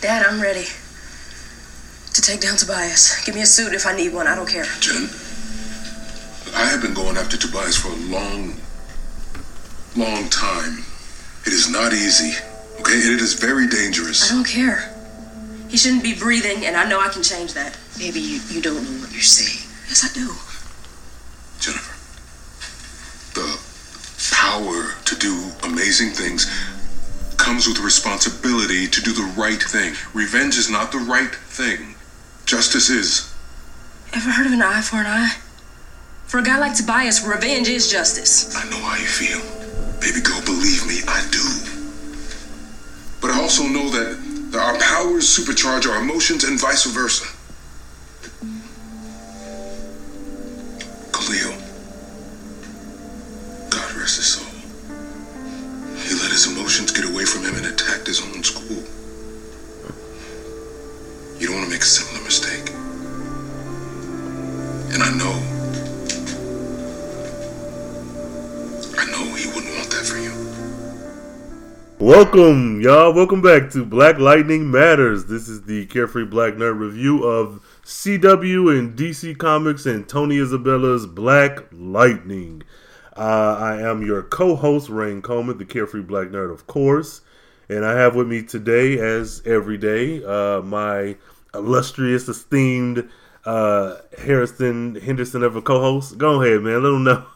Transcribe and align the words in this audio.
Dad, 0.00 0.24
I'm 0.24 0.40
ready 0.40 0.64
to 2.14 2.22
take 2.22 2.40
down 2.40 2.56
Tobias. 2.56 3.22
Give 3.26 3.34
me 3.34 3.42
a 3.42 3.46
suit 3.46 3.74
if 3.74 3.86
I 3.86 3.94
need 3.94 4.14
one. 4.14 4.26
I 4.26 4.34
don't 4.34 4.48
care. 4.48 4.64
Jen, 4.80 5.10
I 6.54 6.64
have 6.64 6.80
been 6.80 6.94
going 6.94 7.18
after 7.18 7.36
Tobias 7.36 7.76
for 7.76 7.88
a 7.88 7.96
long, 8.08 8.54
long 9.96 10.30
time. 10.30 10.84
It 11.46 11.52
is 11.52 11.70
not 11.70 11.92
easy, 11.92 12.32
okay? 12.80 12.94
And 12.94 13.12
it 13.12 13.20
is 13.20 13.34
very 13.34 13.68
dangerous. 13.68 14.30
I 14.30 14.34
don't 14.34 14.46
care. 14.46 14.94
He 15.68 15.76
shouldn't 15.76 16.02
be 16.02 16.14
breathing, 16.14 16.64
and 16.64 16.76
I 16.76 16.88
know 16.88 16.98
I 16.98 17.08
can 17.08 17.22
change 17.22 17.52
that. 17.52 17.76
Maybe 17.98 18.20
you, 18.20 18.40
you 18.48 18.62
don't 18.62 18.82
know 18.82 19.00
what 19.00 19.12
you're 19.12 19.20
saying. 19.20 19.68
Yes, 19.86 20.02
I 20.02 20.14
do. 20.14 20.32
Jennifer, 21.60 21.92
the 23.34 23.60
power 24.34 24.94
to 25.04 25.14
do 25.16 25.50
amazing 25.62 26.10
things 26.10 26.46
comes 27.50 27.66
with 27.66 27.80
responsibility 27.80 28.86
to 28.86 29.02
do 29.02 29.12
the 29.12 29.34
right 29.36 29.60
thing. 29.60 29.92
Revenge 30.14 30.56
is 30.56 30.70
not 30.70 30.92
the 30.92 30.98
right 30.98 31.34
thing. 31.34 31.96
Justice 32.46 32.88
is. 32.88 33.34
Ever 34.12 34.30
heard 34.30 34.46
of 34.46 34.52
an 34.52 34.62
eye 34.62 34.80
for 34.82 34.98
an 34.98 35.06
eye? 35.06 35.34
For 36.26 36.38
a 36.38 36.44
guy 36.44 36.60
like 36.60 36.76
Tobias, 36.76 37.26
revenge 37.26 37.66
is 37.66 37.90
justice. 37.90 38.54
I 38.54 38.70
know 38.70 38.76
how 38.76 38.94
you 38.94 39.04
feel. 39.04 39.40
Baby 39.98 40.20
girl, 40.20 40.40
believe 40.44 40.86
me, 40.86 41.00
I 41.08 41.26
do. 41.32 41.42
But 43.20 43.32
I 43.32 43.42
also 43.42 43.64
know 43.64 43.90
that, 43.90 44.52
that 44.52 44.62
our 44.62 44.78
powers 44.78 45.26
supercharge 45.26 45.90
our 45.90 46.00
emotions 46.00 46.44
and 46.44 46.58
vice 46.60 46.84
versa. 46.86 47.26
Welcome, 72.22 72.82
y'all. 72.82 73.14
Welcome 73.14 73.40
back 73.40 73.70
to 73.70 73.82
Black 73.82 74.18
Lightning 74.18 74.70
Matters. 74.70 75.24
This 75.24 75.48
is 75.48 75.62
the 75.62 75.86
Carefree 75.86 76.26
Black 76.26 76.52
Nerd 76.52 76.78
review 76.78 77.24
of 77.24 77.64
CW 77.82 78.78
and 78.78 78.94
DC 78.94 79.38
Comics 79.38 79.86
and 79.86 80.06
Tony 80.06 80.36
Isabella's 80.36 81.06
Black 81.06 81.60
Lightning. 81.72 82.62
Uh, 83.16 83.56
I 83.58 83.80
am 83.80 84.04
your 84.04 84.22
co-host, 84.22 84.90
Rain 84.90 85.22
Coleman, 85.22 85.56
the 85.56 85.64
Carefree 85.64 86.02
Black 86.02 86.28
Nerd, 86.28 86.52
of 86.52 86.66
course, 86.66 87.22
and 87.70 87.86
I 87.86 87.92
have 87.92 88.14
with 88.14 88.28
me 88.28 88.42
today, 88.42 88.98
as 88.98 89.40
every 89.46 89.78
day, 89.78 90.22
uh, 90.22 90.60
my 90.60 91.16
illustrious, 91.54 92.28
esteemed 92.28 93.08
uh, 93.46 93.96
Harrison 94.18 94.96
Henderson 94.96 95.42
of 95.42 95.56
a 95.56 95.62
co-host. 95.62 96.18
Go 96.18 96.42
ahead, 96.42 96.60
man. 96.60 96.82
Let 96.82 96.90
them 96.90 97.04
know. 97.04 97.26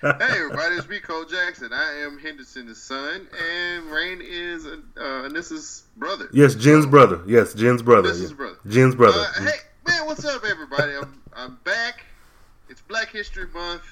Hey 0.00 0.10
everybody, 0.20 0.74
it's 0.76 0.88
me, 0.88 1.00
Cole 1.00 1.24
Jackson. 1.24 1.72
I 1.72 2.00
am 2.04 2.18
Henderson's 2.18 2.82
son, 2.82 3.26
and 3.42 3.86
Rain 3.86 4.20
is 4.22 4.66
uh, 4.66 4.76
Anissa's 5.00 5.84
brother. 5.96 6.28
Yes, 6.32 6.54
Jen's 6.54 6.86
brother. 6.86 7.22
Yes, 7.26 7.54
Jen's 7.54 7.82
brother. 7.82 8.10
Anissa's 8.10 8.30
Yeah. 8.30 8.36
brother. 8.36 8.56
Jen's 8.68 8.94
brother. 8.94 9.20
Uh, 9.20 9.42
hey 9.44 9.58
man, 9.86 10.06
what's 10.06 10.24
up, 10.24 10.42
everybody? 10.44 10.92
I'm 10.96 11.22
I'm 11.34 11.58
back. 11.64 12.04
It's 12.68 12.80
Black 12.82 13.08
History 13.10 13.46
Month, 13.54 13.82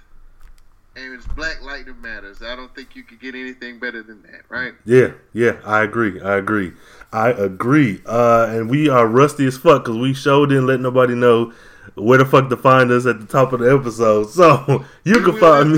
and 0.96 1.14
it's 1.14 1.26
Black 1.28 1.62
Lightning 1.62 2.00
Matters. 2.00 2.42
I 2.42 2.54
don't 2.56 2.74
think 2.74 2.96
you 2.96 3.02
could 3.02 3.20
get 3.20 3.34
anything 3.34 3.78
better 3.78 4.02
than 4.02 4.22
that, 4.24 4.42
right? 4.48 4.74
Yeah, 4.84 5.12
yeah, 5.32 5.56
I 5.64 5.84
agree. 5.84 6.20
I 6.20 6.36
agree. 6.36 6.72
I 7.12 7.30
agree. 7.30 8.00
Uh, 8.04 8.46
and 8.50 8.68
we 8.68 8.88
are 8.88 9.06
rusty 9.06 9.46
as 9.46 9.56
fuck 9.56 9.84
because 9.84 9.98
we 9.98 10.12
showed 10.12 10.50
didn't 10.50 10.66
let 10.66 10.80
nobody 10.80 11.14
know 11.14 11.52
where 11.94 12.18
the 12.18 12.24
fuck 12.24 12.48
to 12.50 12.56
find 12.56 12.90
us 12.90 13.06
at 13.06 13.20
the 13.20 13.26
top 13.26 13.52
of 13.52 13.60
the 13.60 13.72
episode. 13.74 14.30
So 14.30 14.84
you 15.04 15.20
can 15.20 15.38
find 15.38 15.72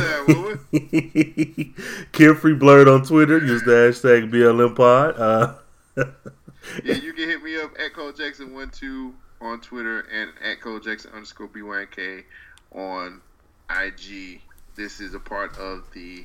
me 0.72 1.74
Carefree 2.12 2.54
Blurred 2.54 2.88
on 2.88 3.04
Twitter. 3.04 3.38
Use 3.38 3.62
the 3.62 3.70
hashtag 3.70 4.30
BLM 4.30 4.74
Pod. 4.76 5.18
Uh, 5.18 5.54
Yeah, 6.84 6.94
you 6.94 7.12
can 7.12 7.28
hit 7.28 7.42
me 7.42 7.56
up 7.60 7.70
at 7.78 7.94
Cole 7.94 8.12
Jackson 8.12 8.52
one 8.52 8.70
two 8.70 9.14
on 9.40 9.60
Twitter 9.60 10.00
and 10.12 10.30
at 10.44 10.60
Cole 10.60 10.80
Jackson 10.80 11.12
underscore 11.12 11.48
BYNK 11.48 12.24
on 12.72 13.20
IG. 13.70 14.40
This 14.74 15.00
is 15.00 15.14
a 15.14 15.20
part 15.20 15.56
of 15.58 15.84
the 15.94 16.24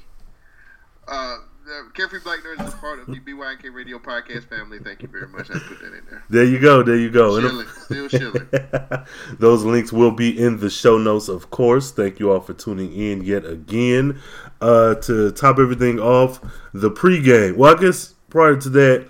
uh 1.07 1.37
the 1.65 1.89
Carefree 1.93 2.19
Black 2.23 2.39
Nerds 2.39 2.67
is 2.67 2.73
a 2.73 2.77
part 2.77 2.99
of 2.99 3.07
the 3.07 3.19
BYNK 3.19 3.73
Radio 3.73 3.99
Podcast 3.99 4.49
family. 4.49 4.79
Thank 4.79 5.01
you 5.01 5.07
very 5.07 5.27
much. 5.27 5.49
I 5.51 5.59
put 5.59 5.79
that 5.79 5.93
in 5.93 6.01
there. 6.09 6.23
there 6.29 6.45
you 6.45 6.59
go. 6.59 6.83
There 6.83 6.95
you 6.97 7.09
go. 7.09 7.35
And 7.37 7.47
Chilling, 7.47 7.67
still 7.83 8.09
chilling. 8.09 8.49
Those 9.39 9.63
links 9.63 9.91
will 9.93 10.11
be 10.11 10.37
in 10.37 10.59
the 10.59 10.69
show 10.69 10.97
notes, 10.97 11.27
of 11.27 11.49
course. 11.51 11.91
Thank 11.91 12.19
you 12.19 12.31
all 12.31 12.39
for 12.41 12.53
tuning 12.53 12.93
in 12.93 13.23
yet 13.23 13.45
again. 13.45 14.19
Uh, 14.59 14.95
to 14.95 15.31
top 15.31 15.59
everything 15.59 15.99
off, 15.99 16.39
the 16.73 16.91
pregame. 16.91 17.55
Well, 17.57 17.75
I 17.75 17.79
guess 17.79 18.15
prior 18.29 18.55
to 18.57 18.69
that, 18.69 19.07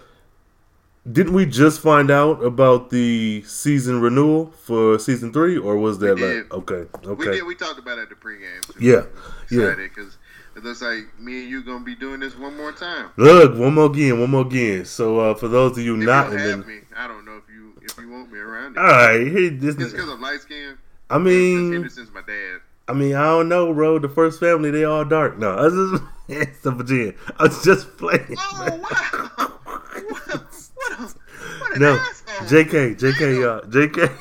didn't 1.12 1.34
we 1.34 1.46
just 1.48 1.82
find 1.82 2.12
out 2.12 2.44
about 2.44 2.90
the 2.92 3.42
season 3.48 4.02
renewal 4.02 4.52
for 4.52 5.00
season 5.00 5.34
three, 5.34 5.58
or 5.58 5.76
was 5.78 5.98
that 6.00 6.16
We 6.16 6.22
like 6.22 6.32
did. 6.44 6.52
okay, 6.52 6.90
We 7.04 7.10
okay, 7.12 7.32
did. 7.32 7.44
We 7.46 7.56
talked 7.56 7.80
about 7.80 7.98
it 7.98 8.04
at 8.04 8.10
the 8.10 8.16
pregame. 8.16 8.62
Too. 8.62 8.86
Yeah, 8.86 9.06
yeah. 9.50 9.74
Because 9.76 10.18
it 10.56 10.64
looks 10.64 10.82
like 10.82 11.08
me 11.20 11.42
and 11.42 11.50
you 11.50 11.64
gonna 11.64 11.84
be 11.84 11.96
doing 11.96 12.20
this 12.20 12.38
one 12.38 12.58
more 12.58 12.72
time. 12.72 13.10
Look, 13.18 13.58
one 13.58 13.74
more 13.74 13.86
again, 13.86 14.20
one 14.20 14.30
more 14.32 14.42
again. 14.46 14.86
So 14.86 15.20
uh, 15.20 15.34
for 15.36 15.48
those 15.48 15.78
of 15.78 15.84
you 15.84 15.98
If 16.00 16.06
not 16.06 16.32
you 16.32 16.38
don't 16.38 16.48
have 16.50 16.60
the, 16.60 16.66
me, 16.66 16.80
I 16.96 17.08
don't 17.08 17.26
know 17.26 17.38
if 17.38 17.44
you 17.54 17.74
if 17.82 17.98
you 17.98 18.10
want 18.10 18.32
me 18.32 18.40
around. 18.40 18.78
all 18.78 18.84
right, 18.84 19.28
hey, 19.28 19.50
this 19.50 19.76
Just 19.76 19.92
because 19.96 20.10
I'm 20.10 20.22
light 20.22 20.42
skinned. 20.42 20.78
I 21.10 21.18
mean, 21.18 21.74
Henderson's 21.74 22.12
my 22.12 22.22
dad. 22.22 22.62
I 22.88 22.94
mean, 22.94 23.16
I 23.16 23.24
don't 23.24 23.48
know, 23.50 23.74
bro. 23.74 24.00
The 24.00 24.10
first 24.10 24.40
family, 24.40 24.72
they 24.72 24.84
all 24.84 25.06
dark. 25.06 25.38
No, 25.38 25.52
I 25.56 25.68
was 25.68 26.00
just 26.00 26.04
it's 26.28 26.66
a 26.66 26.72
Virginia. 26.72 27.14
I 27.38 27.44
was 27.44 27.64
just 27.64 27.98
playing. 27.98 28.36
Oh 28.38 28.80
wow! 28.82 29.52
what 30.10 30.36
a, 30.36 30.38
what 30.38 30.92
a, 30.92 31.04
what 31.60 31.80
No, 31.80 31.94
asshole. 31.96 32.48
JK, 32.48 32.98
JK, 33.00 33.40
y'all, 33.42 33.62
JK. 33.62 34.12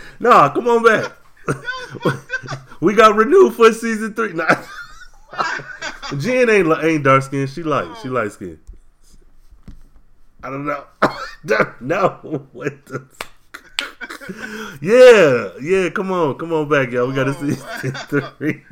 nah, 0.20 0.48
come 0.50 0.68
on 0.68 0.82
back. 0.82 1.12
we 2.80 2.94
got 2.94 3.16
renewed 3.16 3.54
for 3.54 3.72
season 3.72 4.14
three. 4.14 4.32
Nah. 4.32 4.46
Jen 6.18 6.48
ain't 6.50 6.68
ain't 6.84 7.04
dark 7.04 7.22
skin. 7.22 7.46
She 7.46 7.62
light. 7.62 7.96
She 8.02 8.08
light 8.08 8.32
skin. 8.32 8.58
I 10.42 10.50
don't 10.50 10.66
know. 10.66 10.84
Don't 11.46 11.80
know 11.80 12.08
what 12.52 12.84
the. 12.86 13.06
yeah, 14.80 15.50
yeah. 15.60 15.90
Come 15.90 16.10
on, 16.12 16.36
come 16.38 16.52
on 16.52 16.68
back, 16.68 16.90
y'all. 16.90 17.06
We 17.08 17.14
got 17.14 17.24
to 17.24 17.30
Oh, 17.30 17.50
see 17.80 17.90
wow. 18.20 18.30
three. 18.38 18.62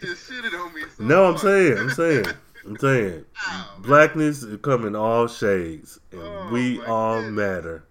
Just 0.00 0.28
shitted 0.30 0.52
on 0.58 0.74
me. 0.74 0.82
So 0.96 1.04
no, 1.04 1.24
I'm 1.26 1.34
hard. 1.34 1.40
saying, 1.40 1.78
I'm 1.78 1.90
saying, 1.90 2.26
I'm 2.66 2.76
saying. 2.78 3.24
Oh, 3.46 3.74
Ow. 3.78 3.82
Blackness 3.82 4.44
come 4.62 4.86
in 4.86 4.94
all 4.96 5.26
shades, 5.28 5.98
and 6.12 6.20
Oh, 6.20 6.48
we 6.52 6.82
all 6.84 7.20
goodness. 7.22 7.36
matter. 7.36 7.84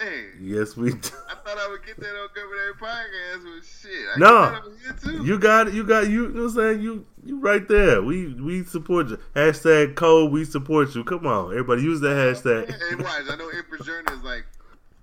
Hey, 0.00 0.26
Yes, 0.40 0.76
we 0.76 0.90
do. 0.90 0.96
I 1.28 1.34
thought 1.34 1.58
I 1.58 1.68
would 1.70 1.84
get 1.84 1.98
that 1.98 2.10
on 2.14 2.28
Every 2.36 2.74
Podcast, 2.74 3.42
but 3.44 3.64
shit, 3.66 4.06
I 4.14 4.18
No. 4.18 4.50
get 4.50 4.64
that 4.64 5.02
here 5.04 5.12
too. 5.18 5.24
You 5.24 5.38
got 5.38 5.68
it. 5.68 5.74
You 5.74 5.84
got 5.84 6.08
you. 6.08 6.22
You 6.22 6.28
know 6.28 6.42
what 6.42 6.48
I'm 6.50 6.54
saying? 6.54 6.80
You 6.82 7.06
you 7.24 7.40
right 7.40 7.66
there. 7.66 8.00
We 8.02 8.34
we 8.34 8.64
support 8.64 9.08
you. 9.08 9.18
Hashtag 9.34 9.96
code. 9.96 10.30
We 10.32 10.44
support 10.44 10.94
you. 10.94 11.04
Come 11.04 11.26
on, 11.26 11.50
everybody. 11.50 11.82
Use 11.82 12.00
that 12.00 12.16
hashtag. 12.16 12.68
Hey, 12.68 12.94
watch. 12.96 13.22
I 13.30 13.36
know 13.36 13.48
Empress 13.48 13.84
Journey 13.84 14.12
is 14.12 14.22
like 14.22 14.46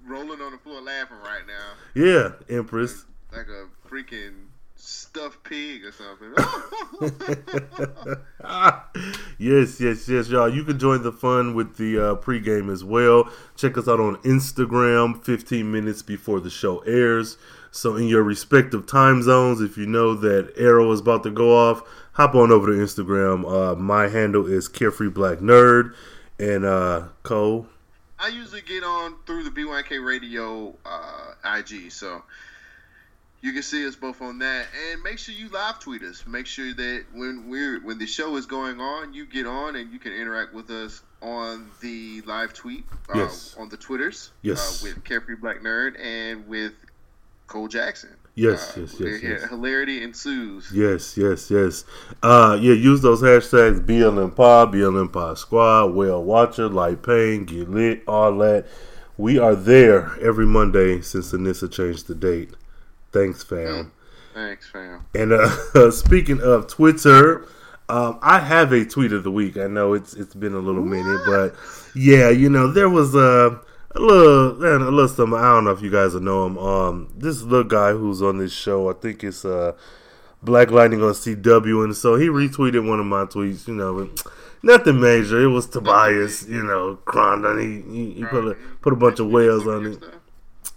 rolling 0.08 0.40
on 0.42 0.52
the 0.54 0.58
floor 0.60 0.82
laughing 0.82 1.18
right 1.24 1.42
now, 1.48 1.74
Yeah, 1.96 2.34
Empress. 2.56 3.06
like 3.34 3.48
a 3.48 3.68
freaking 3.90 4.46
stuffed 4.96 5.44
pig 5.44 5.84
or 5.84 5.92
something. 5.92 6.34
yes, 9.38 9.80
yes, 9.80 10.08
yes, 10.08 10.30
y'all. 10.30 10.50
You 10.50 10.64
can 10.64 10.80
join 10.80 11.04
the 11.04 11.12
fun 11.12 11.54
with 11.54 11.78
the 11.78 11.98
uh, 11.98 12.16
pregame 12.16 12.72
as 12.72 12.84
well. 12.84 13.30
Check 13.56 13.78
us 13.78 13.88
out 13.88 14.00
on 14.00 14.16
Instagram 14.18 15.24
15 15.24 15.72
minutes 15.72 16.02
before 16.02 16.40
the 16.40 16.50
show 16.50 16.80
airs. 16.80 17.38
So, 17.72 17.98
in 17.98 18.08
your 18.08 18.24
respective 18.24 18.88
time 18.88 19.22
zones, 19.22 19.62
if 19.62 19.78
you 19.78 19.86
know 19.86 20.16
that 20.16 20.54
arrow 20.58 20.92
is 20.92 21.02
about 21.02 21.24
to 21.24 21.32
go 21.32 21.58
off, 21.58 21.84
hop 22.14 22.34
on 22.34 22.52
over 22.52 22.68
to 22.68 22.74
Instagram. 22.74 23.46
Uh, 23.46 23.76
my 23.76 24.08
handle 24.08 24.48
is 24.48 24.68
Carefree 24.68 25.10
Black 25.10 25.40
Nerd. 25.40 25.94
And 26.40 26.66
uh, 26.66 27.08
Cole, 27.24 27.68
I 28.20 28.30
usually 28.30 28.62
get 28.62 28.84
on 28.84 29.16
through 29.26 29.44
the 29.44 29.52
BYK 29.52 30.06
Radio 30.06 30.76
uh, 30.86 31.34
IG, 31.46 31.92
so 31.92 32.24
you 33.46 33.54
can 33.54 33.62
see 33.64 33.86
us 33.88 33.96
both 33.96 34.22
on 34.22 34.40
that. 34.40 34.66
And 34.92 35.04
make 35.04 35.20
sure 35.20 35.36
you 35.36 35.50
live 35.50 35.80
tweet 35.80 36.02
us. 36.02 36.24
Make 36.28 36.48
sure 36.48 36.74
that 36.74 37.04
when 37.14 37.48
we're 37.48 37.80
when 37.82 37.98
the 38.00 38.08
show 38.08 38.36
is 38.38 38.46
going 38.46 38.80
on, 38.82 39.14
you 39.14 39.26
get 39.26 39.46
on 39.46 39.76
and 39.76 39.94
you 39.94 40.00
can 40.00 40.14
interact 40.14 40.54
with 40.54 40.70
us 40.72 41.04
on 41.22 41.70
the 41.82 42.22
live 42.26 42.54
tweet 42.54 42.86
uh, 43.14 43.20
Yes. 43.20 43.56
on 43.60 43.70
the 43.70 43.78
Twitters. 43.78 44.32
Yes. 44.42 44.82
uh, 44.84 44.88
with 44.88 45.04
Carefree 45.04 45.36
Black 45.36 45.62
Nerd 45.62 46.00
and 46.00 46.48
with 46.48 46.74
Cole 47.48 47.68
Jackson. 47.68 48.10
Yes, 48.34 48.76
Uh, 48.76 48.82
yes, 48.82 49.00
yes, 49.00 49.24
yes. 49.24 49.50
Hilarity 49.50 50.04
ensues. 50.04 50.70
Yes, 50.74 51.16
yes, 51.16 51.50
yes. 51.50 51.86
Uh, 52.22 52.58
yeah, 52.60 52.74
use 52.74 53.02
those 53.02 53.22
hashtags 53.22 53.80
BLM 53.86 54.36
Pod, 54.36 54.74
BLM 54.74 55.12
Pod 55.14 55.38
Squad, 55.38 55.94
Whale 55.94 56.22
Watcher, 56.24 56.68
Light 56.68 57.02
Pain, 57.02 57.46
Get 57.46 57.70
Lit, 57.72 58.04
all 58.08 58.38
that. 58.40 58.66
We 59.18 59.38
are 59.40 59.56
there 59.56 60.18
every 60.22 60.46
Monday 60.46 61.00
since 61.02 61.32
Anissa 61.32 61.72
changed 61.72 62.08
the 62.08 62.16
date. 62.16 62.50
Thanks, 63.16 63.46
fam. 63.46 63.94
Thanks, 64.34 64.68
fam. 64.70 65.06
And 65.16 65.32
uh, 65.32 65.90
speaking 65.92 66.42
of 66.42 66.68
Twitter, 66.68 67.48
um, 67.88 68.20
I 68.22 68.40
have 68.40 68.74
a 68.74 68.84
tweet 68.84 69.14
of 69.14 69.24
the 69.24 69.32
week. 69.32 69.56
I 69.56 69.68
know 69.68 69.94
it's 69.94 70.14
it's 70.16 70.36
been 70.36 70.54
a 70.54 70.60
little 70.60 70.84
minute, 70.84 71.22
but 71.26 71.56
yeah, 71.96 72.30
you 72.30 72.50
know 72.50 72.68
there 72.70 72.90
was 72.90 73.16
a, 73.16 73.58
a 73.96 74.00
little 74.00 74.56
man, 74.56 74.82
a 74.82 74.92
little 74.92 75.08
something. 75.08 75.40
I 75.40 75.54
don't 75.54 75.64
know 75.64 75.72
if 75.72 75.82
you 75.82 75.90
guys 75.90 76.14
know 76.16 76.46
him. 76.46 76.58
Um, 76.58 77.14
this 77.16 77.42
little 77.42 77.64
guy 77.64 77.94
who's 77.94 78.22
on 78.22 78.38
this 78.38 78.52
show, 78.52 78.90
I 78.90 78.94
think 78.96 79.24
it's 79.24 79.46
uh 79.46 79.78
Black 80.44 80.70
Lightning 80.70 81.02
on 81.02 81.14
CW, 81.14 81.86
and 81.86 81.96
so 81.96 82.18
he 82.18 82.28
retweeted 82.28 82.86
one 82.86 83.00
of 83.00 83.06
my 83.06 83.24
tweets. 83.24 83.66
You 83.66 83.76
know, 83.76 83.94
but 84.06 84.34
nothing 84.62 85.00
major. 85.00 85.42
It 85.42 85.48
was 85.48 85.68
Tobias. 85.68 86.50
You 86.50 86.64
know, 86.64 86.98
crying 87.06 87.46
on 87.46 87.60
he 87.60 87.82
he, 87.94 88.12
he 88.16 88.26
put 88.26 88.46
a 88.46 88.58
put 88.82 88.92
a 88.92 88.98
bunch 88.98 89.22
of 89.22 89.30
whales 89.30 89.66
on 89.66 89.86
it. 89.86 90.04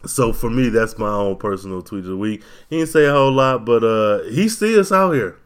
So 0.07 0.33
for 0.33 0.49
me, 0.49 0.69
that's 0.69 0.97
my 0.99 1.09
own 1.09 1.37
personal 1.37 1.83
tweet 1.83 2.05
of 2.05 2.11
the 2.11 2.17
week. 2.17 2.43
He 2.71 2.79
didn't 2.79 2.91
say 2.91 3.07
a 3.07 3.13
whole 3.13 3.33
lot, 3.33 3.65
but 3.65 3.83
uh, 3.85 4.23
he 4.25 4.49
see 4.49 4.79
us 4.79 4.93
out 4.93 5.13
here. 5.13 5.37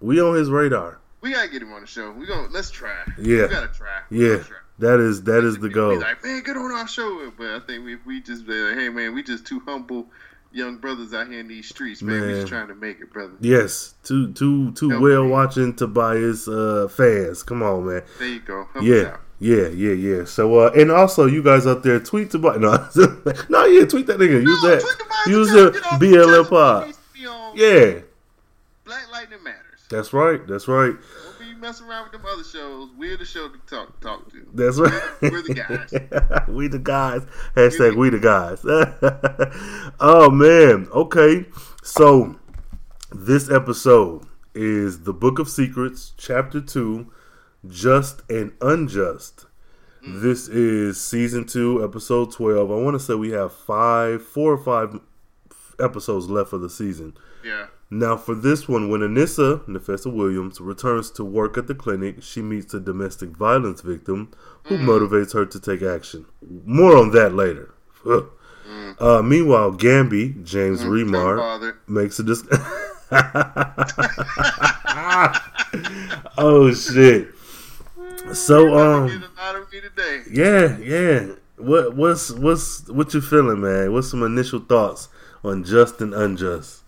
We 0.00 0.20
on 0.20 0.36
his 0.36 0.50
radar. 0.50 1.00
We 1.20 1.32
gotta 1.32 1.48
get 1.48 1.62
him 1.62 1.72
on 1.72 1.80
the 1.80 1.86
show. 1.88 2.12
We 2.12 2.26
gonna 2.26 2.48
Let's 2.52 2.70
try. 2.70 2.94
Yeah. 3.20 3.42
We 3.42 3.48
gotta 3.48 3.68
try. 3.68 4.00
We 4.10 4.22
Yeah, 4.22 4.36
gotta 4.36 4.44
try. 4.48 4.56
that 4.78 5.00
is 5.00 5.22
that 5.24 5.42
is 5.42 5.58
the 5.58 5.66
He's 5.66 5.74
goal. 5.74 5.98
like, 5.98 6.22
man, 6.24 6.42
get 6.44 6.56
on 6.56 6.70
our 6.70 6.86
show. 6.86 7.32
But 7.36 7.48
I 7.48 7.60
think 7.60 7.88
if 7.88 8.06
we 8.06 8.20
just 8.20 8.46
be 8.46 8.52
like, 8.52 8.76
hey, 8.76 8.88
man, 8.88 9.14
we 9.14 9.24
just 9.24 9.44
two 9.44 9.58
humble 9.66 10.06
young 10.52 10.78
brothers 10.78 11.12
out 11.12 11.26
here 11.28 11.40
in 11.40 11.48
these 11.48 11.68
streets, 11.68 12.00
man. 12.00 12.20
We 12.20 12.26
Man. 12.28 12.36
just 12.36 12.46
trying 12.48 12.68
to 12.68 12.76
make 12.76 13.00
it, 13.00 13.12
brother. 13.12 13.32
Yes, 13.40 13.94
two 14.04 14.32
two 14.32 14.70
two 14.72 14.90
me. 15.00 15.28
watching 15.28 15.74
Tobias 15.74 16.46
uh, 16.46 16.86
fans. 16.88 17.42
Come 17.42 17.64
on, 17.64 17.84
man. 17.86 18.02
There 18.20 18.28
you 18.28 18.40
go. 18.40 18.68
Help 18.72 18.76
us 18.76 18.82
Yeah, 18.84 19.02
out. 19.14 19.20
Yeah, 19.40 19.68
yeah, 19.68 19.92
yeah. 19.92 20.24
So 20.24 20.58
uh, 20.60 20.70
and 20.76 20.90
also 20.90 21.26
you 21.26 21.42
guys 21.42 21.66
out 21.66 21.82
there 21.82 22.00
tweet 22.00 22.30
Tobias. 22.30 22.56
No, 22.96 23.22
no, 23.48 23.64
yeah, 23.66 23.84
tweet 23.84 24.06
that 24.06 24.18
nigga. 24.18 24.42
Use 24.42 24.62
No, 24.62 24.68
that. 24.70 24.82
Use 25.26 25.48
the 25.50 25.70
BLM 26.00 26.48
pod. 26.48 26.82
He 26.82 26.86
needs 26.88 26.98
to 26.98 27.20
be 27.20 27.26
on 27.26 27.56
Yeah, 27.56 28.00
Black 28.84 29.10
Lightning 29.12 29.42
Matters. 29.42 29.86
that's 29.90 30.12
right. 30.12 30.46
That's 30.46 30.66
right. 30.68 30.94
Don't 31.24 31.38
be 31.38 31.54
messing 31.60 31.86
around 31.86 32.04
with 32.04 32.12
them 32.12 32.22
other 32.32 32.44
shows. 32.44 32.90
We're 32.96 33.16
the 33.16 33.24
show 33.24 33.48
to 33.48 33.58
talk 33.66 34.00
talk 34.00 34.30
to. 34.32 34.46
That's 34.54 34.78
right. 34.78 35.02
We're 35.22 35.42
the 35.42 35.54
guys. 35.54 36.48
we 36.48 36.68
the 36.68 36.78
guys. 36.78 37.22
Hashtag 37.56 37.96
we 37.96 38.10
the 38.10 38.18
guys. 38.18 38.60
oh 40.00 40.30
man. 40.30 40.88
Okay. 40.92 41.46
So 41.82 42.36
this 43.12 43.50
episode 43.50 44.24
is 44.54 45.02
the 45.04 45.12
Book 45.12 45.38
of 45.38 45.48
Secrets, 45.48 46.12
Chapter 46.16 46.60
Two, 46.60 47.12
Just 47.66 48.22
and 48.30 48.52
Unjust. 48.60 49.46
Mm. 50.06 50.22
This 50.22 50.48
is 50.48 51.00
season 51.00 51.44
two, 51.44 51.82
episode 51.82 52.32
twelve. 52.32 52.70
I 52.70 52.74
want 52.74 52.94
to 52.94 53.00
say 53.00 53.14
we 53.14 53.30
have 53.30 53.52
five, 53.52 54.22
four 54.22 54.52
or 54.52 54.58
five 54.58 55.00
episodes 55.80 56.30
left 56.30 56.52
of 56.52 56.60
the 56.60 56.70
season. 56.70 57.16
Yeah. 57.44 57.66
Now, 57.90 58.16
for 58.16 58.34
this 58.34 58.68
one, 58.68 58.90
when 58.90 59.00
Anissa 59.00 59.64
Nafessa 59.66 60.12
Williams 60.12 60.60
returns 60.60 61.10
to 61.12 61.24
work 61.24 61.56
at 61.56 61.66
the 61.66 61.74
clinic, 61.74 62.22
she 62.22 62.42
meets 62.42 62.74
a 62.74 62.80
domestic 62.80 63.30
violence 63.30 63.80
victim 63.80 64.30
who 64.64 64.76
mm. 64.76 64.84
motivates 64.84 65.32
her 65.32 65.46
to 65.46 65.58
take 65.58 65.82
action. 65.82 66.26
More 66.64 66.96
on 66.96 67.10
that 67.12 67.34
later. 67.34 67.74
Ugh. 68.06 68.30
Mm. 68.68 69.00
Uh, 69.00 69.22
meanwhile, 69.22 69.72
Gambi, 69.72 70.44
James 70.44 70.82
Remar, 70.82 71.74
makes 71.86 72.18
a 72.18 72.22
dis- 72.22 72.42
Oh 76.40 76.72
shit! 76.72 77.34
So 78.34 78.78
um, 78.78 79.06
Get 79.08 79.16
a 79.16 79.40
lot 79.40 79.56
of 79.56 79.72
me 79.72 79.78
yeah, 80.30 80.76
yeah. 80.78 81.26
What 81.56 81.96
what's 81.96 82.30
what's 82.30 82.88
what 82.88 83.12
you 83.14 83.20
feeling, 83.20 83.60
man? 83.60 83.92
What's 83.92 84.10
some 84.10 84.22
initial 84.22 84.60
thoughts 84.60 85.08
on 85.42 85.64
just 85.64 86.00
and 86.00 86.14
unjust? 86.14 86.82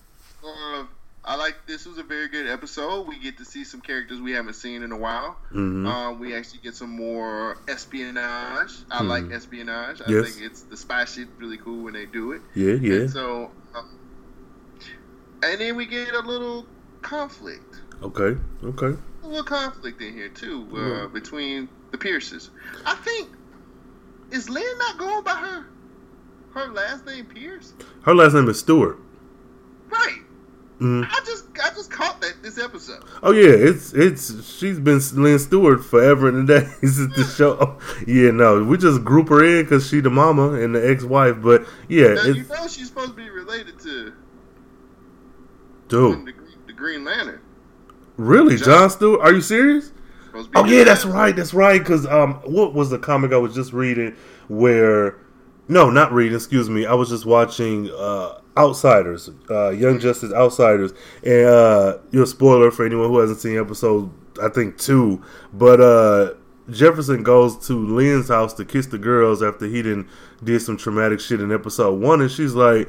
Uh, 0.44 0.84
I 1.25 1.37
like 1.37 1.66
this 1.66 1.87
was 1.87 1.98
a 1.98 2.02
very 2.02 2.28
good 2.28 2.46
episode. 2.46 3.08
We 3.08 3.19
get 3.19 3.38
to 3.38 3.44
see 3.44 3.64
some 3.64 3.81
characters 3.81 4.20
we 4.20 4.32
haven't 4.32 4.54
seen 4.54 4.82
in 4.82 4.92
a 4.92 4.96
while. 4.96 5.37
Mhm. 5.52 5.87
Um, 5.87 6.19
we 6.20 6.34
actually 6.34 6.60
get 6.62 6.75
some 6.76 6.90
more 6.90 7.58
espionage. 7.69 8.72
I 8.90 9.02
like 9.02 9.31
espionage. 9.32 10.00
I 10.00 10.04
Mm-hmm. 10.04 10.12
Yes. 10.12 10.34
think 10.34 10.46
it's 10.46 10.60
the 10.62 10.76
spy 10.76 11.04
shit 11.04 11.28
really 11.38 11.58
cool 11.58 11.82
when 11.84 11.94
they 11.94 12.06
do 12.06 12.32
it. 12.32 12.42
Yeah, 12.54 12.75
yeah. 12.75 13.00
And 13.02 13.10
so, 13.10 13.50
um, 13.75 13.98
and 15.42 15.60
then 15.60 15.76
we 15.76 15.87
get 15.87 16.12
a 16.14 16.20
little 16.20 16.66
conflict. 17.02 17.81
Okay, 18.02 18.38
okay. 18.64 18.96
Little 19.31 19.44
conflict 19.44 20.03
in 20.03 20.12
here 20.12 20.29
too 20.29 20.67
uh, 20.75 20.79
Yeah. 21.03 21.06
between 21.06 21.69
the 21.93 21.99
Pierces. 21.99 22.50
I 22.85 22.94
think 22.97 23.29
is 24.32 24.49
Lynn 24.50 24.79
not 24.79 24.99
going 24.99 25.23
by 25.25 25.35
her 25.37 25.67
her 26.55 26.73
last 26.73 27.06
name 27.06 27.27
Pierce? 27.27 27.73
Her 28.03 28.15
last 28.15 28.35
name 28.35 28.49
is 28.49 28.59
Stewart. 28.59 28.99
Right. 29.88 30.19
Mhm. 30.81 31.06
I 31.09 31.21
just 31.25 31.44
I 31.62 31.69
just 31.71 31.91
caught 31.93 32.21
that 32.23 32.43
this 32.43 32.59
episode. 32.59 33.05
Oh 33.23 33.31
yeah, 33.32 33.50
it's 33.50 33.93
it's 33.93 34.44
she's 34.53 34.81
been 34.81 35.00
Lynn 35.15 35.38
Stewart 35.38 35.85
forever 35.85 36.29
and 36.29 36.49
a 36.50 36.61
day 36.61 36.69
since 36.81 37.15
the 37.15 37.23
show. 37.25 37.79
Yeah, 38.06 38.31
no, 38.33 38.65
we 38.65 38.79
just 38.79 39.05
group 39.05 39.29
her 39.29 39.44
in 39.44 39.65
because 39.65 39.87
she 39.87 40.00
the 40.00 40.11
mama 40.11 40.53
and 40.55 40.75
the 40.75 40.91
ex 40.91 41.05
wife. 41.05 41.37
But 41.41 41.67
yeah, 41.88 42.15
Now, 42.15 42.23
you 42.25 42.43
know 42.44 42.67
she's 42.67 42.88
supposed 42.88 43.11
to 43.11 43.15
be 43.15 43.29
related 43.31 43.79
to 43.81 44.12
dude. 45.88 46.26
the, 46.26 46.33
the 46.67 46.73
Green 46.73 47.05
Lantern. 47.05 47.41
Really, 48.20 48.58
John 48.58 48.90
Stewart? 48.90 49.22
Are 49.22 49.32
you 49.32 49.40
serious? 49.40 49.93
Supposed 50.26 50.52
to 50.52 50.52
be 50.52 50.58
Oh 50.58 50.64
yeah, 50.70 50.84
that's 50.84 51.06
right. 51.06 51.34
That's 51.34 51.55
right. 51.55 51.78
Because 51.78 52.06
um, 52.06 52.34
what 52.44 52.75
was 52.75 52.90
the 52.90 52.99
comic 52.99 53.32
I 53.32 53.38
was 53.38 53.55
just 53.55 53.72
reading? 53.72 54.14
Where 54.49 55.17
no, 55.69 55.88
not 55.88 56.12
reading. 56.12 56.37
Excuse 56.37 56.69
me. 56.69 56.84
I 56.84 56.93
was 56.93 57.08
just 57.08 57.25
watching 57.25 57.90
uh, 57.90 58.40
Outsiders, 58.58 59.31
uh, 59.49 59.70
Young 59.70 59.99
Justice 59.99 60.34
Outsiders, 60.34 60.93
and 61.25 61.46
uh, 61.46 61.99
you're 62.11 62.25
a 62.25 62.26
spoiler 62.26 62.70
for 62.70 62.84
anyone 62.84 63.08
who 63.08 63.20
hasn't 63.20 63.40
seen 63.40 63.58
episode 63.58 64.11
I 64.43 64.50
think 64.50 64.76
two. 64.76 65.25
But 65.55 65.81
uh, 65.81 66.34
Jefferson 66.69 67.23
goes 67.23 67.66
to 67.69 67.73
Lynn's 67.73 68.28
house 68.28 68.52
to 68.55 68.66
kiss 68.66 68.84
the 68.84 68.99
girls 68.99 69.43
after 69.43 69.64
he 69.64 69.81
didn't 69.81 70.08
did 70.44 70.61
some 70.61 70.76
traumatic 70.76 71.20
shit 71.20 71.40
in 71.40 71.50
episode 71.50 71.99
one, 72.02 72.20
and 72.20 72.31
she's 72.31 72.52
like. 72.52 72.87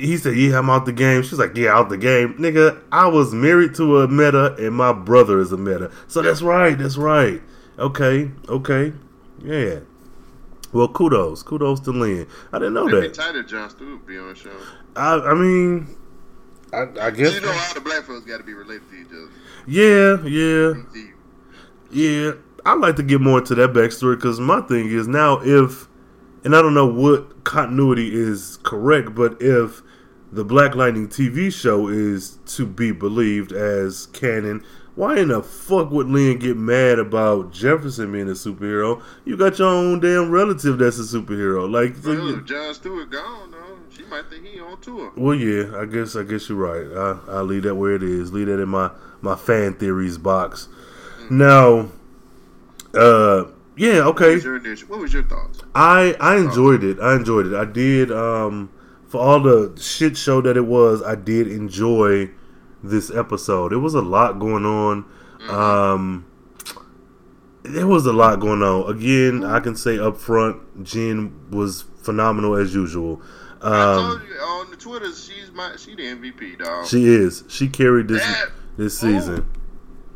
He 0.00 0.16
said, 0.16 0.36
"Yeah, 0.36 0.58
I'm 0.58 0.70
out 0.70 0.86
the 0.86 0.92
game." 0.92 1.22
She's 1.22 1.38
like, 1.38 1.56
"Yeah, 1.56 1.76
out 1.76 1.88
the 1.88 1.98
game, 1.98 2.34
nigga." 2.34 2.82
I 2.90 3.06
was 3.06 3.32
married 3.34 3.74
to 3.76 4.00
a 4.00 4.08
meta, 4.08 4.54
and 4.54 4.74
my 4.74 4.92
brother 4.92 5.40
is 5.40 5.52
a 5.52 5.56
meta. 5.56 5.90
So 6.08 6.22
that's 6.22 6.42
right. 6.42 6.76
That's 6.76 6.96
right. 6.96 7.42
Okay. 7.78 8.30
Okay. 8.48 8.92
Yeah. 9.42 9.80
Well, 10.72 10.88
kudos, 10.88 11.42
kudos 11.42 11.80
to 11.80 11.90
Lynn. 11.90 12.26
I 12.52 12.58
didn't 12.58 12.74
know 12.74 12.86
It'd 12.88 13.02
that. 13.02 13.14
tight 13.14 13.34
if 13.36 13.46
John 13.46 13.68
Stewart 13.70 14.06
be 14.06 14.18
on 14.18 14.28
the 14.28 14.34
show. 14.34 14.56
I, 14.94 15.14
I 15.14 15.34
mean, 15.34 15.88
I, 16.72 16.82
I 17.00 17.10
guess. 17.10 17.34
You 17.34 17.40
know, 17.40 17.50
all 17.50 17.74
the 17.74 17.80
black 17.80 18.04
folks 18.04 18.24
got 18.24 18.38
to 18.38 18.44
be 18.44 18.54
related 18.54 18.88
to 18.90 18.96
each 18.96 19.08
other. 19.08 19.30
Yeah, 19.66 20.22
yeah, 20.26 20.74
yeah. 21.90 22.32
I'd 22.64 22.78
like 22.78 22.96
to 22.96 23.02
get 23.02 23.20
more 23.20 23.38
into 23.38 23.54
that 23.56 23.72
backstory 23.72 24.16
because 24.16 24.38
my 24.38 24.60
thing 24.62 24.90
is 24.90 25.08
now 25.08 25.40
if, 25.42 25.88
and 26.44 26.54
I 26.54 26.62
don't 26.62 26.74
know 26.74 26.86
what 26.86 27.44
continuity 27.44 28.14
is 28.14 28.58
correct, 28.62 29.14
but 29.14 29.38
if 29.40 29.82
the 30.32 30.44
Black 30.44 30.74
Lightning 30.74 31.08
TV 31.08 31.52
show 31.52 31.88
is 31.88 32.38
to 32.46 32.64
be 32.66 32.92
believed 32.92 33.52
as 33.52 34.06
canon, 34.06 34.64
why 34.94 35.18
in 35.18 35.28
the 35.28 35.42
fuck 35.42 35.90
would 35.90 36.08
Lynn 36.08 36.38
get 36.38 36.56
mad 36.56 36.98
about 36.98 37.52
Jefferson 37.52 38.12
being 38.12 38.28
a 38.28 38.32
superhero? 38.32 39.02
You 39.24 39.36
got 39.36 39.58
your 39.58 39.68
own 39.68 40.00
damn 40.00 40.30
relative 40.30 40.78
that's 40.78 40.98
a 40.98 41.02
superhero. 41.02 41.70
Like, 41.70 41.96
so 41.96 42.10
Well, 42.14 42.28
you- 42.28 42.36
if 42.38 42.44
John 42.44 42.74
Stewart 42.74 43.10
gone, 43.10 43.50
though, 43.52 43.78
she 43.90 44.04
might 44.04 44.28
think 44.30 44.44
he 44.46 44.60
on 44.60 44.80
tour. 44.80 45.12
Well, 45.16 45.34
yeah, 45.34 45.76
I 45.78 45.84
guess 45.86 46.14
I 46.16 46.22
guess 46.24 46.48
you're 46.48 46.58
right. 46.58 46.86
I 46.96 47.18
I'll 47.32 47.44
leave 47.44 47.62
that 47.64 47.74
where 47.76 47.94
it 47.94 48.02
is. 48.02 48.32
Leave 48.32 48.46
that 48.48 48.60
in 48.60 48.68
my 48.68 48.90
my 49.20 49.36
fan 49.36 49.74
theories 49.74 50.18
box. 50.18 50.68
Now, 51.30 51.90
uh, 52.94 53.44
yeah, 53.76 54.04
What 54.06 54.16
okay. 54.20 54.34
was 54.34 54.44
your 54.44 54.60
What 54.88 55.00
was 55.00 55.12
your 55.12 55.22
thoughts? 55.24 55.60
I 55.74 56.16
I 56.20 56.36
enjoyed 56.36 56.84
it. 56.84 56.98
I 57.00 57.14
enjoyed 57.16 57.46
it. 57.46 57.54
I 57.54 57.64
did. 57.64 58.10
Um, 58.12 58.70
for 59.10 59.20
all 59.20 59.40
the 59.40 59.76
shit 59.78 60.16
show 60.16 60.40
that 60.40 60.56
it 60.56 60.64
was, 60.66 61.02
I 61.02 61.14
did 61.16 61.46
enjoy 61.48 62.30
this 62.82 63.10
episode. 63.10 63.72
It 63.74 63.78
was 63.78 63.92
a 63.94 64.00
lot 64.00 64.38
going 64.38 64.64
on. 64.64 65.04
Um, 65.48 66.24
there 67.62 67.86
was 67.86 68.06
a 68.06 68.12
lot 68.12 68.40
going 68.40 68.62
on. 68.62 68.90
Again, 68.90 69.44
I 69.44 69.60
can 69.60 69.76
say 69.76 69.98
up 69.98 70.16
front, 70.16 70.82
Jen 70.84 71.50
was 71.50 71.84
phenomenal 72.02 72.56
as 72.56 72.74
usual. 72.74 73.20
I 73.60 73.66
Um, 73.96 74.06
told 74.18 74.22
you 74.28 74.34
on 74.36 74.70
the 74.70 74.76
Twitter, 74.76 75.12
she's 75.12 75.50
my 75.54 75.72
she 75.76 75.94
the 75.94 76.02
MVP, 76.06 76.56
dog. 76.58 76.86
She 76.86 77.06
is. 77.06 77.44
She 77.48 77.68
carried 77.68 78.08
this 78.08 78.22
That- 78.22 78.50
this 78.78 78.98
season. 78.98 79.44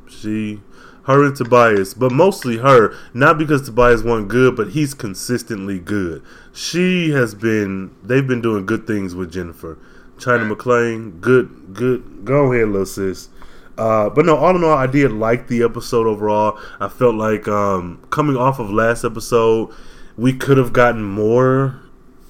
She, 0.06 0.62
her 1.04 1.24
and 1.24 1.36
Tobias, 1.36 1.94
but 1.94 2.12
mostly 2.12 2.58
her. 2.58 2.94
Not 3.12 3.38
because 3.38 3.62
Tobias 3.62 4.02
wasn't 4.02 4.28
good, 4.28 4.56
but 4.56 4.70
he's 4.70 4.94
consistently 4.94 5.78
good. 5.78 6.22
She 6.52 7.10
has 7.10 7.34
been. 7.34 7.94
They've 8.02 8.26
been 8.26 8.40
doing 8.40 8.66
good 8.66 8.86
things 8.86 9.14
with 9.14 9.32
Jennifer. 9.32 9.78
China. 10.18 10.44
McClain, 10.44 11.20
good, 11.20 11.74
good. 11.74 12.24
Go 12.24 12.52
ahead, 12.52 12.68
little 12.68 12.86
sis. 12.86 13.28
Uh, 13.76 14.08
but 14.08 14.24
no, 14.24 14.36
all 14.36 14.54
in 14.54 14.62
all, 14.62 14.72
I 14.72 14.86
did 14.86 15.12
like 15.12 15.48
the 15.48 15.62
episode 15.62 16.06
overall. 16.06 16.58
I 16.78 16.88
felt 16.88 17.16
like 17.16 17.48
um, 17.48 18.02
coming 18.10 18.36
off 18.36 18.58
of 18.58 18.70
last 18.70 19.04
episode, 19.04 19.72
we 20.16 20.32
could 20.32 20.56
have 20.58 20.72
gotten 20.72 21.02
more, 21.02 21.80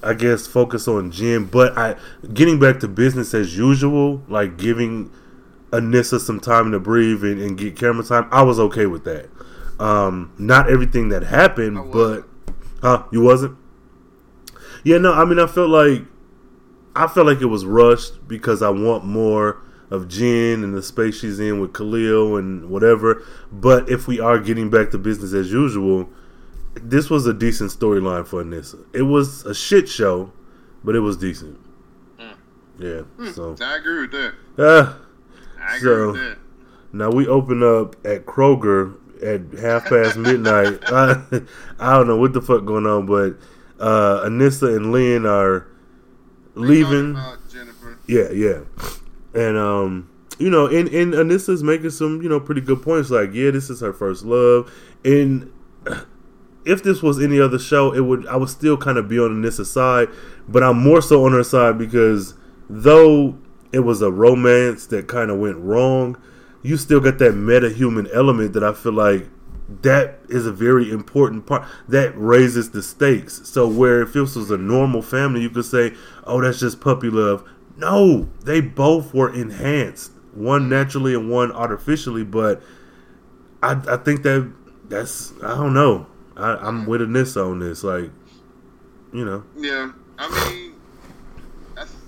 I 0.01 0.15
guess, 0.15 0.47
focus 0.47 0.87
on 0.87 1.11
Jim. 1.11 1.45
But 1.45 1.77
I, 1.77 1.95
getting 2.33 2.59
back 2.59 2.79
to 2.79 2.87
business 2.87 3.33
as 3.33 3.55
usual, 3.55 4.23
like 4.27 4.57
giving 4.57 5.11
Anissa 5.79 6.19
some 6.19 6.39
time 6.39 6.71
to 6.71 6.79
breathe 6.79 7.23
and, 7.23 7.41
and 7.41 7.57
get 7.57 7.75
camera 7.75 8.03
time, 8.03 8.27
I 8.31 8.43
was 8.43 8.59
okay 8.59 8.85
with 8.85 9.03
that. 9.05 9.29
Um, 9.79 10.33
not 10.37 10.69
everything 10.69 11.09
that 11.09 11.23
happened, 11.23 11.77
I 11.77 11.83
but 11.83 12.23
huh? 12.81 13.03
You 13.11 13.21
wasn't? 13.21 13.57
Yeah, 14.83 14.97
no. 14.99 15.13
I 15.13 15.25
mean, 15.25 15.39
I 15.39 15.47
felt 15.47 15.69
like 15.69 16.03
I 16.95 17.07
felt 17.07 17.27
like 17.27 17.41
it 17.41 17.47
was 17.47 17.65
rushed 17.65 18.27
because 18.27 18.61
I 18.61 18.69
want 18.69 19.03
more 19.03 19.61
of 19.91 20.07
Jen 20.07 20.63
and 20.63 20.73
the 20.73 20.81
space 20.81 21.19
she's 21.19 21.39
in 21.39 21.59
with 21.59 21.73
Khalil 21.73 22.37
and 22.37 22.69
whatever. 22.69 23.23
But 23.51 23.89
if 23.89 24.07
we 24.07 24.19
are 24.19 24.39
getting 24.39 24.69
back 24.69 24.91
to 24.91 24.97
business 24.97 25.33
as 25.33 25.51
usual, 25.51 26.09
this 26.75 27.09
was 27.09 27.25
a 27.27 27.33
decent 27.33 27.71
storyline 27.71 28.25
for 28.25 28.43
Anissa. 28.43 28.85
It 28.93 29.03
was 29.03 29.45
a 29.45 29.53
shit 29.53 29.89
show, 29.89 30.31
but 30.83 30.95
it 30.95 31.01
was 31.01 31.17
decent. 31.17 31.59
Yeah. 32.77 33.01
So 33.31 33.55
I 33.61 33.77
agree 33.77 34.01
with 34.01 34.11
that. 34.11 34.33
uh, 34.57 34.93
I 35.67 35.79
So- 35.79 36.35
now 36.93 37.09
we 37.11 37.27
open 37.27 37.61
up 37.63 37.95
at 38.05 38.25
Kroger 38.25 38.95
at 39.23 39.59
half 39.59 39.85
past 39.85 40.17
midnight. 40.17 40.79
I, 40.87 41.21
I 41.79 41.97
don't 41.97 42.07
know 42.07 42.17
what 42.17 42.33
the 42.33 42.41
fuck 42.41 42.65
going 42.65 42.85
on, 42.85 43.05
but 43.05 43.35
uh, 43.79 44.23
Anissa 44.25 44.75
and 44.75 44.91
Lynn 44.91 45.25
are 45.25 45.67
leaving. 46.55 47.15
Yeah, 48.07 48.31
yeah. 48.31 48.59
And 49.33 49.57
um, 49.57 50.09
you 50.37 50.49
know, 50.49 50.67
and 50.67 50.87
and 50.89 51.13
Anissa's 51.13 51.63
making 51.63 51.89
some, 51.89 52.21
you 52.21 52.29
know, 52.29 52.39
pretty 52.39 52.61
good 52.61 52.81
points. 52.81 53.09
Like, 53.09 53.33
yeah, 53.33 53.51
this 53.51 53.69
is 53.69 53.81
her 53.81 53.91
first 53.93 54.23
love. 54.23 54.71
And 55.03 55.51
if 56.65 56.83
this 56.83 57.01
was 57.01 57.21
any 57.21 57.39
other 57.39 57.59
show, 57.59 57.93
it 57.93 58.01
would 58.01 58.25
I 58.27 58.35
would 58.37 58.49
still 58.49 58.77
kind 58.77 58.97
of 58.97 59.09
be 59.09 59.19
on 59.19 59.41
Anissa's 59.41 59.69
side, 59.71 60.07
but 60.47 60.63
I'm 60.63 60.81
more 60.81 61.01
so 61.01 61.25
on 61.25 61.33
her 61.33 61.43
side 61.43 61.77
because 61.77 62.35
though 62.69 63.37
it 63.71 63.79
was 63.79 64.01
a 64.01 64.11
romance 64.11 64.85
that 64.87 65.07
kind 65.07 65.29
of 65.31 65.39
went 65.39 65.57
wrong, 65.57 66.17
you 66.61 66.77
still 66.77 66.99
got 66.99 67.17
that 67.19 67.33
meta 67.33 67.69
human 67.69 68.07
element 68.13 68.53
that 68.53 68.63
I 68.63 68.73
feel 68.73 68.93
like 68.93 69.27
that 69.81 70.19
is 70.29 70.45
a 70.45 70.51
very 70.51 70.91
important 70.91 71.45
part 71.45 71.67
that 71.87 72.13
raises 72.15 72.71
the 72.71 72.83
stakes. 72.83 73.41
So 73.45 73.67
where 73.67 74.01
if 74.01 74.13
this 74.13 74.35
was 74.35 74.51
a 74.51 74.57
normal 74.57 75.01
family, 75.01 75.41
you 75.41 75.49
could 75.49 75.65
say, 75.65 75.93
"Oh, 76.25 76.41
that's 76.41 76.59
just 76.59 76.79
puppy 76.79 77.09
love." 77.09 77.43
No, 77.77 78.29
they 78.43 78.61
both 78.61 79.13
were 79.13 79.33
enhanced, 79.33 80.11
one 80.33 80.69
naturally 80.69 81.13
and 81.13 81.29
one 81.29 81.51
artificially. 81.51 82.23
But 82.23 82.61
I, 83.61 83.81
I 83.87 83.97
think 83.97 84.23
that 84.23 84.51
that's 84.87 85.33
I 85.43 85.55
don't 85.55 85.73
know. 85.73 86.07
I, 86.37 86.55
I'm 86.55 86.85
with 86.85 87.01
Anissa 87.01 87.49
on 87.49 87.59
this. 87.59 87.83
Like, 87.83 88.11
you 89.13 89.25
know, 89.25 89.43
Yeah, 89.57 89.91
I 90.17 90.49
mean, 90.51 90.74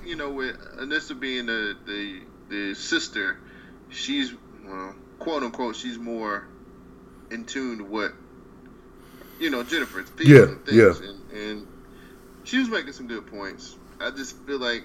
you 0.08 0.16
know, 0.16 0.32
with 0.32 0.56
Anissa 0.80 1.20
being 1.20 1.46
the 1.48 1.76
the 1.86 2.22
the 2.50 2.74
sister, 2.76 3.38
she's 3.90 4.34
well, 4.66 4.96
quote 5.20 5.44
unquote, 5.44 5.76
she's 5.76 5.98
more 5.98 6.48
in 7.30 7.46
tune 7.46 7.80
to 7.80 7.84
what 7.84 8.12
you 9.40 9.50
know 9.50 9.64
Jennifer's 9.64 10.10
feeling 10.10 10.34
Yeah, 10.34 10.44
and 10.44 10.66
things, 10.66 11.00
and, 11.00 11.32
and 11.32 11.68
she 12.44 12.60
was 12.60 12.70
making 12.70 12.94
some 12.94 13.08
good 13.08 13.28
points. 13.28 13.76
I 14.00 14.12
just 14.12 14.36
feel 14.46 14.60
like. 14.60 14.84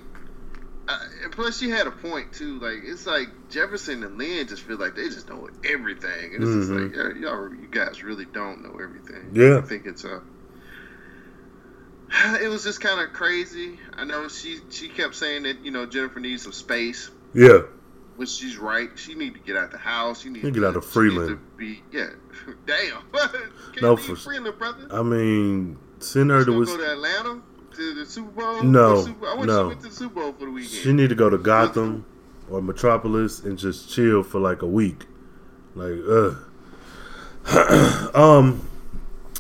I, 0.89 0.99
and 1.23 1.33
plus, 1.33 1.59
she 1.59 1.71
had 1.71 1.87
a 1.87 1.93
point 1.93 2.33
too. 2.33 2.59
Like 2.59 2.79
it's 2.85 3.07
like 3.07 3.29
Jefferson 3.51 4.03
and 4.03 4.19
Lynn 4.19 4.49
just 4.49 4.63
feel 4.63 4.79
like 4.79 4.97
they 4.97 5.09
just 5.09 5.29
know 5.29 5.49
everything, 5.65 6.35
and 6.35 6.43
it's 6.43 6.53
just 6.53 6.71
Mhm. 6.71 7.13
like 7.13 7.21
y'all, 7.23 7.55
you 7.55 7.69
guys 7.71 8.03
really 8.03 8.25
don't 8.25 8.63
know 8.65 8.79
everything. 8.83 9.31
Yeah. 9.33 9.59
I 9.59 9.61
think 9.63 9.87
it's 9.87 10.05
uh 10.05 10.21
it 12.41 12.49
was 12.49 12.65
just 12.65 12.81
kind 12.81 13.01
of 13.01 13.13
crazy. 13.13 13.79
I 13.95 14.05
know 14.05 14.29
she 14.29 14.59
she 14.71 14.89
kept 14.89 15.15
saying 15.15 15.45
that 15.45 15.65
you 15.65 15.71
know 15.71 15.87
Jennifer 15.87 16.21
needs 16.21 16.43
some 16.43 16.53
space, 16.53 17.11
yeah, 17.35 17.61
which 18.17 18.29
she's 18.29 18.59
right. 18.59 18.91
She 18.97 19.15
need 19.15 19.35
to 19.35 19.41
get 19.41 19.57
out 19.57 19.71
the 19.71 19.79
house. 19.79 20.23
She 20.23 20.29
needs 20.29 20.45
You 20.45 20.51
to 20.51 20.61
get 20.61 20.67
out 20.69 20.77
of 20.77 20.85
Freeland. 20.85 21.39
Be 21.57 21.83
yeah, 21.93 22.09
damn. 22.67 23.03
No, 23.81 23.97
for- 23.97 24.17
Freeland, 24.17 24.59
brother. 24.59 24.87
I 24.91 25.03
mean, 25.03 25.79
send 25.99 26.31
her 26.31 26.41
She 26.41 26.47
to. 26.47 26.65
go 26.67 26.77
to 26.77 26.93
Atlanta 26.93 27.41
to 27.77 27.95
the 27.95 28.05
Super 28.05 28.31
Bowl. 28.31 28.63
No, 28.63 29.03
Super- 29.05 29.29
I 29.29 29.35
wish 29.35 29.47
no. 29.47 29.63
she 29.63 29.69
went 29.69 29.81
to 29.83 29.89
the 29.89 29.95
Super 29.95 30.15
Bowl 30.21 30.33
for 30.35 30.45
the 30.45 30.51
weekend. 30.51 30.73
She 30.75 30.93
need 30.93 31.09
to 31.09 31.15
go 31.15 31.31
to 31.31 31.39
Gotham 31.39 32.05
or 32.51 32.61
Metropolis 32.61 33.41
and 33.41 33.59
just 33.59 33.89
chill 33.91 34.23
for 34.23 34.39
like 34.41 34.61
a 34.63 34.67
week. 34.67 35.07
Like, 35.75 35.95
ugh. 36.07 36.37
um, 38.15 38.69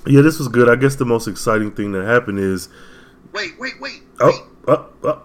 yeah, 0.06 0.21
this 0.23 0.38
was 0.38 0.49
good. 0.49 0.68
I 0.68 0.76
guess 0.76 0.97
the 0.97 1.04
most 1.04 1.26
exciting 1.28 1.73
thing 1.73 1.92
that 1.92 2.04
happened 2.04 2.38
is 2.38 2.68
wait, 3.32 3.59
wait, 3.59 3.80
wait. 3.80 4.02
Oh, 4.21 4.26
wait. 4.26 4.40
oh, 4.68 4.90
oh, 5.02 5.09
oh. 5.09 5.23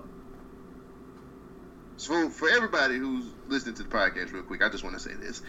So 1.97 2.29
for 2.29 2.49
everybody 2.49 2.97
who's 2.97 3.25
listening 3.47 3.75
to 3.75 3.83
the 3.83 3.89
podcast, 3.89 4.31
real 4.33 4.43
quick, 4.43 4.61
I 4.63 4.69
just 4.69 4.83
want 4.83 4.95
to 4.95 4.99
say 5.01 5.13
this: 5.15 5.41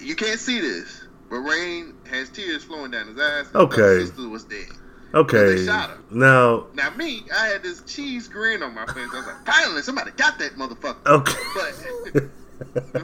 you 0.00 0.14
can't 0.14 0.38
see 0.38 0.60
this, 0.60 1.04
but 1.28 1.38
Rain 1.38 1.94
has 2.08 2.28
tears 2.30 2.62
flowing 2.64 2.90
down 2.90 3.08
his 3.08 3.18
eyes. 3.18 3.46
Okay. 3.54 3.82
his 4.00 4.08
sister 4.10 4.28
was 4.28 4.44
dead. 4.44 4.68
Okay, 5.12 5.56
They 5.56 5.66
shot 5.66 5.90
her. 5.90 5.98
now, 6.12 6.66
Now 6.72 6.90
me, 6.90 7.24
I 7.36 7.46
had 7.48 7.64
this 7.64 7.82
cheese 7.82 8.28
grin 8.28 8.62
on 8.62 8.72
my 8.76 8.86
face. 8.86 9.08
I 9.12 9.16
was 9.16 9.26
like, 9.26 9.44
finally, 9.44 9.82
somebody 9.82 10.12
got 10.12 10.38
that 10.38 10.52
motherfucker. 10.52 11.04
okay. 11.04 12.12
But 12.14 12.24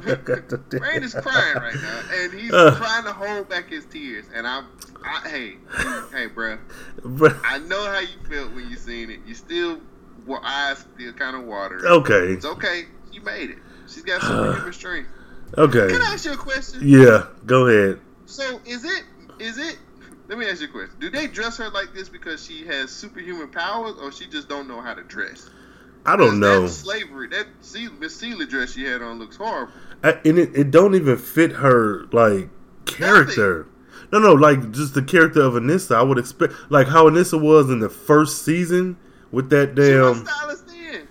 Rain 0.80 1.02
is 1.02 1.14
crying 1.14 1.56
right 1.56 1.74
now, 1.74 2.00
and 2.14 2.32
he's 2.32 2.52
Uh. 2.52 2.76
trying 2.76 3.04
to 3.04 3.12
hold 3.12 3.48
back 3.48 3.68
his 3.70 3.84
tears. 3.86 4.26
And 4.34 4.46
I'm, 4.46 4.66
I, 5.04 5.28
hey, 5.28 5.56
hey, 6.12 6.26
bro, 6.26 6.58
I 7.44 7.58
know 7.58 7.84
how 7.86 8.00
you 8.00 8.08
felt 8.28 8.52
when 8.52 8.68
you 8.68 8.76
seen 8.76 9.10
it. 9.10 9.20
You 9.26 9.34
still, 9.34 9.80
your 10.26 10.44
eyes 10.44 10.78
still 10.94 11.12
kind 11.12 11.36
of 11.36 11.44
watery. 11.44 11.82
okay, 11.86 12.32
It's 12.32 12.44
okay. 12.44 12.84
You 13.12 13.20
made 13.22 13.50
it. 13.50 13.58
She's 13.88 14.02
got 14.02 14.20
superhuman 14.20 14.72
strength. 14.72 15.08
okay, 15.56 15.88
Can 15.88 16.02
I 16.02 16.12
ask 16.12 16.24
you 16.24 16.32
a 16.32 16.36
question? 16.36 16.80
yeah. 16.82 17.26
Go 17.46 17.66
ahead. 17.68 18.00
So 18.26 18.60
is 18.66 18.84
it 18.84 19.04
is 19.38 19.58
it? 19.58 19.78
Let 20.28 20.38
me 20.38 20.48
ask 20.50 20.60
you 20.60 20.66
a 20.66 20.70
question. 20.70 20.96
Do 20.98 21.08
they 21.08 21.28
dress 21.28 21.56
her 21.58 21.70
like 21.70 21.94
this 21.94 22.08
because 22.08 22.44
she 22.44 22.66
has 22.66 22.90
superhuman 22.90 23.48
powers, 23.48 23.94
or 24.02 24.10
she 24.10 24.26
just 24.26 24.48
don't 24.48 24.66
know 24.66 24.80
how 24.80 24.92
to 24.94 25.04
dress? 25.04 25.48
I 26.06 26.16
don't 26.16 26.40
know. 26.40 26.62
That 26.62 26.68
slavery, 26.68 27.28
that 27.28 27.46
Miss 27.98 28.16
Celie 28.16 28.46
dress 28.46 28.72
she 28.72 28.84
had 28.84 29.02
on 29.02 29.18
looks 29.18 29.36
horrible. 29.36 29.72
I, 30.02 30.12
and 30.24 30.38
it, 30.38 30.54
it 30.54 30.70
don't 30.70 30.94
even 30.94 31.16
fit 31.16 31.52
her 31.52 32.06
like 32.12 32.48
character. 32.84 33.66
No, 34.12 34.18
no, 34.18 34.32
like 34.34 34.70
just 34.70 34.94
the 34.94 35.02
character 35.02 35.42
of 35.42 35.54
Anissa. 35.54 35.96
I 35.96 36.02
would 36.02 36.18
expect 36.18 36.54
like 36.68 36.86
how 36.88 37.08
Anissa 37.08 37.40
was 37.40 37.70
in 37.70 37.80
the 37.80 37.88
first 37.88 38.44
season 38.44 38.96
with 39.32 39.50
that 39.50 39.74
She 39.76 39.96
was 39.96 40.22
damn. 40.22 40.66
then. 40.66 41.08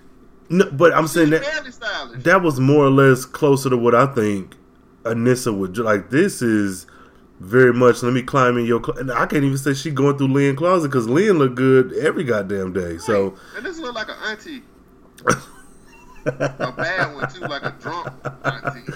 No, 0.47 0.71
but 0.71 0.93
I'm 0.93 1.07
She 1.07 1.13
saying 1.15 1.29
that 1.31 2.13
that 2.23 2.41
was 2.41 2.59
more 2.59 2.85
or 2.85 2.91
less 2.91 3.25
closer 3.25 3.69
to 3.69 3.77
what 3.77 3.95
I 3.95 4.05
think 4.05 4.55
Anissa 5.03 5.55
would. 5.55 5.77
Like 5.77 6.09
this 6.09 6.41
is 6.41 6.87
very 7.39 7.73
much. 7.73 8.01
Let 8.03 8.13
me 8.13 8.21
climb 8.21 8.57
in 8.57 8.65
your. 8.65 8.81
Cl-. 8.83 8.97
And 8.99 9.11
I 9.11 9.25
can't 9.25 9.43
even 9.43 9.57
say 9.57 9.73
she 9.73 9.91
going 9.91 10.17
through 10.17 10.29
Lynn 10.29 10.55
closet 10.55 10.87
because 10.87 11.07
Lynn 11.07 11.37
look 11.37 11.55
good 11.55 11.93
every 11.93 12.23
goddamn 12.23 12.73
day. 12.73 12.97
So 12.97 13.35
and 13.57 13.65
this 13.65 13.77
look 13.79 13.95
like 13.95 14.07
an 14.07 14.15
auntie, 14.25 14.63
a 16.25 16.71
bad 16.71 17.13
one 17.15 17.31
too, 17.31 17.41
like 17.41 17.63
a 17.63 17.71
drunk 17.79 18.07
auntie. 18.43 18.91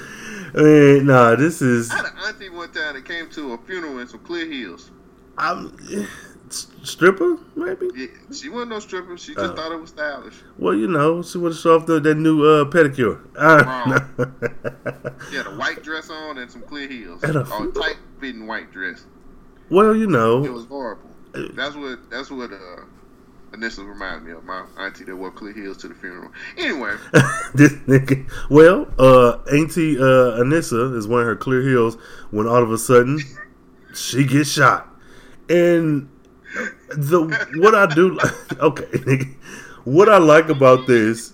I 0.56 0.62
mean, 0.62 1.06
nah, 1.06 1.36
this 1.36 1.62
is. 1.62 1.92
I 1.92 1.98
had 1.98 2.06
an 2.06 2.12
auntie 2.26 2.50
one 2.50 2.72
time 2.72 2.96
that 2.96 3.06
came 3.06 3.30
to 3.32 3.54
a 3.54 3.58
funeral 3.60 4.00
in 4.00 4.08
some 4.08 4.20
clear 4.22 4.46
heels. 4.48 4.90
I'm 5.38 5.78
stripper 6.50 7.38
maybe. 7.56 7.88
Yeah, 7.96 8.08
she 8.34 8.50
wasn't 8.50 8.72
no 8.72 8.80
stripper. 8.80 9.16
She 9.18 9.36
just 9.36 9.52
Oh. 9.54 9.56
thought 9.56 9.72
it 9.72 9.80
was 9.80 9.92
stylish. 9.92 10.34
Well, 10.58 10.74
you 10.74 10.88
know, 10.88 11.22
she 11.22 11.38
would 11.38 11.56
show 11.56 11.76
off 11.76 11.86
the, 11.86 12.00
that 12.00 12.16
new 12.16 12.44
uh, 12.44 12.66
pedicure. 12.66 13.22
Uh, 13.38 14.00
She 15.30 15.36
had 15.36 15.46
a 15.46 15.52
white 15.52 15.84
dress 15.84 16.10
on 16.10 16.40
and 16.40 16.50
some 16.52 16.64
clear 16.64 16.88
heels. 16.88 17.24
And 17.24 17.36
a 17.36 17.42
a 17.42 17.72
tight 17.74 17.98
fitting 18.20 18.48
white 18.48 18.72
dress. 18.72 19.06
well, 19.70 19.96
you 19.96 20.08
know, 20.08 20.44
It 20.44 20.52
was 20.52 20.66
horrible. 20.66 21.10
That's 21.54 21.76
what 21.76 22.10
that's 22.10 22.32
what 22.32 22.52
uh 22.52 22.82
initially 23.54 23.88
reminded 23.88 24.24
me 24.24 24.32
of 24.32 24.44
my 24.44 24.66
auntie 24.78 25.04
that 25.06 25.16
wore 25.16 25.32
clear 25.32 25.54
heels 25.54 25.78
to 25.78 25.88
the 25.88 25.96
funeral. 25.96 26.32
Anyway, 26.58 26.96
this 27.54 27.74
nigga. 27.88 28.30
Well, 28.50 28.88
uh, 28.98 29.40
Auntie 29.52 29.98
uh, 29.98 30.42
Anissa 30.42 30.96
is 30.96 31.08
wearing 31.08 31.28
her 31.28 31.36
clear 31.36 31.62
heels 31.62 31.96
when 32.32 32.48
all 32.48 32.64
of 32.64 32.72
a 32.72 32.78
sudden 32.78 33.20
she 33.94 34.24
gets 34.24 34.50
shot, 34.50 34.88
and 35.50 36.10
the 36.90 37.48
what 37.56 37.76
I 37.76 37.94
do, 37.94 38.20
okay, 38.60 38.86
nigga, 38.86 39.36
what 39.84 40.10
I 40.10 40.18
like 40.18 40.50
about 40.50 40.88
this, 40.88 41.34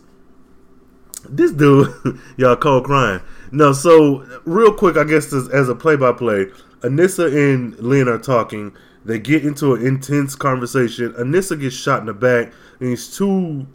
this 1.29 1.51
dude, 1.51 2.19
y'all 2.37 2.55
call 2.55 2.81
crying. 2.81 3.21
No, 3.51 3.73
so 3.73 4.25
real 4.45 4.73
quick, 4.73 4.97
I 4.97 5.03
guess 5.03 5.31
as, 5.31 5.47
as 5.49 5.69
a 5.69 5.75
play-by-play, 5.75 6.47
Anissa 6.81 7.53
and 7.53 7.77
Lynn 7.79 8.07
are 8.07 8.17
talking. 8.17 8.75
They 9.05 9.19
get 9.19 9.45
into 9.45 9.75
an 9.75 9.85
intense 9.85 10.35
conversation. 10.35 11.13
Anissa 11.13 11.59
gets 11.59 11.75
shot 11.75 11.99
in 11.99 12.07
the 12.07 12.13
back, 12.13 12.51
and 12.79 12.89
these 12.89 13.15
two 13.15 13.67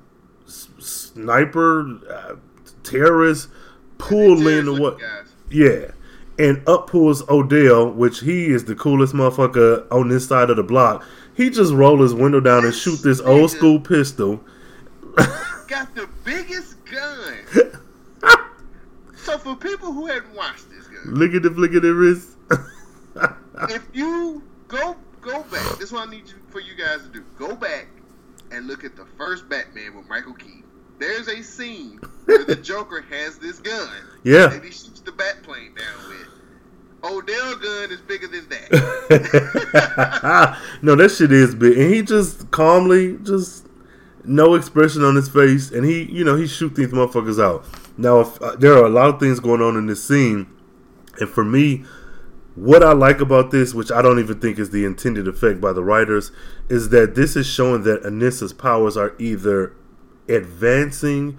s- 0.47 0.69
sniper, 0.79 1.87
uh, 2.11 2.35
terrorist, 2.83 3.49
pull 3.99 4.37
looking 4.37 4.83
what? 4.83 4.99
guys. 4.99 5.33
Yeah. 5.49 5.93
And 6.39 6.67
up 6.69 6.89
pulls 6.89 7.29
Odell, 7.29 7.93
which 7.93 8.21
he 8.21 8.47
is 8.47 8.65
the 8.65 8.75
coolest 8.75 9.15
motherfucker 9.15 9.87
on 9.93 10.09
this 10.09 10.27
side 10.27 10.51
of 10.51 10.57
the 10.57 10.63
block. 10.63 11.05
He 11.35 11.49
just 11.51 11.73
roll 11.73 12.03
his 12.03 12.13
window 12.15 12.41
down 12.41 12.65
and 12.65 12.75
shoot 12.75 13.01
this 13.03 13.21
old 13.21 13.51
school 13.51 13.79
pistol. 13.79 14.43
Got 15.69 15.95
the 15.95 16.09
biggest 16.25 16.83
gun. 16.87 17.35
so 19.17 19.39
for 19.39 19.55
people 19.55 19.93
who 19.93 20.07
hadn't 20.07 20.35
watched 20.35 20.69
this 20.71 20.87
gun, 20.87 21.15
Look 21.15 21.35
at 21.35 21.43
the 21.43 21.51
flick 21.51 21.75
of 21.75 21.83
the 21.83 21.95
wrist. 21.95 22.31
if 23.71 23.87
you 23.93 24.43
go 24.69 24.97
go 25.21 25.43
back, 25.45 25.79
this 25.79 25.89
is 25.89 25.93
what 25.93 26.09
I 26.09 26.11
need 26.11 26.29
you 26.29 26.35
for 26.49 26.61
you 26.61 26.75
guys 26.75 27.03
to 27.03 27.09
do. 27.09 27.25
Go 27.39 27.55
back 27.55 27.87
and 28.51 28.67
look 28.67 28.85
at 28.85 28.97
the 28.97 29.07
first 29.17 29.49
Batman 29.49 29.97
with 29.97 30.09
Michael 30.09 30.35
Keaton. 30.35 30.65
There's 30.99 31.29
a 31.29 31.43
scene 31.43 31.99
where 32.27 32.45
the 32.45 32.57
Joker 32.57 33.01
has 33.03 33.39
this 33.39 33.59
gun 33.59 33.89
yeah. 34.23 34.49
that 34.49 34.63
he 34.63 34.71
shoots 34.71 35.01
the 35.01 35.13
bat 35.13 35.43
plane 35.43 35.75
down 35.75 36.09
with. 36.09 36.29
Odell 37.03 37.57
gun 37.57 37.91
is 37.91 38.03
bigger 38.03 38.27
than 38.27 38.47
that. 38.51 40.59
no, 40.83 40.95
that 40.97 41.11
shit 41.11 41.33
is 41.33 41.55
big. 41.55 41.79
And 41.79 41.95
he 41.95 42.03
just 42.03 42.51
calmly, 42.51 43.17
just 43.23 43.67
no 44.25 44.55
expression 44.55 45.03
on 45.03 45.17
his 45.17 45.29
face, 45.29 45.71
and 45.71 45.87
he, 45.87 46.03
you 46.03 46.25
know, 46.25 46.37
he 46.37 46.47
shoot 46.47 46.75
these 46.75 46.89
motherfuckers 46.89 47.43
out. 47.43 47.65
Now, 47.97 48.21
if, 48.21 48.41
uh, 48.43 48.57
there 48.57 48.75
are 48.75 48.85
a 48.85 48.91
lot 48.91 49.09
of 49.09 49.19
things 49.19 49.41
going 49.41 49.63
on 49.63 49.77
in 49.77 49.87
this 49.87 50.07
scene, 50.07 50.47
and 51.19 51.29
for 51.29 51.45
me, 51.45 51.85
what 52.55 52.83
I 52.83 52.93
like 52.93 53.21
about 53.21 53.51
this, 53.51 53.75
which 53.75 53.93
I 53.93 54.03
don't 54.03 54.19
even 54.19 54.41
think 54.41 54.59
is 54.59 54.71
the 54.71 54.85
intended 54.85 55.29
effect 55.29 55.61
by 55.61 55.73
the 55.73 55.85
writers, 55.85 56.33
is 56.69 56.89
that 56.91 57.15
this 57.15 57.37
is 57.37 57.47
showing 57.47 57.85
that 57.85 58.03
Anissa's 58.03 58.53
powers 58.53 58.97
are 58.97 59.15
either 59.19 59.75
advancing 60.29 61.39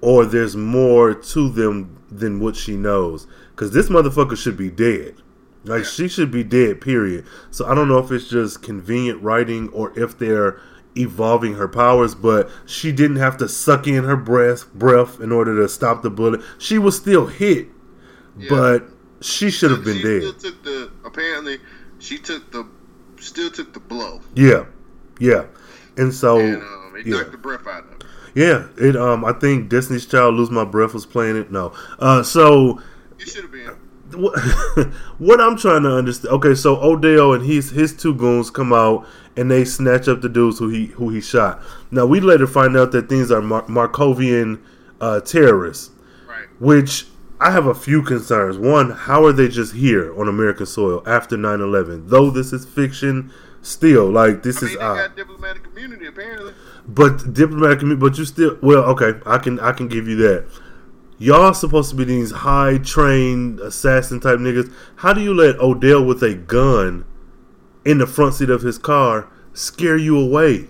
or 0.00 0.24
there's 0.24 0.56
more 0.56 1.14
to 1.14 1.48
them 1.50 2.02
than 2.10 2.40
what 2.40 2.56
she 2.56 2.76
knows. 2.76 3.26
Because 3.50 3.72
this 3.72 3.88
motherfucker 3.88 4.36
should 4.36 4.56
be 4.56 4.70
dead. 4.70 5.16
Like, 5.64 5.84
she 5.84 6.08
should 6.08 6.30
be 6.30 6.42
dead, 6.42 6.80
period. 6.80 7.26
So 7.50 7.66
I 7.66 7.74
don't 7.74 7.88
know 7.88 7.98
if 7.98 8.10
it's 8.10 8.28
just 8.28 8.62
convenient 8.62 9.22
writing 9.22 9.68
or 9.70 9.98
if 9.98 10.18
they're 10.18 10.58
evolving 10.96 11.54
her 11.54 11.68
powers, 11.68 12.14
but 12.14 12.50
she 12.66 12.92
didn't 12.92 13.16
have 13.16 13.36
to 13.38 13.48
suck 13.48 13.86
in 13.86 14.04
her 14.04 14.16
breath, 14.16 14.72
breath 14.72 15.20
in 15.20 15.32
order 15.32 15.56
to 15.60 15.68
stop 15.68 16.02
the 16.02 16.10
bullet. 16.10 16.40
She 16.58 16.78
was 16.78 16.96
still 16.96 17.26
hit, 17.26 17.68
but 18.48 18.88
she 19.20 19.50
should 19.50 19.70
have 19.70 19.84
been 19.84 19.98
she 19.98 20.02
dead. 20.02 20.22
Still 20.22 20.52
took 20.52 20.64
the 20.64 20.90
apparently 21.04 21.58
she 21.98 22.18
took 22.18 22.50
the 22.52 22.66
still 23.18 23.50
took 23.50 23.72
the 23.72 23.80
blow. 23.80 24.20
Yeah, 24.34 24.66
yeah. 25.18 25.46
And 25.96 26.12
so, 26.14 26.38
and 26.38 26.62
um, 26.62 26.94
it 26.96 27.06
yeah. 27.06 27.18
knocked 27.18 27.32
the 27.32 27.38
breath 27.38 27.66
out 27.66 27.84
of 27.84 27.90
her. 27.90 27.98
Yeah, 28.34 28.68
it. 28.76 28.96
Um, 28.96 29.24
I 29.24 29.32
think 29.32 29.68
Destiny's 29.68 30.06
Child 30.06 30.34
"Lose 30.34 30.50
My 30.50 30.64
Breath" 30.64 30.94
was 30.94 31.04
playing 31.04 31.36
it. 31.36 31.50
No, 31.50 31.72
uh, 31.98 32.22
so 32.22 32.80
You 33.18 33.26
should 33.26 33.42
have 33.42 33.52
been. 33.52 33.76
what, 34.20 34.36
what 35.18 35.40
I'm 35.40 35.56
trying 35.56 35.82
to 35.84 35.94
understand. 35.94 36.34
Okay, 36.34 36.54
so 36.54 36.76
Odell 36.82 37.32
and 37.32 37.44
his 37.44 37.70
his 37.70 37.96
two 37.96 38.14
goons 38.14 38.50
come 38.50 38.72
out 38.72 39.06
and 39.36 39.50
they 39.50 39.64
snatch 39.64 40.08
up 40.08 40.20
the 40.20 40.28
dudes 40.28 40.58
who 40.58 40.68
he 40.68 40.86
who 40.86 41.10
he 41.10 41.20
shot. 41.20 41.62
Now 41.90 42.06
we 42.06 42.20
later 42.20 42.46
find 42.46 42.76
out 42.76 42.92
that 42.92 43.08
these 43.08 43.30
are 43.30 43.40
Mar- 43.40 43.66
Markovian 43.66 44.60
uh, 45.00 45.20
terrorists, 45.20 45.90
Right. 46.28 46.46
which 46.58 47.06
I 47.40 47.50
have 47.52 47.66
a 47.66 47.74
few 47.74 48.02
concerns. 48.02 48.58
One, 48.58 48.90
how 48.90 49.24
are 49.24 49.32
they 49.32 49.48
just 49.48 49.74
here 49.74 50.14
on 50.20 50.28
American 50.28 50.66
soil 50.66 51.02
after 51.06 51.36
9/11? 51.36 52.08
Though 52.08 52.30
this 52.30 52.52
is 52.52 52.66
fiction, 52.66 53.32
still 53.62 54.10
like 54.10 54.42
this 54.42 54.62
I 54.62 54.66
mean, 54.66 54.74
is 54.74 54.80
odd. 54.80 54.96
got 54.96 55.16
diplomatic 55.16 55.66
immunity 55.72 56.06
apparently. 56.06 56.52
But 56.86 57.32
diplomatic, 57.32 57.80
commu- 57.80 57.98
but 57.98 58.18
you 58.18 58.24
still 58.26 58.58
well, 58.60 58.84
okay. 58.90 59.14
I 59.24 59.38
can 59.38 59.58
I 59.60 59.72
can 59.72 59.88
give 59.88 60.06
you 60.06 60.16
that. 60.16 60.46
Y'all 61.18 61.52
supposed 61.54 61.90
to 61.90 61.96
be 61.96 62.04
these 62.04 62.30
high 62.30 62.78
trained 62.78 63.60
assassin 63.60 64.20
type 64.20 64.38
niggas. 64.38 64.72
How 64.96 65.12
do 65.12 65.20
you 65.20 65.34
let 65.34 65.58
Odell 65.60 66.04
with 66.04 66.22
a 66.22 66.34
gun 66.34 67.04
in 67.84 67.98
the 67.98 68.06
front 68.06 68.34
seat 68.34 68.50
of 68.50 68.62
his 68.62 68.78
car 68.78 69.28
scare 69.52 69.96
you 69.96 70.18
away? 70.18 70.68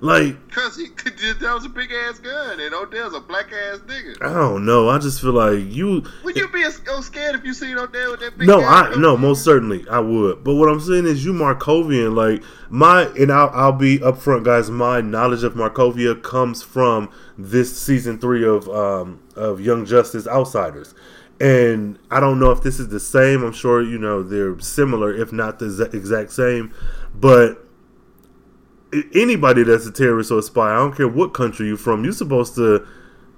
Like 0.00 0.50
Cause 0.50 0.76
he 0.76 0.88
that 0.88 1.54
was 1.54 1.64
a 1.64 1.70
big 1.70 1.90
ass 1.90 2.18
gun, 2.18 2.60
and 2.60 2.74
Odell's 2.74 3.14
a 3.14 3.20
black 3.20 3.50
ass 3.50 3.78
nigga. 3.86 4.22
I 4.22 4.32
don't 4.32 4.66
know. 4.66 4.90
I 4.90 4.98
just 4.98 5.22
feel 5.22 5.32
like 5.32 5.60
you. 5.72 6.04
Would 6.22 6.36
you 6.36 6.48
be 6.48 6.62
so 6.70 7.00
scared 7.00 7.34
if 7.34 7.44
you 7.44 7.54
seen 7.54 7.78
Odell 7.78 8.10
with 8.10 8.20
that 8.20 8.36
big? 8.36 8.46
No, 8.46 8.60
ass 8.60 8.88
I 8.88 8.90
gun? 8.90 9.00
no, 9.00 9.16
most 9.16 9.42
certainly 9.42 9.88
I 9.88 10.00
would. 10.00 10.44
But 10.44 10.56
what 10.56 10.68
I'm 10.68 10.80
saying 10.80 11.06
is, 11.06 11.24
you 11.24 11.32
Markovian, 11.32 12.14
like 12.14 12.42
my, 12.68 13.04
and 13.18 13.32
I'll, 13.32 13.50
I'll 13.54 13.72
be 13.72 13.98
upfront, 13.98 14.44
guys. 14.44 14.70
My 14.70 15.00
knowledge 15.00 15.44
of 15.44 15.54
Markovia 15.54 16.22
comes 16.22 16.62
from 16.62 17.10
this 17.38 17.80
season 17.80 18.18
three 18.18 18.44
of 18.44 18.68
um 18.68 19.22
of 19.34 19.62
Young 19.62 19.86
Justice 19.86 20.26
Outsiders, 20.26 20.94
and 21.40 21.98
I 22.10 22.20
don't 22.20 22.38
know 22.38 22.50
if 22.50 22.62
this 22.62 22.78
is 22.78 22.88
the 22.88 23.00
same. 23.00 23.42
I'm 23.42 23.52
sure 23.52 23.82
you 23.82 23.96
know 23.96 24.22
they're 24.22 24.58
similar, 24.60 25.14
if 25.14 25.32
not 25.32 25.58
the 25.58 25.88
exact 25.94 26.32
same. 26.32 26.74
But 27.14 27.65
anybody 29.14 29.62
that's 29.62 29.86
a 29.86 29.92
terrorist 29.92 30.30
or 30.30 30.38
a 30.38 30.42
spy, 30.42 30.72
I 30.72 30.76
don't 30.76 30.96
care 30.96 31.08
what 31.08 31.34
country 31.34 31.66
you're 31.68 31.76
from, 31.76 32.04
you're 32.04 32.12
supposed 32.12 32.54
to 32.56 32.86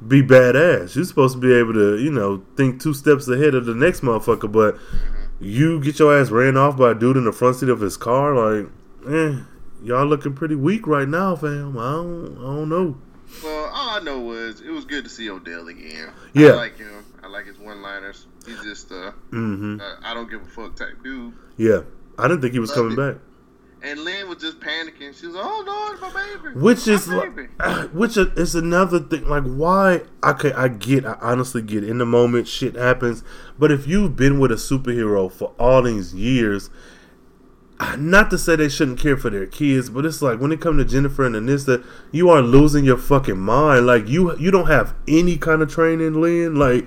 be 0.06 0.22
badass. 0.22 0.94
You're 0.94 1.04
supposed 1.04 1.34
to 1.34 1.40
be 1.40 1.52
able 1.54 1.74
to, 1.74 1.98
you 1.98 2.10
know, 2.10 2.44
think 2.56 2.80
two 2.80 2.94
steps 2.94 3.26
ahead 3.28 3.54
of 3.54 3.66
the 3.66 3.74
next 3.74 4.00
motherfucker. 4.02 4.50
But 4.50 4.78
you 5.40 5.80
get 5.80 5.98
your 5.98 6.16
ass 6.18 6.30
ran 6.30 6.56
off 6.56 6.76
by 6.76 6.92
a 6.92 6.94
dude 6.94 7.16
in 7.16 7.24
the 7.24 7.32
front 7.32 7.56
seat 7.56 7.68
of 7.68 7.80
his 7.80 7.96
car, 7.96 8.34
like, 8.34 8.66
eh, 9.08 9.40
y'all 9.82 10.06
looking 10.06 10.34
pretty 10.34 10.54
weak 10.54 10.86
right 10.86 11.08
now, 11.08 11.34
fam. 11.36 11.76
I 11.78 11.92
don't, 11.92 12.38
I 12.38 12.42
don't 12.42 12.68
know. 12.68 12.96
Well, 13.42 13.64
all 13.74 13.90
I 13.90 14.00
know 14.00 14.20
was 14.20 14.60
it 14.62 14.70
was 14.70 14.84
good 14.86 15.04
to 15.04 15.10
see 15.10 15.28
Odell 15.28 15.68
again. 15.68 16.10
Yeah. 16.32 16.48
I 16.50 16.54
like 16.54 16.78
him. 16.78 17.04
I 17.22 17.26
like 17.26 17.44
his 17.46 17.58
one 17.58 17.82
liners. 17.82 18.26
He's 18.46 18.62
just 18.62 18.90
uh, 18.90 19.10
hmm 19.30 19.78
uh, 19.80 19.96
I 20.02 20.14
don't 20.14 20.30
give 20.30 20.40
a 20.42 20.46
fuck 20.46 20.76
type 20.76 21.02
dude. 21.04 21.34
Yeah, 21.58 21.80
I 22.18 22.26
didn't 22.26 22.40
think 22.40 22.54
he 22.54 22.58
was 22.58 22.70
Love 22.70 22.76
coming 22.76 22.92
it. 22.92 22.96
back. 22.96 23.22
And 23.88 24.04
Lynn 24.04 24.28
was 24.28 24.36
just 24.38 24.60
panicking. 24.60 25.18
She 25.18 25.26
was 25.26 25.34
like, 25.34 25.44
"Oh 25.46 25.64
Lord, 25.66 26.00
my 26.00 26.26
baby." 26.42 26.54
Which 26.60 26.86
is 26.86 27.08
like, 27.08 27.34
baby." 27.34 27.48
which 27.92 28.18
is 28.18 28.54
another 28.54 29.00
thing. 29.00 29.26
Like, 29.26 29.44
why? 29.44 30.02
Okay, 30.22 30.52
I 30.52 30.68
get. 30.68 31.06
I 31.06 31.16
honestly 31.22 31.62
get. 31.62 31.84
In 31.84 31.96
the 31.96 32.04
moment, 32.04 32.48
shit 32.48 32.74
happens. 32.74 33.24
But 33.58 33.72
if 33.72 33.86
you've 33.86 34.14
been 34.14 34.38
with 34.38 34.52
a 34.52 34.56
superhero 34.56 35.32
for 35.32 35.54
all 35.58 35.80
these 35.82 36.14
years, 36.14 36.68
not 37.96 38.28
to 38.28 38.36
say 38.36 38.56
they 38.56 38.68
shouldn't 38.68 38.98
care 38.98 39.16
for 39.16 39.30
their 39.30 39.46
kids, 39.46 39.88
but 39.88 40.04
it's 40.04 40.20
like 40.20 40.38
when 40.38 40.52
it 40.52 40.60
comes 40.60 40.82
to 40.82 40.90
Jennifer 40.90 41.24
and 41.24 41.34
Anissa, 41.34 41.82
you 42.12 42.28
are 42.28 42.42
losing 42.42 42.84
your 42.84 42.98
fucking 42.98 43.38
mind. 43.38 43.86
Like 43.86 44.06
you, 44.06 44.36
you 44.36 44.50
don't 44.50 44.66
have 44.66 44.94
any 45.06 45.38
kind 45.38 45.62
of 45.62 45.72
training, 45.72 46.20
Lynn. 46.20 46.56
Like 46.56 46.86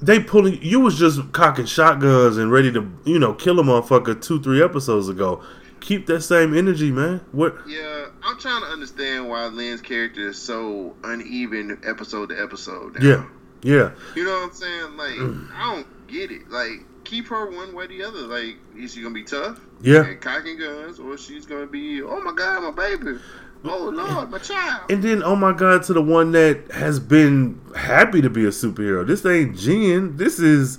they 0.00 0.20
pulling. 0.20 0.62
You 0.62 0.80
was 0.80 0.98
just 0.98 1.32
cocking 1.32 1.66
shotguns 1.66 2.36
and 2.36 2.50
ready 2.50 2.72
to, 2.72 2.90
you 3.04 3.18
know, 3.18 3.34
kill 3.34 3.58
a 3.58 3.62
motherfucker 3.62 4.20
two, 4.20 4.40
three 4.40 4.62
episodes 4.62 5.08
ago. 5.08 5.42
Keep 5.80 6.06
that 6.06 6.22
same 6.22 6.56
energy, 6.56 6.90
man. 6.90 7.20
What? 7.32 7.56
Yeah, 7.66 8.06
I'm 8.22 8.38
trying 8.38 8.62
to 8.62 8.68
understand 8.68 9.28
why 9.28 9.46
Lynn's 9.46 9.80
character 9.80 10.28
is 10.28 10.38
so 10.38 10.96
uneven 11.04 11.80
episode 11.86 12.30
to 12.30 12.40
episode. 12.40 13.00
now. 13.00 13.06
Yeah, 13.06 13.24
yeah. 13.62 13.90
You 14.16 14.24
know 14.24 14.32
what 14.32 14.48
I'm 14.48 14.52
saying? 14.52 14.96
Like, 14.96 15.52
I 15.54 15.74
don't 15.74 16.08
get 16.08 16.30
it. 16.30 16.50
Like, 16.50 16.84
keep 17.04 17.28
her 17.28 17.50
one 17.50 17.74
way 17.74 17.84
or 17.84 17.88
the 17.88 18.02
other. 18.02 18.20
Like, 18.20 18.56
is 18.76 18.94
she 18.94 19.02
gonna 19.02 19.14
be 19.14 19.22
tough? 19.22 19.60
Yeah. 19.80 20.04
And 20.04 20.20
cocking 20.20 20.58
guns, 20.58 20.98
or 20.98 21.16
she's 21.16 21.46
gonna 21.46 21.66
be, 21.66 22.02
oh 22.02 22.20
my 22.22 22.32
god, 22.32 22.62
my 22.62 22.70
baby. 22.70 23.18
Oh 23.64 23.90
lord, 23.92 24.30
my 24.30 24.38
child. 24.38 24.90
And 24.90 25.02
then, 25.02 25.22
oh 25.22 25.34
my 25.34 25.52
god, 25.52 25.82
to 25.84 25.92
the 25.92 26.02
one 26.02 26.32
that 26.32 26.70
has 26.72 27.00
been 27.00 27.60
happy 27.76 28.20
to 28.22 28.30
be 28.30 28.44
a 28.44 28.48
superhero. 28.48 29.06
This 29.06 29.26
ain't 29.26 29.56
Jen. 29.56 30.16
This 30.16 30.38
is 30.38 30.78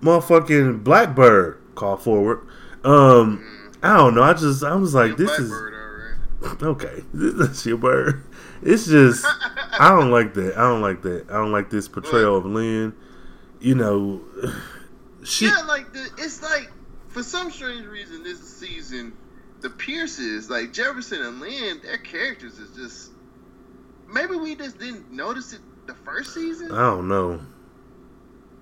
motherfucking 0.00 0.82
Blackbird. 0.82 1.60
Call 1.74 1.96
forward. 1.96 2.46
Um, 2.82 3.74
I 3.82 3.96
don't 3.96 4.14
know. 4.14 4.22
I 4.22 4.32
just, 4.32 4.64
I 4.64 4.74
was 4.74 4.94
like, 4.94 5.16
this 5.16 5.30
is 5.38 5.48
Blackbird, 5.48 5.74
alright. 6.42 6.62
okay. 6.62 7.04
This 7.12 7.50
is 7.50 7.66
your 7.66 7.78
bird. 7.78 8.24
It's 8.62 8.86
just, 8.86 9.24
I 9.78 9.90
don't 9.90 10.10
like 10.10 10.34
that. 10.34 10.56
I 10.56 10.62
don't 10.62 10.80
like 10.80 11.02
that. 11.02 11.26
I 11.30 11.34
don't 11.34 11.52
like 11.52 11.70
this 11.70 11.88
portrayal 11.88 12.38
of 12.38 12.46
Lynn. 12.46 12.94
You 13.60 13.74
know, 13.74 14.22
she. 15.24 15.46
Yeah, 15.46 15.62
like 15.68 15.92
the, 15.92 16.08
it's 16.18 16.42
like 16.42 16.70
for 17.08 17.22
some 17.22 17.50
strange 17.50 17.86
reason 17.86 18.22
this 18.22 18.40
season, 18.40 19.12
the 19.60 19.70
Pierces, 19.70 20.48
like 20.48 20.72
Jefferson 20.72 21.20
and 21.22 21.40
Lynn, 21.40 21.80
their 21.82 21.98
characters 21.98 22.58
is 22.58 22.70
just 22.76 23.10
maybe 24.12 24.36
we 24.36 24.54
just 24.54 24.78
didn't 24.78 25.10
notice 25.12 25.52
it 25.52 25.60
the 25.86 25.94
first 26.04 26.32
season. 26.34 26.72
I 26.72 26.90
don't 26.90 27.08
know. 27.08 27.40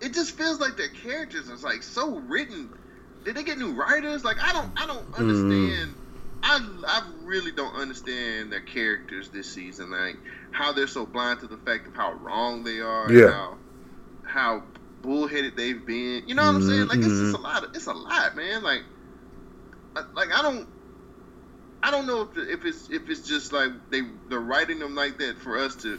It 0.01 0.13
just 0.15 0.33
feels 0.33 0.61
like 0.61 0.77
their 0.77 0.89
characters 0.89 1.49
is 1.49 1.63
like 1.65 1.83
so 1.83 2.19
written. 2.19 2.71
Did 3.25 3.35
they 3.37 3.43
get 3.43 3.59
new 3.59 3.73
writers? 3.73 4.25
Like 4.25 4.37
I 4.43 4.53
don't, 4.53 4.71
I 4.77 4.87
don't 4.87 5.11
Mm. 5.13 5.19
understand. 5.19 5.95
I, 6.43 6.61
I 6.87 7.03
really 7.25 7.51
don't 7.51 7.75
understand 7.75 8.53
their 8.53 8.61
characters 8.61 9.31
this 9.31 9.51
season. 9.53 9.91
Like 9.91 10.17
how 10.53 10.73
they're 10.73 10.87
so 10.87 11.07
blind 11.07 11.41
to 11.41 11.47
the 11.49 11.57
fact 11.59 11.89
of 11.89 11.95
how 11.95 12.13
wrong 12.13 12.63
they 12.63 12.81
are. 12.81 13.13
Yeah. 13.13 13.31
How, 13.31 13.59
how 14.23 14.63
bullheaded 15.03 15.57
they've 15.57 15.85
been. 15.87 16.23
You 16.29 16.35
know 16.35 16.45
what 16.45 16.55
I'm 16.55 16.63
saying? 16.63 16.89
Like 16.89 16.99
it's 16.99 17.09
just 17.09 17.35
Mhm. 17.35 17.39
a 17.39 17.43
lot. 17.43 17.65
Of, 17.65 17.71
it's 17.75 17.87
a 17.87 17.93
lot, 17.93 18.37
man. 18.37 18.63
Like, 18.63 18.83
like 20.15 20.29
I 20.33 20.43
don't. 20.43 20.69
I 21.83 21.91
don't 21.91 22.07
know 22.07 22.23
if, 22.23 22.37
if 22.37 22.65
it's 22.65 22.91
if 22.91 23.09
it's 23.09 23.27
just 23.27 23.53
like 23.53 23.71
they 23.91 24.03
they're 24.29 24.41
writing 24.41 24.79
them 24.79 24.95
like 24.95 25.19
that 25.19 25.39
for 25.39 25.59
us 25.59 25.75
to 25.77 25.99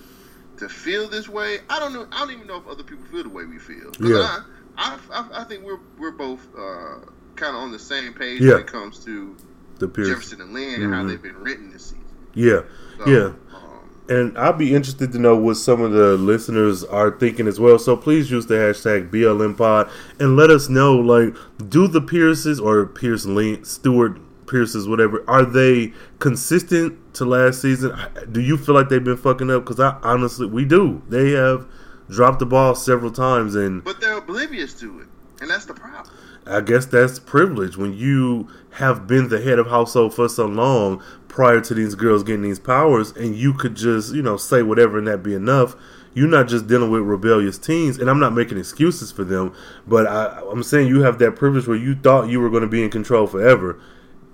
to 0.57 0.67
feel 0.67 1.07
this 1.07 1.29
way. 1.29 1.59
I 1.69 1.79
don't 1.79 1.93
know. 1.93 2.07
I 2.11 2.19
don't 2.19 2.31
even 2.31 2.47
know 2.47 2.57
if 2.57 2.67
other 2.67 2.83
people 2.83 3.05
feel 3.05 3.23
the 3.23 3.29
way 3.29 3.45
we 3.45 3.59
feel. 3.59 3.91
Yeah. 3.99 4.39
I, 4.79 4.97
I, 5.11 5.41
I, 5.41 5.43
think 5.43 5.63
we're 5.63 5.79
we're 5.97 6.11
both 6.11 6.45
uh, 6.57 6.99
kind 7.35 7.55
of 7.55 7.61
on 7.61 7.71
the 7.71 7.79
same 7.79 8.13
page 8.13 8.41
Yeah. 8.41 8.53
when 8.53 8.61
it 8.61 8.67
comes 8.67 9.03
to 9.05 9.35
The 9.79 9.87
Pierce. 9.87 10.09
Jefferson 10.09 10.41
and 10.41 10.53
Lynn 10.53 10.81
and 10.83 10.93
how 10.93 11.03
Mhm. 11.03 11.09
they've 11.09 11.21
been 11.21 11.37
written 11.37 11.71
this 11.71 11.85
season. 11.85 12.03
Yeah, 12.33 12.61
So, 12.99 13.09
yeah. 13.09 13.25
Um, 13.55 13.89
And 14.09 14.37
I'd 14.37 14.57
be 14.57 14.73
interested 14.75 15.11
to 15.13 15.19
know 15.19 15.35
what 15.35 15.57
some 15.57 15.81
of 15.81 15.91
the 15.91 16.15
listeners 16.17 16.83
are 16.83 17.11
thinking 17.11 17.47
as 17.47 17.59
well. 17.59 17.77
So 17.79 17.95
please 17.97 18.29
use 18.31 18.45
the 18.45 18.53
hashtag 18.55 19.09
BLMPod 19.11 19.89
and 20.19 20.35
let 20.35 20.49
us 20.51 20.69
know. 20.69 20.95
Like, 20.95 21.35
do 21.69 21.87
the 21.87 22.01
Pierces 22.01 22.59
or 22.59 22.85
Pierce 22.85 23.25
Link, 23.25 23.65
Stewart 23.65 24.17
Pierces, 24.47 24.87
whatever, 24.87 25.23
are 25.29 25.45
they 25.45 25.93
consistent 26.19 27.13
to 27.15 27.25
last 27.25 27.61
season? 27.61 27.97
Do 28.31 28.41
you 28.41 28.57
feel 28.57 28.75
like 28.75 28.89
they've 28.89 29.03
been 29.03 29.17
fucking 29.17 29.51
up? 29.51 29.65
Because 29.65 29.79
I 29.79 29.97
honestly, 30.01 30.47
we 30.47 30.65
do. 30.65 31.01
They 31.09 31.31
have 31.31 31.67
dropped 32.09 32.39
the 32.39 32.45
ball 32.45 32.75
several 32.75 33.11
times, 33.11 33.55
and 33.55 33.83
but 33.83 33.99
they're 34.01 34.17
oblivious 34.17 34.73
to 34.75 35.01
it, 35.01 35.07
and 35.41 35.49
that's 35.49 35.65
the 35.65 35.73
problem. 35.73 36.05
I 36.45 36.61
guess 36.61 36.85
that's 36.85 37.19
privilege 37.19 37.75
when 37.75 37.93
you 37.93 38.47
have 38.71 39.05
been 39.05 39.27
the 39.27 39.41
head 39.41 39.59
of 39.59 39.67
household 39.67 40.13
for 40.13 40.29
so 40.29 40.45
long 40.45 41.03
prior 41.27 41.59
to 41.59 41.73
these 41.73 41.93
girls 41.95 42.23
getting 42.23 42.43
these 42.43 42.59
powers, 42.59 43.11
and 43.11 43.35
you 43.35 43.53
could 43.53 43.75
just, 43.75 44.13
you 44.15 44.21
know, 44.21 44.37
say 44.37 44.61
whatever 44.63 44.97
and 44.97 45.07
that 45.07 45.23
be 45.23 45.33
enough. 45.33 45.75
You're 46.13 46.27
not 46.27 46.47
just 46.47 46.65
dealing 46.67 46.89
with 46.89 47.01
rebellious 47.01 47.59
teens, 47.59 47.99
and 47.99 48.09
I'm 48.09 48.19
not 48.19 48.33
making 48.33 48.57
excuses 48.57 49.11
for 49.11 49.23
them, 49.23 49.53
but 49.85 50.07
I, 50.07 50.41
I'm 50.49 50.63
saying 50.63 50.87
you 50.87 51.01
have 51.01 51.19
that 51.19 51.35
privilege 51.35 51.67
where 51.67 51.77
you 51.77 51.95
thought 51.95 52.29
you 52.29 52.39
were 52.39 52.49
going 52.49 52.63
to 52.63 52.67
be 52.67 52.83
in 52.83 52.89
control 52.89 53.27
forever. 53.27 53.79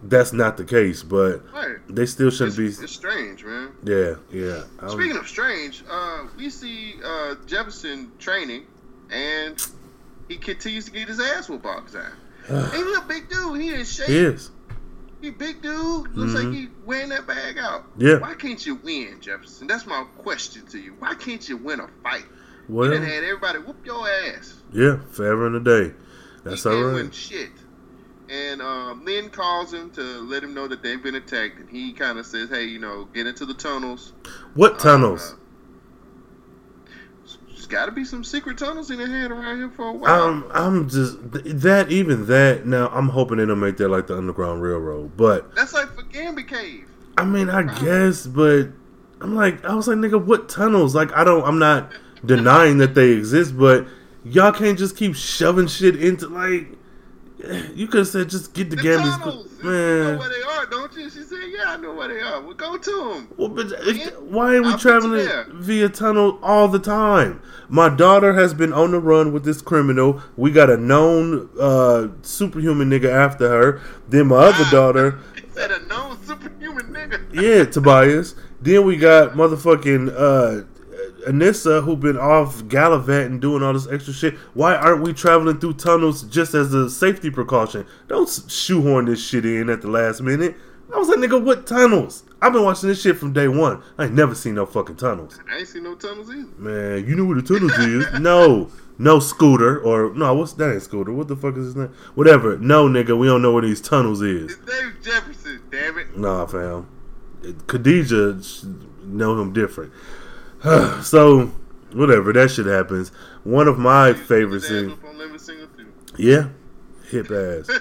That's 0.05 0.33
not 0.33 0.57
the 0.57 0.65
case, 0.65 1.01
but 1.03 1.41
Right. 1.53 1.77
they 1.87 2.05
still 2.05 2.29
shouldn't 2.29 2.59
It's, 2.59 2.77
be. 2.77 2.83
it's 2.83 2.93
strange, 2.93 3.43
man. 3.45 3.69
Yeah, 3.83 4.15
yeah. 4.31 4.63
I 4.79 4.87
don't- 4.87 4.91
Speaking 4.99 5.17
of 5.17 5.27
strange, 5.27 5.83
uh, 5.89 6.25
we 6.37 6.49
see 6.49 6.95
uh, 7.03 7.35
Jefferson 7.45 8.11
training, 8.19 8.65
and 9.09 9.55
he 10.27 10.37
continues 10.37 10.85
to 10.85 10.91
get 10.91 11.07
his 11.07 11.19
ass 11.19 11.47
whooped 11.49 11.65
all 11.65 11.81
the 11.81 11.99
time. 11.99 12.11
He's 12.73 12.97
a 12.97 13.01
big 13.07 13.29
dude. 13.29 13.61
He 13.61 13.69
is 13.69 13.91
shape. 13.93 14.07
he 14.07 14.17
is. 14.17 14.51
He 15.21 15.29
big 15.29 15.61
dude. 15.61 16.17
Looks 16.17 16.33
Mhm. 16.33 16.43
like 16.43 16.53
he 16.53 16.69
wearing 16.85 17.09
that 17.09 17.25
bag 17.25 17.57
out. 17.57 17.85
Yeah. 17.97 18.17
Why 18.17 18.33
can't 18.33 18.63
you 18.65 18.75
win, 18.75 19.21
Jefferson? 19.21 19.67
That's 19.67 19.85
my 19.85 20.03
question 20.17 20.65
to 20.67 20.77
you. 20.77 20.95
Why 20.99 21.13
can't 21.15 21.47
you 21.47 21.55
win 21.55 21.79
a 21.79 21.87
fight? 22.03 22.25
Well, 22.67 22.93
you 22.93 22.99
had 22.99 23.23
everybody 23.23 23.59
whoop 23.59 23.85
your 23.85 24.05
ass. 24.07 24.55
yeah, 24.73 24.97
forever 25.11 25.47
and 25.47 25.55
a 25.55 25.59
day. 25.61 25.93
That's 26.43 26.63
he 26.63 26.69
all 26.69 26.91
win 26.93 27.11
shit. 27.11 27.51
And 28.33 28.63
um, 28.63 29.05
Lynn 29.05 29.29
calls 29.29 29.71
him 29.71 29.91
to 29.91 30.01
let 30.01 30.43
him 30.43 30.55
know 30.55 30.67
that 30.67 30.81
they've 30.81 31.01
been 31.01 31.13
attacked, 31.13 31.59
and 31.59 31.69
he 31.69 31.93
kind 31.93 32.17
of 32.17 32.25
says, 32.25 32.49
"Hey, 32.49 32.63
you 32.63 32.79
know, 32.79 33.05
get 33.13 33.27
into 33.27 33.45
the 33.45 33.53
tunnels." 33.53 34.13
What 34.55 34.79
tunnels? 34.79 35.33
Uh, 35.33 35.37
there's 37.47 37.67
got 37.67 37.85
to 37.85 37.91
be 37.91 38.03
some 38.03 38.23
secret 38.23 38.57
tunnels 38.57 38.89
in 38.89 38.97
the 38.97 39.05
head 39.05 39.29
around 39.29 39.57
here 39.57 39.69
for 39.69 39.89
a 39.89 39.93
while. 39.93 40.21
Um, 40.21 40.49
I'm 40.51 40.89
just 40.89 41.15
that 41.31 41.91
even 41.91 42.25
that. 42.25 42.65
Now 42.65 42.87
I'm 42.87 43.09
hoping 43.09 43.37
they 43.37 43.45
don't 43.45 43.59
make 43.59 43.77
that 43.77 43.89
like 43.89 44.07
the 44.07 44.17
Underground 44.17 44.63
Railroad, 44.63 45.15
but 45.15 45.53
That's 45.53 45.73
like 45.73 45.89
for 45.93 46.01
Gambi 46.01 46.47
Cave. 46.47 46.89
I 47.17 47.25
mean, 47.25 47.51
I 47.51 47.61
guess, 47.81 48.25
but 48.25 48.69
I'm 49.21 49.35
like, 49.35 49.63
I 49.63 49.75
was 49.75 49.87
like, 49.87 49.97
nigga, 49.97 50.23
what 50.25 50.49
tunnels? 50.49 50.95
Like, 50.95 51.11
I 51.13 51.23
don't, 51.23 51.43
I'm 51.43 51.59
not 51.59 51.91
denying 52.25 52.79
that 52.79 52.95
they 52.95 53.11
exist, 53.11 53.55
but 53.55 53.85
y'all 54.23 54.51
can't 54.51 54.79
just 54.79 54.97
keep 54.97 55.15
shoving 55.15 55.67
shit 55.67 56.01
into 56.01 56.29
like. 56.29 56.79
You 57.75 57.87
could 57.87 57.99
have 57.99 58.07
said 58.07 58.29
just 58.29 58.53
get 58.53 58.69
the, 58.69 58.75
The 58.77 58.81
Gambis, 58.83 59.17
tunnels. 59.19 59.47
You 59.57 59.63
know 59.63 60.03
man. 60.03 60.19
where 60.19 60.29
they 60.29 60.41
are, 60.41 60.65
don't 60.67 60.93
you? 60.95 61.09
She 61.09 61.23
said, 61.23 61.39
"Yeah, 61.49 61.63
I 61.67 61.77
know 61.77 61.93
where 61.93 62.07
they 62.07 62.19
are. 62.21 62.41
We'll 62.41 62.53
go 62.55 62.77
to 62.77 62.91
them." 63.13 63.27
Well, 63.37 63.49
but 63.49 63.67
if, 63.81 64.17
why 64.21 64.55
are 64.55 64.61
we 64.61 64.69
I'll 64.69 64.77
traveling 64.77 65.27
via 65.53 65.89
tunnel 65.89 66.39
all 66.41 66.67
the 66.67 66.79
time? 66.79 67.41
My 67.69 67.89
daughter 67.89 68.33
has 68.33 68.53
been 68.53 68.71
on 68.71 68.91
the 68.91 68.99
run 68.99 69.33
with 69.33 69.43
this 69.43 69.61
criminal. 69.61 70.21
We 70.37 70.51
got 70.51 70.69
a 70.69 70.77
known 70.77 71.49
uh, 71.59 72.07
superhuman 72.21 72.89
nigga 72.89 73.09
after 73.09 73.49
her. 73.49 73.81
Then 74.07 74.27
my 74.27 74.37
other 74.37 74.69
daughter, 74.71 75.19
Said 75.53 75.71
a 75.71 75.85
known 75.87 76.17
superhuman 76.25 76.93
nigga. 76.93 77.33
yeah, 77.33 77.65
Tobias. 77.65 78.35
Then 78.61 78.85
we 78.85 78.95
got 78.97 79.33
motherfucking 79.33 80.13
uh, 80.15 80.65
Anissa 81.27 81.83
who 81.83 81.95
been 81.95 82.17
off 82.17 82.67
gallivanting 82.67 83.39
doing 83.39 83.63
all 83.63 83.73
this 83.73 83.87
extra 83.87 84.13
shit. 84.13 84.35
Why 84.53 84.75
aren't 84.75 85.01
we 85.01 85.13
traveling 85.13 85.59
through 85.59 85.73
tunnels 85.73 86.23
just 86.23 86.53
as 86.53 86.73
a 86.73 86.89
safety 86.89 87.29
precaution? 87.29 87.85
Don't 88.07 88.29
shoehorn 88.47 89.05
this 89.05 89.25
shit 89.25 89.45
in 89.45 89.69
at 89.69 89.81
the 89.81 89.89
last 89.89 90.21
minute. 90.21 90.55
I 90.93 90.97
was 90.97 91.07
like, 91.07 91.17
nigga, 91.17 91.43
what 91.43 91.65
tunnels? 91.65 92.23
I've 92.41 92.53
been 92.53 92.63
watching 92.63 92.89
this 92.89 93.01
shit 93.01 93.17
from 93.17 93.33
day 93.33 93.47
one. 93.47 93.81
I 93.97 94.05
ain't 94.05 94.13
never 94.13 94.35
seen 94.35 94.55
no 94.55 94.65
fucking 94.65 94.97
tunnels. 94.97 95.39
I 95.49 95.57
ain't 95.59 95.67
seen 95.67 95.83
no 95.83 95.95
tunnels 95.95 96.29
either. 96.29 96.49
Man, 96.57 97.07
you 97.07 97.15
know 97.15 97.25
where 97.25 97.41
the 97.41 97.41
tunnels 97.41 97.77
is? 97.79 98.05
No. 98.19 98.69
No 98.99 99.19
scooter 99.19 99.79
or 99.79 100.13
no, 100.13 100.31
what's 100.35 100.53
that 100.53 100.71
ain't 100.71 100.83
scooter? 100.83 101.11
What 101.11 101.27
the 101.27 101.35
fuck 101.35 101.57
is 101.57 101.65
his 101.65 101.75
name? 101.75 101.91
Whatever. 102.13 102.59
No 102.59 102.87
nigga, 102.87 103.17
we 103.17 103.25
don't 103.25 103.41
know 103.41 103.51
where 103.51 103.63
these 103.63 103.81
tunnels 103.81 104.21
is. 104.21 104.55
His 104.55 104.67
name's 104.67 105.03
Jefferson. 105.03 105.61
Damn 105.71 105.97
it. 105.97 106.15
Nah, 106.15 106.45
fam. 106.45 106.87
Khadija 107.41 109.03
know 109.05 109.41
him 109.41 109.51
different. 109.51 109.91
so, 111.03 111.47
whatever, 111.93 112.31
that 112.33 112.51
shit 112.51 112.65
happens. 112.65 113.09
One 113.43 113.67
of 113.67 113.77
my 113.77 114.13
favorite 114.13 114.61
scenes. 114.61 114.93
Yeah, 116.17 116.49
hip 117.09 117.31
ass. 117.31 117.69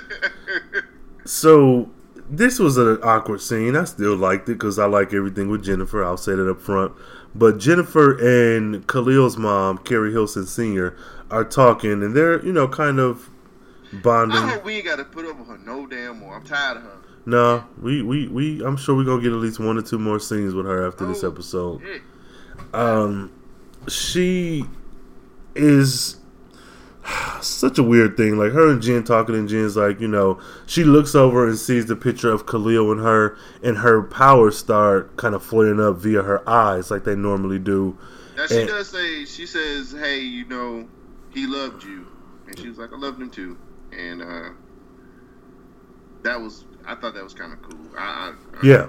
So 1.24 1.88
this 2.28 2.58
was 2.58 2.76
an 2.78 2.98
awkward 3.02 3.40
scene. 3.40 3.76
I 3.76 3.84
still 3.84 4.16
liked 4.16 4.48
it 4.48 4.54
because 4.54 4.76
I 4.78 4.86
like 4.86 5.14
everything 5.14 5.48
with 5.48 5.62
Jennifer. 5.64 6.02
I'll 6.04 6.16
say 6.16 6.34
that 6.34 6.50
up 6.50 6.60
front. 6.60 6.92
But 7.32 7.58
Jennifer 7.58 8.18
and 8.18 8.84
Khalil's 8.88 9.36
mom, 9.36 9.78
Carrie 9.78 10.10
Hilson 10.10 10.46
Sr., 10.46 10.96
are 11.30 11.44
talking, 11.44 12.02
and 12.02 12.16
they're 12.16 12.44
you 12.44 12.52
know 12.52 12.66
kind 12.66 12.98
of 12.98 13.30
bonding. 14.02 14.36
I 14.38 14.50
hope 14.54 14.64
we 14.64 14.74
ain't 14.74 14.84
got 14.84 14.96
to 14.96 15.04
put 15.04 15.24
up 15.26 15.38
with 15.38 15.46
her 15.48 15.58
no 15.58 15.86
damn 15.86 16.18
more. 16.18 16.34
I'm 16.36 16.44
tired 16.44 16.78
of 16.78 16.82
her. 16.82 16.98
No, 17.24 17.64
we, 17.80 18.02
we, 18.02 18.26
we 18.26 18.64
I'm 18.64 18.76
sure 18.76 18.96
we're 18.96 19.04
gonna 19.04 19.22
get 19.22 19.30
at 19.32 19.38
least 19.38 19.60
one 19.60 19.78
or 19.78 19.82
two 19.82 19.98
more 20.00 20.18
scenes 20.18 20.54
with 20.54 20.66
her 20.66 20.84
after 20.86 21.06
this 21.06 21.22
Oh, 21.22 21.30
episode. 21.30 21.80
shit. 21.82 22.02
Um 22.72 23.32
she 23.88 24.64
is 25.54 26.16
such 27.40 27.78
a 27.78 27.82
weird 27.82 28.16
thing. 28.16 28.38
Like 28.38 28.52
her 28.52 28.70
and 28.70 28.80
Jen 28.80 29.04
talking, 29.04 29.34
and 29.34 29.48
Jen's 29.48 29.76
like, 29.76 30.00
you 30.00 30.08
know, 30.08 30.40
she 30.66 30.84
looks 30.84 31.14
over 31.14 31.46
and 31.48 31.58
sees 31.58 31.86
the 31.86 31.96
picture 31.96 32.30
of 32.30 32.46
Khalil 32.46 32.92
and 32.92 33.00
her, 33.00 33.36
and 33.62 33.78
her 33.78 34.02
powers 34.02 34.56
start 34.56 35.16
kind 35.16 35.34
of 35.34 35.42
flaring 35.42 35.80
up 35.80 35.96
via 35.96 36.22
her 36.22 36.48
eyes, 36.48 36.90
like 36.90 37.04
they 37.04 37.16
normally 37.16 37.58
do. 37.58 37.98
Now 38.36 38.46
she 38.46 38.60
And- 38.60 38.68
does 38.68 38.88
say 38.88 39.24
she 39.24 39.46
says, 39.46 39.92
"Hey, 39.92 40.20
you 40.20 40.46
know, 40.46 40.88
he 41.30 41.46
loved 41.46 41.84
you," 41.84 42.06
and 42.46 42.58
she 42.58 42.68
was 42.68 42.78
like, 42.78 42.92
"I 42.92 42.96
loved 42.96 43.20
him 43.20 43.30
too," 43.30 43.58
and 43.92 44.22
uh, 44.22 44.48
that 46.22 46.40
was 46.40 46.64
I 46.86 46.94
thought 46.94 47.14
that 47.14 47.22
was 47.24 47.34
kind 47.34 47.52
of 47.52 47.62
cool. 47.62 47.80
I, 47.98 48.32
I 48.54 48.66
Yeah. 48.66 48.86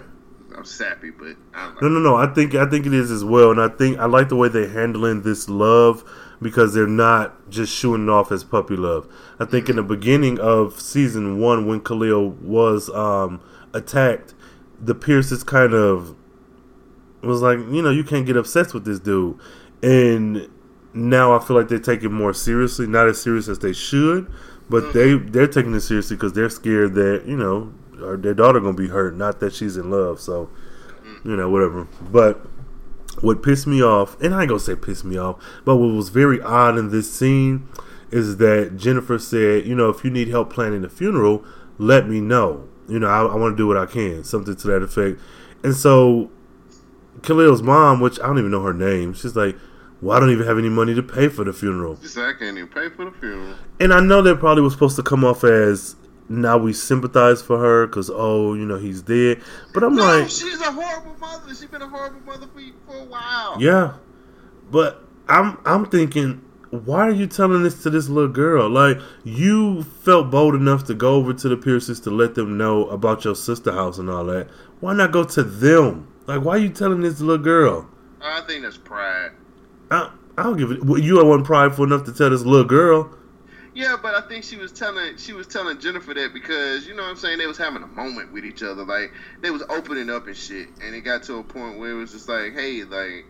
I'm 0.55 0.65
sappy, 0.65 1.09
but 1.09 1.35
No, 1.81 1.87
no, 1.89 1.99
no. 1.99 2.15
I 2.15 2.27
think 2.27 2.55
I 2.55 2.65
think 2.69 2.85
it 2.85 2.93
is 2.93 3.11
as 3.11 3.23
well, 3.23 3.51
and 3.51 3.61
I 3.61 3.69
think 3.69 3.97
I 3.99 4.05
like 4.05 4.29
the 4.29 4.35
way 4.35 4.49
they're 4.49 4.69
handling 4.69 5.21
this 5.21 5.49
love 5.49 6.03
because 6.41 6.73
they're 6.73 6.87
not 6.87 7.49
just 7.49 7.73
shooting 7.73 8.09
off 8.09 8.31
as 8.31 8.43
puppy 8.43 8.75
love. 8.75 9.07
I 9.39 9.45
think 9.45 9.69
in 9.69 9.77
the 9.77 9.83
beginning 9.83 10.39
of 10.39 10.79
season 10.79 11.39
one, 11.39 11.65
when 11.67 11.81
Khalil 11.81 12.29
was 12.29 12.89
um, 12.89 13.41
attacked, 13.73 14.33
the 14.79 14.93
Pierces 14.93 15.43
kind 15.43 15.73
of 15.73 16.15
was 17.21 17.41
like, 17.41 17.57
you 17.57 17.81
know, 17.81 17.89
you 17.89 18.03
can't 18.03 18.25
get 18.25 18.35
obsessed 18.35 18.73
with 18.73 18.85
this 18.85 18.99
dude, 18.99 19.39
and 19.81 20.49
now 20.93 21.35
I 21.35 21.43
feel 21.43 21.55
like 21.57 21.69
they 21.69 21.79
take 21.79 22.03
it 22.03 22.09
more 22.09 22.33
seriously, 22.33 22.85
not 22.85 23.07
as 23.07 23.21
serious 23.21 23.47
as 23.47 23.59
they 23.59 23.73
should, 23.73 24.31
but 24.69 24.93
they 24.93 25.15
they're 25.15 25.47
taking 25.47 25.73
it 25.73 25.81
seriously 25.81 26.15
because 26.15 26.33
they're 26.33 26.49
scared 26.49 26.93
that 26.95 27.23
you 27.25 27.37
know 27.37 27.73
or 28.03 28.17
their 28.17 28.33
daughter 28.33 28.59
gonna 28.59 28.73
be 28.73 28.87
hurt, 28.87 29.15
not 29.15 29.39
that 29.39 29.53
she's 29.53 29.77
in 29.77 29.89
love. 29.89 30.19
So 30.19 30.49
you 31.23 31.35
know, 31.35 31.49
whatever. 31.49 31.87
But 32.01 32.41
what 33.21 33.43
pissed 33.43 33.67
me 33.67 33.81
off, 33.81 34.19
and 34.21 34.33
I 34.33 34.41
ain't 34.41 34.49
gonna 34.49 34.59
say 34.59 34.75
pissed 34.75 35.05
me 35.05 35.17
off, 35.17 35.43
but 35.65 35.77
what 35.77 35.93
was 35.93 36.09
very 36.09 36.41
odd 36.41 36.77
in 36.77 36.89
this 36.89 37.13
scene 37.13 37.67
is 38.11 38.37
that 38.37 38.77
Jennifer 38.77 39.17
said, 39.17 39.65
you 39.65 39.75
know, 39.75 39.89
if 39.89 40.03
you 40.03 40.11
need 40.11 40.27
help 40.27 40.53
planning 40.53 40.81
the 40.81 40.89
funeral, 40.89 41.43
let 41.77 42.07
me 42.07 42.21
know. 42.21 42.67
You 42.87 42.99
know, 42.99 43.07
I, 43.07 43.23
I 43.23 43.35
want 43.35 43.53
to 43.53 43.57
do 43.57 43.67
what 43.67 43.77
I 43.77 43.85
can, 43.85 44.23
something 44.23 44.55
to 44.55 44.67
that 44.67 44.83
effect. 44.83 45.19
And 45.63 45.75
so 45.75 46.29
Khalil's 47.21 47.63
mom, 47.63 48.01
which 48.01 48.19
I 48.19 48.27
don't 48.27 48.37
even 48.39 48.51
know 48.51 48.61
her 48.61 48.73
name, 48.73 49.13
she's 49.13 49.35
like, 49.35 49.55
well, 50.01 50.17
I 50.17 50.19
don't 50.19 50.31
even 50.31 50.45
have 50.45 50.57
any 50.57 50.69
money 50.69 50.93
to 50.93 51.01
pay 51.01 51.29
for 51.29 51.45
the 51.45 51.53
funeral. 51.53 51.97
She 52.01 52.09
said, 52.09 52.25
"I 52.25 52.33
can't 52.33 52.57
even 52.57 52.67
pay 52.67 52.89
for 52.89 53.05
the 53.05 53.11
funeral." 53.11 53.55
And 53.79 53.93
I 53.93 54.01
know 54.01 54.21
that 54.21 54.37
probably 54.37 54.61
was 54.61 54.73
supposed 54.73 54.97
to 54.97 55.03
come 55.03 55.23
off 55.23 55.45
as 55.45 55.95
now 56.29 56.57
we 56.57 56.73
sympathize 56.73 57.41
for 57.41 57.59
her 57.59 57.87
because, 57.87 58.09
oh, 58.13 58.53
you 58.53 58.65
know, 58.65 58.77
he's 58.77 59.01
dead. 59.01 59.41
But 59.73 59.83
I'm 59.83 59.95
No, 59.95 60.03
like, 60.03 60.29
she's 60.29 60.61
a 60.61 60.71
horrible 60.71 61.15
mother. 61.19 61.49
She's 61.49 61.65
been 61.65 61.81
a 61.81 61.87
horrible 61.87 62.21
mother 62.21 62.47
for, 62.47 62.61
for 62.85 62.97
a 62.97 63.05
while. 63.05 63.57
Yeah, 63.59 63.95
but 64.71 65.03
I'm 65.27 65.57
I'm 65.65 65.85
thinking, 65.85 66.41
why 66.71 67.07
are 67.07 67.11
you 67.11 67.27
telling 67.27 67.63
this 67.63 67.83
to 67.83 67.89
this 67.89 68.09
little 68.09 68.31
girl? 68.31 68.69
Like, 68.69 68.99
you 69.23 69.83
felt 69.83 70.31
bold 70.31 70.55
enough 70.55 70.85
to 70.85 70.93
go 70.93 71.15
over 71.15 71.33
to 71.33 71.49
the 71.49 71.57
Pierces 71.57 71.99
to 72.01 72.09
let 72.09 72.35
them 72.35 72.57
know 72.57 72.87
about 72.87 73.25
your 73.25 73.35
sister 73.35 73.71
house 73.71 73.97
and 73.99 74.09
all 74.09 74.25
that. 74.25 74.47
Why 74.79 74.93
not 74.93 75.11
go 75.11 75.23
to 75.23 75.43
them? 75.43 76.07
Like, 76.25 76.41
why 76.43 76.55
are 76.55 76.59
you 76.59 76.69
telling 76.69 77.01
this 77.01 77.19
little 77.19 77.43
girl? 77.43 77.89
I 78.21 78.41
think 78.41 78.63
that's 78.63 78.77
pride. 78.77 79.31
I, 79.91 80.11
I 80.37 80.43
don't 80.43 80.57
give 80.57 80.71
it. 80.71 80.83
Well, 80.83 80.99
you 80.99 81.15
wasn't 81.23 81.45
prideful 81.45 81.85
enough 81.85 82.05
to 82.05 82.13
tell 82.13 82.29
this 82.29 82.43
little 82.43 82.65
girl. 82.65 83.13
Yeah, 83.73 83.95
but 84.01 84.13
I 84.13 84.21
think 84.21 84.43
she 84.43 84.57
was 84.57 84.71
telling 84.71 85.17
she 85.17 85.33
was 85.33 85.47
telling 85.47 85.79
Jennifer 85.79 86.13
that 86.13 86.31
because 86.33 86.85
you 86.85 86.93
know 86.95 87.03
what 87.03 87.09
I'm 87.09 87.15
saying 87.15 87.39
they 87.39 87.47
was 87.47 87.57
having 87.57 87.81
a 87.81 87.87
moment 87.87 88.31
with 88.31 88.45
each 88.45 88.61
other, 88.61 88.85
like 88.85 89.11
they 89.41 89.49
was 89.49 89.63
opening 89.69 90.09
up 90.11 90.27
and 90.27 90.37
shit, 90.37 90.69
and 90.79 90.93
it 90.95 91.01
got 91.01 91.23
to 91.23 91.37
a 91.39 91.43
point 91.43 91.79
where 91.79 91.91
it 91.91 91.95
was 91.95 92.11
just 92.11 92.29
like, 92.29 92.53
hey, 92.53 92.83
like, 92.83 93.25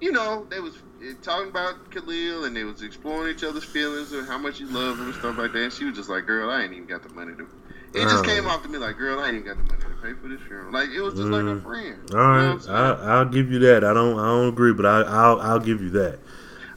you 0.00 0.12
know, 0.12 0.46
they 0.50 0.60
was 0.60 0.74
talking 1.22 1.48
about 1.48 1.90
Khalil 1.90 2.44
and 2.44 2.54
they 2.54 2.64
was 2.64 2.82
exploring 2.82 3.32
each 3.32 3.42
other's 3.42 3.64
feelings 3.64 4.12
and 4.12 4.26
how 4.28 4.36
much 4.38 4.60
you 4.60 4.70
love 4.70 4.98
him 4.98 5.06
and 5.06 5.14
stuff 5.14 5.36
like 5.38 5.52
that. 5.54 5.62
And 5.64 5.72
she 5.72 5.84
was 5.86 5.96
just 5.96 6.10
like, 6.10 6.26
girl, 6.26 6.50
I 6.50 6.62
ain't 6.62 6.74
even 6.74 6.86
got 6.86 7.02
the 7.02 7.08
money 7.08 7.34
to. 7.36 7.48
It 7.94 8.08
just 8.08 8.24
came 8.24 8.46
off 8.46 8.62
to 8.64 8.68
me 8.68 8.76
like, 8.78 8.98
girl, 8.98 9.18
I 9.18 9.26
ain't 9.28 9.34
even 9.36 9.46
got 9.46 9.56
the 9.56 9.64
money 9.64 9.82
to 9.88 9.94
pay 10.06 10.12
for 10.20 10.28
this 10.28 10.42
funeral. 10.46 10.72
Like 10.74 10.90
it 10.90 11.00
was 11.00 11.14
just 11.14 11.32
like 11.32 11.46
a 11.46 11.54
Mm. 11.54 11.62
friend. 11.62 12.00
All 12.12 12.18
right, 12.18 12.58
You 12.68 12.72
know? 12.72 12.72
I, 12.72 12.92
I'll 13.18 13.24
give 13.26 13.50
you 13.50 13.58
that. 13.60 13.84
I 13.84 13.94
don't, 13.94 14.18
I 14.18 14.26
don't 14.26 14.48
agree, 14.48 14.72
but 14.74 14.86
I, 14.86 15.02
I'll, 15.02 15.40
I'll 15.40 15.60
give 15.60 15.80
you 15.82 15.90
that. 15.90 16.20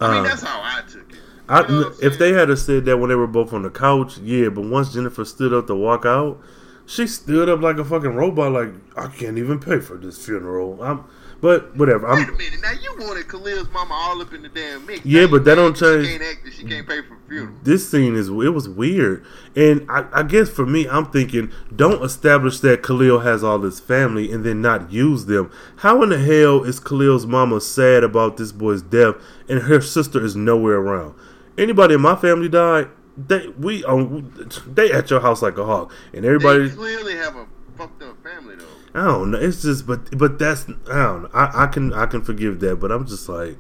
I 0.02 0.08
mean, 0.08 0.24
Um, 0.24 0.24
that's 0.24 0.42
how 0.42 0.62
I 0.64 0.82
took 0.90 1.14
it. 1.14 1.29
I, 1.50 1.62
You 1.68 1.82
know 1.82 1.94
if 2.02 2.18
they 2.20 2.32
had 2.34 2.50
have 2.50 2.60
said 2.60 2.86
that 2.86 2.98
when 2.98 3.10
they 3.10 3.16
were 3.16 3.28
both 3.28 3.52
on 3.54 3.64
the 3.64 3.70
couch, 3.70 4.18
yeah. 4.20 4.50
But 4.50 4.66
once 4.66 4.94
Jennifer 4.94 5.26
stood 5.26 5.52
up 5.54 5.68
to 5.68 5.76
walk 5.76 6.06
out, 6.06 6.40
she 6.86 7.08
stood 7.08 7.50
up 7.50 7.62
like 7.62 7.78
a 7.78 7.86
fucking 7.86 8.16
robot. 8.16 8.52
Like 8.52 8.70
I 8.96 9.08
can't 9.08 9.38
even 9.38 9.60
pay 9.60 9.80
for 9.80 9.98
this 9.98 10.24
funeral. 10.24 10.82
I'm, 10.84 11.04
but 11.42 11.74
whatever. 11.78 12.08
Wait 12.14 12.28
a 12.28 12.32
I'm. 12.32 12.38
minute, 12.38 12.60
now 12.62 12.72
you 12.72 12.96
wanted 13.00 13.28
Khalil's 13.30 13.70
mama 13.72 13.94
all 13.94 14.22
up 14.22 14.34
in 14.34 14.42
the 14.44 14.50
damn 14.50 14.86
mix. 14.86 15.06
Yeah, 15.06 15.26
but 15.26 15.46
that 15.46 15.56
don't 15.56 15.76
She 15.78 15.86
change- 15.86 16.08
can't 16.08 16.22
act 16.24 16.54
she 16.54 16.64
can't 16.66 16.86
pay 16.88 17.02
for 17.02 17.14
a 17.16 17.30
funeral. 17.30 17.56
This 17.64 17.90
scene 17.90 18.16
is 18.16 18.28
it 18.28 18.34
was 18.54 18.68
weird, 18.68 19.26
and 19.56 19.86
I, 19.90 20.06
I 20.12 20.24
guess 20.24 20.50
for 20.50 20.66
me, 20.66 20.88
I'm 20.88 21.06
thinking 21.12 21.52
don't 21.76 22.04
establish 22.04 22.60
that 22.60 22.84
Khalil 22.84 23.22
has 23.22 23.44
all 23.44 23.58
this 23.58 23.80
family 23.80 24.32
and 24.32 24.44
then 24.44 24.62
not 24.62 24.92
use 24.92 25.26
them. 25.28 25.50
How 25.78 26.04
in 26.04 26.10
the 26.10 26.20
hell 26.20 26.64
is 26.64 26.80
Khalil's 26.80 27.26
mama 27.26 27.62
sad 27.62 28.04
about 28.04 28.36
this 28.38 28.52
boy's 28.52 28.82
death 28.82 29.16
and 29.48 29.62
her 29.64 29.80
sister 29.82 30.24
is 30.24 30.36
nowhere 30.36 30.76
around? 30.78 31.16
Anybody 31.60 31.96
in 31.96 32.02
my 32.02 32.16
family 32.16 32.50
died, 32.50 32.88
they 33.18 33.48
we 33.50 33.84
um, 33.86 34.32
they 34.68 34.92
at 34.92 35.10
your 35.10 35.20
house 35.20 35.42
like 35.42 35.58
a 35.58 35.66
hawk, 35.66 35.92
and 36.14 36.26
everybody. 36.26 36.70
They 36.70 36.76
clearly 36.76 37.16
have 37.18 37.36
a 37.36 37.46
fucked 37.78 38.02
up 38.04 38.22
family 38.24 38.56
though. 38.56 38.66
I 39.00 39.06
don't 39.06 39.32
know. 39.32 39.38
It's 39.40 39.62
just, 39.62 39.86
but 39.86 40.18
but 40.18 40.40
that's 40.40 40.66
I 40.90 41.04
don't 41.04 41.24
know. 41.24 41.30
I, 41.34 41.64
I 41.66 41.68
can 41.68 41.94
I 41.94 42.06
can 42.06 42.22
forgive 42.24 42.60
that, 42.62 42.78
but 42.78 42.92
I'm 42.92 43.06
just 43.06 43.28
like, 43.30 43.58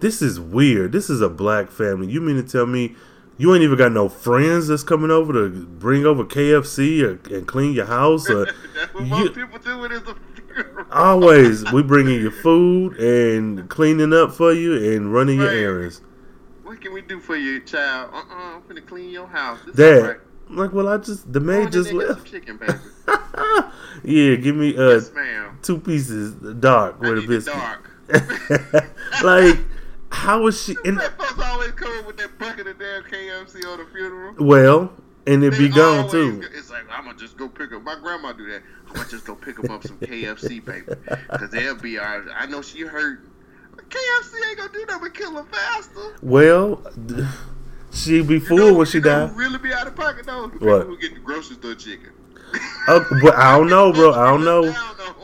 this 0.00 0.22
is 0.22 0.38
weird. 0.40 0.92
This 0.92 1.10
is 1.10 1.20
a 1.20 1.28
black 1.28 1.70
family. 1.70 2.06
You 2.10 2.20
mean 2.20 2.36
to 2.36 2.42
tell 2.42 2.66
me 2.66 2.94
you 3.36 3.54
ain't 3.54 3.62
even 3.64 3.76
got 3.78 3.92
no 3.92 4.08
friends 4.08 4.68
that's 4.68 4.82
coming 4.82 5.10
over 5.10 5.32
to 5.32 5.48
bring 5.66 6.04
over 6.06 6.24
KFC 6.24 7.02
or, 7.02 7.34
and 7.34 7.46
clean 7.48 7.72
your 7.74 7.86
house? 7.86 8.28
Or 8.30 8.44
That's 8.74 8.94
what 8.94 9.02
you- 9.04 9.08
most 9.10 9.34
people 9.34 9.58
do 9.58 9.84
it 9.84 9.92
as 9.92 10.02
a 10.02 10.14
funeral. 10.54 10.86
always 10.92 11.70
we 11.72 11.82
bringing 11.82 12.20
your 12.22 12.30
food 12.32 12.96
and 12.98 13.68
cleaning 13.70 14.12
up 14.12 14.32
for 14.32 14.52
you 14.52 14.74
and 14.94 15.12
running 15.12 15.38
your 15.38 15.48
Right. 15.48 15.56
errands. 15.56 16.00
What 16.70 16.80
can 16.80 16.92
we 16.92 17.00
do 17.02 17.18
for 17.18 17.34
you, 17.34 17.58
child? 17.58 18.10
Uh 18.14 18.18
uh-uh, 18.18 18.54
I'm 18.54 18.62
finna 18.62 18.86
clean 18.86 19.10
your 19.10 19.26
house. 19.26 19.58
This 19.66 19.74
Dad, 19.74 20.02
alright. 20.02 20.20
like, 20.50 20.72
well, 20.72 20.86
I 20.86 20.98
just 20.98 21.32
the 21.32 21.40
maid 21.40 21.72
just 21.72 21.90
there 21.90 21.98
and 21.98 22.08
get 22.08 22.16
left. 22.16 22.30
Chicken, 22.30 22.58
baby. 22.58 22.72
yeah, 24.04 24.36
give 24.36 24.54
me 24.54 24.76
uh 24.76 24.90
yes, 24.90 25.10
two 25.62 25.80
pieces 25.80 26.36
The 26.38 26.54
dark 26.54 26.98
I 27.00 27.10
with 27.10 27.24
a 27.24 27.26
biscuit. 27.26 27.54
dark. 27.54 27.90
like, 29.24 29.58
how 30.12 30.42
was 30.42 30.62
she? 30.62 30.76
And, 30.84 31.00
always 31.42 31.72
come 31.72 32.06
with 32.06 32.16
that 32.18 32.38
bucket 32.38 32.68
of 32.68 32.78
damn 32.78 33.02
KFC 33.02 33.66
on 33.66 33.78
the 33.78 33.86
funeral. 33.92 34.36
well, 34.38 34.92
and 35.26 35.42
it 35.42 35.58
be 35.58 35.68
gone 35.68 35.98
always 35.98 36.12
too. 36.12 36.40
It's 36.54 36.70
like 36.70 36.84
I'm 36.88 37.04
gonna 37.04 37.18
just 37.18 37.36
go 37.36 37.48
pick 37.48 37.72
up. 37.72 37.82
My 37.82 37.96
grandma 37.96 38.32
do 38.32 38.48
that. 38.48 38.62
I'm 38.86 38.94
gonna 38.94 39.08
just 39.08 39.26
go 39.26 39.34
pick 39.34 39.58
'em 39.58 39.72
up 39.72 39.82
some 39.82 39.98
KFC, 39.98 40.64
baby, 40.64 40.86
because 41.32 41.50
they'll 41.50 41.74
be 41.74 41.98
all. 41.98 42.22
I 42.32 42.46
know 42.46 42.62
she 42.62 42.82
hurt. 42.82 43.26
KFC 43.90 44.48
ain't 44.48 44.58
gonna 44.58 44.72
do 44.72 44.86
nothing 44.86 45.02
but 45.02 45.14
kill 45.14 45.34
her 45.34 45.44
faster. 45.50 46.16
Well, 46.22 46.82
she 47.92 48.22
be 48.22 48.34
You 48.34 48.40
fooled 48.40 48.60
know- 48.60 48.74
when 48.74 48.86
she 48.86 48.98
you 48.98 49.04
know 49.04 49.26
die. 49.28 49.32
Really 49.34 49.58
be 49.58 49.72
out 49.72 49.86
of 49.86 49.96
pocket 49.96 50.26
though. 50.26 50.46
The 50.46 50.64
What? 50.64 50.78
People 50.80 50.94
who 50.94 50.98
get 50.98 51.14
the 51.14 51.20
grocery 51.20 51.56
store 51.56 51.74
chicken. 51.74 52.10
Uh, 52.88 53.00
but 53.22 53.34
I 53.36 53.56
don't 53.56 53.68
know, 53.68 53.92
bro. 53.92 54.12
I 54.14 54.26
don't 54.30 54.44
know. 54.44 54.64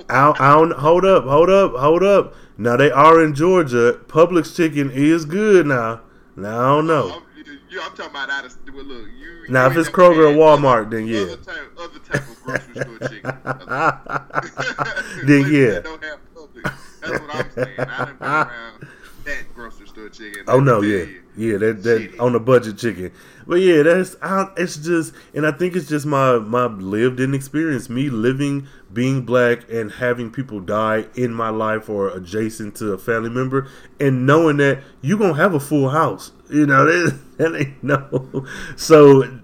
I 0.08 0.24
don't. 0.26 0.40
I 0.40 0.52
don't, 0.54 0.72
Hold 0.72 1.04
up, 1.04 1.24
hold 1.24 1.50
up, 1.50 1.72
hold 1.74 2.02
up. 2.02 2.34
Now 2.58 2.76
they 2.76 2.90
are 2.90 3.22
in 3.24 3.34
Georgia. 3.34 4.00
Publix 4.06 4.54
chicken 4.56 4.90
is 4.92 5.24
good 5.24 5.66
now. 5.66 6.00
Now 6.36 6.58
I 6.60 6.66
don't 6.76 6.86
know. 6.86 7.10
I'm, 7.10 7.22
you, 7.70 7.80
I'm 7.82 7.90
talking 7.96 8.10
about 8.10 8.30
out 8.30 8.44
of 8.46 8.56
well, 8.72 8.84
look. 8.84 9.06
You, 9.18 9.46
Now 9.52 9.66
you 9.66 9.72
if 9.72 9.76
it's 9.78 9.88
Kroger 9.88 10.30
or 10.30 10.36
Walmart, 10.36 10.86
other- 10.86 10.96
then 10.96 11.06
yeah. 11.06 11.20
Other 11.22 11.36
type, 11.36 11.72
other 11.78 11.98
type 11.98 12.28
of 12.28 12.42
grocery 12.42 12.74
store 12.74 13.08
chicken. 13.08 13.32
Then 15.26 15.52
yeah. 15.52 15.70
that 15.70 15.84
Don't 15.84 16.04
have 16.04 16.18
Publix. 16.34 16.72
That's 17.08 17.20
what 17.20 17.34
I'm 17.34 17.50
saying. 17.52 17.78
I 17.78 18.04
done 18.04 18.16
been 18.16 18.28
around 18.28 18.88
that 19.26 19.54
grocery 19.54 19.86
store 19.88 20.08
chicken. 20.08 20.44
Oh 20.48 20.60
no, 20.60 20.80
yeah, 20.80 21.04
you. 21.04 21.22
yeah, 21.36 21.58
that 21.58 21.82
that 21.82 22.12
Shitty. 22.12 22.20
on 22.20 22.32
the 22.32 22.40
budget 22.40 22.78
chicken. 22.78 23.12
But 23.46 23.60
yeah, 23.60 23.82
that's 23.82 24.16
I, 24.22 24.50
it's 24.56 24.76
just, 24.76 25.12
and 25.34 25.46
I 25.46 25.52
think 25.52 25.76
it's 25.76 25.88
just 25.88 26.06
my 26.06 26.38
my 26.38 26.66
lived 26.66 27.20
in 27.20 27.34
experience, 27.34 27.88
me 27.88 28.08
living, 28.08 28.66
being 28.92 29.22
black, 29.22 29.70
and 29.70 29.92
having 29.92 30.30
people 30.30 30.60
die 30.60 31.06
in 31.14 31.34
my 31.34 31.50
life 31.50 31.88
or 31.90 32.08
adjacent 32.08 32.76
to 32.76 32.92
a 32.92 32.98
family 32.98 33.30
member, 33.30 33.68
and 34.00 34.26
knowing 34.26 34.56
that 34.58 34.82
you 35.02 35.18
gonna 35.18 35.34
have 35.34 35.54
a 35.54 35.60
full 35.60 35.90
house. 35.90 36.32
You 36.48 36.66
know 36.66 36.86
that, 36.86 37.18
that 37.38 37.56
ain't 37.56 37.82
no. 37.82 38.46
So 38.76 39.40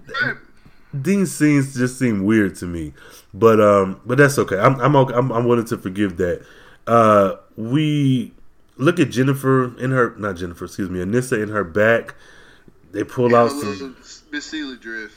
these 0.93 1.33
scenes 1.35 1.75
just 1.75 1.99
seem 1.99 2.23
weird 2.23 2.55
to 2.55 2.65
me, 2.65 2.93
but 3.33 3.59
um, 3.59 3.99
but 4.05 4.17
that's 4.17 4.37
okay. 4.39 4.57
I'm 4.57 4.79
I'm 4.79 4.95
okay. 4.95 5.13
I'm, 5.13 5.31
I'm 5.31 5.45
willing 5.45 5.65
to 5.65 5.77
forgive 5.77 6.17
that. 6.17 6.45
Uh, 6.87 7.35
we 7.55 8.33
look 8.77 8.99
at 8.99 9.09
Jennifer 9.09 9.77
in 9.79 9.91
her 9.91 10.15
not 10.17 10.35
Jennifer, 10.35 10.65
excuse 10.65 10.89
me, 10.89 10.99
Anissa 10.99 11.41
in 11.41 11.49
her 11.49 11.63
back. 11.63 12.15
They 12.91 13.03
pull 13.03 13.31
Yeah, 13.31 13.43
out 13.43 13.51
some 13.51 13.95
Miss 14.31 14.45
Celie 14.45 14.77
dress. 14.77 15.11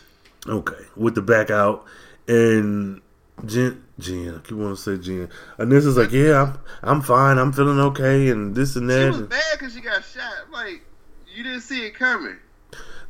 okay 0.46 0.84
with 0.96 1.14
the 1.14 1.22
back 1.22 1.50
out, 1.50 1.84
and 2.28 3.00
Jen 3.44 3.82
Jen, 3.98 4.36
I 4.36 4.38
keep 4.46 4.56
wanting 4.56 4.76
to 4.76 4.80
say 4.82 4.96
Jen. 4.98 5.28
Anissa's 5.58 5.96
like, 5.96 6.12
yeah, 6.12 6.54
I'm 6.82 6.90
I'm 6.96 7.02
fine. 7.02 7.38
I'm 7.38 7.52
feeling 7.52 7.80
okay, 7.80 8.28
and 8.30 8.54
this 8.54 8.76
and 8.76 8.88
that. 8.88 9.12
She 9.12 9.20
was 9.20 9.28
bad 9.28 9.42
because 9.58 9.74
she 9.74 9.80
got 9.80 10.04
shot. 10.04 10.50
Like 10.52 10.82
you 11.34 11.42
didn't 11.42 11.60
see 11.62 11.84
it 11.84 11.94
coming. 11.94 12.36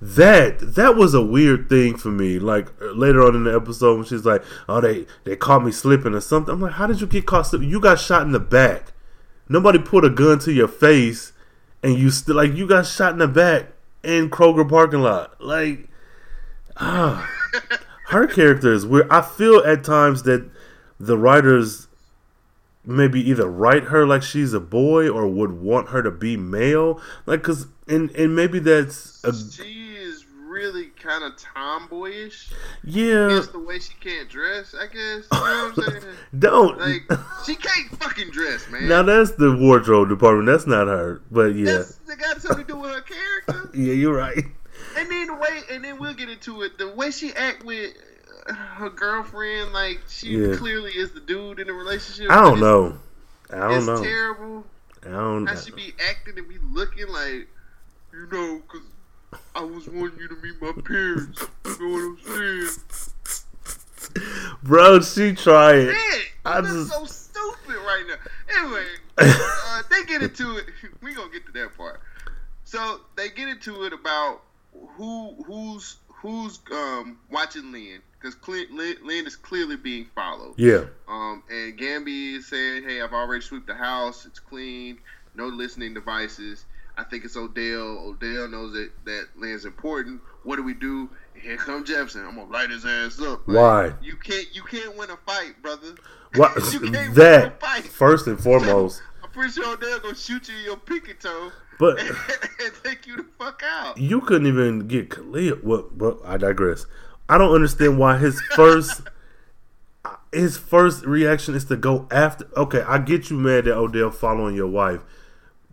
That 0.01 0.59
that 0.75 0.97
was 0.97 1.15
a 1.15 1.23
weird 1.23 1.69
thing 1.69 1.97
for 1.97 2.09
me. 2.09 2.39
Like 2.39 2.69
uh, 2.81 2.93
later 2.93 3.23
on 3.23 3.35
in 3.35 3.45
the 3.45 3.55
episode, 3.55 3.97
when 3.97 4.05
she's 4.05 4.27
like, 4.27 4.43
"Oh, 4.69 4.81
they 4.81 5.07
they 5.25 5.37
caught 5.37 5.65
me 5.65 5.73
slipping 5.73 6.15
or 6.15 6.21
something." 6.21 6.53
I'm 6.53 6.61
like, 6.61 6.73
"How 6.73 6.87
did 6.87 7.01
you 7.01 7.07
get 7.07 7.27
caught 7.27 7.47
slipping? 7.47 7.71
You 7.71 7.81
got 7.81 7.99
shot 7.99 8.23
in 8.23 8.33
the 8.33 8.41
back. 8.41 8.93
Nobody 9.49 9.79
put 9.79 10.05
a 10.05 10.11
gun 10.11 10.39
to 10.41 10.53
your 10.53 10.69
face, 10.69 11.33
and 11.83 11.99
you 11.99 12.11
still 12.11 12.37
like 12.37 12.55
you 12.55 12.67
got 12.67 12.87
shot 12.87 13.13
in 13.13 13.19
the 13.19 13.29
back 13.29 13.69
in 14.03 14.29
Kroger 14.29 14.69
parking 14.69 15.01
lot. 15.01 15.41
Like, 15.41 15.89
ah, 16.77 17.29
her 18.09 18.27
character 18.27 18.73
is 18.73 18.85
weird. 18.85 19.09
I 19.11 19.23
feel 19.23 19.63
at 19.65 19.83
times 19.83 20.25
that 20.25 20.49
the 21.01 21.17
writers 21.17 21.89
maybe 22.85 23.21
either 23.29 23.49
write 23.49 23.85
her 23.85 24.07
like 24.07 24.23
she's 24.23 24.53
a 24.53 24.61
boy 24.61 25.09
or 25.09 25.27
would 25.27 25.53
want 25.53 25.89
her 25.89 26.03
to 26.03 26.11
be 26.11 26.37
male. 26.37 27.01
Like, 27.25 27.43
cause 27.43 27.67
and 27.89 28.11
and 28.13 28.35
maybe 28.35 28.59
that's 28.59 29.23
a 29.25 29.33
She 29.35 29.86
really 30.57 30.87
kind 30.87 31.23
of 31.23 31.37
tomboyish. 31.37 32.51
yeah. 32.83 33.37
It's 33.37 33.49
the 33.49 33.59
way 33.59 33.79
she 33.79 33.93
can't 34.01 34.29
dress. 34.29 34.75
I 34.75 34.87
guess. 34.87 34.95
You 34.95 35.27
know 35.33 35.71
what 35.75 35.79
I'm 35.87 36.01
saying? 36.01 36.15
Don't 36.39 36.79
Like 36.79 37.03
she 37.45 37.55
can't 37.57 37.91
fucking 38.01 38.31
dress, 38.31 38.69
man. 38.71 38.89
now 38.89 39.03
that's 39.03 39.33
the 39.33 39.55
wardrobe 39.57 40.09
department. 40.09 40.47
That's 40.47 40.67
not 40.67 40.87
her. 40.87 41.21
But 41.31 41.55
yeah, 41.55 41.67
That's 41.77 41.95
that 42.07 42.19
got 42.19 42.41
something 42.41 42.65
to 42.67 42.73
do 42.73 42.79
with 42.79 42.91
her 42.93 43.03
character. 43.03 43.71
yeah, 43.79 43.93
you're 43.93 44.17
right. 44.17 44.45
And 44.97 45.11
then 45.11 45.27
the 45.27 45.35
way, 45.35 45.61
and 45.71 45.85
then 45.85 45.99
we'll 45.99 46.15
get 46.15 46.31
into 46.31 46.63
it. 46.63 46.79
The 46.79 46.89
way 46.91 47.11
she 47.11 47.33
act 47.35 47.65
with 47.65 47.93
her 48.49 48.89
girlfriend, 48.91 49.73
like 49.75 50.01
she 50.09 50.29
Yeah. 50.39 50.57
clearly 50.57 50.93
is 50.93 51.13
the 51.13 51.21
dude 51.21 51.61
in 51.61 51.67
the 51.67 51.73
relationship. 51.75 52.31
I 52.31 52.41
don't 52.41 52.61
know. 52.61 52.99
I 53.53 53.57
don't 53.59 53.73
It's 53.79 53.87
know. 53.87 54.03
terrible. 54.03 54.65
I 55.05 55.11
don't. 55.11 55.47
How 55.47 55.55
she 55.57 55.71
be 55.73 55.93
acting 56.11 56.39
and 56.39 56.49
be 56.49 56.57
looking 56.73 57.09
like, 57.09 57.47
you 58.13 58.27
know, 58.33 58.63
because 58.63 58.87
I 59.55 59.63
was 59.63 59.89
wanting 59.89 60.19
you 60.21 60.29
to 60.29 60.37
meet 60.37 60.61
my 60.61 60.73
parents. 60.83 61.43
You 61.65 61.77
know 61.81 61.89
what 61.95 62.03
I'm 62.03 62.19
saying? 62.37 62.71
Bro, 64.63 65.01
she 65.01 65.35
tried. 65.35 65.87
Man, 65.87 65.97
I 66.45 66.61
this 66.61 66.73
is 66.73 66.89
just- 66.91 67.35
so 67.35 67.43
stupid 67.55 67.77
right 67.77 68.05
now. 68.09 68.59
Anyway, 68.63 68.87
uh, 69.19 69.83
they 69.91 70.05
get 70.05 70.23
into 70.23 70.57
it. 70.59 70.67
We 71.03 71.15
gonna 71.15 71.31
get 71.33 71.47
to 71.47 71.53
that 71.53 71.77
part. 71.77 72.01
So 72.65 73.01
they 73.17 73.29
get 73.31 73.49
into 73.49 73.85
it 73.85 73.93
about 73.93 74.43
who 74.97 75.35
who's 75.47 75.97
who's 76.09 76.59
um 76.73 77.19
watching 77.31 77.71
Lynn 77.73 78.01
because 78.21 78.37
Lynn, 78.71 78.97
Lynn 79.05 79.27
is 79.27 79.37
clearly 79.37 79.77
being 79.77 80.07
followed. 80.15 80.55
Yeah, 80.57 80.85
Um, 81.09 81.43
and 81.51 81.79
Gambi 81.79 82.37
is 82.37 82.47
saying, 82.49 82.83
"Hey, 82.85 83.01
I've 83.03 83.13
already 83.13 83.43
swept 83.43 83.67
the 83.67 83.75
house. 83.75 84.27
It's 84.27 84.41
clean. 84.41 84.99
No 85.35 85.47
listening 85.47 85.95
devices." 85.95 86.65
I 86.99 87.05
think 87.05 87.25
it's 87.25 87.37
Odell. 87.37 87.99
Odell 88.09 88.49
knows 88.49 88.73
that 88.73 88.91
that 89.05 89.27
land's 89.37 89.65
important. 89.65 90.21
What 90.45 90.57
do 90.57 90.63
we 90.63 90.75
do? 90.75 91.11
Here 91.35 91.57
come 91.57 91.85
Jefferson. 91.85 92.25
I'm 92.25 92.37
gonna 92.37 92.51
light 92.51 92.71
his 92.71 92.87
ass 92.87 93.21
up. 93.21 93.47
Like, 93.47 93.57
Why? 93.57 93.93
You 94.03 94.17
can't. 94.17 94.47
You 94.55 94.63
can't 94.63 94.97
win 94.97 95.11
a 95.11 95.17
fight, 95.19 95.61
brother. 95.63 95.95
What 96.37 96.55
you 96.73 96.81
can't 96.81 96.93
win 96.93 97.11
a 97.11 97.15
that 97.15 97.61
fight. 97.61 97.85
first 97.85 98.27
and 98.27 98.41
foremost. 98.41 99.03
I'm 99.23 99.31
pretty 99.31 99.53
sure 99.53 99.75
Odell 99.75 99.99
gonna 100.01 100.15
shoot 100.15 100.49
you 100.49 100.57
in 100.57 100.65
your 100.65 100.77
pinky 100.79 101.13
toe 101.15 101.51
But 101.79 102.01
and, 102.01 102.17
take 102.83 103.07
you 103.07 103.17
the 103.19 103.27
fuck 103.39 103.63
out. 103.63 103.99
you 103.99 104.23
couldn't 104.23 104.47
even 104.47 104.89
get 104.89 105.11
Khalil. 105.11 105.59
Well, 105.63 105.91
well, 105.95 106.21
I 106.25 106.39
digress. 106.39 106.87
I 107.29 107.37
don't 107.37 107.55
understand 107.55 107.99
why 107.99 108.17
his 108.17 108.41
first 108.55 109.03
his 110.33 110.57
first 110.57 111.05
reaction 111.05 111.55
is 111.55 111.65
to 111.67 111.77
go 111.77 112.09
after. 112.11 112.49
Okay, 112.57 112.81
I 112.83 112.97
get 112.99 113.29
you 113.29 113.37
mad 113.37 113.65
that 113.67 113.77
Odell 113.77 114.11
following 114.11 114.55
your 114.57 114.69
wife 114.69 115.03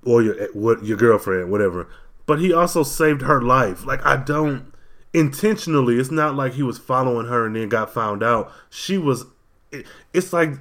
or 0.06 0.22
your 0.22 0.52
what 0.54 0.84
your 0.84 0.98
girlfriend, 0.98 1.52
whatever. 1.52 1.88
But 2.26 2.40
he 2.40 2.54
also 2.54 2.84
saved 2.84 3.22
her 3.22 3.42
life. 3.42 3.86
Like 3.86 4.06
I 4.06 4.18
don't 4.18 4.74
intentionally. 5.14 5.98
It's 6.00 6.12
not 6.12 6.36
like 6.36 6.54
he 6.54 6.64
was 6.64 6.78
following 6.78 7.28
her 7.28 7.46
and 7.46 7.56
then 7.56 7.70
got 7.70 7.94
found 7.94 8.24
out. 8.24 8.52
She 8.70 8.98
was. 8.98 9.26
It, 9.72 9.86
it's 10.14 10.34
like 10.34 10.52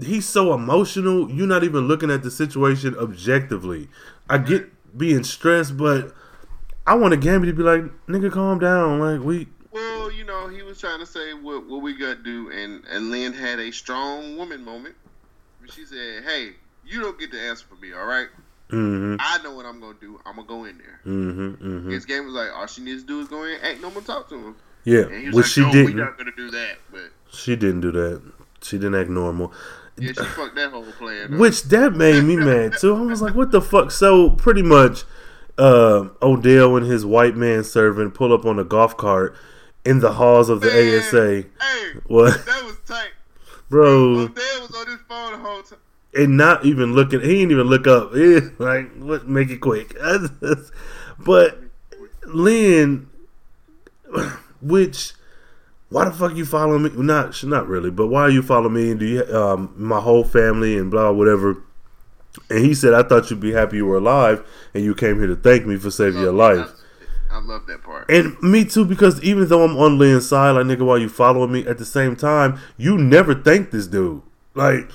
he's 0.00 0.26
so 0.26 0.52
emotional. 0.52 1.30
You're 1.30 1.46
not 1.46 1.64
even 1.64 1.88
looking 1.88 2.10
at 2.10 2.22
the 2.22 2.30
situation 2.30 2.96
objectively. 2.96 3.88
I 4.28 4.38
get 4.38 4.70
being 4.96 5.24
stressed, 5.24 5.76
but 5.76 6.14
I 6.86 6.94
want 6.94 7.14
a 7.14 7.16
Gambi 7.16 7.46
to 7.46 7.52
be 7.52 7.62
like, 7.62 7.82
nigga, 8.06 8.30
calm 8.30 8.58
down. 8.58 8.98
Like 8.98 9.24
we. 9.24 9.48
Well, 9.70 10.12
you 10.12 10.24
know, 10.24 10.48
he 10.48 10.62
was 10.62 10.78
trying 10.78 11.00
to 11.00 11.06
say 11.06 11.32
what 11.32 11.66
what 11.66 11.82
we 11.82 11.96
got 11.96 12.18
to 12.18 12.22
do, 12.22 12.50
and 12.50 12.84
and 12.90 13.10
Lynn 13.10 13.32
had 13.32 13.58
a 13.58 13.70
strong 13.70 14.36
woman 14.36 14.64
moment. 14.64 14.94
She 15.72 15.84
said, 15.84 16.24
"Hey, 16.24 16.50
you 16.84 17.00
don't 17.00 17.18
get 17.18 17.30
to 17.32 17.40
answer 17.40 17.64
for 17.68 17.76
me, 17.76 17.92
all 17.92 18.04
right? 18.04 18.28
Mm-hmm. 18.72 19.16
I 19.20 19.42
know 19.42 19.54
what 19.54 19.66
I'm 19.66 19.80
gonna 19.80 19.94
do. 20.00 20.18
I'm 20.26 20.36
gonna 20.36 20.48
go 20.48 20.64
in 20.64 20.78
there." 20.78 21.00
Mm-hmm. 21.06 21.48
mm-hmm. 21.64 21.90
His 21.90 22.04
game 22.06 22.24
was 22.24 22.34
like, 22.34 22.48
all 22.54 22.66
she 22.66 22.82
needs 22.82 23.02
to 23.02 23.06
do 23.08 23.20
is 23.20 23.28
go 23.28 23.44
in, 23.44 23.60
act 23.62 23.80
normal, 23.80 24.02
talk 24.02 24.28
to 24.30 24.34
him. 24.36 24.56
Yeah, 24.84 25.02
And 25.02 25.14
he 25.20 25.26
was 25.26 25.34
which 25.36 25.44
like, 25.46 25.52
she 25.52 25.60
"No, 25.60 25.66
we 25.68 25.72
didn't. 25.74 25.96
not 25.96 26.18
gonna 26.18 26.32
do 26.36 26.50
that." 26.50 26.78
But 26.90 27.10
She 27.30 27.54
didn't 27.56 27.80
do 27.82 27.92
that. 27.92 28.22
She 28.62 28.78
didn't 28.78 28.94
act 28.96 29.10
normal. 29.10 29.52
yeah, 29.98 30.08
she 30.12 30.24
fucked 30.24 30.54
that 30.56 30.70
whole 30.70 30.84
plan. 30.92 31.34
up. 31.34 31.38
Which 31.40 31.62
that 31.64 31.92
made 31.94 32.24
me 32.24 32.36
mad 32.36 32.74
too. 32.78 32.96
I 32.96 33.00
was 33.02 33.20
like, 33.22 33.34
what 33.34 33.50
the 33.52 33.60
fuck? 33.60 33.90
So 33.90 34.30
pretty 34.30 34.62
much, 34.62 35.04
uh, 35.58 36.08
Odell 36.22 36.76
and 36.76 36.86
his 36.86 37.04
white 37.04 37.36
man 37.36 37.62
servant 37.64 38.14
pull 38.14 38.32
up 38.32 38.44
on 38.46 38.58
a 38.58 38.64
golf 38.64 38.96
cart 38.96 39.36
in 39.84 39.98
the 40.00 40.12
halls 40.12 40.48
of 40.48 40.60
the 40.62 40.68
Man, 40.68 40.98
ASA. 41.00 41.42
Hey, 41.42 42.00
What, 42.06 42.44
that 42.46 42.64
was 42.64 42.78
tight. 42.86 43.10
bro? 43.68 44.20
Odell 44.20 44.60
was 44.62 44.74
on 44.74 44.86
his 44.86 45.00
phone 45.08 45.32
the 45.32 45.38
whole 45.38 45.62
time. 45.62 45.78
And 46.14 46.36
not 46.36 46.64
even 46.64 46.92
looking. 46.94 47.20
He 47.20 47.38
didn't 47.38 47.52
even 47.52 47.66
look 47.68 47.86
up. 47.86 48.12
Eh, 48.16 48.40
like, 48.58 48.92
what? 48.98 49.26
Make 49.26 49.50
it 49.50 49.60
quick. 49.60 49.96
but 51.18 51.58
Lynn, 52.26 53.08
which. 54.60 55.14
Why 55.88 56.06
the 56.06 56.12
fuck 56.12 56.34
you 56.34 56.46
follow 56.46 56.78
me? 56.78 56.88
Not, 56.94 57.44
not 57.44 57.68
really, 57.68 57.90
but 57.90 58.06
why 58.06 58.22
are 58.22 58.30
you 58.30 58.40
following 58.40 58.72
me? 58.72 58.90
And 58.92 58.98
do 58.98 59.04
you, 59.04 59.24
um, 59.36 59.74
my 59.76 60.00
whole 60.00 60.24
family 60.24 60.78
and 60.78 60.90
blah, 60.90 61.10
whatever. 61.10 61.62
And 62.48 62.64
he 62.64 62.72
said, 62.72 62.94
I 62.94 63.02
thought 63.02 63.28
you'd 63.30 63.40
be 63.40 63.52
happy 63.52 63.76
you 63.76 63.84
were 63.84 63.98
alive 63.98 64.42
and 64.72 64.82
you 64.82 64.94
came 64.94 65.18
here 65.18 65.26
to 65.26 65.36
thank 65.36 65.66
me 65.66 65.76
for 65.76 65.90
saving 65.90 66.22
your 66.22 66.32
life. 66.32 66.70
I, 67.30 67.36
I 67.36 67.40
love 67.40 67.66
that 67.66 67.82
part. 67.82 68.10
And 68.10 68.40
me 68.42 68.64
too, 68.64 68.84
because 68.84 69.22
even 69.22 69.48
though 69.48 69.64
I'm 69.64 69.76
on 69.76 69.98
Lynn's 69.98 70.28
side, 70.28 70.52
like 70.52 70.66
nigga, 70.66 70.84
while 70.84 70.98
you 70.98 71.08
following 71.08 71.52
me, 71.52 71.66
at 71.66 71.78
the 71.78 71.84
same 71.84 72.16
time, 72.16 72.58
you 72.76 72.98
never 72.98 73.34
thank 73.34 73.70
this 73.70 73.86
dude. 73.86 74.22
Like, 74.54 74.90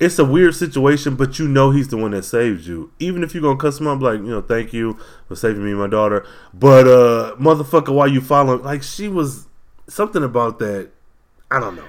it's 0.00 0.18
a 0.18 0.24
weird 0.24 0.54
situation, 0.54 1.16
but 1.16 1.38
you 1.38 1.48
know 1.48 1.70
he's 1.70 1.88
the 1.88 1.96
one 1.96 2.12
that 2.12 2.24
saved 2.24 2.66
you. 2.66 2.92
Even 2.98 3.22
if 3.24 3.34
you're 3.34 3.42
gonna 3.42 3.58
cuss 3.58 3.80
him 3.80 3.88
up, 3.88 4.00
like, 4.00 4.18
you 4.20 4.26
know, 4.26 4.42
thank 4.42 4.72
you 4.72 4.98
for 5.26 5.34
saving 5.34 5.64
me 5.64 5.70
and 5.70 5.80
my 5.80 5.88
daughter. 5.88 6.26
But 6.54 6.86
uh 6.86 7.36
motherfucker, 7.36 7.92
why 7.92 8.06
you 8.06 8.20
following 8.20 8.62
like 8.62 8.82
she 8.82 9.08
was 9.08 9.46
something 9.88 10.22
about 10.22 10.58
that. 10.60 10.90
I 11.50 11.58
don't 11.60 11.76
know. 11.76 11.88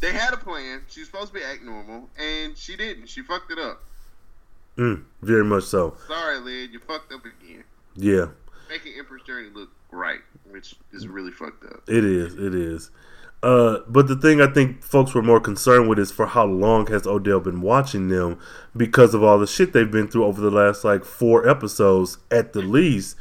They 0.00 0.12
had 0.12 0.34
a 0.34 0.36
plan. 0.36 0.82
She 0.88 1.00
was 1.00 1.08
supposed 1.08 1.28
to 1.28 1.34
be 1.34 1.42
act 1.42 1.62
normal, 1.62 2.10
and 2.18 2.56
she 2.56 2.76
didn't. 2.76 3.08
She 3.08 3.22
fucked 3.22 3.50
it 3.50 3.58
up. 3.58 3.82
Mm, 4.76 5.04
very 5.22 5.44
much 5.44 5.64
so. 5.64 5.96
Sorry, 6.06 6.38
Lynn, 6.38 6.70
you 6.70 6.78
fucked 6.80 7.12
up 7.12 7.22
again. 7.24 7.64
Yeah. 7.94 8.26
Making 8.68 8.94
Empress 8.98 9.22
Journey 9.22 9.48
look 9.54 9.70
right, 9.90 10.20
which 10.50 10.74
is 10.92 11.08
really 11.08 11.30
fucked 11.30 11.64
up. 11.64 11.82
It 11.88 12.04
is. 12.04 12.34
It 12.34 12.54
is. 12.54 12.90
Uh, 13.42 13.80
but 13.86 14.08
the 14.08 14.16
thing 14.16 14.40
I 14.40 14.46
think 14.48 14.82
folks 14.82 15.14
were 15.14 15.22
more 15.22 15.40
concerned 15.40 15.88
with 15.88 15.98
is 15.98 16.10
for 16.10 16.26
how 16.26 16.44
long 16.46 16.86
has 16.86 17.06
Odell 17.06 17.38
been 17.38 17.60
watching 17.60 18.08
them 18.08 18.38
because 18.76 19.14
of 19.14 19.22
all 19.22 19.38
the 19.38 19.46
shit 19.46 19.72
they've 19.72 19.90
been 19.90 20.08
through 20.08 20.24
over 20.24 20.40
the 20.40 20.50
last 20.50 20.84
like 20.84 21.04
four 21.04 21.48
episodes 21.48 22.18
at 22.30 22.54
the 22.54 22.62
least. 22.62 23.16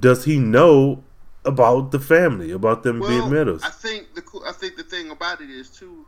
Does 0.00 0.24
he 0.24 0.38
know 0.38 1.04
about 1.44 1.92
the 1.92 1.98
family, 2.00 2.50
about 2.50 2.82
them 2.82 3.00
being 3.00 3.30
metas? 3.30 3.62
I 3.62 3.70
think 3.70 4.14
the 4.14 4.22
I 4.46 4.52
think 4.52 4.76
the 4.76 4.82
thing 4.82 5.10
about 5.10 5.40
it 5.40 5.50
is 5.50 5.70
too. 5.70 6.06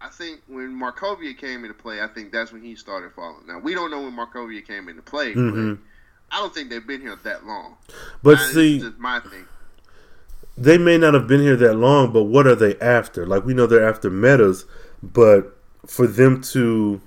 I 0.00 0.08
think 0.08 0.40
when 0.46 0.70
Markovia 0.78 1.36
came 1.36 1.64
into 1.64 1.74
play, 1.74 2.00
I 2.00 2.06
think 2.06 2.32
that's 2.32 2.52
when 2.52 2.62
he 2.62 2.74
started 2.76 3.12
following. 3.12 3.46
Now 3.46 3.58
we 3.58 3.74
don't 3.74 3.90
know 3.90 4.00
when 4.02 4.16
Markovia 4.16 4.64
came 4.66 4.88
into 4.88 5.02
play, 5.02 5.34
Mhm. 5.34 5.76
but 6.30 6.36
I 6.36 6.40
don't 6.40 6.54
think 6.54 6.70
they've 6.70 6.86
been 6.86 7.00
here 7.02 7.16
that 7.24 7.44
long. 7.46 7.76
But 8.22 8.38
Now, 8.38 8.46
see, 8.52 8.76
is 8.76 8.84
just 8.84 8.98
my 8.98 9.20
thing. 9.20 9.46
They 10.60 10.76
may 10.76 10.98
not 10.98 11.14
have 11.14 11.26
been 11.26 11.40
here 11.40 11.56
that 11.56 11.74
long, 11.74 12.12
but 12.12 12.24
what 12.24 12.46
are 12.46 12.54
they 12.54 12.78
after? 12.80 13.26
Like 13.26 13.46
we 13.46 13.54
know 13.54 13.66
they're 13.66 13.88
after 13.88 14.10
metas, 14.10 14.66
but 15.02 15.56
for 15.86 16.06
them 16.06 16.42
to 16.42 17.00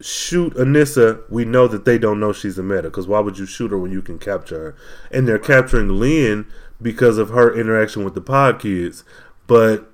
shoot 0.00 0.54
Anissa, 0.54 1.22
we 1.30 1.44
know 1.44 1.68
that 1.68 1.84
they 1.84 1.98
don't 1.98 2.18
know 2.18 2.32
she's 2.32 2.58
a 2.58 2.62
meta. 2.62 2.84
Because 2.84 3.06
why 3.06 3.20
would 3.20 3.38
you 3.38 3.44
shoot 3.44 3.70
her 3.70 3.78
when 3.78 3.92
you 3.92 4.00
can 4.00 4.18
capture 4.18 4.58
her? 4.58 4.76
And 5.10 5.28
they're 5.28 5.38
capturing 5.38 6.00
Lynn 6.00 6.46
because 6.80 7.18
of 7.18 7.28
her 7.28 7.54
interaction 7.54 8.02
with 8.02 8.14
the 8.14 8.20
pod 8.22 8.60
kids. 8.60 9.04
But 9.46 9.90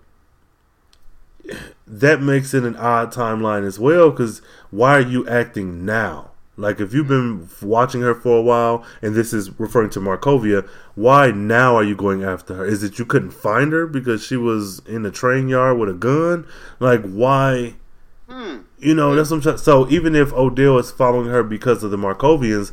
that 1.87 2.23
makes 2.23 2.55
it 2.55 2.63
an 2.63 2.77
odd 2.77 3.13
timeline 3.13 3.67
as 3.67 3.81
well. 3.81 4.11
Because 4.11 4.43
why 4.71 4.93
are 4.93 5.01
you 5.01 5.27
acting 5.29 5.85
now? 5.85 6.32
Like 6.57 6.81
if 6.81 6.93
you've 6.93 7.09
been 7.09 7.49
watching 7.63 8.03
her 8.03 8.15
for 8.15 8.39
a 8.39 8.43
while, 8.43 8.85
and 9.01 9.15
this 9.15 9.33
is 9.33 9.59
referring 9.59 9.91
to 9.91 10.01
Markovia, 10.01 10.69
why 10.95 11.31
now 11.31 11.77
are 11.77 11.83
you 11.83 11.97
going 11.97 12.23
after 12.23 12.55
her? 12.55 12.65
Is 12.67 12.83
it 12.83 12.99
you 12.99 13.07
couldn't 13.07 13.31
find 13.31 13.73
her 13.73 13.87
because 13.87 14.23
she 14.25 14.37
was 14.37 14.81
in 14.87 15.03
the 15.03 15.11
train 15.11 15.49
yard 15.49 15.79
with 15.79 15.89
a 15.89 15.95
gun? 15.95 16.47
Like 16.79 17.03
why? 17.05 17.75
Hmm. 18.29 18.59
You 18.79 18.95
know, 18.95 19.15
that's 19.15 19.31
what 19.31 19.37
I'm 19.37 19.43
trying. 19.43 19.57
So 19.59 19.89
even 19.89 20.15
if 20.15 20.33
Odell 20.35 20.79
is 20.79 20.91
following 20.91 21.29
her 21.29 21.43
because 21.43 21.83
of 21.83 21.91
the 21.91 21.97
Markovians, 21.97 22.73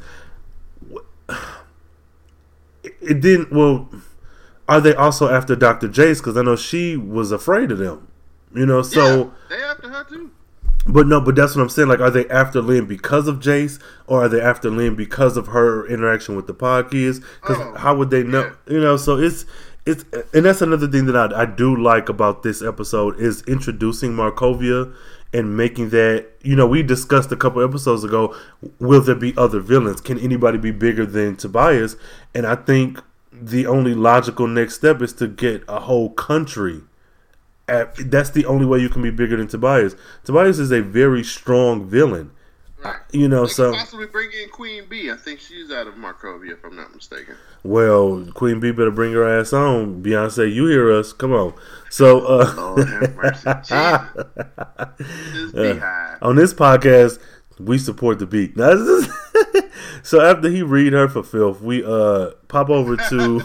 it, 2.83 2.95
it 3.01 3.21
didn't. 3.21 3.51
Well, 3.51 3.89
are 4.67 4.81
they 4.81 4.93
also 4.93 5.29
after 5.29 5.55
Dr. 5.55 5.87
Jace? 5.87 6.17
Because 6.17 6.35
I 6.35 6.41
know 6.41 6.57
she 6.57 6.97
was 6.97 7.31
afraid 7.31 7.71
of 7.71 7.77
them. 7.77 8.07
You 8.53 8.65
know, 8.65 8.81
so 8.81 9.33
yeah, 9.49 9.57
they 9.57 9.63
after 9.63 9.89
her 9.89 10.03
too. 10.03 10.31
But 10.91 11.08
no, 11.08 11.21
but 11.21 11.36
that's 11.36 11.56
what 11.56 11.62
I'm 11.62 11.69
saying. 11.69 11.88
Like, 11.88 11.99
are 11.99 12.10
they 12.10 12.28
after 12.30 12.62
Lynn 12.62 12.86
because 12.86 13.28
of 13.28 13.39
Jace, 13.39 13.80
or 14.08 14.25
are 14.25 14.30
they 14.30 14.41
after 14.41 14.69
Lynn 14.69 14.95
because 14.95 15.38
of 15.38 15.47
her 15.47 15.88
interaction 15.88 16.36
with 16.36 16.47
the 16.47 16.54
pod 16.54 16.91
kids? 16.91 17.19
Because 17.41 17.58
Oh, 17.60 17.78
how 17.78 17.95
would 17.95 18.10
they 18.10 18.23
know? 18.23 18.54
You 18.67 18.80
know, 18.80 18.97
so 18.97 19.17
it's 19.17 19.45
it's 19.86 20.04
and 20.34 20.45
that's 20.45 20.62
another 20.62 20.88
thing 20.88 21.06
that 21.06 21.15
I, 21.15 21.41
I 21.41 21.45
do 21.45 21.75
like 21.75 22.10
about 22.10 22.43
this 22.43 22.62
episode 22.62 23.19
is 23.19 23.41
introducing 23.43 24.12
Markovia 24.13 24.93
and 25.34 25.56
making 25.56 25.89
that. 25.89 26.28
You 26.41 26.56
know, 26.56 26.67
we 26.67 26.84
discussed 26.84 27.32
a 27.32 27.36
couple 27.36 27.63
episodes 27.63 28.04
ago. 28.04 28.36
Will 28.80 29.02
there 29.02 29.15
be 29.15 29.34
other 29.38 29.60
villains? 29.60 30.02
Can 30.02 30.17
anybody 30.19 30.58
be 30.58 30.71
bigger 30.71 31.06
than 31.06 31.36
Tobias? 31.36 31.95
And 32.34 32.45
I 32.45 32.56
think 32.56 33.02
the 33.32 33.67
only 33.67 33.93
logical 33.93 34.47
next 34.47 34.75
step 34.75 35.02
is 35.02 35.13
to 35.13 35.28
get 35.28 35.63
a 35.67 35.82
whole 35.82 36.10
country 36.10 36.82
at, 37.69 38.12
that's 38.12 38.29
the 38.32 38.45
only 38.45 38.65
way 38.65 38.79
you 38.79 38.89
can 38.89 39.01
be 39.01 39.12
bigger 39.12 39.38
than 39.38 39.47
Tobias. 39.47 39.95
Tobias 40.23 40.60
is 40.60 40.71
a 40.71 40.82
very 40.82 41.23
strong 41.23 41.88
villain. 41.88 42.32
Right. 42.84 42.95
You 43.12 43.27
know, 43.27 43.45
They 43.45 43.51
so 43.51 43.73
possibly 43.73 44.05
bring 44.08 44.29
in 44.41 44.47
Queen 44.49 44.86
Bee. 44.88 45.12
I 45.12 45.17
think 45.17 45.41
she's 45.41 45.69
out 45.69 45.88
of 45.88 45.95
Markovia, 45.95 46.53
if 46.53 46.63
I'm 46.63 46.77
not 46.77 46.95
mistaken. 46.95 47.36
well, 47.63 48.25
Queen 48.34 48.62
Bee 48.62 48.71
better 48.71 48.89
bring 48.91 49.12
her 49.12 49.27
ass 49.27 49.51
on. 49.51 50.01
Beyonce, 50.01 50.53
you 50.53 50.65
hear 50.67 50.89
us? 50.89 51.12
Come 51.12 51.34
on. 51.34 51.53
So 51.89 52.21
uh, 52.25 52.53
Lord 52.58 52.88
have 52.88 53.15
mercy. 53.15 53.49
This 55.34 55.51
beehive. 55.51 56.17
on 56.21 56.36
this 56.38 56.53
podcast, 56.53 57.19
we 57.60 57.77
support 57.77 58.19
the 58.19 58.25
beat. 58.25 58.55
Now, 58.55 58.69
is- 58.71 59.10
so 60.03 60.22
after 60.22 60.49
he 60.49 60.63
read 60.63 60.93
her 60.93 61.09
for 61.09 61.22
filth, 61.24 61.59
we 61.61 61.84
uh 61.84 62.32
pop 62.47 62.70
over 62.70 62.95
to 62.95 63.41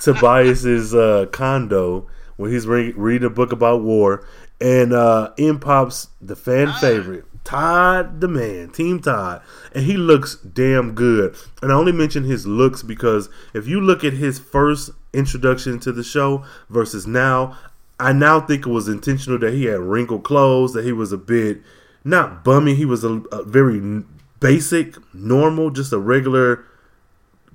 Tobias's 0.00 0.94
uh, 0.94 1.26
condo 1.32 2.06
he's 2.44 2.66
re- 2.66 2.92
reading 2.92 3.26
a 3.26 3.30
book 3.30 3.52
about 3.52 3.82
war, 3.82 4.26
and 4.60 4.92
uh, 4.92 5.32
in 5.36 5.58
pops 5.58 6.08
the 6.20 6.36
fan 6.36 6.72
favorite. 6.80 7.24
Todd 7.44 8.20
the 8.20 8.28
man, 8.28 8.70
Team 8.70 9.00
Todd, 9.00 9.42
and 9.74 9.84
he 9.84 9.96
looks 9.96 10.36
damn 10.36 10.94
good. 10.94 11.34
And 11.60 11.72
I 11.72 11.74
only 11.74 11.90
mention 11.90 12.22
his 12.22 12.46
looks 12.46 12.84
because 12.84 13.28
if 13.52 13.66
you 13.66 13.80
look 13.80 14.04
at 14.04 14.12
his 14.12 14.38
first 14.38 14.90
introduction 15.12 15.80
to 15.80 15.90
the 15.90 16.04
show 16.04 16.44
versus 16.70 17.04
now, 17.04 17.58
I 17.98 18.12
now 18.12 18.40
think 18.40 18.66
it 18.66 18.70
was 18.70 18.86
intentional 18.86 19.40
that 19.40 19.54
he 19.54 19.64
had 19.64 19.80
wrinkled 19.80 20.22
clothes, 20.22 20.72
that 20.74 20.84
he 20.84 20.92
was 20.92 21.10
a 21.10 21.18
bit 21.18 21.62
not 22.04 22.44
bummy, 22.44 22.74
he 22.74 22.84
was 22.84 23.04
a, 23.04 23.20
a 23.30 23.42
very 23.44 24.02
basic, 24.40 24.96
normal, 25.14 25.70
just 25.70 25.92
a 25.92 25.98
regular 25.98 26.64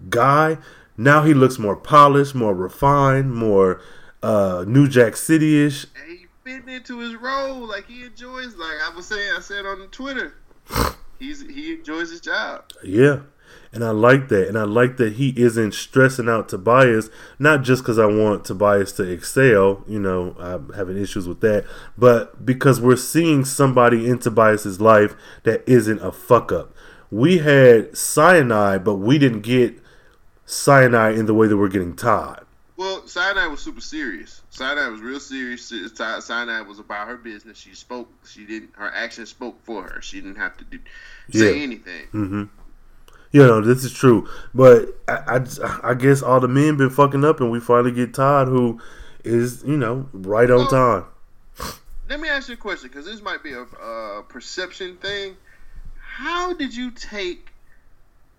guy. 0.10 0.58
Now 0.96 1.24
he 1.24 1.34
looks 1.34 1.60
more 1.60 1.76
polished, 1.76 2.34
more 2.34 2.56
refined, 2.56 3.34
more 3.36 3.82
uh, 4.28 4.66
New 4.68 4.90
Jack 4.90 5.16
City 5.16 5.66
ish. 5.66 5.86
He 6.06 6.26
fitting 6.44 6.70
into 6.70 7.00
his 7.00 7.16
role. 7.16 7.60
Like 7.66 7.88
he 7.88 8.04
enjoys. 8.04 8.56
Like 8.56 8.78
I 8.84 8.92
was 8.96 9.08
saying, 9.08 9.32
I 9.36 9.40
said 9.40 9.66
on 9.66 9.88
Twitter, 9.90 10.36
he's 11.20 11.42
he 11.42 11.74
enjoys 11.76 12.12
his 12.12 12.22
job. 12.22 12.66
Yeah. 12.84 13.22
And 13.72 13.84
I 13.84 13.92
like 13.92 14.28
that. 14.30 14.48
And 14.48 14.58
I 14.58 14.64
like 14.64 14.98
that 14.98 15.14
he 15.14 15.34
isn't 15.38 15.74
stressing 15.74 16.28
out 16.28 16.50
Tobias, 16.50 17.10
not 17.38 17.64
just 17.64 17.84
because 17.84 18.00
I 18.00 18.06
want 18.06 18.44
Tobias 18.44 18.92
to 18.94 19.04
excel, 19.04 19.84
you 19.88 20.00
know, 20.00 20.36
I'm 20.40 20.74
having 20.74 20.98
issues 20.98 21.28
with 21.28 21.42
that, 21.42 21.66
but 21.98 22.46
because 22.46 22.82
we're 22.82 22.96
seeing 22.96 23.46
somebody 23.46 24.08
in 24.08 24.20
Tobias's 24.20 24.82
life 24.82 25.16
that 25.44 25.68
isn't 25.68 26.02
a 26.02 26.12
fuck 26.12 26.52
up. 26.52 26.74
We 27.12 27.40
had 27.40 27.92
Syonide, 27.92 28.84
but 28.84 28.96
we 28.96 29.18
didn't 29.18 29.42
get 29.42 29.80
Syonide 30.46 31.18
in 31.18 31.26
the 31.26 31.34
way 31.34 31.48
that 31.48 31.58
we're 31.58 31.68
getting 31.68 31.96
Todd. 31.96 32.47
Well, 32.78 33.02
Syonide 33.02 33.50
was 33.50 33.60
super 33.60 33.82
serious. 33.82 34.42
Syonide 34.54 34.92
was 34.92 35.02
real 35.02 35.20
serious. 35.20 35.72
Syonide 35.72 36.68
was 36.68 36.78
about 36.78 37.08
her 37.08 37.18
business. 37.18 37.58
She 37.58 37.74
spoke. 37.74 38.08
She 38.28 38.46
didn't. 38.46 38.70
Her 38.74 38.92
actions 38.94 39.30
spoke 39.30 39.60
for 39.64 39.82
her. 39.84 40.02
She 40.02 40.22
didn't 40.22 40.38
have 40.38 40.56
to 40.58 40.64
do 40.64 40.80
say 41.32 41.58
Yeah. 41.58 41.64
anything. 41.64 42.06
Mm-hmm. 42.14 42.44
You 43.32 43.42
know, 43.42 43.62
this 43.62 43.84
is 43.84 43.92
true. 43.92 44.30
But 44.54 44.96
I, 45.08 45.40
I, 45.64 45.80
I 45.90 45.94
guess 45.96 46.22
all 46.22 46.40
the 46.40 46.48
men 46.48 46.78
been 46.78 46.92
fucking 46.92 47.26
up, 47.26 47.42
and 47.42 47.52
we 47.52 47.60
finally 47.60 47.92
get 47.92 48.14
Todd, 48.14 48.48
who 48.48 48.80
is, 49.24 49.64
you 49.66 49.76
know, 49.76 50.08
right 50.14 50.50
on 50.50 50.70
time. 50.70 51.06
Let 52.10 52.20
me 52.22 52.30
ask 52.30 52.48
you 52.48 52.54
a 52.54 52.58
question, 52.58 52.90
because 52.90 53.06
this 53.06 53.22
might 53.22 53.44
be 53.44 53.54
a 53.54 53.64
uh, 53.64 54.22
perception 54.22 54.96
thing. 54.98 55.36
How 56.00 56.54
did 56.54 56.74
you 56.76 56.92
take? 56.92 57.50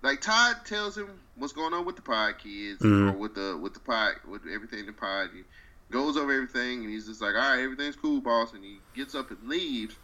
Like 0.02 0.20
Todd 0.20 0.56
tells 0.64 0.96
him 0.96 1.08
what's 1.34 1.52
going 1.52 1.74
on 1.74 1.84
with 1.84 1.96
the 1.96 2.02
pod 2.02 2.38
kids, 2.38 2.80
Mhm. 2.82 3.12
or 3.12 3.18
with 3.18 3.34
the 3.34 3.56
with 3.60 3.74
the 3.74 3.80
pod 3.80 4.14
with 4.28 4.42
everything 4.46 4.80
in 4.80 4.86
the 4.86 4.92
pod. 4.92 5.30
He 5.34 5.42
goes 5.90 6.16
over 6.16 6.30
everything, 6.32 6.80
and 6.84 6.90
he's 6.90 7.06
just 7.06 7.20
like, 7.20 7.34
"All 7.34 7.40
right, 7.40 7.58
everything's 7.62 7.96
cool, 7.96 8.20
boss." 8.20 8.52
And 8.52 8.62
he 8.62 8.80
gets 8.94 9.14
up 9.14 9.30
and 9.30 9.48
leaves, 9.48 9.96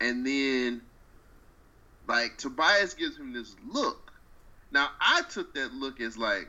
and 0.00 0.24
then 0.26 0.82
like 2.08 2.36
Tobias 2.38 2.94
gives 2.94 3.16
him 3.16 3.32
this 3.32 3.54
look. 3.66 4.10
Now 4.70 4.88
I 5.00 5.22
took 5.22 5.54
that 5.54 5.72
look 5.74 6.00
as 6.00 6.16
like, 6.16 6.48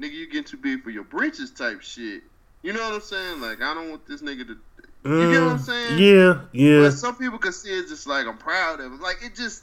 "Nigga, 0.00 0.12
you 0.12 0.28
get 0.30 0.46
too 0.46 0.56
big 0.56 0.82
for 0.82 0.90
your 0.90 1.04
britches" 1.04 1.52
type 1.52 1.80
shit. 1.82 2.22
You 2.62 2.72
know 2.72 2.82
what 2.82 2.94
I'm 2.94 3.00
saying? 3.02 3.40
Like 3.40 3.60
I 3.62 3.74
don't 3.74 3.90
want 3.90 4.06
this 4.06 4.22
nigga 4.22 4.46
to. 4.46 4.56
You 5.04 5.30
get 5.30 5.42
what 5.42 5.50
I'm 5.52 5.58
Mm, 5.58 5.66
saying? 5.66 5.98
Yeah, 5.98 6.40
yeah. 6.52 6.80
But 6.80 6.92
some 6.92 7.16
people 7.16 7.38
could 7.38 7.54
see 7.54 7.68
it 7.70 7.88
just 7.88 8.06
like 8.06 8.26
I'm 8.26 8.38
proud 8.38 8.80
of 8.80 8.86
him. 8.92 9.00
Like 9.00 9.22
it 9.22 9.34
just, 9.34 9.62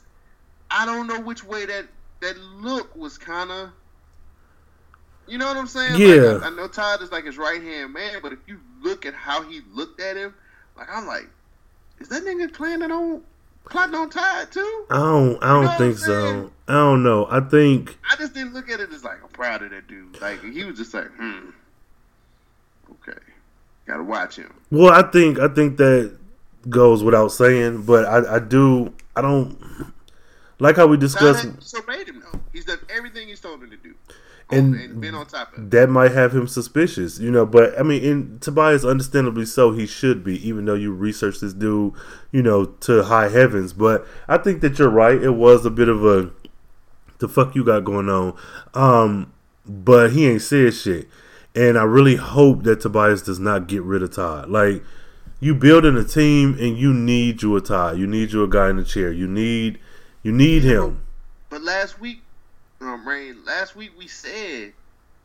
I 0.70 0.86
don't 0.86 1.08
know 1.08 1.20
which 1.20 1.44
way 1.44 1.66
that 1.66 1.88
that 2.22 2.38
look 2.40 2.96
was 2.96 3.18
kind 3.18 3.52
of. 3.52 3.70
You 5.28 5.38
know 5.38 5.48
what 5.48 5.58
I'm 5.58 5.68
saying? 5.68 6.00
Yeah. 6.00 6.34
Like, 6.34 6.44
I, 6.44 6.48
I 6.48 6.50
know 6.52 6.68
Todd 6.68 7.02
is 7.02 7.12
like 7.12 7.26
his 7.26 7.38
right 7.38 7.62
hand 7.62 7.94
man, 7.94 8.20
but 8.22 8.34
if 8.34 8.40
you 8.48 8.60
look 8.82 9.06
at 9.06 9.14
how 9.14 9.44
he 9.44 9.62
looked 9.74 10.02
at 10.02 10.18
him, 10.18 10.34
like 10.76 10.88
I'm 10.92 11.06
like, 11.06 11.30
is 12.00 12.10
that 12.10 12.24
nigga 12.24 12.52
planning 12.52 12.92
on 12.92 13.22
plotting 13.70 13.96
on 13.96 14.10
Todd 14.10 14.52
too? 14.52 14.86
I 14.90 14.98
don't. 14.98 15.44
I 15.44 15.48
don't 15.48 15.66
know 15.66 15.78
think 15.78 15.98
so. 15.98 16.52
I 16.68 16.74
don't 16.74 17.04
know. 17.04 17.28
I 17.30 17.40
think. 17.42 17.98
I 18.10 18.16
just 18.16 18.34
didn't 18.34 18.54
look 18.54 18.70
at 18.70 18.80
it 18.80 18.92
as 18.92 19.04
like 19.04 19.22
I'm 19.24 19.30
proud 19.30 19.64
of 19.64 19.72
that 19.72 19.88
dude. 19.88 20.20
Like 20.20 20.44
he 20.44 20.64
was 20.64 20.78
just 20.78 20.94
like, 20.94 21.10
hmm, 21.12 21.50
okay, 22.92 23.20
gotta 23.86 24.04
watch 24.04 24.38
him. 24.38 24.54
Well, 24.72 24.92
I 24.92 25.10
think. 25.10 25.40
I 25.40 25.48
think 25.48 25.78
that 25.78 26.18
goes 26.70 27.04
without 27.04 27.30
saying. 27.30 27.84
But 27.84 28.06
I, 28.06 28.36
I 28.36 28.40
do. 28.40 28.94
I 29.16 29.22
don't 29.22 29.58
like 30.62 30.76
how 30.76 30.88
we 30.88 30.98
discussed. 30.98 31.44
him 31.44 31.58
though. 31.60 32.40
He's 32.54 32.66
done 32.66 32.80
everything 32.96 33.28
he's 33.28 33.40
told 33.40 33.64
him 33.64 33.70
to 33.72 33.78
do, 33.78 33.94
And- 34.50 34.76
and, 34.76 34.92
and 34.92 35.02
been 35.02 35.16
on 35.16 35.26
top 35.26 35.54
of 35.58 35.64
it. 35.64 35.72
that 35.72 35.90
might 35.90 36.12
have 36.12 36.34
him 36.36 36.48
suspicious, 36.48 37.20
you 37.20 37.32
know. 37.32 37.46
But 37.46 37.78
I 37.80 37.84
mean, 37.84 38.04
in 38.04 38.40
Tobias, 38.40 38.84
understandably 38.86 39.46
so, 39.46 39.72
he 39.72 39.86
should 39.88 40.24
be, 40.24 40.36
even 40.48 40.66
though 40.66 40.74
you 40.76 40.92
research 40.94 41.40
this 41.40 41.54
dude, 41.54 41.94
you 42.32 42.42
know, 42.44 42.66
to 42.66 43.04
high 43.04 43.30
heavens. 43.30 43.74
But 43.74 44.06
I 44.28 44.38
think 44.38 44.62
that 44.62 44.78
you're 44.80 44.90
right. 44.90 45.22
It 45.22 45.32
was 45.32 45.66
a 45.66 45.70
bit 45.72 45.90
of 45.90 46.06
a 46.06 46.32
the 47.20 47.28
fuck 47.30 47.56
you 47.56 47.64
got 47.64 47.84
going 47.86 48.10
on, 48.10 48.34
um, 48.74 49.32
but 49.66 50.12
he 50.12 50.28
ain't 50.28 50.42
said 50.42 50.74
shit. 50.74 51.08
And 51.56 51.78
I 51.78 51.84
really 51.84 52.16
hope 52.16 52.64
that 52.64 52.80
Tobias 52.82 53.22
does 53.22 53.40
not 53.40 53.68
get 53.68 53.84
rid 53.84 54.02
of 54.04 54.16
Todd. 54.16 54.50
Like 54.50 54.84
you 55.40 55.54
building 55.56 55.96
a 55.98 56.04
team, 56.04 56.56
and 56.60 56.78
you 56.78 56.94
need 56.94 57.42
you 57.42 57.56
a 57.56 57.62
Todd. 57.62 57.98
You 57.98 58.08
need 58.08 58.32
you 58.32 58.44
a 58.44 58.48
guy 58.48 58.70
in 58.70 58.78
the 58.78 58.84
chair. 58.84 59.12
You 59.12 59.28
need 59.28 59.80
you 60.24 60.32
need 60.32 60.64
him. 60.64 61.02
But 61.50 61.62
last 61.64 62.00
week, 62.00 62.22
um, 62.80 63.08
Rain, 63.08 63.38
last 63.46 63.76
week 63.76 63.92
we 63.98 64.08
said 64.08 64.74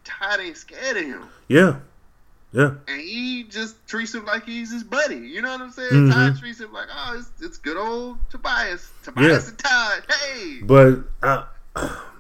Todd 0.04 0.40
ain't 0.40 0.56
scared 0.56 0.96
of 0.96 1.04
him. 1.04 1.22
Yeah, 1.48 1.76
yeah. 2.52 2.74
And 2.88 3.00
he 3.00 3.44
just 3.44 3.76
treats 3.86 4.14
him 4.14 4.24
like 4.24 4.44
he's 4.44 4.72
his 4.72 4.82
buddy. 4.84 5.16
You 5.16 5.42
know 5.42 5.50
what 5.52 5.60
I'm 5.60 5.72
saying? 5.72 5.92
Mhm. 5.92 6.12
Todd 6.12 6.38
treats 6.38 6.60
him 6.60 6.72
like, 6.72 6.88
oh, 6.94 7.16
it's, 7.18 7.30
it's 7.44 7.58
good 7.58 7.76
old 7.76 8.18
Tobias. 8.30 8.90
Tobias 9.02 9.44
Yeah. 9.44 9.48
and 9.48 9.58
Todd. 9.58 10.02
Hey. 10.08 10.58
But 10.62 10.98
I, 11.22 11.44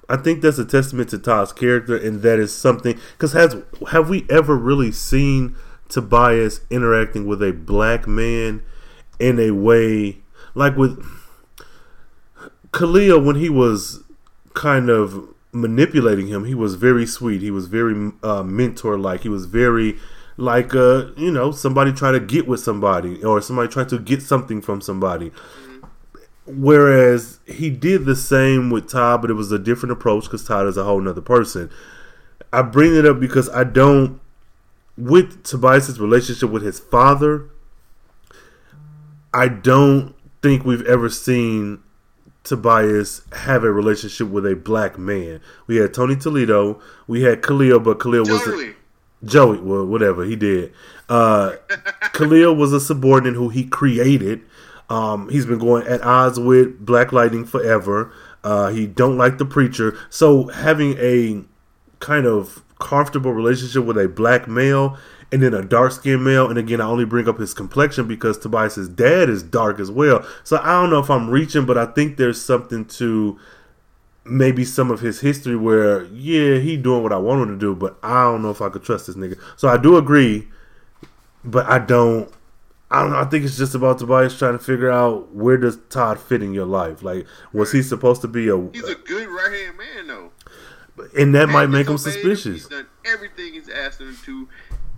I 0.08 0.16
think 0.16 0.40
that's 0.42 0.58
a 0.58 0.64
testament 0.64 1.10
to 1.10 1.18
Todd's 1.18 1.52
character, 1.52 1.96
and 1.96 2.22
that 2.22 2.38
is 2.38 2.54
something. 2.54 2.98
Because 3.12 3.32
has 3.32 3.56
have 3.90 4.08
we 4.08 4.26
ever 4.30 4.56
really 4.56 4.92
seen 4.92 5.56
Tobias 5.88 6.60
interacting 6.70 7.26
with 7.26 7.42
a 7.42 7.52
black 7.52 8.06
man 8.06 8.62
in 9.18 9.38
a 9.40 9.50
way 9.52 10.18
like 10.54 10.76
with 10.76 11.02
Khalil 12.76 13.20
when 13.20 13.36
he 13.36 13.48
was 13.48 14.02
kind 14.54 14.88
of 14.88 15.34
manipulating 15.52 16.28
him? 16.28 16.44
He 16.44 16.54
was 16.54 16.74
very 16.74 17.06
sweet. 17.06 17.42
He 17.42 17.50
was 17.50 17.66
very 17.66 18.12
uh, 18.22 18.42
mentor 18.42 18.98
like. 18.98 19.22
He 19.22 19.28
was 19.28 19.46
very 19.46 19.96
like 20.38 20.74
uh 20.74 21.06
you 21.16 21.30
know 21.30 21.50
somebody 21.50 21.90
trying 21.90 22.12
to 22.12 22.20
get 22.20 22.46
with 22.46 22.60
somebody 22.60 23.24
or 23.24 23.40
somebody 23.40 23.66
trying 23.68 23.86
to 23.86 23.98
get 23.98 24.20
something 24.20 24.60
from 24.60 24.82
somebody 24.82 25.32
Whereas 26.46 27.40
he 27.44 27.70
did 27.70 28.04
the 28.04 28.14
same 28.14 28.70
with 28.70 28.88
Todd, 28.88 29.20
but 29.20 29.30
it 29.30 29.34
was 29.34 29.50
a 29.50 29.58
different 29.58 29.92
approach 29.92 30.24
because 30.24 30.44
Todd 30.44 30.68
is 30.68 30.76
a 30.76 30.84
whole 30.84 31.00
nother 31.00 31.20
person. 31.20 31.70
I 32.52 32.62
bring 32.62 32.94
it 32.94 33.04
up 33.04 33.18
because 33.18 33.48
I 33.48 33.64
don't, 33.64 34.20
with 34.96 35.42
Tobias's 35.42 35.98
relationship 35.98 36.50
with 36.50 36.62
his 36.62 36.78
father, 36.78 37.50
I 39.34 39.48
don't 39.48 40.14
think 40.40 40.64
we've 40.64 40.86
ever 40.86 41.08
seen 41.08 41.82
Tobias 42.46 43.22
have 43.32 43.64
a 43.64 43.72
relationship 43.72 44.28
with 44.28 44.46
a 44.46 44.54
black 44.54 44.98
man. 44.98 45.40
We 45.66 45.76
had 45.76 45.92
Tony 45.92 46.16
Toledo, 46.16 46.80
we 47.06 47.22
had 47.22 47.42
Khalil, 47.42 47.80
but 47.80 48.00
Khalil 48.00 48.24
was 48.24 48.44
Joey. 48.44 48.74
Joey, 49.24 49.58
well, 49.58 49.84
whatever 49.84 50.24
he 50.24 50.36
did. 50.36 50.72
Uh, 51.08 51.56
Khalil 52.12 52.54
was 52.54 52.72
a 52.72 52.80
subordinate 52.80 53.34
who 53.34 53.48
he 53.48 53.64
created. 53.64 54.42
Um, 54.88 55.28
he's 55.28 55.44
been 55.44 55.58
going 55.58 55.86
at 55.88 56.00
odds 56.02 56.38
with 56.38 56.86
Black 56.86 57.12
Lightning 57.12 57.44
forever. 57.44 58.12
Uh, 58.44 58.68
he 58.68 58.86
don't 58.86 59.18
like 59.18 59.38
the 59.38 59.44
preacher. 59.44 59.98
So 60.08 60.46
having 60.46 60.96
a 60.98 61.42
kind 61.98 62.26
of 62.26 62.62
comfortable 62.78 63.32
relationship 63.32 63.84
with 63.84 63.98
a 63.98 64.08
black 64.08 64.46
male 64.46 64.96
and 65.32 65.42
then 65.42 65.54
a 65.54 65.62
dark 65.62 65.92
skinned 65.92 66.24
male, 66.24 66.48
and 66.48 66.58
again, 66.58 66.80
I 66.80 66.84
only 66.84 67.04
bring 67.04 67.28
up 67.28 67.38
his 67.38 67.52
complexion 67.54 68.06
because 68.06 68.38
Tobias's 68.38 68.88
dad 68.88 69.28
is 69.28 69.42
dark 69.42 69.80
as 69.80 69.90
well. 69.90 70.24
So 70.44 70.58
I 70.58 70.80
don't 70.80 70.90
know 70.90 71.00
if 71.00 71.10
I'm 71.10 71.28
reaching, 71.30 71.66
but 71.66 71.76
I 71.76 71.86
think 71.86 72.16
there's 72.16 72.40
something 72.40 72.84
to 72.86 73.38
maybe 74.24 74.64
some 74.64 74.90
of 74.90 75.00
his 75.00 75.20
history 75.20 75.54
where 75.56 76.04
yeah 76.06 76.58
he 76.58 76.76
doing 76.76 77.02
what 77.02 77.12
I 77.12 77.16
want 77.16 77.42
him 77.42 77.48
to 77.48 77.58
do, 77.58 77.74
but 77.74 77.96
I 78.02 78.24
don't 78.24 78.42
know 78.42 78.50
if 78.50 78.60
I 78.60 78.68
could 78.68 78.82
trust 78.82 79.06
this 79.06 79.16
nigga. 79.16 79.38
So 79.56 79.68
I 79.68 79.76
do 79.76 79.96
agree, 79.96 80.48
but 81.44 81.66
I 81.66 81.78
don't. 81.78 82.32
I 82.88 83.02
don't 83.02 83.10
know. 83.10 83.18
I 83.18 83.24
think 83.24 83.44
it's 83.44 83.56
just 83.56 83.74
about 83.74 83.98
Tobias 83.98 84.38
trying 84.38 84.56
to 84.56 84.62
figure 84.62 84.90
out 84.90 85.34
where 85.34 85.56
does 85.56 85.76
Todd 85.90 86.20
fit 86.20 86.40
in 86.40 86.54
your 86.54 86.66
life. 86.66 87.02
Like, 87.02 87.26
was 87.52 87.72
he 87.72 87.82
supposed 87.82 88.20
to 88.22 88.28
be 88.28 88.48
a? 88.48 88.56
He's 88.72 88.88
a 88.88 88.94
good 88.94 89.26
right 89.26 89.52
hand 89.52 89.76
man, 89.76 90.06
though. 90.06 90.30
and 91.18 91.34
that 91.34 91.48
might 91.48 91.66
make 91.66 91.88
him. 91.88 91.98
suspicious. 91.98 92.44
He's 92.44 92.68
done 92.68 92.86
everything 93.04 93.54
he's 93.54 93.68
asked 93.68 94.00
him 94.00 94.16
to, 94.24 94.48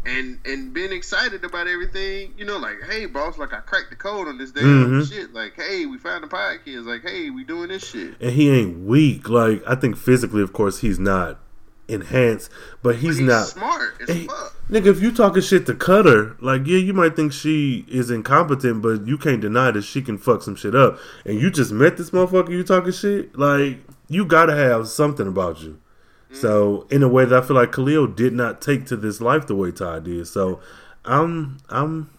and 0.09 0.39
and 0.45 0.73
been 0.73 0.93
excited 0.93 1.45
about 1.45 1.67
everything. 1.69 2.33
You 2.39 2.45
know, 2.47 2.57
like, 2.59 2.77
hey, 2.89 3.07
boss, 3.07 3.37
like 3.39 3.53
I 3.53 3.59
cracked 3.61 3.91
the 3.91 3.97
code 3.97 4.27
on 4.29 4.39
this 4.39 4.51
damn 4.51 4.65
Mhm. 5.03 5.09
shit. 5.13 5.35
Like, 5.35 5.55
hey, 5.57 5.87
we 5.87 5.99
found 5.99 6.25
the 6.25 6.29
podcast. 6.29 6.87
Like, 6.87 7.03
hey, 7.03 7.31
we 7.31 7.45
doing 7.45 7.69
this 7.69 7.87
shit. 7.89 8.15
And 8.21 8.31
he 8.33 8.51
ain't 8.51 8.87
weak. 8.87 9.29
Like, 9.29 9.63
I 9.67 9.75
think 9.75 9.97
physically, 9.97 10.43
of 10.43 10.53
course, 10.53 10.79
he's 10.81 10.99
not 10.99 11.39
enhanced, 11.91 12.51
but 12.83 12.97
he's, 12.97 13.17
He's 13.19 13.27
not. 13.27 13.47
smart 13.47 13.95
as 14.03 14.09
Hey, 14.11 14.27
fuck. 14.27 14.55
Nigga, 14.71 14.87
if 14.89 15.01
you 15.01 15.11
talking 15.11 15.41
shit 15.41 15.65
to 15.67 15.75
Cutter, 15.75 16.37
like, 16.41 16.67
yeah, 16.67 16.77
you 16.77 16.93
might 16.93 17.17
think 17.17 17.33
she 17.33 17.87
is 17.89 18.11
incompetent, 18.11 18.83
but 18.83 19.07
you 19.07 19.17
can't 19.17 19.41
deny 19.41 19.71
that 19.71 19.83
she 19.85 20.03
can 20.03 20.19
fuck 20.19 20.43
some 20.43 20.55
shit 20.55 20.75
up. 20.75 20.99
And 21.25 21.41
you 21.41 21.51
just 21.51 21.73
met 21.73 21.97
this 21.97 22.11
motherfucker, 22.11 22.51
you 22.51 22.63
talking 22.63 22.93
shit? 22.93 23.39
Like, 23.39 23.79
you 24.09 24.27
gotta 24.27 24.55
have 24.55 24.89
something 24.89 25.27
about 25.27 25.63
you. 25.63 25.79
So, 26.31 26.87
in 26.91 27.03
a 27.03 27.09
way 27.09 27.25
that 27.25 27.43
I 27.43 27.47
feel 27.47 27.57
like 27.57 27.73
Khalil 27.73 28.07
did 28.07 28.35
not 28.35 28.61
take 28.61 28.85
to 28.87 28.97
this 28.97 29.21
life 29.21 29.47
the 29.47 29.55
way 29.55 29.71
Todd 29.73 30.05
did. 30.05 30.27
So, 30.27 30.61
I'm, 31.05 31.59
I'm, 31.71 32.11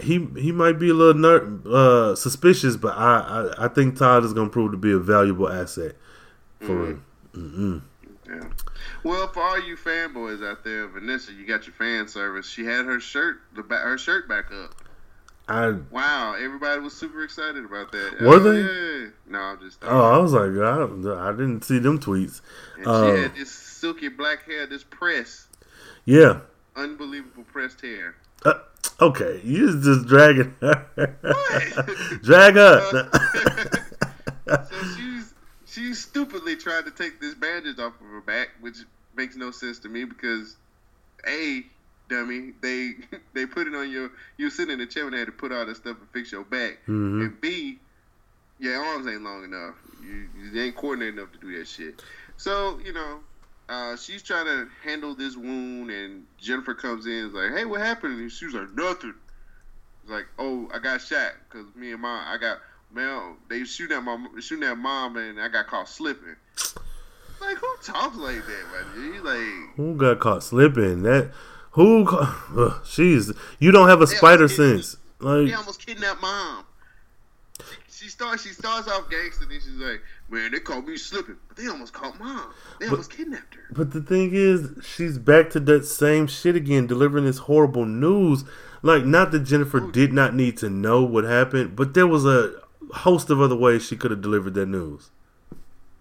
he 0.00 0.26
he 0.36 0.52
might 0.52 0.78
be 0.78 0.90
a 0.90 0.94
little 0.94 1.20
ner- 1.20 1.60
uh, 1.66 2.14
suspicious, 2.14 2.76
but 2.76 2.96
I, 2.96 3.52
I 3.58 3.64
I 3.66 3.68
think 3.68 3.96
Todd 3.98 4.24
is 4.24 4.32
gonna 4.32 4.48
prove 4.48 4.70
to 4.72 4.78
be 4.78 4.92
a 4.92 4.98
valuable 4.98 5.48
asset 5.48 5.96
for 6.60 7.00
real. 7.34 7.82
Yeah. 8.28 8.48
Well, 9.02 9.28
for 9.28 9.42
all 9.42 9.60
you 9.60 9.76
fanboys 9.76 10.46
out 10.46 10.62
there, 10.62 10.86
Vanessa, 10.88 11.32
you 11.32 11.46
got 11.46 11.66
your 11.66 11.74
fan 11.74 12.08
service. 12.08 12.48
She 12.48 12.64
had 12.64 12.84
her 12.84 13.00
shirt, 13.00 13.40
the 13.54 13.62
back, 13.62 13.82
her 13.82 13.98
shirt 13.98 14.28
back 14.28 14.52
up. 14.52 14.74
I 15.48 15.76
Wow, 15.90 16.34
everybody 16.38 16.80
was 16.80 16.92
super 16.94 17.24
excited 17.24 17.64
about 17.64 17.90
that. 17.92 18.20
Were 18.20 18.34
Oh, 18.34 18.38
they? 18.38 18.60
Yeah. 18.60 19.10
No, 19.28 19.38
I'm 19.38 19.60
just. 19.60 19.78
oh 19.82 20.00
I 20.14 20.18
was 20.18 20.32
like 20.32 20.50
I, 20.50 21.28
I 21.28 21.32
didn't 21.32 21.62
see 21.64 21.78
them 21.78 21.98
tweets. 21.98 22.40
And 22.76 22.86
um, 22.86 23.14
she 23.16 23.20
had 23.22 23.34
this 23.34 23.50
silky 23.50 24.08
black 24.08 24.44
hair, 24.44 24.66
this 24.66 24.84
press, 24.84 25.46
Yeah. 26.04 26.40
unbelievable 26.76 27.44
pressed 27.44 27.80
hair. 27.80 28.14
Uh, 28.44 28.54
okay, 29.00 29.40
you 29.42 29.80
just 29.80 30.06
dragging 30.06 30.54
her. 30.60 30.86
Drag 32.22 32.54
her. 32.54 33.10
so 34.46 34.82
she's 34.96 35.34
she's 35.66 35.98
stupidly 36.00 36.56
trying 36.56 36.84
to 36.84 36.90
take 36.90 37.20
this 37.20 37.34
bandage 37.34 37.78
off 37.78 37.94
of 38.00 38.06
her 38.06 38.20
back, 38.20 38.50
which 38.60 38.76
makes 39.16 39.34
no 39.36 39.50
sense 39.50 39.78
to 39.80 39.88
me 39.88 40.04
because 40.04 40.56
a 41.26 41.64
dummy 42.08 42.52
they 42.60 42.92
they 43.34 43.46
put 43.46 43.66
it 43.66 43.74
on 43.74 43.90
your 43.90 44.10
you 44.36 44.50
sitting 44.50 44.72
in 44.72 44.78
the 44.78 44.86
chair 44.86 45.04
and 45.04 45.14
they 45.14 45.18
had 45.18 45.26
to 45.26 45.32
put 45.32 45.52
all 45.52 45.64
that 45.66 45.76
stuff 45.76 45.96
and 45.98 46.08
fix 46.12 46.32
your 46.32 46.44
back, 46.44 46.78
Mhm. 46.86 47.20
and 47.26 47.40
b 47.40 47.78
your 48.60 48.82
arms 48.82 49.06
ain't 49.06 49.22
long 49.22 49.44
enough. 49.44 49.74
You, 50.02 50.28
you 50.52 50.60
ain't 50.62 50.74
coordinated 50.74 51.14
enough 51.18 51.30
to 51.32 51.38
do 51.38 51.56
that 51.58 51.66
shit. 51.68 52.02
So 52.36 52.78
you 52.84 52.92
know. 52.92 53.20
Uh, 53.70 53.94
she's 53.98 54.22
trying 54.22 54.46
to 54.46 54.66
handle 54.82 55.14
this 55.14 55.36
wound, 55.36 55.90
and 55.90 56.24
Jennifer 56.38 56.72
comes 56.72 57.04
in. 57.04 57.12
and 57.12 57.28
is 57.28 57.34
like, 57.34 57.52
"Hey, 57.52 57.66
what 57.66 57.82
happened?" 57.82 58.18
And 58.18 58.32
she 58.32 58.46
was 58.46 58.54
like, 58.54 58.72
"Nothing." 58.74 59.12
It's 60.02 60.10
like, 60.10 60.24
"Oh, 60.38 60.70
I 60.72 60.78
got 60.78 61.02
shot 61.02 61.32
because 61.46 61.66
me 61.76 61.92
and 61.92 62.00
mom, 62.00 62.24
I 62.26 62.38
got 62.38 62.60
man, 62.90 63.36
they 63.50 63.64
shooting 63.64 63.94
at 63.98 64.02
my 64.02 64.16
shooting 64.40 64.64
at 64.66 64.78
mom, 64.78 65.18
and 65.18 65.38
I 65.38 65.48
got 65.48 65.66
caught 65.66 65.86
slipping." 65.86 66.36
Like, 67.42 67.58
who 67.58 67.66
talks 67.82 68.16
like 68.16 68.40
that, 68.46 68.96
man? 68.96 69.22
Like, 69.22 69.74
Who 69.76 69.94
got 69.96 70.18
caught 70.18 70.42
slipping? 70.42 71.02
That 71.02 71.30
who? 71.78 72.72
She's 72.84 73.32
you 73.58 73.70
don't 73.70 73.88
have 73.88 74.00
a 74.00 74.06
spider 74.06 74.48
sense. 74.48 74.96
Like 75.20 75.46
he 75.46 75.54
almost 75.54 75.84
kidnapped 75.84 76.20
mom. 76.20 76.64
She 77.90 78.08
starts. 78.08 78.44
She 78.44 78.50
starts 78.50 78.88
off 78.88 79.10
gangster, 79.10 79.46
then 79.46 79.58
she's 79.60 79.74
like, 79.74 80.00
"Man, 80.28 80.52
they 80.52 80.60
caught 80.60 80.86
me 80.86 80.96
slipping, 80.96 81.36
but 81.48 81.56
they 81.56 81.66
almost 81.66 81.92
caught 81.92 82.18
mom. 82.18 82.52
They 82.78 82.86
almost 82.86 83.10
kidnapped 83.10 83.54
her." 83.54 83.62
But 83.72 83.92
the 83.92 84.00
thing 84.00 84.30
is, 84.32 84.70
she's 84.84 85.18
back 85.18 85.50
to 85.50 85.60
that 85.60 85.84
same 85.84 86.28
shit 86.28 86.54
again, 86.54 86.86
delivering 86.86 87.24
this 87.24 87.38
horrible 87.38 87.86
news. 87.86 88.44
Like, 88.82 89.04
not 89.04 89.32
that 89.32 89.40
Jennifer 89.40 89.80
did 89.80 90.12
not 90.12 90.34
need 90.34 90.56
to 90.58 90.70
know 90.70 91.02
what 91.02 91.24
happened, 91.24 91.74
but 91.74 91.94
there 91.94 92.06
was 92.06 92.24
a 92.24 92.54
host 92.92 93.30
of 93.30 93.40
other 93.40 93.56
ways 93.56 93.84
she 93.84 93.96
could 93.96 94.12
have 94.12 94.22
delivered 94.22 94.54
that 94.54 94.66
news. 94.66 95.10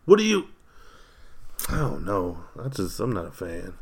What 0.06 0.20
do 0.20 0.24
you? 0.24 0.50
I 1.70 1.78
don't 1.78 2.06
know. 2.06 2.44
I 2.64 2.68
just, 2.70 3.00
I'm 3.00 3.12
not 3.12 3.26
a 3.26 3.32
fan. 3.32 3.74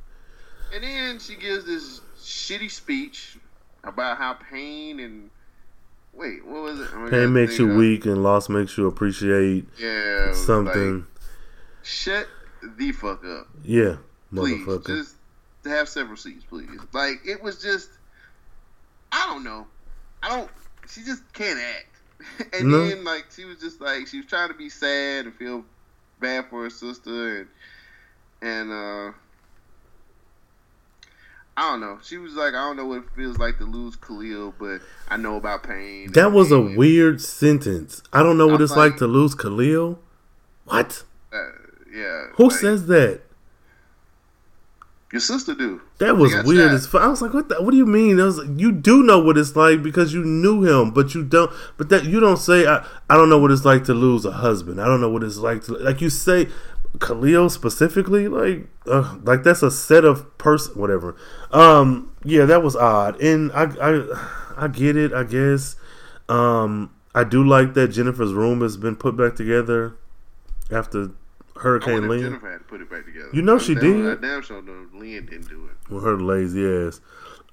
And 0.75 0.83
then 0.83 1.19
she 1.19 1.35
gives 1.35 1.65
this 1.65 2.01
shitty 2.19 2.69
speech 2.69 3.37
about 3.83 4.17
how 4.17 4.33
pain 4.33 4.99
and 4.99 5.29
wait, 6.13 6.45
what 6.45 6.63
was 6.63 6.79
it? 6.81 6.89
Pain 7.09 7.31
makes 7.33 7.57
you 7.57 7.69
of- 7.71 7.77
weak, 7.77 8.05
and 8.05 8.21
loss 8.21 8.49
makes 8.49 8.77
you 8.77 8.85
appreciate 8.87 9.65
Yeah, 9.77 10.33
something. 10.33 10.99
like, 10.99 11.05
Shut 11.83 12.27
the 12.77 12.91
fuck 12.91 13.23
up. 13.23 13.47
yeah, 13.63 13.97
please 14.33 14.65
just 14.85 15.15
have 15.65 15.87
several 15.89 16.15
seats 16.17 16.43
please 16.47 16.69
like 16.93 17.15
it 17.25 17.41
was 17.41 17.59
just 17.59 17.89
i 19.11 19.25
don't 19.27 19.43
know 19.43 19.65
i 20.21 20.29
don't 20.29 20.47
she 20.87 21.01
just 21.03 21.23
can't 21.33 21.59
act 21.59 22.53
and 22.55 22.69
No. 22.69 22.87
then 22.87 23.03
like 23.03 23.25
she 23.35 23.45
was 23.45 23.59
just 23.59 23.81
like 23.81 24.05
she 24.05 24.17
was 24.17 24.27
trying 24.27 24.49
to 24.49 24.53
be 24.53 24.69
sad 24.69 25.25
and 25.25 25.33
feel 25.33 25.65
bad 26.19 26.45
for 26.51 26.63
her 26.63 26.69
sister 26.69 27.39
and 27.39 27.47
and 28.43 28.71
uh 28.71 29.11
I 31.57 31.71
don't 31.71 31.79
know. 31.79 31.99
She 32.03 32.17
was 32.17 32.33
like, 32.33 32.49
I 32.53 32.67
don't 32.67 32.75
know 32.75 32.85
what 32.85 32.97
it 32.97 33.09
feels 33.15 33.37
like 33.37 33.57
to 33.59 33.63
lose 33.65 33.95
Khalil, 33.95 34.53
but 34.59 34.81
I 35.07 35.15
know 35.15 35.37
about 35.37 35.63
pain. 35.63 36.11
that 36.11 36.31
was 36.33 36.51
a 36.51 36.59
weird 36.59 37.21
sentence. 37.21 38.01
I 38.11 38.23
don't 38.23 38.37
know 38.37 38.45
what 38.47 38.55
I'm 38.55 38.63
it's 38.63 38.71
like 38.75 38.91
like- 38.91 38.99
to 38.99 39.07
lose 39.07 39.35
Khalil. 39.35 39.99
What? 40.65 41.03
Uh, 41.31 41.37
yeah. 41.93 42.23
Who 42.33 42.49
like, 42.49 42.57
says 42.57 42.87
that? 42.87 43.21
Your 45.13 45.21
sister 45.21 45.53
do. 45.53 45.81
That 45.99 46.17
was 46.17 46.33
weird 46.43 46.71
shot. 46.71 46.75
as 46.75 46.87
fuck. 46.87 47.01
I 47.01 47.07
was 47.07 47.21
like, 47.21 47.33
"What? 47.33 47.47
The, 47.47 47.61
what 47.61 47.71
do 47.71 47.77
you 47.77 47.85
mean?" 47.85 48.19
I 48.19 48.25
was 48.25 48.37
like, 48.39 48.49
"You 48.59 48.73
do 48.73 49.01
know 49.01 49.17
what 49.19 49.37
it's 49.37 49.55
like 49.55 49.81
because 49.81 50.13
you 50.13 50.25
knew 50.25 50.63
him, 50.63 50.91
but 50.91 51.15
you 51.15 51.23
don't. 51.23 51.49
But 51.77 51.87
that 51.87 52.03
you 52.03 52.19
don't 52.19 52.35
say. 52.35 52.65
I, 52.65 52.85
I 53.09 53.15
don't 53.15 53.29
know 53.29 53.37
what 53.37 53.51
it's 53.51 53.63
like 53.63 53.85
to 53.85 53.93
lose 53.93 54.25
a 54.25 54.31
husband. 54.31 54.81
I 54.81 54.85
don't 54.85 54.99
know 54.99 55.09
what 55.09 55.23
it's 55.23 55.37
like 55.37 55.63
to 55.65 55.73
like 55.77 56.01
you 56.01 56.09
say, 56.09 56.49
Khalil 56.99 57.49
specifically. 57.49 58.27
Like, 58.27 58.67
uh, 58.87 59.17
like 59.23 59.43
that's 59.43 59.63
a 59.63 59.71
set 59.71 60.05
of 60.05 60.37
person. 60.37 60.75
Whatever. 60.79 61.15
Um, 61.51 62.11
yeah, 62.23 62.45
that 62.45 62.63
was 62.63 62.75
odd, 62.75 63.19
and 63.21 63.51
I, 63.53 63.63
I, 63.81 64.65
I 64.65 64.67
get 64.67 64.95
it. 64.97 65.13
I 65.13 65.23
guess. 65.23 65.75
Um, 66.29 66.91
I 67.13 67.23
do 67.23 67.43
like 67.47 67.73
that 67.75 67.89
Jennifer's 67.89 68.33
room 68.33 68.61
has 68.61 68.77
been 68.77 68.95
put 68.95 69.15
back 69.15 69.35
together 69.35 69.95
after 70.71 71.11
Hurricane 71.57 72.09
Lynn. 72.09 72.21
Jennifer 72.23 72.51
had 72.51 72.57
to 72.57 72.63
put 72.65 72.81
it 72.81 72.89
back 72.89 73.05
together. 73.05 73.29
You 73.31 73.41
know 73.41 73.55
I 73.55 73.59
she 73.59 73.75
damn- 73.75 74.03
did. 74.03 74.17
I 74.17 74.21
damn 74.21 74.41
sure 74.41 74.61
know 74.61 74.87
Lynn 74.93 75.25
didn't 75.25 75.47
do 75.47 75.69
it. 75.71 75.93
with 75.93 76.03
her 76.03 76.19
lazy 76.19 76.65
ass. 76.65 76.99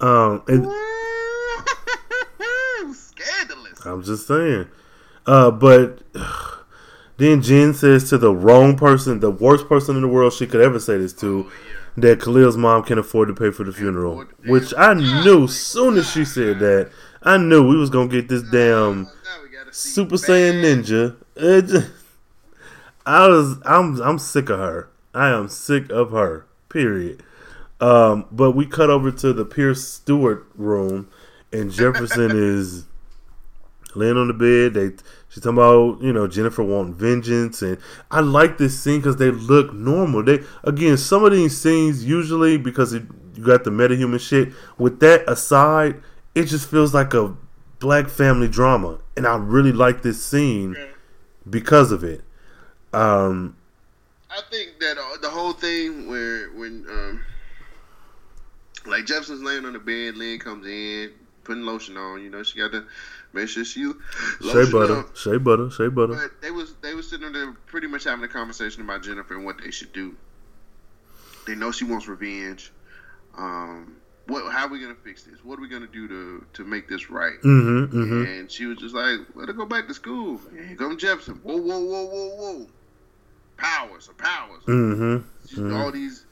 Um, 0.01 0.43
and 0.47 0.65
Scandalous. 2.95 3.85
I'm 3.85 4.03
just 4.03 4.27
saying. 4.27 4.67
Uh, 5.25 5.51
but 5.51 6.01
then 7.17 7.41
Jen 7.41 7.73
says 7.73 8.09
to 8.09 8.17
the 8.17 8.33
wrong 8.33 8.77
person, 8.77 9.19
the 9.19 9.31
worst 9.31 9.67
person 9.67 9.95
in 9.95 10.01
the 10.01 10.07
world 10.07 10.33
she 10.33 10.47
could 10.47 10.61
ever 10.61 10.79
say 10.79 10.97
this 10.97 11.13
to, 11.13 11.51
that 11.97 12.19
Khalil's 12.19 12.57
mom 12.57 12.83
can 12.83 12.97
afford 12.97 13.27
to 13.27 13.33
pay 13.33 13.51
for 13.51 13.63
the 13.63 13.71
funeral. 13.71 14.25
Which 14.45 14.73
I 14.77 14.93
knew 14.93 15.47
soon 15.47 15.97
as 15.97 16.09
she 16.09 16.25
said 16.25 16.59
that, 16.59 16.91
I 17.21 17.37
knew 17.37 17.67
we 17.67 17.77
was 17.77 17.89
gonna 17.89 18.07
get 18.07 18.27
this 18.27 18.41
damn 18.43 19.03
Now 19.03 19.09
we 19.43 19.49
gotta 19.55 19.73
see 19.73 19.89
Super 19.89 20.15
Saiyan 20.15 20.61
Ninja. 20.63 21.15
Just- 21.67 21.91
I 23.05 23.27
was, 23.27 23.57
I'm, 23.65 24.01
I'm 24.01 24.17
sick 24.17 24.49
of 24.49 24.59
her. 24.59 24.89
I 25.13 25.29
am 25.29 25.49
sick 25.49 25.89
of 25.89 26.11
her. 26.11 26.45
Period. 26.69 27.21
Um, 27.79 28.25
but 28.31 28.51
we 28.51 28.65
cut 28.65 28.89
over 28.89 29.11
to 29.11 29.33
the 29.33 29.45
Pierce 29.45 29.87
Stewart 29.87 30.47
room, 30.55 31.09
and 31.51 31.69
Jefferson 31.71 32.31
is 32.33 32.85
laying 33.93 34.17
on 34.17 34.29
the 34.29 34.33
bed. 34.33 34.73
They 34.73 34.95
she's 35.33 35.41
talking 35.43 35.57
about 35.57 36.01
you 36.01 36.13
know 36.13 36.27
Jennifer 36.27 36.63
wanting 36.63 36.93
vengeance, 36.93 37.61
and 37.61 37.77
I 38.11 38.19
like 38.19 38.57
this 38.57 38.79
scene 38.79 38.99
because 38.99 39.17
they 39.17 39.31
look 39.31 39.73
normal. 39.73 40.23
They 40.23 40.43
again 40.63 40.97
some 40.97 41.23
of 41.25 41.31
these 41.31 41.59
scenes 41.59 42.05
usually 42.05 42.57
because 42.57 42.93
it, 42.93 43.03
you 43.35 43.43
got 43.43 43.63
the 43.63 43.71
metahuman 43.71 44.19
shit. 44.19 44.53
With 44.77 44.99
that 44.99 45.27
aside, 45.29 46.01
it 46.35 46.45
just 46.45 46.69
feels 46.69 46.93
like 46.93 47.13
a 47.13 47.35
black 47.79 48.09
family 48.09 48.47
drama, 48.47 48.99
and 49.17 49.25
I 49.25 49.35
really 49.37 49.71
like 49.71 50.03
this 50.03 50.23
scene 50.23 50.77
because 51.49 51.91
of 51.91 52.03
it. 52.03 52.21
Um, 52.93 53.57
I 54.29 54.41
think 54.51 54.79
that 54.79 54.97
uh, 54.97 55.17
the 55.21 55.29
whole 55.29 55.53
thing 55.53 56.07
where 56.07 56.49
when 56.51 56.85
um 56.89 57.21
like 58.85 59.05
Jefferson's 59.05 59.41
laying 59.41 59.65
on 59.65 59.73
the 59.73 59.79
bed, 59.79 60.15
Lynn 60.15 60.39
comes 60.39 60.67
in, 60.67 61.11
putting 61.43 61.63
lotion 61.63 61.97
on. 61.97 62.21
You 62.21 62.29
know, 62.29 62.43
she 62.43 62.57
got 62.59 62.71
to 62.71 62.85
make 63.33 63.47
sure 63.49 63.65
she 63.65 63.83
shea 63.83 63.93
lotion 64.41 64.71
butter, 64.71 64.99
up. 64.99 65.15
shea 65.17 65.37
butter, 65.37 65.69
shea 65.69 65.89
butter. 65.89 66.13
But 66.15 66.41
they 66.41 66.51
was 66.51 66.73
they 66.81 66.93
was 66.93 67.09
sitting 67.09 67.31
there 67.31 67.53
pretty 67.67 67.87
much 67.87 68.03
having 68.03 68.23
a 68.23 68.27
conversation 68.27 68.81
about 68.81 69.03
Jennifer 69.03 69.35
and 69.35 69.45
what 69.45 69.61
they 69.61 69.71
should 69.71 69.93
do. 69.93 70.15
They 71.45 71.55
know 71.55 71.71
she 71.71 71.85
wants 71.85 72.07
revenge. 72.07 72.71
Um, 73.37 73.97
what? 74.27 74.51
How 74.53 74.65
are 74.67 74.69
we 74.69 74.79
gonna 74.79 74.95
fix 74.95 75.23
this? 75.23 75.43
What 75.43 75.59
are 75.59 75.61
we 75.61 75.67
gonna 75.67 75.87
do 75.87 76.07
to 76.07 76.45
to 76.53 76.63
make 76.63 76.87
this 76.87 77.09
right? 77.09 77.39
Mm-hmm. 77.43 77.97
Mm-hmm. 77.97 78.25
And 78.25 78.51
she 78.51 78.65
was 78.65 78.77
just 78.77 78.95
like, 78.95 79.19
"Let 79.35 79.47
her 79.47 79.53
go 79.53 79.65
back 79.65 79.87
to 79.87 79.93
school." 79.93 80.39
And 80.57 80.77
come 80.77 80.97
Jefferson. 80.97 81.35
Whoa, 81.43 81.57
whoa, 81.57 81.79
whoa, 81.79 82.05
whoa, 82.05 82.29
whoa! 82.35 82.67
Powers, 83.57 84.09
powers. 84.17 84.63
Mm-hmm. 84.63 85.75
All 85.75 85.91
these 85.91 86.25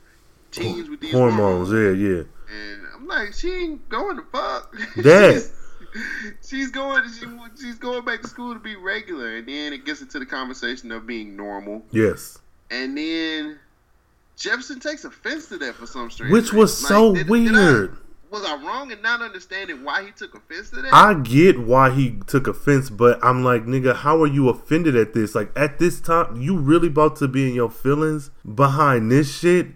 teens 0.51 0.89
with 0.89 1.01
these 1.01 1.11
Hormones. 1.11 1.69
hormones. 1.69 1.99
Yeah, 1.99 2.07
yeah. 2.09 2.23
And 2.51 2.81
I'm 2.93 3.07
like, 3.07 3.33
she 3.33 3.49
ain't 3.51 3.87
going 3.89 4.17
to 4.17 4.23
fuck. 4.31 4.75
That. 4.97 5.49
she's, 6.45 6.69
going. 6.71 7.03
She, 7.09 7.25
she's 7.59 7.77
going 7.79 8.03
back 8.05 8.21
to 8.21 8.27
school 8.27 8.53
to 8.53 8.59
be 8.59 8.75
regular, 8.75 9.37
and 9.37 9.47
then 9.47 9.73
it 9.73 9.85
gets 9.85 10.01
into 10.01 10.19
the 10.19 10.25
conversation 10.25 10.91
of 10.91 11.05
being 11.07 11.35
normal, 11.35 11.83
Yes. 11.91 12.39
and 12.69 12.97
then 12.97 13.59
Jefferson 14.37 14.79
takes 14.79 15.03
offense 15.03 15.47
to 15.49 15.57
that 15.59 15.75
for 15.75 15.85
some 15.85 16.09
strange. 16.09 16.31
Which 16.31 16.53
was 16.53 16.71
reason. 16.81 16.87
so 16.87 17.13
did- 17.15 17.27
did 17.27 17.55
I- 17.55 17.71
weird. 17.71 17.97
was 18.31 18.45
I 18.45 18.55
wrong 18.65 18.91
in 18.91 19.01
not 19.01 19.21
understanding 19.21 19.83
why 19.83 20.03
he 20.05 20.11
took 20.11 20.33
offense 20.35 20.69
to 20.71 20.77
that? 20.81 20.93
I 20.93 21.13
get 21.15 21.59
why 21.59 21.89
he 21.91 22.17
took 22.25 22.47
offense, 22.47 22.89
but 22.89 23.19
I'm 23.23 23.43
like, 23.43 23.65
nigga, 23.65 23.93
how 23.95 24.21
are 24.23 24.27
you 24.27 24.47
offended 24.49 24.95
at 24.95 25.13
this? 25.13 25.35
Like, 25.35 25.51
at 25.57 25.77
this 25.79 25.99
time, 25.99 26.39
you 26.41 26.57
really 26.57 26.87
about 26.87 27.17
to 27.17 27.27
be 27.27 27.49
in 27.49 27.53
your 27.55 27.69
feelings 27.69 28.31
behind 28.55 29.11
this 29.11 29.37
shit? 29.37 29.67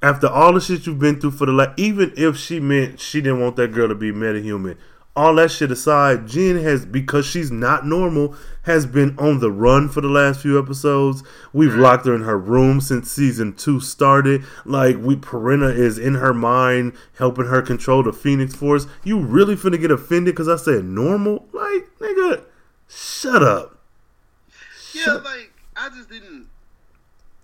After 0.00 0.28
all 0.28 0.52
the 0.52 0.60
shit 0.60 0.86
you've 0.86 0.98
been 0.98 1.20
through 1.20 1.32
for 1.32 1.46
the 1.46 1.52
like, 1.52 1.72
even 1.76 2.12
if 2.16 2.36
she 2.36 2.60
meant 2.60 3.00
she 3.00 3.20
didn't 3.20 3.40
want 3.40 3.56
that 3.56 3.72
girl 3.72 3.88
to 3.88 3.94
be 3.94 4.12
metahuman, 4.12 4.76
all 5.18 5.34
that 5.34 5.50
shit 5.50 5.72
aside, 5.72 6.28
Jen 6.28 6.62
has 6.62 6.86
because 6.86 7.26
she's 7.26 7.50
not 7.50 7.84
normal 7.84 8.36
has 8.62 8.86
been 8.86 9.18
on 9.18 9.40
the 9.40 9.50
run 9.50 9.88
for 9.88 10.00
the 10.00 10.08
last 10.08 10.42
few 10.42 10.56
episodes. 10.56 11.24
We've 11.52 11.74
locked 11.74 12.06
her 12.06 12.14
in 12.14 12.22
her 12.22 12.38
room 12.38 12.80
since 12.80 13.10
season 13.10 13.54
two 13.54 13.80
started. 13.80 14.44
Like 14.64 14.96
we 14.98 15.16
Perenna 15.16 15.76
is 15.76 15.98
in 15.98 16.14
her 16.14 16.32
mind 16.32 16.92
helping 17.16 17.46
her 17.46 17.62
control 17.62 18.04
the 18.04 18.12
Phoenix 18.12 18.54
Force. 18.54 18.86
You 19.02 19.18
really 19.18 19.56
finna 19.56 19.80
get 19.80 19.90
offended 19.90 20.34
because 20.34 20.48
I 20.48 20.54
said 20.54 20.84
normal? 20.84 21.48
Like 21.52 21.88
nigga, 21.98 22.44
shut 22.86 23.42
up. 23.42 23.80
Yeah, 24.94 25.14
like 25.14 25.52
I 25.76 25.88
just 25.88 26.08
didn't, 26.08 26.48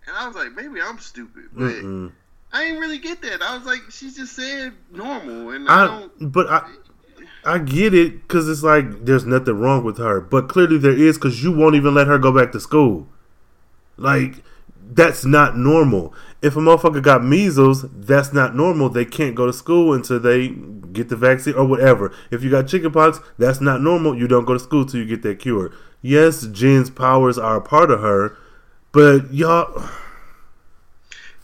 and 0.07 0.17
I 0.17 0.29
was 0.29 0.37
like, 0.37 0.53
maybe 0.53 0.81
I'm 0.81 1.01
stupid, 1.01 1.45
but 1.53 1.73
Mm-mm. 1.73 2.13
I 2.55 2.67
didn't 2.67 2.81
really 2.81 2.99
get 2.99 3.21
that. 3.23 3.43
I 3.43 3.57
was 3.57 3.67
like, 3.67 3.81
she 3.91 4.13
just 4.13 4.37
said 4.37 4.73
normal, 4.93 5.51
and 5.51 5.69
I, 5.69 5.83
I 5.83 5.87
don't. 5.87 6.33
but 6.33 6.49
I 6.49 6.71
I 7.45 7.59
get 7.59 7.93
it 7.93 8.23
because 8.23 8.49
it's 8.49 8.63
like 8.63 9.05
there's 9.05 9.27
nothing 9.27 9.59
wrong 9.59 9.85
with 9.85 9.99
her, 9.99 10.21
but 10.21 10.49
clearly 10.49 10.79
there 10.79 10.97
is 10.97 11.19
because 11.19 11.43
you 11.43 11.53
won't 11.53 11.75
even 11.75 11.95
let 11.95 12.07
her 12.07 12.17
go 12.17 12.33
back 12.33 12.53
to 12.53 12.61
school. 12.61 13.09
Like 13.97 14.45
that's 14.87 15.25
not 15.25 15.57
normal. 15.57 16.15
If 16.43 16.55
a 16.57 16.61
motherfucker 16.61 17.03
got 17.03 17.25
measles, 17.25 17.87
that's 17.91 18.33
not 18.33 18.55
normal. 18.55 18.89
They 18.89 19.05
can't 19.05 19.35
go 19.35 19.47
to 19.47 19.53
school 19.53 19.93
until 19.93 20.21
they 20.21 20.49
get 20.49 21.09
the 21.09 21.17
vaccine 21.17 21.55
or 21.55 21.67
whatever. 21.67 22.15
If 22.31 22.45
you 22.45 22.51
got 22.51 22.69
chickenpox, 22.69 23.19
that's 23.37 23.61
not 23.61 23.81
normal. 23.81 24.17
You 24.17 24.29
don't 24.29 24.45
go 24.45 24.53
to 24.53 24.61
school 24.61 24.87
till 24.87 25.01
you 25.01 25.07
get 25.07 25.23
that 25.23 25.41
cure. 25.41 25.73
Yes, 26.03 26.47
Jen's 26.47 26.89
powers 26.89 27.37
are 27.37 27.57
a 27.57 27.63
part 27.63 27.91
of 27.91 28.01
her, 28.01 28.37
but 28.93 29.33
y'all. 29.35 29.91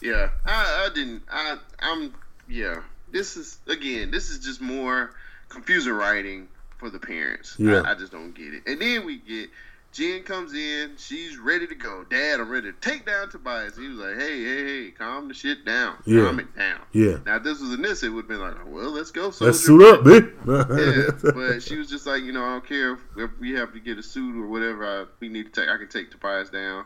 Yeah, 0.03 0.31
I, 0.47 0.89
I 0.89 0.95
didn't. 0.95 1.23
I, 1.31 1.59
I'm. 1.81 2.15
Yeah, 2.49 2.83
this 3.11 3.37
is 3.37 3.59
again. 3.67 4.11
This 4.11 4.31
is 4.31 4.39
just 4.39 4.61
more 4.61 5.15
confusing 5.49 5.93
writing 5.93 6.49
for 6.79 6.91
the 6.91 6.99
parents. 6.99 7.55
Yeah. 7.59 7.83
I, 7.83 7.93
I 7.93 7.95
just 7.95 8.13
don't 8.13 8.33
get 8.33 8.55
it. 8.55 8.63
And 8.67 8.81
then 8.81 9.05
we 9.05 9.19
get 9.19 9.51
Jen 9.93 10.23
comes 10.23 10.55
in. 10.55 10.93
She's 10.97 11.37
ready 11.37 11.67
to 11.67 11.75
go. 11.75 12.05
Dad, 12.09 12.41
I'm 12.41 12.49
ready 12.49 12.73
to 12.73 12.79
take 12.81 13.05
down 13.05 13.29
Tobias. 13.29 13.77
He 13.77 13.89
was 13.89 13.99
like, 13.99 14.17
Hey, 14.17 14.43
hey, 14.45 14.65
hey, 14.65 14.91
calm 14.93 15.29
the 15.29 15.35
shit 15.35 15.65
down. 15.65 15.97
Yeah. 16.07 16.25
Calm 16.25 16.41
it 16.41 16.57
down. 16.57 16.81
Yeah. 16.93 17.19
Now, 17.27 17.37
if 17.37 17.43
this 17.43 17.61
was 17.61 17.73
in 17.73 17.83
this, 17.83 18.03
it 18.03 18.09
would 18.09 18.23
have 18.23 18.29
been 18.29 18.41
like, 18.41 18.55
Well, 18.67 18.91
let's 18.91 19.11
go. 19.11 19.27
Let's 19.27 19.39
soldier. 19.39 19.53
suit 19.53 19.83
up, 19.83 20.01
bitch. 20.01 21.25
yeah, 21.25 21.33
but 21.33 21.63
she 21.63 21.77
was 21.77 21.89
just 21.91 22.07
like, 22.07 22.23
you 22.23 22.33
know, 22.33 22.45
I 22.45 22.51
don't 22.51 22.67
care 22.67 22.95
if, 22.95 23.01
if 23.17 23.31
we 23.41 23.53
have 23.53 23.73
to 23.73 23.81
get 23.81 23.99
a 23.99 24.03
suit 24.03 24.37
or 24.37 24.47
whatever. 24.47 24.87
I, 24.87 25.07
we 25.19 25.29
need 25.29 25.53
to 25.53 25.61
take. 25.61 25.69
I 25.69 25.77
can 25.77 25.89
take 25.89 26.11
Tobias 26.11 26.51
down, 26.51 26.85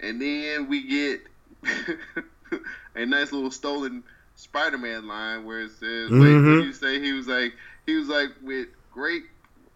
and 0.00 0.20
then 0.20 0.68
we 0.68 0.86
get 0.86 1.22
a 2.94 3.06
nice 3.06 3.32
little 3.32 3.50
stolen 3.50 4.02
Spider-Man 4.36 5.06
line 5.06 5.44
where 5.44 5.60
it 5.62 5.70
says, 5.72 6.10
"Wait, 6.10 6.18
what 6.18 6.26
Mhm. 6.28 6.58
did 6.60 6.66
you 6.66 6.72
say?" 6.72 7.00
He 7.00 7.12
was 7.12 7.26
like, 7.28 7.54
he 7.86 7.94
was 7.96 8.08
like, 8.08 8.30
with 8.42 8.68
great. 8.92 9.22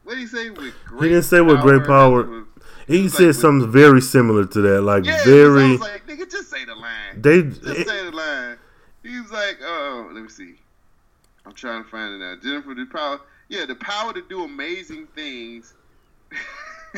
What 0.04 0.14
did 0.14 0.20
he 0.20 0.26
say? 0.26 0.50
With 0.50 0.74
great. 0.86 1.02
He 1.08 1.08
didn't 1.14 1.24
say 1.24 1.40
with 1.40 1.60
great 1.60 1.84
power. 1.84 2.44
He 2.86 3.08
said 3.08 3.26
like, 3.26 3.34
something 3.34 3.70
very 3.70 4.00
similar 4.00 4.46
to 4.46 4.60
that, 4.62 4.80
like 4.80 5.04
Yeah, 5.04 5.22
very. 5.24 5.76
Like, 5.76 6.06
nigga, 6.06 6.30
just 6.30 6.50
say 6.50 6.64
the 6.64 6.74
line. 6.74 7.20
they 7.20 7.42
Just 7.42 7.86
say 7.86 8.04
the 8.04 8.12
line. 8.12 8.56
He 9.02 9.20
was 9.20 9.30
like, 9.30 9.58
oh, 9.62 10.10
let 10.12 10.22
me 10.22 10.28
see. 10.28 10.54
I'm 11.46 11.52
trying 11.52 11.84
to 11.84 11.90
find 11.90 12.14
it 12.14 12.18
now. 12.18 12.36
Jennifer, 12.42 12.74
the 12.74 12.86
power, 12.86 13.20
yeah, 13.48 13.64
the 13.66 13.74
power 13.74 14.12
to 14.12 14.22
do 14.22 14.42
amazing 14.44 15.06
things 15.14 15.74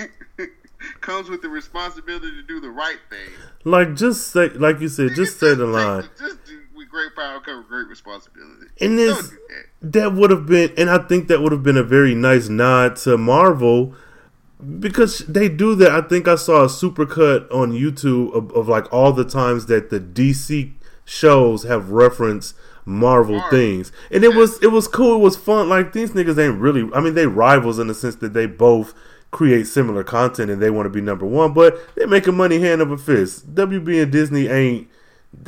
comes 1.01 1.29
with 1.29 1.43
the 1.43 1.49
responsibility 1.49 2.31
to 2.31 2.43
do 2.43 2.61
the 2.61 2.71
right 2.71 2.99
thing. 3.09 3.31
like 3.65 3.95
just 3.95 4.29
say, 4.29 4.49
like 4.51 4.81
you 4.81 4.89
said, 4.89 5.11
just 5.15 5.39
say 5.39 5.55
the 5.55 5.67
line. 5.67 6.09
Just 6.19 6.45
do, 6.45 6.61
with 6.77 6.89
great 6.89 7.15
power 7.15 7.41
comes 7.41 7.67
great 7.67 7.89
responsibility. 7.89 8.67
And 8.81 8.99
this 8.99 9.31
do 9.31 9.39
that. 9.81 9.93
that 9.93 10.13
would 10.15 10.31
have 10.31 10.47
been, 10.47 10.73
and 10.77 10.91
I 10.91 10.99
think 10.99 11.29
that 11.29 11.41
would 11.41 11.53
have 11.53 11.63
been 11.63 11.77
a 11.77 11.83
very 11.83 12.15
nice 12.15 12.49
nod 12.49 12.97
to 12.97 13.17
Marvel 13.17 13.95
because 14.79 15.19
they 15.21 15.49
do 15.49 15.75
that. 15.77 15.91
I 15.91 16.01
think 16.03 16.29
I 16.29 16.35
saw 16.35 16.65
a 16.65 16.69
supercut 16.69 17.53
on 17.53 17.73
YouTube 17.73 18.35
of, 18.35 18.51
of 18.53 18.69
like 18.69 18.93
all 18.93 19.13
the 19.13 19.25
times 19.25 19.67
that 19.67 19.91
the 19.91 20.01
DC 20.01 20.73
shows 21.05 21.65
have 21.65 21.91
referenced 21.91 22.55
Marvel 22.85 23.37
Marvel. 23.39 23.59
things, 23.59 23.93
and 24.11 24.25
it 24.25 24.35
was 24.35 24.63
it 24.63 24.69
was 24.73 24.89
cool. 24.89 25.17
It 25.17 25.21
was 25.21 25.37
fun. 25.37 25.69
Like 25.69 25.93
these 25.93 26.13
niggas 26.13 26.39
ain't 26.39 26.61
really. 26.61 26.89
I 26.95 27.01
mean, 27.01 27.15
they 27.15 27.27
rivals 27.27 27.79
in 27.79 27.87
the 27.87 27.95
sense 27.95 28.17
that 28.17 28.33
they 28.33 28.47
both 28.47 28.95
create 29.31 29.67
similar 29.67 30.03
content 30.03 30.51
and 30.51 30.61
they 30.61 30.71
want 30.71 30.87
to 30.87 30.91
be 30.91 31.01
number 31.01 31.27
one, 31.27 31.53
but 31.53 31.79
they're 31.95 32.07
making 32.07 32.37
money 32.37 32.59
hand 32.59 32.83
over 32.83 32.97
fist. 32.97 33.55
WB 33.55 34.03
and 34.03 34.13
Disney 34.13 34.49
ain't. 34.49 34.89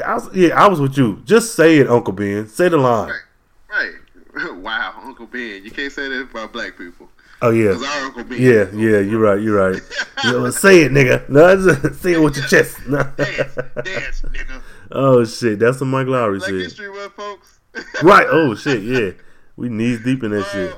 I 0.04 0.14
was, 0.14 0.30
yeah, 0.34 0.50
I 0.50 0.68
was 0.68 0.80
with 0.80 0.96
you. 0.96 1.20
Just 1.24 1.54
say 1.54 1.78
it, 1.78 1.88
Uncle 1.88 2.12
Ben. 2.12 2.48
Say 2.48 2.68
the 2.68 2.76
line. 2.76 3.10
Right. 3.10 3.20
Right. 3.68 3.92
wow, 4.56 4.94
Uncle 5.02 5.26
Ben. 5.26 5.64
You 5.64 5.70
can't 5.70 5.92
say 5.92 6.08
that 6.08 6.28
about 6.30 6.52
black 6.52 6.78
people. 6.78 7.08
Oh 7.40 7.50
yeah. 7.50 7.72
Because 7.72 7.82
our 7.82 8.04
Uncle 8.04 8.24
Ben. 8.24 8.40
Yeah, 8.40 8.70
yeah, 8.72 9.00
you're 9.00 9.20
right, 9.20 9.40
you're 9.40 9.70
right. 9.70 9.82
You 10.24 10.30
know, 10.30 10.50
say 10.50 10.82
it, 10.82 10.92
nigga. 10.92 11.28
No, 11.28 11.56
just 11.56 12.00
say 12.00 12.12
it 12.12 12.18
with 12.18 12.36
your 12.36 12.46
chest. 12.46 12.86
No. 12.86 13.02
Dance, 13.16 13.56
dance, 13.82 14.22
nigga. 14.22 14.62
oh 14.92 15.24
shit, 15.24 15.58
that's 15.58 15.80
what 15.80 15.86
Mike 15.88 16.06
Lowrey 16.06 16.38
Black 16.38 16.50
said. 16.50 16.60
History 16.60 16.92
Month, 16.92 17.14
folks. 17.14 17.58
Right. 18.04 18.26
Oh 18.30 18.54
shit, 18.54 18.82
yeah. 18.84 19.10
We 19.56 19.68
knees 19.68 20.04
deep 20.04 20.22
in 20.22 20.30
that 20.30 20.44
shit. 20.52 20.76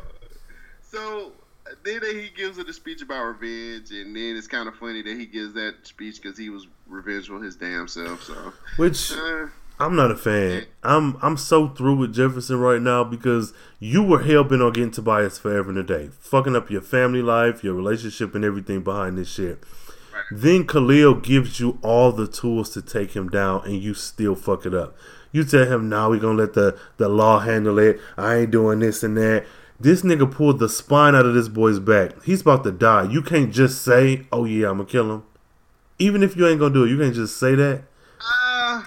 So 0.80 1.33
then 1.84 2.00
he 2.02 2.30
gives 2.34 2.56
the 2.56 2.72
speech 2.72 3.02
about 3.02 3.22
revenge, 3.24 3.90
and 3.90 4.16
then 4.16 4.36
it's 4.36 4.46
kind 4.46 4.68
of 4.68 4.74
funny 4.76 5.02
that 5.02 5.16
he 5.16 5.26
gives 5.26 5.54
that 5.54 5.74
speech 5.82 6.20
because 6.20 6.38
he 6.38 6.50
was 6.50 6.66
revengeful 6.86 7.40
his 7.40 7.56
damn 7.56 7.86
self. 7.88 8.22
So, 8.22 8.52
Which 8.76 9.12
uh, 9.12 9.46
I'm 9.78 9.96
not 9.96 10.10
a 10.10 10.16
fan. 10.16 10.66
I'm 10.82 11.18
I'm 11.20 11.36
so 11.36 11.68
through 11.68 11.96
with 11.96 12.14
Jefferson 12.14 12.58
right 12.58 12.80
now 12.80 13.04
because 13.04 13.52
you 13.78 14.02
were 14.02 14.22
hell 14.22 14.44
bent 14.44 14.62
on 14.62 14.72
getting 14.72 14.90
Tobias 14.92 15.38
forever 15.38 15.70
and 15.70 15.78
a 15.78 15.82
day, 15.82 16.10
fucking 16.20 16.56
up 16.56 16.70
your 16.70 16.80
family 16.80 17.22
life, 17.22 17.62
your 17.62 17.74
relationship, 17.74 18.34
and 18.34 18.44
everything 18.44 18.82
behind 18.82 19.18
this 19.18 19.28
shit. 19.28 19.62
Then 20.30 20.66
Khalil 20.66 21.16
gives 21.16 21.60
you 21.60 21.78
all 21.82 22.12
the 22.12 22.26
tools 22.26 22.70
to 22.70 22.82
take 22.82 23.14
him 23.14 23.28
down, 23.28 23.62
and 23.64 23.74
you 23.74 23.94
still 23.94 24.34
fuck 24.34 24.64
it 24.64 24.74
up. 24.74 24.96
You 25.32 25.44
tell 25.44 25.66
him, 25.66 25.88
"Nah, 25.88 26.08
we're 26.08 26.20
gonna 26.20 26.38
let 26.38 26.54
the 26.54 26.78
the 26.96 27.08
law 27.08 27.40
handle 27.40 27.78
it. 27.78 28.00
I 28.16 28.36
ain't 28.36 28.52
doing 28.52 28.78
this 28.78 29.02
and 29.02 29.16
that." 29.16 29.44
This 29.80 30.02
nigga 30.02 30.30
pulled 30.30 30.60
the 30.60 30.68
spine 30.68 31.14
out 31.14 31.26
of 31.26 31.34
this 31.34 31.48
boy's 31.48 31.80
back. 31.80 32.22
He's 32.22 32.40
about 32.42 32.64
to 32.64 32.72
die. 32.72 33.04
You 33.10 33.22
can't 33.22 33.52
just 33.52 33.82
say, 33.82 34.26
"Oh 34.32 34.44
yeah, 34.44 34.70
I'm 34.70 34.78
gonna 34.78 34.88
kill 34.88 35.12
him." 35.12 35.22
Even 35.98 36.22
if 36.22 36.36
you 36.36 36.46
ain't 36.46 36.60
gonna 36.60 36.72
do 36.74 36.84
it, 36.84 36.90
you 36.90 36.98
can't 36.98 37.14
just 37.14 37.36
say 37.38 37.54
that. 37.54 37.82
uh, 38.20 38.82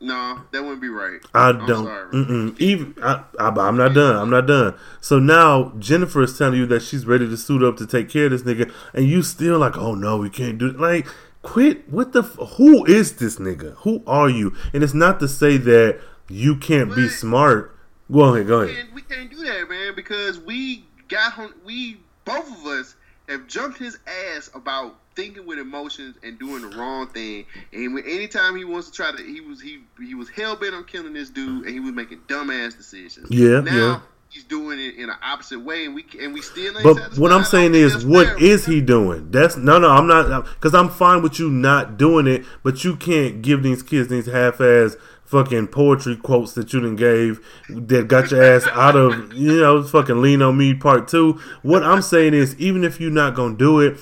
no, 0.00 0.40
that 0.52 0.62
wouldn't 0.62 0.80
be 0.80 0.88
right. 0.88 1.18
I 1.34 1.48
I'm 1.50 1.66
don't. 1.66 2.60
Even 2.60 2.94
I, 3.02 3.24
I, 3.40 3.48
I'm 3.48 3.76
not 3.76 3.94
done. 3.94 4.16
I'm 4.16 4.30
not 4.30 4.46
done. 4.46 4.74
So 5.00 5.18
now 5.18 5.72
Jennifer 5.78 6.22
is 6.22 6.38
telling 6.38 6.58
you 6.58 6.66
that 6.66 6.82
she's 6.82 7.04
ready 7.04 7.28
to 7.28 7.36
suit 7.36 7.64
up 7.64 7.76
to 7.78 7.86
take 7.86 8.08
care 8.08 8.26
of 8.26 8.30
this 8.30 8.42
nigga, 8.42 8.72
and 8.94 9.06
you 9.06 9.22
still 9.22 9.58
like, 9.58 9.76
oh 9.76 9.94
no, 9.96 10.16
we 10.16 10.30
can't 10.30 10.56
do 10.58 10.68
it. 10.68 10.78
Like, 10.78 11.06
quit. 11.42 11.88
What 11.90 12.12
the? 12.12 12.22
F- 12.22 12.38
who 12.56 12.84
is 12.86 13.16
this 13.16 13.36
nigga? 13.36 13.74
Who 13.78 14.04
are 14.06 14.28
you? 14.30 14.54
And 14.72 14.84
it's 14.84 14.94
not 14.94 15.18
to 15.20 15.26
say 15.28 15.56
that 15.56 16.00
you 16.28 16.54
can't 16.56 16.94
be 16.94 17.08
smart. 17.08 17.74
Go 18.10 18.34
ahead. 18.34 18.46
Go 18.46 18.60
We 18.60 18.64
ahead. 18.64 18.76
can't, 18.76 18.94
we 18.94 19.02
can't 19.02 19.30
do 19.30 19.36
that, 19.44 19.68
man, 19.68 19.94
because 19.94 20.38
we 20.40 20.84
got 21.08 21.34
him. 21.34 21.54
We 21.64 22.00
both 22.24 22.48
of 22.50 22.66
us 22.66 22.94
have 23.28 23.46
jumped 23.46 23.78
his 23.78 23.98
ass 24.36 24.50
about 24.54 24.96
thinking 25.14 25.46
with 25.46 25.58
emotions 25.58 26.16
and 26.22 26.38
doing 26.38 26.62
the 26.68 26.76
wrong 26.76 27.08
thing. 27.08 27.44
And 27.72 27.92
when, 27.92 28.04
anytime 28.04 28.56
he 28.56 28.64
wants 28.64 28.88
to 28.88 28.92
try 28.94 29.10
to, 29.12 29.22
he 29.22 29.40
was 29.40 29.60
he 29.60 29.80
he 30.00 30.14
was 30.14 30.28
hell 30.30 30.56
bent 30.56 30.74
on 30.74 30.84
killing 30.84 31.12
this 31.12 31.28
dude, 31.30 31.64
and 31.64 31.72
he 31.74 31.80
was 31.80 31.92
making 31.92 32.20
dumbass 32.28 32.76
decisions. 32.76 33.28
Yeah, 33.30 33.60
now 33.60 33.72
yeah. 33.76 34.00
he's 34.30 34.44
doing 34.44 34.78
it 34.78 34.94
in 34.96 35.10
an 35.10 35.16
opposite 35.22 35.60
way, 35.60 35.84
and 35.84 35.94
we 35.94 36.06
and 36.20 36.32
we 36.32 36.40
still. 36.40 36.74
Ain't 36.78 36.84
But 36.84 37.18
what 37.18 37.32
I'm 37.32 37.44
saying 37.44 37.74
is, 37.74 38.06
what 38.06 38.26
fair. 38.26 38.42
is 38.42 38.64
he 38.64 38.80
doing? 38.80 39.30
That's 39.30 39.56
no, 39.56 39.78
no. 39.78 39.90
I'm 39.90 40.06
not 40.06 40.44
because 40.46 40.74
I'm 40.74 40.88
fine 40.88 41.20
with 41.20 41.38
you 41.38 41.50
not 41.50 41.98
doing 41.98 42.26
it, 42.26 42.44
but 42.62 42.84
you 42.84 42.96
can't 42.96 43.42
give 43.42 43.62
these 43.62 43.82
kids 43.82 44.08
these 44.08 44.26
half-ass 44.26 44.96
fucking 45.28 45.68
poetry 45.68 46.16
quotes 46.16 46.54
that 46.54 46.72
you 46.72 46.80
done 46.80 46.96
gave 46.96 47.40
that 47.68 48.08
got 48.08 48.30
your 48.30 48.42
ass 48.42 48.66
out 48.72 48.96
of 48.96 49.32
you 49.34 49.60
know 49.60 49.82
fucking 49.82 50.20
lean 50.20 50.42
on 50.42 50.56
me 50.56 50.74
part 50.74 51.08
two. 51.08 51.38
What 51.62 51.82
I'm 51.82 52.02
saying 52.02 52.34
is, 52.34 52.58
even 52.58 52.84
if 52.84 53.00
you're 53.00 53.10
not 53.10 53.34
gonna 53.34 53.56
do 53.56 53.80
it. 53.80 53.98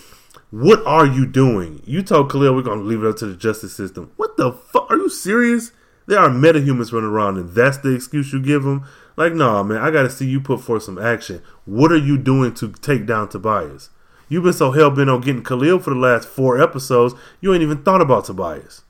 What 0.52 0.86
are 0.86 1.04
you 1.04 1.26
doing? 1.26 1.82
You 1.84 2.02
told 2.02 2.30
Khalil 2.30 2.54
we're 2.54 2.62
gonna 2.62 2.80
leave 2.80 3.02
it 3.02 3.08
up 3.08 3.16
to 3.16 3.26
the 3.26 3.34
justice 3.34 3.74
system. 3.74 4.12
What 4.16 4.36
the 4.36 4.52
fuck? 4.52 4.88
Are 4.88 4.96
you 4.96 5.08
serious? 5.08 5.72
There 6.06 6.20
are 6.20 6.30
metahumans 6.30 6.92
running 6.92 7.10
around, 7.10 7.36
and 7.36 7.50
that's 7.50 7.78
the 7.78 7.92
excuse 7.92 8.32
you 8.32 8.40
give 8.40 8.62
them. 8.62 8.86
Like, 9.16 9.32
nah, 9.32 9.64
man, 9.64 9.78
I 9.78 9.90
gotta 9.90 10.08
see 10.08 10.26
you 10.26 10.40
put 10.40 10.60
forth 10.60 10.84
some 10.84 10.98
action. 10.98 11.42
What 11.64 11.90
are 11.90 11.98
you 11.98 12.16
doing 12.16 12.54
to 12.54 12.72
take 12.72 13.06
down 13.06 13.28
Tobias? 13.28 13.90
You've 14.28 14.44
been 14.44 14.52
so 14.52 14.72
hell 14.72 14.90
bent 14.90 15.10
on 15.10 15.20
getting 15.20 15.42
Khalil 15.42 15.78
for 15.78 15.90
the 15.90 16.00
last 16.00 16.28
four 16.28 16.60
episodes, 16.60 17.14
you 17.40 17.52
ain't 17.52 17.62
even 17.62 17.82
thought 17.82 18.00
about 18.00 18.24
Tobias. 18.24 18.82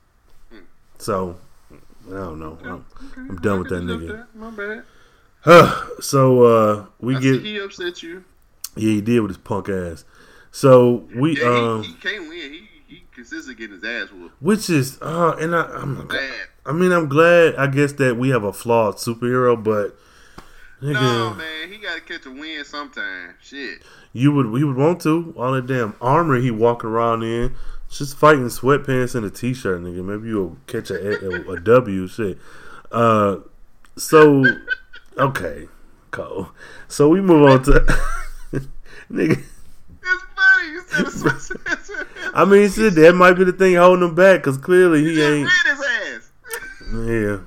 So, 0.97 1.37
I 2.07 2.11
don't 2.11 2.39
know. 2.39 2.57
I'm, 2.63 2.85
I'm 3.17 3.35
done 3.37 3.59
with 3.59 3.69
that 3.69 3.83
nigga. 3.83 4.25
My 4.33 4.49
bad. 4.51 4.83
So, 6.01 6.43
uh, 6.43 6.85
we 6.99 7.15
I 7.15 7.19
get 7.19 7.41
he 7.41 7.59
upset 7.59 8.03
you. 8.03 8.23
yeah, 8.75 8.89
he 8.91 9.01
did 9.01 9.19
with 9.21 9.29
his 9.31 9.37
punk 9.37 9.69
ass. 9.69 10.03
So 10.51 11.07
we 11.15 11.39
Yeah, 11.39 11.47
um, 11.47 11.83
he, 11.83 11.89
he 11.89 11.93
can't 11.95 12.29
win. 12.29 12.53
He 12.53 12.67
he 12.87 13.03
consistently 13.13 13.55
getting 13.55 13.81
his 13.81 13.83
ass 13.83 14.11
whooped. 14.13 14.41
which 14.41 14.69
is 14.69 14.97
uh, 15.01 15.35
and 15.39 15.55
I 15.55 15.63
I'm 15.63 16.07
Bad. 16.07 16.31
I 16.65 16.71
mean 16.73 16.91
I'm 16.91 17.07
glad 17.09 17.55
I 17.55 17.67
guess 17.67 17.93
that 17.93 18.17
we 18.17 18.29
have 18.29 18.43
a 18.43 18.53
flawed 18.53 18.95
superhero, 18.95 19.61
but 19.61 19.97
No, 20.81 21.33
man, 21.33 21.69
he 21.69 21.77
got 21.77 21.95
to 21.95 22.01
catch 22.01 22.25
a 22.25 22.31
win 22.31 22.63
sometime. 22.65 23.35
Shit. 23.41 23.81
you 24.13 24.31
would 24.31 24.47
we 24.47 24.63
would 24.63 24.77
want 24.77 25.01
to 25.01 25.33
all 25.37 25.51
that 25.53 25.67
damn 25.67 25.95
armor 26.01 26.37
he 26.39 26.49
walking 26.51 26.89
around 26.89 27.23
in, 27.23 27.55
just 27.89 28.17
fighting 28.17 28.45
sweatpants 28.45 29.15
and 29.15 29.25
a 29.25 29.29
t-shirt, 29.29 29.81
nigga. 29.81 30.03
Maybe 30.03 30.29
you'll 30.29 30.57
catch 30.67 30.89
a, 30.91 30.95
a, 31.49 31.51
a 31.53 31.59
W. 31.59 32.07
Shit. 32.07 32.37
Uh, 32.91 33.37
so 33.95 34.43
okay, 35.17 35.67
Cole. 36.11 36.49
So 36.87 37.09
we 37.09 37.21
move 37.21 37.45
on 37.49 37.63
to 37.63 37.71
nigga. 39.11 39.43
It's 40.09 40.23
funny. 40.35 40.71
You 40.71 40.81
said 40.87 41.55
it's 41.67 41.91
I 42.33 42.45
mean, 42.45 42.69
shit, 42.69 42.95
that 42.95 43.13
might 43.15 43.33
be 43.33 43.43
the 43.43 43.51
thing 43.51 43.75
holding 43.75 44.07
him 44.07 44.15
back 44.15 44.39
because 44.41 44.57
clearly 44.57 45.03
he 45.03 45.09
He 45.09 45.15
just 45.15 45.29
ain't. 45.29 45.49
his 45.65 45.85
ass. 45.85 47.07
Yeah, 47.09 47.37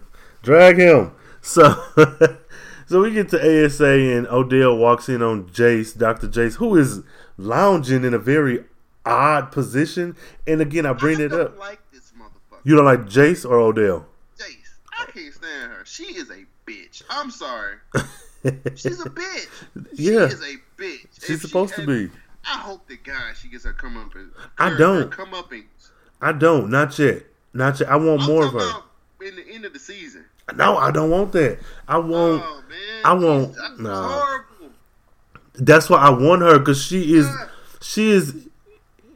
drag 0.43 0.77
him. 0.79 1.13
So, 1.43 1.75
so 2.87 3.01
we 3.01 3.13
get 3.13 3.29
to 3.31 3.65
ASA 3.67 3.87
and 3.87 4.27
Odell 4.27 4.77
walks 4.77 5.09
in 5.09 5.23
on 5.23 5.45
Jace, 5.49 5.97
Doctor 5.97 6.29
Jace, 6.29 6.57
who 6.57 6.77
is 6.77 7.01
lounging 7.39 8.05
in 8.05 8.13
a 8.13 8.19
very 8.19 8.65
odd 9.05 9.53
position. 9.53 10.17
And 10.47 10.61
again, 10.61 10.87
I 10.87 10.93
bring 10.93 11.21
I 11.21 11.25
it 11.25 11.29
don't 11.29 11.41
up. 11.41 11.59
like 11.59 11.81
this 11.93 12.13
motherfucker. 12.19 12.61
You 12.65 12.77
don't 12.77 12.85
like 12.85 13.01
Jace 13.07 13.49
or 13.49 13.59
Odell? 13.59 14.07
Jace. 14.39 14.47
I 14.99 15.05
can't 15.11 15.33
stand 15.35 15.73
her. 15.73 15.85
She 15.85 16.05
is 16.05 16.31
a 16.31 16.45
bitch. 16.71 17.03
I'm 17.11 17.31
sorry. 17.31 17.77
She's 18.75 19.01
a 19.01 19.11
bitch. 19.11 19.49
yeah. 19.95 20.29
She 20.29 20.35
is 20.35 20.43
a 20.43 20.57
bitch. 20.81 21.07
She's 21.15 21.31
If 21.31 21.41
she 21.43 21.47
supposed 21.49 21.75
to 21.75 21.87
be. 21.87 22.11
I 22.45 22.57
hope 22.59 22.89
to 22.89 22.97
God 22.97 23.35
she 23.41 23.49
gets 23.49 23.65
her 23.65 23.73
come 23.73 23.97
up. 23.99 24.13
I 24.59 24.75
don't. 24.77 25.11
Come 25.13 25.35
up 25.35 25.53
and. 25.53 25.65
I 26.23 26.33
don't. 26.33 26.71
Not 26.71 26.99
yet. 26.99 27.25
Not 27.53 27.81
yet. 27.81 27.91
I 27.91 27.97
want 27.97 28.23
I'm 28.23 28.27
more 28.29 28.47
of 28.47 28.53
her. 28.53 28.73
in 29.27 29.37
the 29.37 29.47
end 29.51 29.65
of 29.67 29.73
the 29.75 29.79
season. 29.79 30.25
No, 30.57 30.77
I 30.79 30.91
don't 30.91 31.11
want 31.11 31.33
that. 31.33 31.59
I 31.87 31.99
want. 31.99 32.43
oh 32.45 32.63
I 33.05 33.13
won't- 33.15 33.55
That's 33.57 33.79
nah. 33.79 34.39
That's 35.55 35.91
why 35.91 35.99
I 35.99 36.11
want 36.11 36.43
her 36.43 36.59
because 36.59 36.83
she 36.83 37.15
is. 37.15 37.27
Yeah. 37.27 37.47
She 37.83 38.11
is 38.11 38.49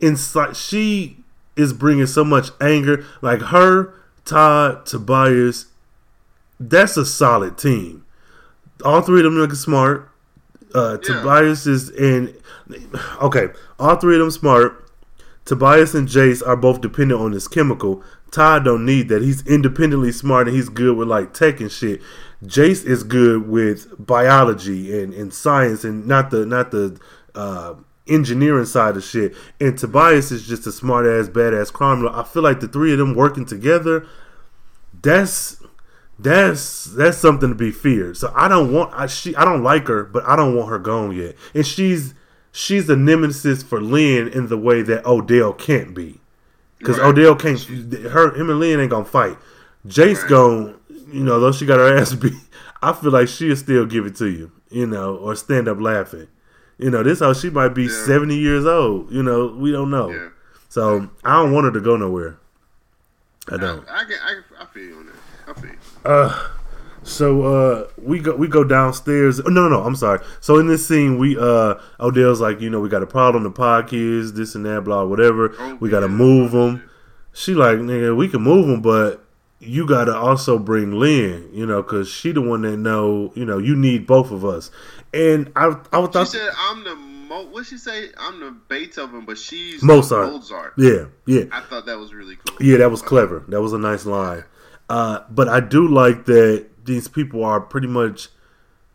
inside. 0.00 0.56
She 0.56 1.18
is 1.56 1.72
bringing 1.72 2.06
so 2.06 2.24
much 2.24 2.48
anger. 2.60 3.04
Like 3.22 3.40
her, 3.42 3.94
Todd, 4.24 4.86
Tobias. 4.86 5.66
That's 6.58 6.96
a 6.96 7.04
solid 7.04 7.58
team. 7.58 8.04
All 8.84 9.00
three 9.02 9.20
of 9.20 9.24
them 9.24 9.36
look 9.36 9.52
smart. 9.54 10.08
Uh, 10.74 10.98
Yeah. 11.02 11.14
Tobias 11.16 11.66
is 11.66 11.90
in. 11.90 12.34
Okay, 13.20 13.48
all 13.78 13.96
three 13.96 14.14
of 14.14 14.20
them 14.20 14.30
smart. 14.30 14.80
Tobias 15.44 15.94
and 15.94 16.08
Jace 16.08 16.46
are 16.46 16.56
both 16.56 16.80
dependent 16.80 17.20
on 17.20 17.32
this 17.32 17.46
chemical. 17.48 18.02
Todd 18.30 18.64
don't 18.64 18.84
need 18.84 19.08
that. 19.10 19.22
He's 19.22 19.46
independently 19.46 20.10
smart 20.10 20.48
and 20.48 20.56
he's 20.56 20.68
good 20.68 20.96
with 20.96 21.06
like 21.06 21.34
tech 21.34 21.60
and 21.60 21.70
shit. 21.70 22.00
Jace 22.42 22.84
is 22.84 23.04
good 23.04 23.48
with 23.48 23.86
biology 24.04 24.98
and, 25.00 25.12
and 25.14 25.32
science 25.32 25.84
and 25.84 26.06
not 26.06 26.30
the 26.30 26.44
not 26.46 26.70
the 26.70 26.98
uh, 27.34 27.74
engineering 28.06 28.66
side 28.66 28.96
of 28.96 29.04
shit. 29.04 29.34
And 29.60 29.78
Tobias 29.78 30.30
is 30.30 30.46
just 30.46 30.66
a 30.66 30.72
smart 30.72 31.06
ass 31.06 31.28
badass 31.28 31.72
criminal. 31.72 32.14
I 32.14 32.22
feel 32.24 32.42
like 32.42 32.60
the 32.60 32.68
three 32.68 32.92
of 32.92 32.98
them 32.98 33.14
working 33.14 33.46
together, 33.46 34.06
that's 35.02 35.62
that's 36.18 36.84
that's 36.84 37.18
something 37.18 37.48
to 37.48 37.54
be 37.54 37.70
feared. 37.70 38.16
So 38.16 38.32
I 38.34 38.48
don't 38.48 38.72
want 38.72 38.92
I 38.94 39.06
she 39.06 39.34
I 39.36 39.44
don't 39.44 39.62
like 39.62 39.88
her, 39.88 40.04
but 40.04 40.24
I 40.24 40.36
don't 40.36 40.54
want 40.54 40.70
her 40.70 40.78
gone 40.78 41.12
yet. 41.16 41.36
And 41.54 41.66
she's 41.66 42.14
she's 42.52 42.88
a 42.88 42.96
nemesis 42.96 43.62
for 43.62 43.80
Lynn 43.80 44.28
in 44.28 44.48
the 44.48 44.58
way 44.58 44.82
that 44.82 45.04
Odell 45.06 45.52
can't 45.52 45.94
be. 45.94 46.20
Because 46.78 46.98
Right. 46.98 47.08
Odell 47.08 47.34
can't 47.34 47.60
her 47.60 48.34
him 48.34 48.50
and 48.50 48.60
Lynn 48.60 48.80
ain't 48.80 48.90
gonna 48.90 49.04
fight. 49.04 49.38
Jace 49.86 50.20
Right. 50.20 50.28
gon' 50.28 50.74
you 51.10 51.22
know, 51.24 51.38
though 51.40 51.52
she 51.52 51.66
got 51.66 51.78
her 51.78 51.96
ass 51.96 52.14
beat, 52.14 52.32
I 52.82 52.92
feel 52.92 53.10
like 53.10 53.28
she'll 53.28 53.56
still 53.56 53.86
give 53.86 54.06
it 54.06 54.16
to 54.16 54.26
you, 54.26 54.52
you 54.70 54.86
know, 54.86 55.16
or 55.16 55.34
stand 55.34 55.68
up 55.68 55.80
laughing. 55.80 56.28
You 56.78 56.90
know, 56.90 57.02
this 57.02 57.20
how 57.20 57.32
she 57.32 57.50
might 57.50 57.68
be 57.68 57.84
Yeah. 57.84 58.04
seventy 58.06 58.36
years 58.36 58.66
old. 58.66 59.10
You 59.10 59.22
know, 59.22 59.54
we 59.56 59.70
don't 59.72 59.90
know. 59.90 60.10
Yeah. 60.10 60.28
So 60.68 61.08
I 61.24 61.34
don't 61.40 61.52
want 61.52 61.66
her 61.66 61.72
to 61.72 61.80
go 61.80 61.96
nowhere. 61.96 62.38
I 63.48 63.56
don't. 63.58 63.88
I, 63.88 64.00
I, 64.00 64.04
can, 64.04 64.16
I, 64.22 64.62
I 64.62 64.66
feel 64.66 64.82
you 64.82 64.96
on 64.96 65.06
that. 65.06 65.14
I 65.48 65.60
feel 65.60 65.70
you. 65.70 65.78
Uh, 66.04 66.48
so 67.02 67.42
uh, 67.42 67.86
we 67.98 68.18
go 68.18 68.34
we 68.34 68.48
go 68.48 68.64
downstairs. 68.64 69.38
Oh, 69.40 69.50
no, 69.50 69.68
no, 69.68 69.80
no. 69.80 69.84
I'm 69.84 69.94
sorry. 69.94 70.20
So 70.40 70.58
in 70.58 70.66
this 70.66 70.86
scene, 70.88 71.18
we 71.18 71.36
uh, 71.38 71.74
Odell's 72.00 72.40
like, 72.40 72.60
you 72.60 72.70
know, 72.70 72.80
we 72.80 72.88
got 72.88 73.02
a 73.02 73.06
problem. 73.06 73.42
The 73.44 73.50
pod 73.50 73.88
kids, 73.88 74.32
this 74.32 74.54
and 74.54 74.64
that, 74.66 74.82
blah, 74.84 75.04
whatever. 75.04 75.54
Oh, 75.58 75.76
we 75.76 75.90
got 75.90 76.00
to 76.00 76.06
yeah. 76.06 76.12
move 76.12 76.52
them. 76.52 76.90
She 77.32 77.54
like, 77.54 77.78
nigga, 77.78 78.16
we 78.16 78.28
can 78.28 78.42
move 78.42 78.66
them, 78.66 78.80
but 78.80 79.23
you 79.66 79.86
got 79.86 80.04
to 80.04 80.16
also 80.16 80.58
bring 80.58 80.92
Lynn, 80.92 81.50
you 81.52 81.66
know, 81.66 81.82
because 81.82 82.08
she 82.08 82.32
the 82.32 82.40
one 82.40 82.62
that 82.62 82.76
know, 82.76 83.32
you 83.34 83.44
know, 83.44 83.58
you 83.58 83.76
need 83.76 84.06
both 84.06 84.30
of 84.30 84.44
us. 84.44 84.70
And 85.12 85.52
I, 85.56 85.76
I 85.92 86.06
thought, 86.06 86.28
she 86.28 86.38
said, 86.38 86.50
"I'm 86.56 86.84
the 86.84 86.94
Mo." 86.94 87.46
What 87.46 87.66
she 87.66 87.78
say? 87.78 88.08
I'm 88.18 88.40
the 88.40 88.50
Beethoven, 88.68 89.24
but 89.24 89.38
she's 89.38 89.82
Mozart. 89.82 90.32
Mozart. 90.32 90.74
yeah, 90.76 91.06
yeah. 91.26 91.44
I 91.52 91.60
thought 91.60 91.86
that 91.86 91.98
was 91.98 92.12
really 92.12 92.36
cool. 92.36 92.58
Yeah, 92.60 92.78
that 92.78 92.90
was 92.90 93.02
clever. 93.02 93.44
That 93.48 93.60
was 93.60 93.72
a 93.72 93.78
nice 93.78 94.06
line. 94.06 94.44
Uh, 94.88 95.20
but 95.30 95.48
I 95.48 95.60
do 95.60 95.88
like 95.88 96.26
that 96.26 96.66
these 96.84 97.08
people 97.08 97.44
are 97.44 97.60
pretty 97.60 97.86
much 97.86 98.28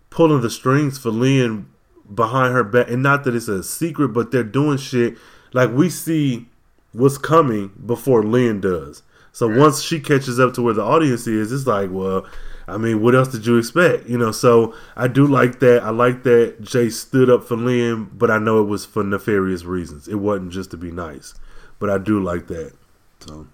pulling 0.09 0.41
the 0.41 0.49
strings 0.49 0.97
for 0.97 1.09
Lynn 1.09 1.67
behind 2.13 2.53
her 2.53 2.63
back. 2.63 2.89
And 2.89 3.01
not 3.03 3.23
that 3.23 3.35
it's 3.35 3.47
a 3.47 3.63
secret, 3.63 4.09
but 4.09 4.31
they're 4.31 4.43
doing 4.43 4.77
shit 4.77 5.17
like 5.53 5.71
we 5.71 5.89
see 5.89 6.47
what's 6.91 7.17
coming 7.17 7.71
before 7.85 8.23
Lynn 8.23 8.61
does. 8.61 9.03
So 9.31 9.47
once 9.47 9.81
she 9.81 9.99
catches 9.99 10.39
up 10.39 10.53
to 10.55 10.61
where 10.61 10.73
the 10.73 10.83
audience 10.83 11.27
is, 11.27 11.51
it's 11.51 11.67
like, 11.67 11.89
well, 11.91 12.25
I 12.67 12.77
mean, 12.77 13.01
what 13.01 13.15
else 13.15 13.29
did 13.29 13.45
you 13.45 13.57
expect? 13.57 14.07
You 14.07 14.17
know, 14.17 14.31
so 14.31 14.75
I 14.95 15.07
do 15.07 15.25
like 15.27 15.59
that. 15.59 15.83
I 15.83 15.89
like 15.91 16.23
that 16.23 16.61
Jay 16.61 16.89
stood 16.89 17.29
up 17.29 17.43
for 17.43 17.55
Lynn, 17.55 18.09
but 18.13 18.29
I 18.29 18.37
know 18.37 18.61
it 18.61 18.65
was 18.67 18.85
for 18.85 19.03
nefarious 19.03 19.63
reasons. 19.63 20.07
It 20.07 20.15
wasn't 20.15 20.51
just 20.51 20.71
to 20.71 20.77
be 20.77 20.91
nice. 20.91 21.33
But 21.79 21.89
I 21.89 21.97
do 21.97 22.21
like 22.21 22.47
that. 22.47 22.73
So 23.21 23.47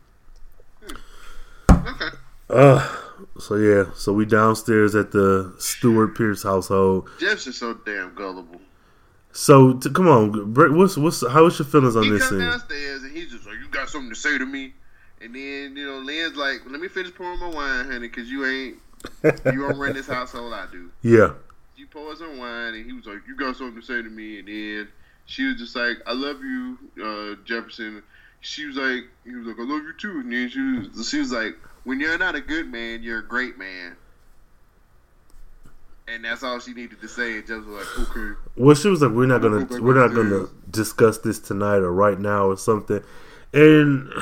Okay. 1.69 2.09
Uh, 2.49 2.95
so 3.39 3.55
yeah, 3.55 3.85
so 3.95 4.13
we 4.13 4.25
downstairs 4.25 4.95
at 4.95 5.11
the 5.11 5.53
Stewart 5.57 6.15
Pierce 6.15 6.43
household. 6.43 7.09
Jeff's 7.19 7.45
just 7.45 7.59
so 7.59 7.73
damn 7.85 8.13
gullible. 8.15 8.61
So 9.31 9.73
t- 9.73 9.89
come 9.91 10.07
on, 10.07 10.53
Brett, 10.53 10.71
what's 10.71 10.97
what's 10.97 11.25
how 11.27 11.43
was 11.43 11.57
your 11.59 11.67
feelings 11.67 11.95
on 11.95 12.03
He 12.03 12.09
this 12.11 12.27
comes 12.27 12.29
scene? 12.41 12.49
downstairs 12.49 13.03
and 13.03 13.11
he's 13.11 13.31
just 13.31 13.45
like, 13.45 13.55
"You 13.55 13.67
got 13.69 13.89
something 13.89 14.09
to 14.09 14.15
say 14.15 14.37
to 14.37 14.45
me?" 14.45 14.73
And 15.25 15.33
then 15.33 15.75
you 15.75 15.87
know, 15.87 15.97
Lynn's 15.97 16.37
like, 16.37 16.61
"Let 16.69 16.79
me 16.79 16.87
finish 16.87 17.13
pouring 17.15 17.39
my 17.39 17.49
wine, 17.49 17.85
honey, 17.85 18.07
because 18.07 18.29
you 18.29 18.45
ain't 18.45 18.77
you 19.23 19.67
don't 19.67 19.77
run 19.79 19.93
this 19.93 20.05
household. 20.05 20.53
I 20.53 20.67
do." 20.71 20.91
Yeah, 21.01 21.33
She 21.75 21.85
pours 21.85 22.19
some 22.19 22.37
wine 22.37 22.75
and 22.75 22.85
he 22.85 22.93
was 22.93 23.07
like, 23.07 23.21
"You 23.27 23.35
got 23.35 23.55
something 23.55 23.81
to 23.81 23.85
say 23.85 24.03
to 24.03 24.09
me?" 24.09 24.37
And 24.37 24.47
then 24.47 24.87
she 25.25 25.45
was 25.47 25.55
just 25.55 25.75
like, 25.75 25.97
"I 26.05 26.13
love 26.13 26.43
you, 26.43 26.77
uh, 27.03 27.41
Jefferson." 27.43 28.03
She 28.41 28.67
was 28.67 28.75
like, 28.75 29.05
"He 29.23 29.33
was 29.33 29.47
like, 29.47 29.57
I 29.57 29.63
love 29.63 29.81
you 29.81 29.93
too." 29.97 30.19
And 30.19 30.31
then 30.31 30.47
she 30.47 30.61
was, 30.61 31.09
she 31.09 31.17
was 31.17 31.31
like, 31.31 31.57
"When 31.85 31.99
you're 31.99 32.19
not 32.19 32.35
a 32.35 32.41
good 32.41 32.71
man, 32.71 33.01
you're 33.01 33.19
a 33.19 33.27
great 33.27 33.57
man." 33.57 33.95
And 36.07 36.23
that's 36.23 36.43
all 36.43 36.59
she 36.59 36.73
needed 36.73 37.01
to 37.01 37.07
say. 37.07 37.39
And 37.39 37.49
was 37.49 37.65
like, 37.65 38.09
"Okay." 38.09 38.39
well, 38.57 38.75
she 38.75 38.89
was 38.89 39.01
like, 39.01 39.11
we're 39.11 39.25
not 39.25 39.41
gonna 39.41 39.65
we're 39.81 39.99
not 39.99 40.13
gonna 40.13 40.49
discuss 40.69 41.17
this 41.17 41.39
tonight 41.39 41.77
or 41.77 41.91
right 41.91 42.19
now 42.19 42.45
or 42.45 42.57
something, 42.57 43.03
and 43.53 44.13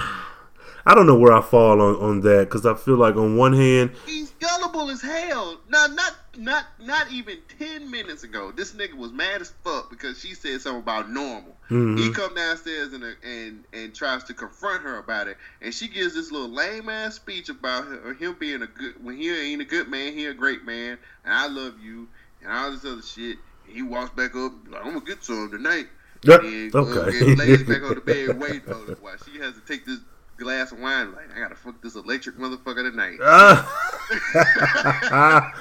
I 0.85 0.95
don't 0.95 1.07
know 1.07 1.17
where 1.17 1.33
I 1.33 1.41
fall 1.41 1.81
on 1.81 1.95
on 1.95 2.21
that 2.21 2.49
because 2.49 2.65
I 2.65 2.73
feel 2.73 2.97
like 2.97 3.15
on 3.15 3.37
one 3.37 3.53
hand, 3.53 3.91
He's 4.05 4.31
gullible 4.31 4.89
as 4.89 5.01
hell. 5.01 5.59
Now, 5.69 5.87
not 5.87 6.15
not 6.37 6.65
not 6.79 7.11
even 7.11 7.37
ten 7.57 7.89
minutes 7.89 8.23
ago, 8.23 8.51
this 8.51 8.73
nigga 8.73 8.95
was 8.95 9.11
mad 9.11 9.41
as 9.41 9.53
fuck 9.63 9.89
because 9.89 10.19
she 10.19 10.33
said 10.33 10.59
something 10.61 10.81
about 10.81 11.09
normal. 11.09 11.55
Mhm. 11.69 11.97
He 11.97 12.11
come 12.11 12.35
downstairs 12.35 12.91
and 12.91 13.03
and 13.23 13.63
and 13.71 13.95
tries 13.95 14.25
to 14.25 14.33
confront 14.33 14.83
her 14.83 14.97
about 14.97 15.27
it, 15.27 15.37
and 15.61 15.73
she 15.73 15.87
gives 15.87 16.13
this 16.15 16.31
little 16.31 16.49
lame 16.49 16.89
ass 16.89 17.15
speech 17.15 17.47
about 17.47 17.85
her, 17.85 18.13
him 18.13 18.35
being 18.37 18.61
a 18.61 18.67
good 18.67 19.01
when 19.01 19.17
he 19.17 19.31
ain't 19.33 19.61
a 19.61 19.65
good 19.65 19.87
man, 19.87 20.11
he 20.13 20.25
a 20.25 20.33
great 20.33 20.65
man, 20.65 20.97
and 21.23 21.33
I 21.33 21.47
love 21.47 21.75
you, 21.81 22.09
and 22.41 22.51
all 22.51 22.71
this 22.71 22.83
other 22.83 23.01
shit. 23.01 23.37
And 23.65 23.73
he 23.75 23.81
walks 23.81 24.13
back 24.15 24.35
up 24.35 24.51
like 24.69 24.85
I'm 24.85 24.93
gonna 24.93 25.05
get 25.05 25.21
to 25.23 25.33
him 25.33 25.51
tonight. 25.51 25.87
And, 26.25 26.73
uh, 26.73 26.79
okay. 26.79 27.19
and 27.19 27.37
lays 27.37 27.63
back 27.63 27.83
on 27.83 27.95
the 27.95 28.01
bed 28.01 28.39
waiting 28.39 28.73
on 28.73 28.89
it 28.89 29.01
while 29.03 29.15
she 29.25 29.39
has 29.39 29.55
to 29.55 29.61
take 29.61 29.85
this 29.85 29.99
glass 30.37 30.71
of 30.71 30.79
wine. 30.79 31.13
Like 31.13 31.35
I 31.35 31.39
gotta 31.39 31.55
fuck 31.55 31.81
this 31.81 31.95
electric 31.95 32.37
motherfucker 32.37 32.89
tonight. 32.89 33.17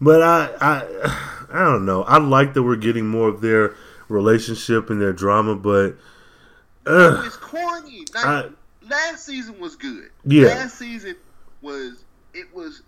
but 0.00 0.22
I, 0.22 0.50
I, 0.60 1.46
I 1.52 1.64
don't 1.64 1.86
know. 1.86 2.02
I 2.02 2.18
like 2.18 2.54
that 2.54 2.62
we're 2.62 2.76
getting 2.76 3.06
more 3.06 3.28
of 3.28 3.40
their 3.40 3.74
relationship 4.08 4.90
and 4.90 5.00
their 5.00 5.12
drama, 5.12 5.56
but 5.56 5.96
uh, 6.86 7.22
it's 7.24 7.36
corny. 7.36 8.04
Like, 8.14 8.24
I, 8.24 8.48
last 8.88 9.26
season 9.26 9.60
was 9.60 9.76
good. 9.76 10.10
Yeah. 10.24 10.46
Last 10.46 10.78
season 10.78 11.16
was 11.60 12.04
it 12.34 12.54
was 12.54 12.82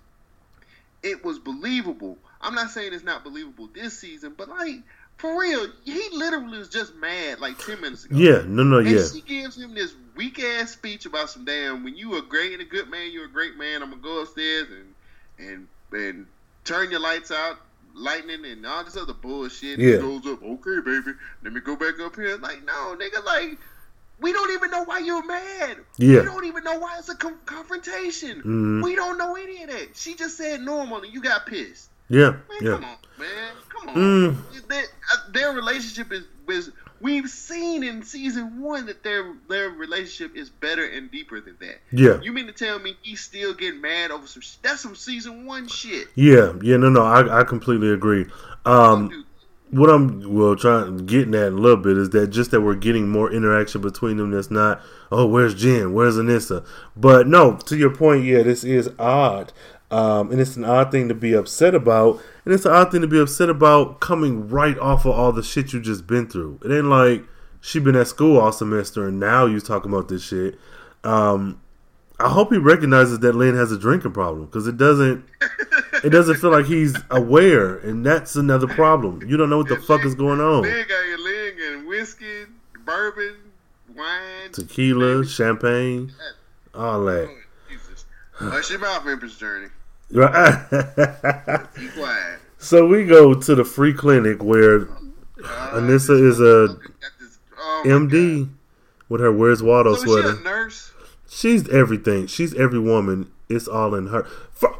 it 1.02 1.24
was 1.24 1.38
believable. 1.38 2.18
I'm 2.40 2.54
not 2.54 2.70
saying 2.70 2.92
it's 2.92 3.04
not 3.04 3.24
believable 3.24 3.68
this 3.74 3.98
season, 3.98 4.34
but 4.36 4.48
like 4.48 4.82
for 5.20 5.38
real, 5.38 5.66
he 5.84 6.08
literally 6.12 6.58
was 6.58 6.68
just 6.68 6.94
mad 6.96 7.40
like 7.40 7.58
ten 7.58 7.80
minutes 7.80 8.04
ago. 8.04 8.16
yeah, 8.16 8.42
no, 8.46 8.62
no, 8.62 8.78
And 8.78 8.90
yeah, 8.90 9.04
she 9.12 9.20
gives 9.20 9.56
him 9.56 9.74
this 9.74 9.94
weak 10.16 10.38
ass 10.42 10.72
speech 10.72 11.06
about 11.06 11.30
some 11.30 11.44
damn 11.44 11.84
when 11.84 11.96
you 11.96 12.16
a 12.18 12.22
great 12.22 12.52
and 12.52 12.62
a 12.62 12.64
good 12.64 12.88
man, 12.90 13.12
you're 13.12 13.26
a 13.26 13.30
great 13.30 13.56
man. 13.56 13.82
I'm 13.82 13.90
gonna 13.90 14.02
go 14.02 14.20
upstairs 14.22 14.68
and 14.70 14.94
and 15.48 15.68
and 15.92 16.26
turn 16.64 16.90
your 16.90 17.00
lights 17.00 17.30
out, 17.30 17.56
lightning 17.94 18.44
and 18.44 18.64
all 18.66 18.84
this 18.84 18.96
other 18.96 19.12
bullshit. 19.14 19.78
Yeah. 19.78 19.94
It 19.94 20.00
goes 20.00 20.26
up, 20.26 20.42
okay, 20.42 20.80
baby. 20.84 21.12
Let 21.42 21.52
me 21.52 21.60
go 21.60 21.76
back 21.76 21.98
up 22.00 22.14
here. 22.16 22.36
Like, 22.36 22.64
no, 22.64 22.96
nigga, 22.98 23.24
like, 23.24 23.58
we 24.20 24.32
don't 24.32 24.52
even 24.52 24.70
know 24.70 24.84
why 24.84 24.98
you're 24.98 25.24
mad. 25.26 25.78
Yeah. 25.96 26.20
We 26.20 26.24
don't 26.26 26.44
even 26.44 26.62
know 26.64 26.78
why 26.78 26.96
it's 26.98 27.08
a 27.08 27.14
con- 27.16 27.38
confrontation. 27.46 28.42
Mhm. 28.42 28.82
We 28.84 28.94
don't 28.94 29.16
know 29.18 29.34
any 29.36 29.62
of 29.62 29.70
that. 29.70 29.96
She 29.96 30.14
just 30.14 30.36
said 30.36 30.60
normal 30.60 31.02
and 31.02 31.12
you 31.12 31.20
got 31.22 31.46
pissed. 31.46 31.88
Yeah, 32.08 32.30
Man, 32.30 32.40
yeah. 32.60 32.94
Man. 33.20 33.52
Come 33.68 33.88
on. 33.90 33.94
Mm. 33.94 34.68
Their, 34.68 34.82
uh, 34.82 35.30
their 35.32 35.52
relationship 35.52 36.12
is, 36.12 36.24
is 36.48 36.70
we've 37.00 37.28
seen 37.28 37.82
in 37.82 38.02
season 38.02 38.60
one 38.60 38.86
that 38.86 39.02
their 39.02 39.34
their 39.48 39.70
relationship 39.70 40.36
is 40.36 40.50
better 40.50 40.84
and 40.84 41.10
deeper 41.10 41.40
than 41.40 41.56
that. 41.60 41.80
Yeah. 41.92 42.20
You 42.20 42.32
mean 42.32 42.46
to 42.46 42.52
tell 42.52 42.78
me 42.78 42.96
he's 43.02 43.20
still 43.20 43.54
getting 43.54 43.80
mad 43.80 44.10
over 44.10 44.26
some? 44.26 44.42
That's 44.62 44.80
some 44.80 44.96
season 44.96 45.46
one 45.46 45.68
shit. 45.68 46.08
Yeah, 46.14 46.54
yeah, 46.62 46.76
no, 46.76 46.90
no, 46.90 47.02
I, 47.02 47.40
I 47.40 47.44
completely 47.44 47.92
agree. 47.92 48.26
Um, 48.64 49.26
what 49.70 49.88
I'm 49.88 50.34
well 50.34 50.56
trying 50.56 51.06
getting 51.06 51.34
at 51.34 51.48
a 51.48 51.50
little 51.50 51.76
bit 51.76 51.96
is 51.96 52.10
that 52.10 52.28
just 52.28 52.50
that 52.50 52.60
we're 52.60 52.74
getting 52.74 53.08
more 53.08 53.32
interaction 53.32 53.80
between 53.80 54.16
them. 54.16 54.32
That's 54.32 54.50
not 54.50 54.82
oh 55.12 55.26
where's 55.26 55.54
Jen, 55.54 55.92
where's 55.92 56.16
Anissa, 56.16 56.66
but 56.96 57.26
no. 57.26 57.56
To 57.56 57.76
your 57.76 57.94
point, 57.94 58.24
yeah, 58.24 58.42
this 58.42 58.64
is 58.64 58.90
odd, 58.98 59.52
um, 59.90 60.30
and 60.30 60.40
it's 60.40 60.56
an 60.56 60.64
odd 60.64 60.90
thing 60.92 61.08
to 61.08 61.14
be 61.14 61.32
upset 61.34 61.74
about, 61.74 62.20
and 62.44 62.54
it's 62.54 62.64
an 62.64 62.72
odd 62.72 62.90
thing 62.92 63.00
to 63.00 63.06
be 63.08 63.18
upset 63.20 63.48
about 63.48 64.00
coming 64.00 64.48
right 64.48 64.78
off 64.78 65.04
of 65.04 65.12
all 65.12 65.32
the 65.32 65.42
shit 65.42 65.72
you 65.72 65.80
just 65.80 66.06
been 66.06 66.28
through. 66.28 66.60
It 66.64 66.70
ain't 66.72 66.86
like 66.86 67.24
she 67.60 67.78
been 67.80 67.96
at 67.96 68.06
school 68.08 68.38
all 68.38 68.52
semester 68.52 69.06
and 69.08 69.20
now 69.20 69.46
you 69.46 69.60
talking 69.60 69.92
about 69.92 70.08
this 70.08 70.22
shit. 70.24 70.58
Um, 71.04 71.60
I 72.18 72.28
hope 72.28 72.52
he 72.52 72.58
recognizes 72.58 73.18
that 73.20 73.34
Lynn 73.34 73.54
has 73.56 73.72
a 73.72 73.78
drinking 73.78 74.12
problem 74.12 74.46
because 74.46 74.66
it 74.66 74.76
doesn't. 74.76 75.24
It 76.02 76.10
doesn't 76.10 76.36
feel 76.36 76.50
like 76.50 76.64
he's 76.64 76.96
aware, 77.10 77.76
and 77.76 78.06
that's 78.06 78.34
another 78.34 78.66
problem. 78.66 79.20
You 79.28 79.36
don't 79.36 79.50
know 79.50 79.58
what 79.58 79.68
the 79.68 79.76
fuck 79.76 80.02
is 80.02 80.14
going 80.14 80.40
on. 80.40 80.62
Lynn 80.62 80.86
got 80.88 81.06
your 81.06 81.18
leg 81.18 81.54
and 81.60 81.86
whiskey, 81.86 82.44
bourbon, 82.86 83.34
wine, 83.94 84.50
Tequila, 84.50 85.26
champagne, 85.26 86.10
all 86.74 87.02
Oh, 87.02 87.04
that. 87.04 87.36
Jesus. 87.68 88.06
Hush 88.32 88.70
your 88.70 88.78
mouth, 88.78 89.06
Empress 89.06 89.36
Journey. 89.36 89.66
Right. 90.12 91.60
So 92.62 92.86
we 92.86 93.06
go 93.06 93.32
to 93.32 93.54
the 93.54 93.64
free 93.64 93.94
clinic 93.94 94.42
where 94.44 94.82
Uh, 95.42 95.70
Anissa 95.80 96.20
is 96.20 96.38
a 96.40 96.76
this- 97.18 97.38
oh 97.58 97.82
MD 97.86 98.50
with 99.08 99.22
her 99.22 99.32
Where's 99.32 99.62
Waldo. 99.62 99.94
So 99.94 100.04
sweater. 100.04 100.34
she 100.34 100.40
a 100.40 100.44
nurse? 100.44 100.92
She's 101.28 101.68
everything. 101.70 102.26
She's 102.26 102.52
every 102.54 102.78
woman. 102.78 103.30
It's 103.48 103.66
all 103.66 103.94
in 103.94 104.08
her. 104.08 104.26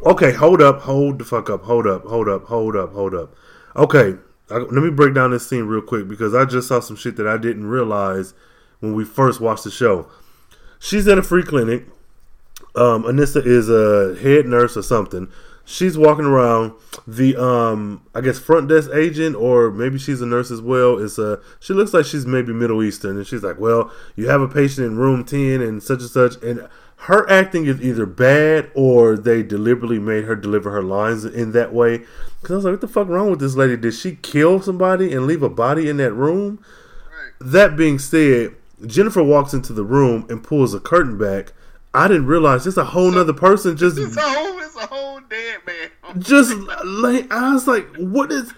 Okay, 0.05 0.33
hold 0.33 0.61
up, 0.61 0.83
hold 0.83 1.19
the 1.21 1.25
fuck 1.25 1.49
up, 1.49 1.63
hold 1.63 1.87
up, 1.87 2.05
hold 2.05 2.29
up, 2.29 2.45
hold 2.45 2.77
up, 2.77 2.93
hold 2.93 3.15
up. 3.15 3.35
Okay, 3.75 4.17
I, 4.51 4.57
let 4.59 4.73
me 4.85 4.91
break 4.91 5.15
down 5.15 5.31
this 5.31 5.49
scene 5.49 5.65
real 5.65 5.81
quick 5.81 6.07
because 6.07 6.35
I 6.35 6.45
just 6.45 6.69
saw 6.69 6.81
some 6.81 6.97
shit 6.97 7.17
that 7.17 7.27
I 7.27 7.39
didn't 7.39 7.67
realize 7.67 8.35
when 8.81 8.93
we 8.95 9.05
first 9.07 9.41
watched 9.41 9.65
the 9.65 9.71
show. 9.71 10.07
She's 10.79 11.09
at 11.09 11.17
a 11.19 11.23
free 11.23 11.43
clinic. 11.45 11.87
Um, 12.75 13.05
Anissa 13.05 13.45
is 13.45 13.69
a 13.69 14.17
head 14.21 14.47
nurse 14.47 14.77
or 14.77 14.83
something. 14.83 15.29
She's 15.65 15.97
walking 15.97 16.25
around. 16.25 16.73
The 17.07 17.37
um, 17.37 18.03
I 18.15 18.21
guess 18.21 18.39
front 18.39 18.69
desk 18.69 18.91
agent, 18.93 19.37
or 19.37 19.71
maybe 19.71 19.99
she's 19.99 20.21
a 20.21 20.27
nurse 20.27 20.51
as 20.51 20.61
well. 20.61 20.99
Is 20.99 21.19
uh, 21.19 21.37
she 21.61 21.73
looks 21.73 21.95
like 21.95 22.07
she's 22.07 22.27
maybe 22.27 22.53
Middle 22.53 22.83
Eastern, 22.83 23.17
and 23.17 23.27
she's 23.27 23.43
like, 23.43 23.59
"Well, 23.59 23.93
you 24.17 24.29
have 24.29 24.41
a 24.41 24.49
patient 24.49 24.87
in 24.87 24.97
room 24.97 25.25
ten 25.25 25.61
and 25.61 25.83
such 25.83 26.01
and 26.01 26.11
such," 26.11 26.43
and 26.43 26.69
her 27.05 27.29
acting 27.31 27.67
is 27.67 27.81
either 27.81 28.05
bad 28.05 28.71
or 28.75 29.17
they 29.17 29.43
deliberately 29.43 29.99
made 29.99 30.25
her 30.25 30.37
deliver 30.37 30.71
her 30.71 30.83
lines 30.83 31.25
in 31.25 31.53
that 31.53 31.73
way. 31.73 32.05
Because 32.41 32.53
I 32.53 32.57
was 32.57 32.65
like, 32.65 32.73
"What 32.73 32.81
the 32.81 32.89
fuck 32.89 33.09
wrong 33.09 33.31
with 33.31 33.41
this 33.41 33.55
lady? 33.55 33.77
Did 33.77 33.95
she 33.95 34.17
kill 34.17 34.61
somebody 34.61 35.13
and 35.13 35.27
leave 35.27 35.43
a 35.43 35.49
body 35.49 35.89
in 35.89 35.97
that 35.99 36.13
room?" 36.13 36.59
Right. 37.07 37.33
That 37.41 37.77
being 37.77 37.99
said, 37.99 38.55
Jennifer 38.85 39.23
walks 39.23 39.55
into 39.55 39.73
the 39.73 39.85
room 39.85 40.27
and 40.29 40.43
pulls 40.43 40.75
a 40.75 40.81
curtain 40.81 41.17
back. 41.17 41.53
I 41.93 42.07
didn't 42.09 42.27
realize 42.27 42.67
it's 42.67 42.77
a 42.77 42.85
whole 42.85 43.11
nother 43.11 43.33
person 43.33 43.77
just 43.77 43.99
It's 43.99 44.17
a 44.17 44.21
whole, 44.21 44.59
it's 44.61 44.77
a 44.77 44.87
whole 44.87 45.21
dead 45.29 45.59
man. 45.67 46.21
just 46.23 46.55
like 46.85 47.31
I 47.33 47.53
was 47.53 47.67
like, 47.67 47.87
what 47.97 48.31
is 48.31 48.53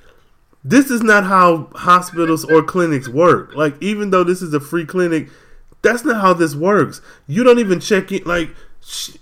this 0.65 0.91
is 0.91 1.03
not 1.03 1.25
how 1.25 1.69
hospitals 1.75 2.45
or 2.45 2.63
clinics 2.63 3.09
work. 3.09 3.55
Like 3.55 3.75
even 3.83 4.11
though 4.11 4.23
this 4.25 4.43
is 4.43 4.53
a 4.55 4.61
free 4.61 4.85
clinic, 4.85 5.29
that's 5.83 6.05
not 6.05 6.21
how 6.21 6.35
this 6.35 6.55
works. 6.55 7.01
You 7.27 7.43
don't 7.43 7.59
even 7.59 7.81
check 7.81 8.13
in 8.13 8.23
like 8.25 8.51
sh- 8.81 9.17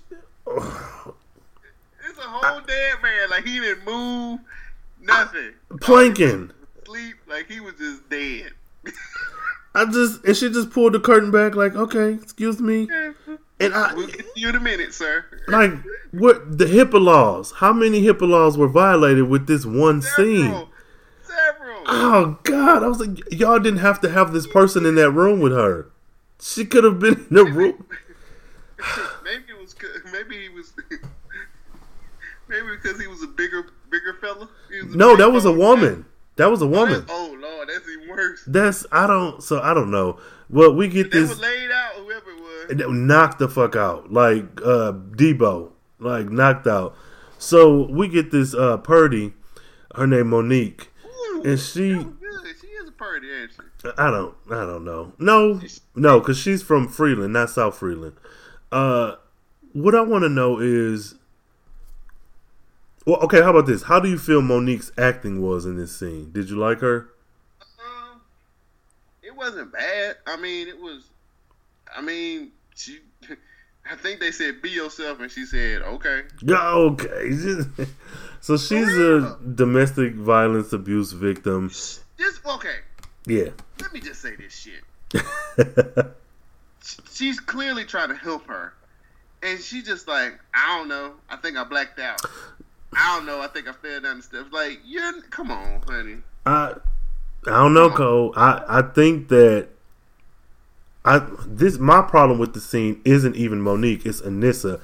It's 0.46 2.18
a 2.18 2.22
whole 2.22 2.60
dead 2.60 2.96
man. 3.02 3.30
Like 3.30 3.44
he 3.46 3.60
didn't 3.60 3.84
move, 3.86 4.40
nothing. 5.00 5.52
planking. 5.80 6.50
Sleep 6.84 7.14
like 7.28 7.48
he 7.48 7.60
was 7.60 7.74
just 7.74 8.08
dead. 8.10 8.50
I 9.74 9.84
just 9.86 10.24
and 10.24 10.36
she 10.36 10.50
just 10.50 10.70
pulled 10.70 10.94
the 10.94 11.00
curtain 11.00 11.30
back 11.30 11.54
like, 11.54 11.74
okay, 11.76 12.12
excuse 12.14 12.60
me. 12.60 12.88
And 13.60 13.74
I 13.74 13.94
We'll 13.94 14.06
get 14.06 14.32
to 14.34 14.40
you 14.40 14.48
in 14.48 14.56
a 14.56 14.60
minute, 14.60 14.94
sir. 14.94 15.24
like 15.48 15.72
what 16.12 16.56
the 16.58 16.64
HIPAA 16.64 17.00
laws. 17.00 17.52
How 17.52 17.72
many 17.72 18.02
HIPAA 18.02 18.28
laws 18.28 18.56
were 18.56 18.68
violated 18.68 19.28
with 19.28 19.46
this 19.46 19.64
one 19.66 20.00
scene? 20.02 20.44
Several. 20.46 20.68
Several. 21.22 21.82
Oh 21.86 22.38
God! 22.44 22.82
I 22.82 22.88
was 22.88 23.00
like, 23.00 23.30
y'all 23.32 23.58
didn't 23.58 23.80
have 23.80 24.00
to 24.00 24.10
have 24.10 24.32
this 24.32 24.46
person 24.46 24.84
in 24.86 24.94
that 24.96 25.10
room 25.10 25.40
with 25.40 25.52
her. 25.52 25.90
She 26.40 26.64
could 26.64 26.84
have 26.84 26.98
been 26.98 27.14
in 27.14 27.26
the 27.36 27.44
room. 27.44 27.86
maybe 29.24 29.44
it 29.50 29.60
was. 29.60 29.74
Maybe 30.12 30.40
he 30.42 30.48
was. 30.48 30.72
maybe 32.48 32.66
because 32.82 33.00
he 33.00 33.06
was 33.06 33.22
a 33.22 33.26
bigger, 33.26 33.66
bigger 33.90 34.14
fella. 34.20 34.48
No, 34.86 35.16
that 35.16 35.30
was 35.30 35.44
a 35.44 35.52
woman. 35.52 36.06
That 36.36 36.50
was 36.50 36.62
a 36.62 36.64
Oh, 36.64 36.68
woman. 36.68 37.00
that's- 37.00 37.10
Oh 37.10 37.36
lord, 37.38 37.68
that's 37.68 37.86
even 37.88 38.08
worse. 38.08 38.42
That's 38.46 38.86
I 38.90 39.06
don't. 39.06 39.42
So 39.42 39.60
I 39.60 39.74
don't 39.74 39.90
know. 39.90 40.18
Well, 40.48 40.74
we 40.74 40.88
get 40.88 41.10
this 41.12 41.28
were 41.36 41.42
laid 41.42 41.70
out, 41.70 41.92
whoever 41.96 42.30
it 42.30 42.40
was. 42.40 42.49
Knocked 42.76 43.38
the 43.38 43.48
fuck 43.48 43.76
out, 43.76 44.12
like 44.12 44.44
uh 44.62 44.92
Debo, 44.92 45.72
like 45.98 46.28
knocked 46.30 46.66
out. 46.66 46.94
So 47.38 47.86
we 47.90 48.08
get 48.08 48.30
this 48.30 48.54
uh 48.54 48.76
Purdy, 48.78 49.32
her 49.96 50.06
name 50.06 50.30
Monique, 50.30 50.90
Ooh, 51.04 51.42
and 51.44 51.58
she- 51.58 51.92
that 51.92 51.98
was 52.06 52.14
good. 52.16 52.54
She 52.60 52.66
is 52.68 52.88
a 52.88 52.92
party, 52.92 53.28
ain't 53.30 53.50
she? 53.52 53.90
I 53.96 54.10
don't, 54.10 54.34
I 54.50 54.66
don't 54.66 54.84
know. 54.84 55.12
No, 55.18 55.60
no, 55.94 56.20
because 56.20 56.38
she's 56.38 56.62
from 56.62 56.86
Freeland, 56.88 57.32
not 57.32 57.48
South 57.50 57.76
Freeland. 57.78 58.14
Uh, 58.70 59.16
what 59.72 59.94
I 59.94 60.02
want 60.02 60.22
to 60.24 60.28
know 60.28 60.58
is, 60.60 61.14
well, 63.06 63.16
okay, 63.20 63.40
how 63.40 63.50
about 63.50 63.66
this? 63.66 63.84
How 63.84 63.98
do 64.00 64.08
you 64.08 64.18
feel 64.18 64.42
Monique's 64.42 64.92
acting 64.98 65.40
was 65.40 65.64
in 65.64 65.76
this 65.76 65.96
scene? 65.96 66.30
Did 66.32 66.50
you 66.50 66.56
like 66.58 66.80
her? 66.80 67.08
Um, 67.78 68.20
it 69.22 69.34
wasn't 69.34 69.72
bad. 69.72 70.16
I 70.26 70.36
mean, 70.36 70.68
it 70.68 70.78
was. 70.78 71.04
I 71.96 72.02
mean, 72.02 72.52
she. 72.80 72.98
I 73.90 73.96
think 73.96 74.20
they 74.20 74.30
said 74.30 74.62
be 74.62 74.70
yourself, 74.70 75.20
and 75.20 75.30
she 75.30 75.46
said 75.46 75.82
okay. 75.82 76.22
Yeah, 76.42 76.72
okay. 76.72 77.30
so 78.40 78.56
she's 78.56 78.88
a 78.96 79.38
domestic 79.54 80.14
violence 80.14 80.72
abuse 80.72 81.12
victim. 81.12 81.68
Just 81.68 82.46
okay. 82.46 82.76
Yeah. 83.26 83.50
Let 83.80 83.92
me 83.92 84.00
just 84.00 84.20
say 84.20 84.36
this 84.36 84.54
shit. 84.54 84.82
She's 87.10 87.38
clearly 87.38 87.84
trying 87.84 88.08
to 88.08 88.14
help 88.14 88.46
her, 88.46 88.72
and 89.42 89.60
she 89.60 89.82
just 89.82 90.08
like 90.08 90.38
I 90.54 90.78
don't 90.78 90.88
know. 90.88 91.12
I 91.28 91.36
think 91.36 91.56
I 91.56 91.64
blacked 91.64 91.98
out. 91.98 92.20
I 92.96 93.16
don't 93.16 93.26
know. 93.26 93.40
I 93.40 93.48
think 93.48 93.68
I 93.68 93.72
fell 93.72 94.00
down 94.00 94.18
the 94.18 94.22
steps. 94.22 94.52
Like 94.52 94.80
you're 94.84 95.20
come 95.30 95.50
on, 95.50 95.82
honey. 95.86 96.16
I 96.46 96.74
I 97.46 97.50
don't 97.50 97.74
know, 97.74 97.90
Cole. 97.90 98.32
I 98.36 98.62
I 98.68 98.82
think 98.82 99.28
that 99.28 99.68
I 101.04 101.26
this 101.46 101.78
my 101.78 102.02
problem 102.02 102.38
with 102.38 102.54
the 102.54 102.60
scene 102.60 103.00
isn't 103.04 103.36
even 103.36 103.60
Monique. 103.60 104.04
It's 104.04 104.20
Anissa 104.20 104.80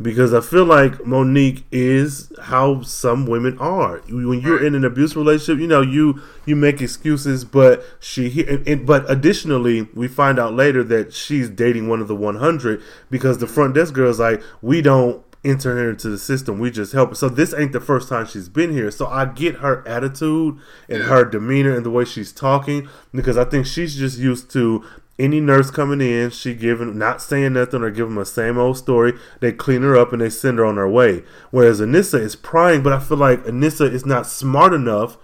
because 0.00 0.34
I 0.34 0.40
feel 0.40 0.64
like 0.64 1.06
Monique 1.06 1.64
is 1.70 2.32
how 2.42 2.82
some 2.82 3.26
women 3.26 3.56
are. 3.58 3.98
When 4.08 4.40
you're 4.40 4.64
in 4.64 4.74
an 4.74 4.84
abusive 4.84 5.16
relationship, 5.18 5.60
you 5.60 5.68
know 5.68 5.80
you 5.80 6.20
you 6.46 6.56
make 6.56 6.80
excuses, 6.80 7.44
but 7.44 7.84
she 8.00 8.44
and, 8.46 8.66
and- 8.66 8.86
but 8.86 9.08
additionally 9.10 9.82
we 9.94 10.08
find 10.08 10.38
out 10.40 10.54
later 10.54 10.82
that 10.84 11.12
she's 11.12 11.48
dating 11.48 11.88
one 11.88 12.00
of 12.00 12.08
the 12.08 12.16
100 12.16 12.82
because 13.10 13.38
the 13.38 13.46
front 13.46 13.74
desk 13.74 13.94
girl's 13.94 14.18
like 14.18 14.42
we 14.62 14.82
don't 14.82 15.24
enter 15.44 15.74
her 15.76 15.90
into 15.90 16.08
the 16.08 16.18
system. 16.18 16.58
We 16.60 16.70
just 16.70 16.92
help. 16.92 17.10
her. 17.10 17.14
So 17.16 17.28
this 17.28 17.52
ain't 17.52 17.72
the 17.72 17.80
first 17.80 18.08
time 18.08 18.26
she's 18.26 18.48
been 18.48 18.72
here. 18.72 18.90
So 18.92 19.06
I 19.08 19.24
get 19.26 19.56
her 19.56 19.86
attitude 19.88 20.58
and 20.88 21.02
her 21.02 21.24
demeanor 21.24 21.74
and 21.76 21.84
the 21.84 21.90
way 21.90 22.04
she's 22.04 22.32
talking 22.32 22.88
because 23.12 23.36
I 23.36 23.44
think 23.44 23.66
she's 23.66 23.96
just 23.96 24.18
used 24.18 24.50
to 24.52 24.84
any 25.22 25.40
nurse 25.40 25.70
coming 25.70 26.00
in, 26.00 26.30
she 26.30 26.54
giving 26.54 26.98
not 26.98 27.22
saying 27.22 27.52
nothing 27.54 27.82
or 27.82 27.90
giving 27.90 28.14
them 28.14 28.22
the 28.22 28.26
same 28.26 28.58
old 28.58 28.76
story. 28.78 29.12
They 29.40 29.52
clean 29.52 29.82
her 29.82 29.96
up 29.96 30.12
and 30.12 30.20
they 30.20 30.30
send 30.30 30.58
her 30.58 30.64
on 30.64 30.76
her 30.76 30.88
way. 30.88 31.22
Whereas 31.50 31.80
Anissa 31.80 32.20
is 32.20 32.34
prying, 32.36 32.82
but 32.82 32.92
I 32.92 32.98
feel 32.98 33.16
like 33.18 33.44
Anissa 33.44 33.90
is 33.90 34.04
not 34.04 34.26
smart 34.26 34.72
enough 34.74 35.16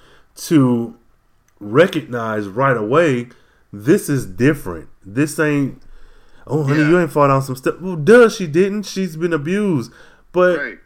to 0.46 0.96
recognize 1.60 2.46
right 2.46 2.76
away 2.76 3.28
this 3.72 4.08
is 4.08 4.24
different. 4.26 4.88
This 5.04 5.38
ain't 5.38 5.82
oh 6.46 6.62
honey, 6.64 6.80
Yeah. 6.80 6.88
you 6.88 7.00
ain't 7.00 7.12
fall 7.12 7.28
down 7.28 7.42
some 7.42 7.56
steps. 7.56 7.78
Well 7.80 7.96
duh, 7.96 8.28
she 8.28 8.46
didn't. 8.46 8.84
She's 8.84 9.16
been 9.16 9.32
abused. 9.32 9.92
But 10.32 10.58
Right. 10.58 10.78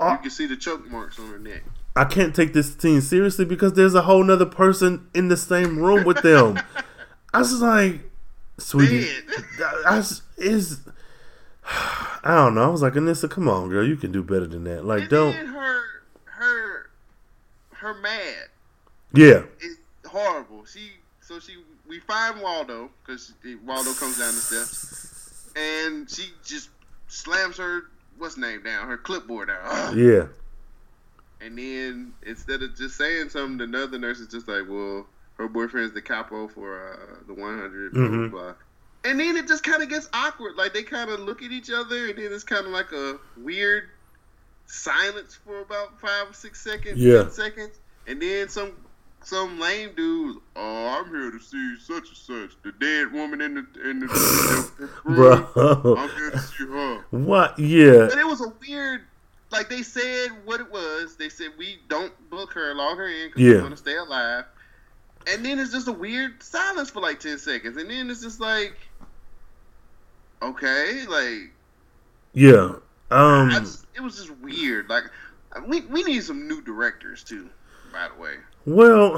You 0.00 0.18
can 0.22 0.30
see 0.30 0.46
the 0.46 0.56
choke 0.56 0.90
marks 0.90 1.18
on 1.20 1.28
her 1.30 1.38
neck. 1.38 1.62
I 1.94 2.04
can't 2.04 2.34
take 2.34 2.52
this 2.52 2.74
team 2.74 3.00
seriously 3.00 3.44
because 3.44 3.74
there's 3.74 3.94
a 3.94 4.02
whole 4.02 4.24
nother 4.24 4.46
person 4.46 5.06
in 5.14 5.28
the 5.28 5.36
same 5.36 5.78
room 5.78 6.04
with 6.04 6.22
them. 6.22 6.58
I 7.34 7.38
was 7.38 7.60
like, 7.62 8.00
sweetie, 8.58 9.08
I, 9.86 10.02
is. 10.38 10.80
I 11.66 12.34
don't 12.34 12.54
know. 12.54 12.64
I 12.64 12.68
was 12.68 12.82
like, 12.82 12.94
Anissa, 12.94 13.30
come 13.30 13.48
on, 13.48 13.68
girl, 13.68 13.86
you 13.86 13.96
can 13.96 14.12
do 14.12 14.22
better 14.22 14.46
than 14.46 14.64
that. 14.64 14.84
Like, 14.84 15.02
and 15.02 15.10
don't. 15.10 15.34
Her, 15.34 15.82
her, 16.24 16.90
her 17.70 17.94
mad 17.94 18.48
Yeah, 19.12 19.44
is 19.60 19.78
horrible. 20.06 20.64
She, 20.66 20.90
so 21.20 21.38
she, 21.38 21.56
we 21.88 22.00
find 22.00 22.40
Waldo 22.40 22.90
because 23.04 23.32
Waldo 23.64 23.92
comes 23.94 24.18
down 24.18 24.34
the 24.34 24.40
steps, 24.40 25.50
and 25.56 26.10
she 26.10 26.32
just 26.44 26.68
slams 27.08 27.56
her 27.56 27.84
what's 28.18 28.36
name 28.36 28.62
down, 28.62 28.88
her 28.88 28.96
clipboard 28.98 29.48
down. 29.48 29.58
Ugh. 29.64 29.96
yeah, 29.96 30.26
And 31.40 31.58
then 31.58 32.12
instead 32.24 32.62
of 32.62 32.76
just 32.76 32.96
saying 32.96 33.30
something, 33.30 33.60
another 33.60 33.98
nurse 33.98 34.20
is 34.20 34.28
just 34.28 34.48
like, 34.48 34.68
"Well, 34.68 35.06
her 35.38 35.48
boyfriend's 35.48 35.94
the 35.94 36.02
capo 36.02 36.48
for 36.48 36.92
uh, 36.92 37.24
the 37.26 37.34
100." 37.34 37.92
Blah, 37.92 38.02
Mhm. 38.02 38.30
blah, 38.30 38.40
blah. 38.42 38.54
And 39.06 39.20
then 39.20 39.36
it 39.36 39.46
just 39.46 39.62
kind 39.64 39.82
of 39.82 39.88
gets 39.90 40.08
awkward. 40.14 40.56
Like 40.56 40.72
they 40.72 40.82
kind 40.82 41.10
of 41.10 41.20
look 41.20 41.42
at 41.42 41.50
each 41.52 41.70
other, 41.70 42.06
and 42.08 42.16
then 42.18 42.32
it's 42.32 42.44
kind 42.44 42.64
of 42.66 42.72
like 42.72 42.90
a 42.92 43.18
weird 43.36 43.84
silence 44.66 45.34
for 45.44 45.60
about 45.60 46.00
five, 46.00 46.30
or 46.30 46.32
six 46.32 46.60
seconds, 46.62 46.98
Yeah. 46.98 47.28
seconds, 47.28 47.78
and 48.06 48.20
then 48.20 48.48
some 48.48 48.72
some 49.22 49.58
lame 49.58 49.90
dude. 49.96 50.36
Oh, 50.54 50.86
I'm 50.98 51.08
here 51.08 51.30
to 51.30 51.38
see 51.40 51.76
such 51.80 52.08
and 52.08 52.16
such, 52.16 52.56
the 52.62 52.72
dead 52.72 53.10
woman 53.12 53.40
in 53.40 53.54
the 53.54 53.88
in 53.90 54.00
the, 54.00 54.06
the 54.78 54.88
room. 55.04 55.46
bro. 55.54 55.96
I'm 55.96 56.10
here 56.10 56.30
to 56.30 56.38
see 56.38 56.64
her. 56.66 57.04
What? 57.10 57.58
Yeah, 57.58 58.08
But 58.10 58.18
it 58.18 58.26
was 58.26 58.42
a 58.42 58.52
weird, 58.66 59.00
like 59.50 59.70
they 59.70 59.82
said 59.82 60.28
what 60.44 60.60
it 60.60 60.70
was. 60.70 61.16
They 61.16 61.30
said 61.30 61.48
we 61.58 61.78
don't 61.88 62.12
book 62.28 62.52
her, 62.52 62.74
log 62.74 62.98
her 62.98 63.08
in 63.08 63.28
because 63.28 63.42
Yeah. 63.42 63.52
we 63.56 63.60
want 63.62 63.70
to 63.72 63.76
stay 63.78 63.96
alive. 63.96 64.44
And 65.26 65.44
then 65.44 65.58
it's 65.58 65.72
just 65.72 65.88
a 65.88 65.92
weird 65.92 66.42
silence 66.42 66.90
for 66.90 67.00
like 67.00 67.20
ten 67.20 67.38
seconds, 67.38 67.76
and 67.76 67.90
then 67.90 68.10
it's 68.10 68.22
just 68.22 68.40
like, 68.40 68.76
okay, 70.42 71.06
like 71.08 71.52
yeah. 72.34 72.74
Um, 73.10 73.50
just, 73.50 73.86
it 73.94 74.00
was 74.00 74.16
just 74.16 74.30
weird. 74.38 74.88
Like 74.88 75.04
we 75.66 75.82
we 75.82 76.02
need 76.02 76.22
some 76.22 76.48
new 76.48 76.60
directors 76.62 77.22
too. 77.22 77.48
By 77.92 78.08
the 78.14 78.20
way, 78.20 78.34
Well, 78.66 79.14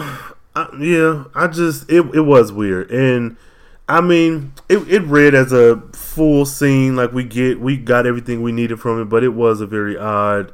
I, 0.55 0.69
yeah, 0.79 1.25
I 1.35 1.47
just 1.49 1.91
it 1.91 2.03
it 2.15 2.21
was 2.21 2.53
weird, 2.53 2.91
and 2.91 3.37
I 3.89 4.01
mean 4.01 4.53
it 4.69 4.79
it 4.89 5.03
read 5.05 5.35
as 5.35 5.53
a 5.53 5.83
full 5.93 6.45
scene, 6.45 6.95
like 6.95 7.13
we 7.13 7.25
get 7.25 7.59
we 7.61 7.77
got 7.77 8.07
everything 8.07 8.43
we 8.43 8.53
needed 8.53 8.81
from 8.81 9.01
it, 9.01 9.07
but 9.07 9.25
it 9.25 9.31
was 9.31 9.61
a 9.61 9.67
very 9.67 9.97
odd, 9.97 10.53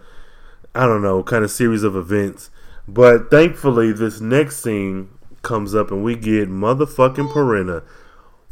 I 0.75 0.87
don't 0.87 1.03
know, 1.03 1.23
kind 1.23 1.45
of 1.45 1.51
series 1.51 1.83
of 1.83 1.97
events. 1.97 2.51
But 2.87 3.31
thankfully, 3.31 3.93
this 3.93 4.21
next 4.21 4.63
scene 4.63 5.09
comes 5.43 5.75
up, 5.75 5.91
and 5.91 6.03
we 6.05 6.15
get 6.17 6.49
motherfucking 6.49 7.33
Perenna. 7.33 7.83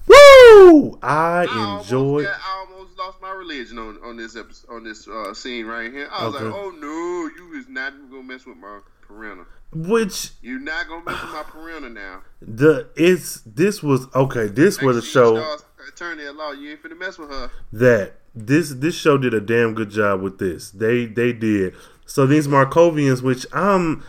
Woo! 0.07 0.99
I 1.03 1.47
I 1.49 1.79
enjoyed. 1.81 2.25
Got, 2.25 2.35
I 2.45 2.67
almost 2.69 2.99
lost 2.99 3.21
my 3.23 3.31
religion 3.33 3.79
on 3.79 3.99
on 4.03 4.17
this 4.17 4.37
episode, 4.37 4.71
on 4.73 4.85
this 4.85 5.07
uh, 5.09 5.33
scene 5.35 5.67
right 5.67 5.91
here. 5.93 6.09
I 6.11 6.27
was 6.27 6.35
Okay. 6.35 6.45
like, 6.45 6.55
oh 6.55 6.71
no, 6.71 7.31
you 7.37 7.59
is 7.59 7.69
not 7.69 7.93
gonna 8.11 8.23
mess 8.23 8.47
with 8.47 8.57
my 8.57 8.81
Perenna. 9.09 9.45
Which 9.73 10.31
You're 10.43 10.59
not 10.59 10.89
gonna 10.89 11.05
mess 11.05 11.21
with 11.23 11.33
my 11.33 11.43
Perenna 11.45 11.93
now. 11.93 12.23
the 12.43 12.89
it's 12.97 13.41
this 13.47 13.83
was 13.83 14.07
okay. 14.15 14.47
This 14.49 14.81
was 14.83 14.97
a 14.97 15.03
show. 15.03 15.37
sure 15.37 15.43
you 15.43 15.59
start 15.59 15.65
Attorney 15.89 16.25
at 16.27 16.35
law, 16.37 16.53
you 16.53 16.71
ain't 16.73 16.83
finna 16.83 16.99
mess 16.99 17.19
with 17.19 17.31
her. 17.31 17.51
that 17.73 18.15
this 18.35 18.71
this 18.71 18.95
show 18.95 19.17
did 19.19 19.35
a 19.35 19.41
damn 19.41 19.75
good 19.75 19.91
job 19.91 20.23
with 20.23 20.39
this. 20.39 20.71
They 20.71 21.07
they 21.07 21.33
did. 21.33 21.75
So 22.07 22.27
these 22.27 22.49
Markovians, 22.49 23.23
which 23.23 23.47
I'm, 23.53 24.03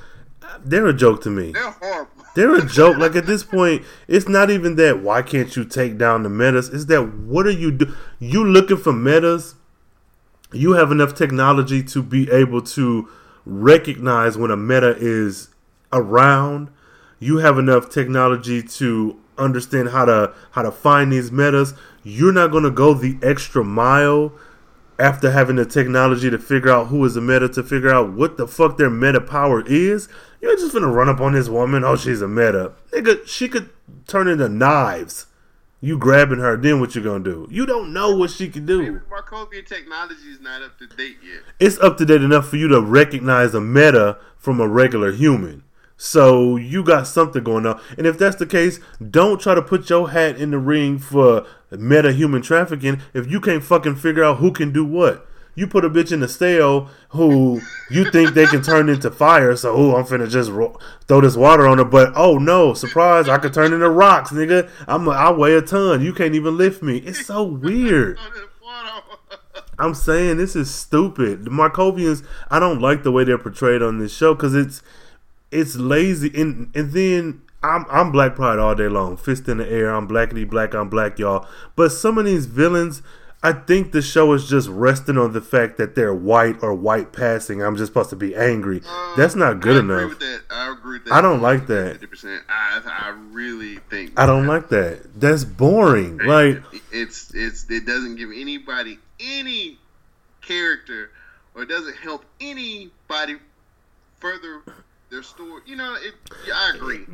they're 0.65 0.87
a 0.87 0.93
joke 0.93 1.21
to 1.23 1.29
me. 1.29 1.51
They're 1.51 1.69
horrible. 1.69 2.20
They're 2.33 2.55
a 2.55 2.65
joke. 2.65 2.97
Like 2.97 3.15
at 3.15 3.25
this 3.25 3.43
point, 3.43 3.83
it's 4.07 4.27
not 4.27 4.49
even 4.49 4.75
that. 4.75 5.01
Why 5.01 5.21
can't 5.21 5.55
you 5.55 5.65
take 5.65 5.97
down 5.97 6.23
the 6.23 6.29
metas? 6.29 6.69
It's 6.69 6.85
that 6.85 7.03
what 7.03 7.45
are 7.45 7.51
you 7.51 7.71
do? 7.71 7.93
You 8.19 8.45
looking 8.45 8.77
for 8.77 8.93
metas? 8.93 9.55
You 10.53 10.73
have 10.73 10.91
enough 10.91 11.13
technology 11.15 11.83
to 11.83 12.03
be 12.03 12.29
able 12.31 12.61
to 12.61 13.09
recognize 13.45 14.37
when 14.37 14.51
a 14.51 14.57
meta 14.57 14.95
is 14.97 15.49
around. 15.91 16.69
You 17.19 17.37
have 17.37 17.57
enough 17.57 17.89
technology 17.89 18.63
to 18.63 19.17
understand 19.37 19.89
how 19.89 20.05
to 20.05 20.33
how 20.51 20.61
to 20.61 20.71
find 20.71 21.11
these 21.11 21.31
metas. 21.31 21.73
You're 22.03 22.33
not 22.33 22.51
going 22.51 22.63
to 22.63 22.71
go 22.71 22.93
the 22.93 23.17
extra 23.21 23.63
mile 23.63 24.33
after 24.99 25.31
having 25.31 25.55
the 25.55 25.65
technology 25.65 26.29
to 26.29 26.37
figure 26.37 26.71
out 26.71 26.87
who 26.87 27.03
is 27.05 27.15
a 27.15 27.21
meta 27.21 27.49
to 27.49 27.63
figure 27.63 27.93
out 27.93 28.13
what 28.13 28.37
the 28.37 28.47
fuck 28.47 28.77
their 28.77 28.89
meta 28.89 29.19
power 29.19 29.63
is. 29.65 30.07
You're 30.41 30.57
just 30.57 30.73
gonna 30.73 30.91
run 30.91 31.09
up 31.09 31.21
on 31.21 31.33
this 31.33 31.49
woman. 31.49 31.83
Oh, 31.83 31.95
she's 31.95 32.21
a 32.21 32.27
meta. 32.27 32.73
Nigga, 32.91 33.27
she 33.27 33.47
could 33.47 33.69
turn 34.07 34.27
into 34.27 34.49
knives. 34.49 35.27
You 35.83 35.97
grabbing 35.97 36.39
her, 36.39 36.57
then 36.57 36.79
what 36.79 36.95
you 36.95 37.01
gonna 37.01 37.23
do? 37.23 37.47
You 37.49 37.65
don't 37.65 37.91
know 37.91 38.15
what 38.15 38.29
she 38.29 38.49
can 38.49 38.65
do. 38.65 39.01
Markovian 39.11 39.65
technology 39.65 40.29
is 40.29 40.39
not 40.39 40.61
up 40.61 40.77
to 40.77 40.87
date 40.87 41.17
yet. 41.23 41.41
It's 41.59 41.79
up 41.79 41.97
to 41.97 42.05
date 42.05 42.21
enough 42.21 42.47
for 42.47 42.57
you 42.57 42.67
to 42.67 42.81
recognize 42.81 43.55
a 43.55 43.61
meta 43.61 44.17
from 44.37 44.59
a 44.59 44.67
regular 44.67 45.11
human. 45.11 45.63
So 45.97 46.55
you 46.55 46.83
got 46.83 47.05
something 47.05 47.43
going 47.43 47.67
on. 47.67 47.79
And 47.95 48.07
if 48.07 48.17
that's 48.17 48.35
the 48.35 48.47
case, 48.47 48.79
don't 49.07 49.39
try 49.39 49.53
to 49.53 49.61
put 49.61 49.89
your 49.89 50.09
hat 50.09 50.35
in 50.37 50.49
the 50.49 50.57
ring 50.57 50.97
for 50.97 51.45
meta 51.69 52.11
human 52.11 52.41
trafficking 52.41 53.01
if 53.13 53.29
you 53.29 53.39
can't 53.39 53.63
fucking 53.63 53.97
figure 53.97 54.23
out 54.23 54.37
who 54.37 54.51
can 54.51 54.71
do 54.71 54.83
what. 54.83 55.27
You 55.53 55.67
put 55.67 55.83
a 55.83 55.89
bitch 55.89 56.11
in 56.11 56.23
a 56.23 56.27
stale 56.27 56.89
who 57.09 57.61
you 57.89 58.09
think 58.09 58.33
they 58.33 58.45
can 58.45 58.61
turn 58.61 58.87
into 58.87 59.11
fire, 59.11 59.55
so 59.55 59.73
oh, 59.73 59.95
I'm 59.95 60.05
finna 60.05 60.29
just 60.29 60.49
ro- 60.49 60.77
throw 61.07 61.21
this 61.21 61.35
water 61.35 61.67
on 61.67 61.77
her. 61.77 61.83
But 61.83 62.13
oh 62.15 62.37
no, 62.37 62.73
surprise! 62.73 63.27
I 63.27 63.37
could 63.37 63.53
turn 63.53 63.73
into 63.73 63.89
rocks, 63.89 64.31
nigga. 64.31 64.69
I'm 64.87 65.07
a, 65.07 65.11
I 65.11 65.31
weigh 65.31 65.55
a 65.55 65.61
ton. 65.61 66.01
You 66.01 66.13
can't 66.13 66.35
even 66.35 66.57
lift 66.57 66.81
me. 66.81 66.97
It's 66.99 67.25
so 67.25 67.43
weird. 67.43 68.17
I'm 69.77 69.93
saying 69.93 70.37
this 70.37 70.55
is 70.55 70.73
stupid. 70.73 71.43
The 71.43 71.51
Markovians, 71.51 72.23
I 72.49 72.59
don't 72.59 72.79
like 72.79 73.03
the 73.03 73.11
way 73.11 73.23
they're 73.23 73.37
portrayed 73.37 73.81
on 73.81 73.99
this 73.99 74.15
show 74.15 74.35
because 74.35 74.55
it's 74.55 74.81
it's 75.51 75.75
lazy 75.75 76.31
and 76.39 76.71
and 76.75 76.91
then 76.91 77.41
I'm 77.63 77.85
I'm 77.89 78.11
Black 78.11 78.35
Pride 78.35 78.57
all 78.57 78.73
day 78.73 78.87
long, 78.87 79.17
fist 79.17 79.47
in 79.47 79.57
the 79.57 79.69
air. 79.69 79.93
I'm 79.93 80.07
blackity 80.07 80.49
black. 80.49 80.73
I'm 80.73 80.89
black, 80.89 81.19
y'all. 81.19 81.47
But 81.75 81.91
some 81.91 82.17
of 82.17 82.25
these 82.25 82.47
villains, 82.47 83.03
I 83.43 83.53
think 83.53 83.91
the 83.91 84.03
show 84.03 84.33
is 84.33 84.47
just 84.47 84.69
resting 84.69 85.17
on 85.17 85.33
the 85.33 85.41
fact 85.41 85.77
that 85.77 85.95
they're 85.95 86.13
white 86.13 86.61
or 86.61 86.75
white 86.75 87.11
passing. 87.11 87.63
I'm 87.63 87.75
just 87.75 87.87
supposed 87.87 88.11
to 88.11 88.15
be 88.15 88.35
angry. 88.35 88.81
Um, 88.87 89.13
That's 89.17 89.33
not 89.35 89.61
good 89.61 89.77
I 89.77 89.79
agree 89.79 89.95
enough. 89.97 90.09
with 90.09 90.19
that. 90.19 90.41
I 90.51 90.71
agree 90.71 90.93
with 90.99 91.05
that. 91.05 91.13
I 91.13 91.21
don't 91.21 91.41
like 91.41 91.65
that. 91.67 91.99
50%. 91.99 92.39
I, 92.47 92.81
I 92.85 93.09
really 93.31 93.77
think 93.89 94.19
I 94.19 94.27
don't 94.27 94.45
like 94.45 94.69
that. 94.69 95.19
That's 95.19 95.43
boring. 95.43 96.17
Like 96.19 96.61
it's 96.91 97.31
it's 97.33 97.65
it 97.69 97.85
doesn't 97.87 98.15
give 98.17 98.29
anybody 98.29 98.99
any 99.19 99.79
character 100.41 101.09
or 101.55 101.63
it 101.63 101.69
doesn't 101.69 101.95
help 101.97 102.23
anybody 102.39 103.37
further 104.19 104.61
their 105.11 105.21
story. 105.21 105.61
You 105.65 105.75
know, 105.75 105.95
it. 105.95 106.13
Yeah, 106.47 106.53
I 106.55 106.71
agree. 106.75 107.05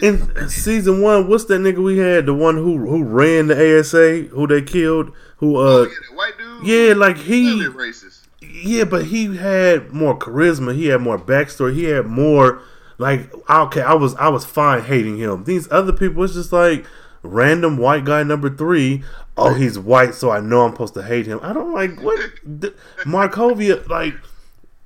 In 0.00 0.48
season 0.48 1.02
one, 1.02 1.28
what's 1.28 1.44
that 1.46 1.60
nigga 1.60 1.82
we 1.82 1.98
had? 1.98 2.26
The 2.26 2.34
one 2.34 2.56
who 2.56 2.78
who 2.78 3.02
ran 3.02 3.48
the 3.48 3.80
ASA, 3.80 4.28
who 4.30 4.46
they 4.46 4.62
killed, 4.62 5.12
who 5.38 5.58
oh, 5.58 5.82
uh 5.82 5.82
yeah, 5.82 5.88
that 5.88 6.16
white 6.16 6.38
dude. 6.38 6.66
yeah, 6.66 6.94
like 6.94 7.18
he 7.18 7.66
racist. 7.66 8.28
yeah, 8.40 8.84
but 8.84 9.06
he 9.06 9.36
had 9.36 9.92
more 9.92 10.16
charisma, 10.16 10.74
he 10.74 10.86
had 10.86 11.00
more 11.00 11.18
backstory, 11.18 11.74
he 11.74 11.84
had 11.84 12.06
more 12.06 12.62
like 12.98 13.34
okay, 13.50 13.82
I 13.82 13.94
was 13.94 14.14
I 14.14 14.28
was 14.28 14.44
fine 14.44 14.82
hating 14.82 15.18
him. 15.18 15.44
These 15.44 15.70
other 15.72 15.92
people 15.92 16.22
it's 16.22 16.34
just 16.34 16.52
like 16.52 16.86
random 17.22 17.76
white 17.76 18.04
guy 18.04 18.22
number 18.22 18.48
three. 18.48 19.02
Oh, 19.36 19.54
he's 19.54 19.78
white, 19.78 20.14
so 20.14 20.30
I 20.30 20.40
know 20.40 20.62
I'm 20.62 20.72
supposed 20.72 20.94
to 20.94 21.02
hate 21.02 21.26
him. 21.26 21.40
I 21.42 21.52
don't 21.52 21.72
like 21.72 22.00
what 22.02 22.20
Markovia 23.04 23.88
like 23.88 24.14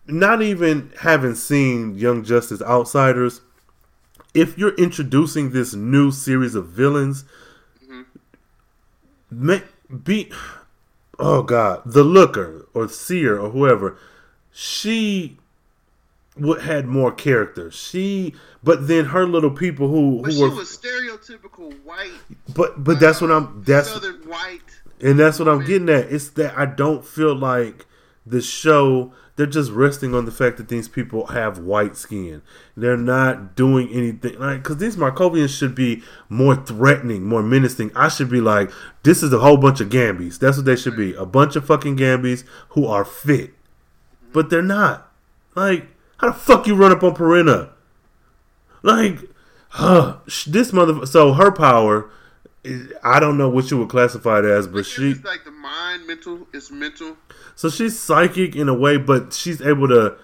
not 0.06 0.42
even 0.42 0.92
having 1.00 1.34
seen 1.34 1.96
Young 1.96 2.24
Justice 2.24 2.62
Outsiders, 2.62 3.40
if 4.34 4.58
you're 4.58 4.74
introducing 4.74 5.50
this 5.50 5.74
new 5.74 6.10
series 6.10 6.54
of 6.54 6.68
villains, 6.68 7.24
mm-hmm. 7.82 8.02
ma- 9.30 9.60
be 10.04 10.30
oh 11.18 11.42
god, 11.42 11.82
the 11.84 12.02
Looker 12.04 12.66
or 12.74 12.88
Seer 12.88 13.38
or 13.38 13.50
whoever, 13.50 13.96
she 14.52 15.38
would 16.36 16.62
had 16.62 16.86
more 16.86 17.12
character. 17.12 17.70
She, 17.70 18.34
but 18.62 18.88
then 18.88 19.06
her 19.06 19.26
little 19.26 19.50
people 19.50 19.88
who 19.88 20.20
But 20.22 20.32
who 20.32 20.36
she 20.36 20.42
were, 20.42 20.50
was 20.50 20.76
stereotypical 20.76 21.72
white. 21.84 22.10
but 22.54 22.82
but 22.82 22.98
that's 23.00 23.20
what 23.20 23.30
I'm 23.30 23.62
that's 23.64 23.88
southern 23.88 24.28
white. 24.28 24.60
and 25.00 25.18
that's 25.18 25.38
what 25.38 25.48
I'm 25.48 25.64
getting 25.64 25.88
at. 25.88 26.12
It's 26.12 26.30
that 26.30 26.58
I 26.58 26.66
don't 26.66 27.04
feel 27.04 27.34
like 27.34 27.86
the 28.26 28.40
show. 28.42 29.12
They're 29.36 29.46
just 29.46 29.72
resting 29.72 30.14
on 30.14 30.26
the 30.26 30.30
fact 30.30 30.58
that 30.58 30.68
these 30.68 30.86
people 30.88 31.26
have 31.26 31.58
white 31.58 31.96
skin. 31.96 32.42
They're 32.76 32.96
not 32.96 33.56
doing 33.56 33.88
anything 33.90 34.38
like 34.38 34.62
because 34.62 34.76
these 34.76 34.96
Markovians 34.96 35.56
should 35.56 35.74
be 35.74 36.04
more 36.28 36.54
threatening, 36.54 37.24
more 37.24 37.42
menacing. 37.42 37.90
I 37.96 38.08
should 38.08 38.30
be 38.30 38.40
like, 38.40 38.70
this 39.02 39.24
is 39.24 39.32
a 39.32 39.40
whole 39.40 39.56
bunch 39.56 39.80
of 39.80 39.88
Gambis. 39.88 40.38
That's 40.38 40.56
what 40.56 40.66
they 40.66 40.76
should 40.76 40.96
be. 40.96 41.14
A 41.14 41.26
bunch 41.26 41.56
of 41.56 41.66
fucking 41.66 41.96
Gambis 41.96 42.44
who 42.70 42.86
are 42.86 43.04
fit, 43.04 43.54
but 44.32 44.50
they're 44.50 44.62
not. 44.62 45.10
Like, 45.56 45.88
How 46.18 46.28
the 46.28 46.34
fuck 46.34 46.66
you 46.68 46.76
run 46.76 46.92
up 46.92 47.02
on 47.02 47.14
Perenna? 47.14 47.70
Like, 48.82 49.18
huh, 49.70 50.18
this 50.46 50.72
mother. 50.72 51.06
So 51.06 51.32
her 51.32 51.50
power, 51.50 52.08
I 53.02 53.20
don't 53.20 53.36
know 53.36 53.48
what 53.48 53.70
you 53.70 53.78
would 53.78 53.88
classify 53.90 54.38
it 54.38 54.44
as, 54.46 54.66
but 54.66 54.78
It's 54.78 54.88
she. 54.88 55.14
like 55.14 55.44
the 55.44 55.50
mind, 55.50 56.06
mental. 56.06 56.46
It's 56.52 56.70
mental. 56.70 57.16
So 57.54 57.68
she's 57.68 57.98
psychic 57.98 58.56
in 58.56 58.68
a 58.68 58.74
way, 58.74 58.96
but 58.96 59.32
she's 59.32 59.60
able 59.60 59.88
to 59.88 60.16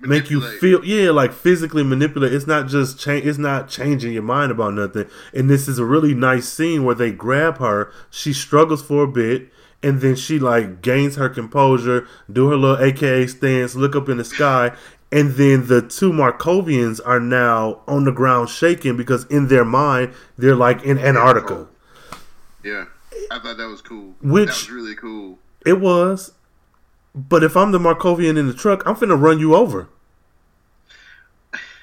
make 0.00 0.30
you 0.30 0.40
feel 0.58 0.84
yeah 0.84 1.10
like 1.10 1.32
physically 1.32 1.82
manipulate 1.82 2.32
it's 2.32 2.46
not 2.46 2.68
just 2.68 2.98
change 2.98 3.24
it's 3.24 3.38
not 3.38 3.68
changing 3.68 4.12
your 4.12 4.22
mind 4.22 4.52
about 4.52 4.74
nothing 4.74 5.06
and 5.32 5.48
this 5.48 5.66
is 5.66 5.78
a 5.78 5.84
really 5.84 6.14
nice 6.14 6.46
scene 6.48 6.84
where 6.84 6.94
they 6.96 7.10
grab 7.10 7.58
her 7.58 7.90
she 8.10 8.32
struggles 8.32 8.82
for 8.82 9.04
a 9.04 9.08
bit 9.08 9.50
and 9.82 10.00
then 10.00 10.14
she 10.16 10.38
like 10.38 10.82
gains 10.82 11.16
her 11.16 11.28
composure 11.28 12.06
do 12.30 12.48
her 12.48 12.56
little 12.56 12.84
aka 12.84 13.26
stance 13.26 13.74
look 13.74 13.94
up 13.96 14.08
in 14.08 14.18
the 14.18 14.24
sky 14.24 14.74
and 15.14 15.26
then 15.34 15.66
the 15.68 15.80
two 15.80 16.10
markovians 16.12 17.00
are 17.06 17.20
now 17.20 17.80
on 17.86 18.04
the 18.04 18.12
ground 18.12 18.48
shaking 18.48 18.96
because 18.96 19.24
in 19.26 19.48
their 19.48 19.64
mind 19.64 20.12
they're 20.36 20.56
like 20.56 20.82
in 20.82 20.98
antarctica 20.98 21.66
Yeah, 22.62 22.86
I 23.30 23.38
thought 23.38 23.56
that 23.58 23.68
was 23.68 23.80
cool. 23.82 24.14
Which- 24.20 24.48
that 24.48 24.54
was 24.54 24.70
really 24.70 24.94
cool. 24.96 25.38
it 25.64 25.80
was 25.80 26.32
but 27.14 27.44
if 27.44 27.56
i'm 27.56 27.70
the 27.72 27.78
markovian 27.78 28.36
in 28.36 28.46
the 28.48 28.54
truck 28.54 28.82
i'm 28.86 28.96
finna 28.96 29.18
run 29.20 29.38
you 29.38 29.54
over 29.54 29.88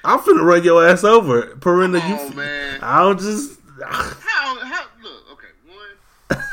i'm 0.04 0.18
finna 0.18 0.44
run 0.44 0.62
your 0.64 0.86
ass 0.86 1.04
over 1.04 1.42
Perenna, 1.56 2.00
Oh, 2.02 2.28
you 2.28 2.34
man. 2.34 2.78
i'll 2.82 3.14
just 3.14 3.58
How? 3.84 4.58
How? 4.60 4.84
Look. 5.02 5.22
Okay. 5.32 5.52
One. 5.66 6.44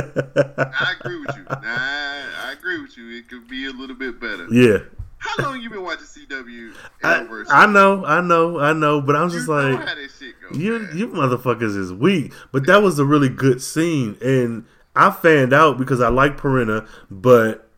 I 0.80 0.94
agree 0.98 1.18
with 1.20 1.36
you. 1.36 1.44
Nah, 1.50 1.60
I 1.66 2.54
agree 2.58 2.80
with 2.80 2.96
you. 2.96 3.10
It 3.18 3.28
could 3.28 3.46
be 3.48 3.66
a 3.66 3.70
little 3.70 3.96
bit 3.96 4.18
better. 4.20 4.46
yeah 4.50 4.78
How 5.22 5.44
long 5.44 5.60
you 5.60 5.70
been 5.70 5.82
watching 5.82 6.04
CW? 6.04 6.74
I, 7.04 7.26
I 7.48 7.66
know 7.66 8.04
i 8.04 8.20
know 8.20 8.58
i 8.58 8.72
know 8.72 9.00
but 9.00 9.14
i'm 9.16 9.28
You 9.28 9.34
just 9.36 9.48
know 9.48 9.54
like 9.54 9.86
goes. 9.86 10.58
You 10.58 10.78
man. 10.78 10.90
you 10.96 11.08
motherfuckers 11.08 11.76
is 11.76 11.92
weak. 11.92 12.32
But 12.50 12.66
that 12.66 12.82
was 12.82 12.98
a 12.98 13.04
really 13.04 13.28
good 13.28 13.62
scene, 13.62 14.16
and 14.20 14.64
I 14.94 15.10
fanned 15.10 15.52
out 15.52 15.78
because 15.78 16.00
I 16.00 16.08
like 16.08 16.36
Perenna. 16.36 16.86
But 17.10 17.68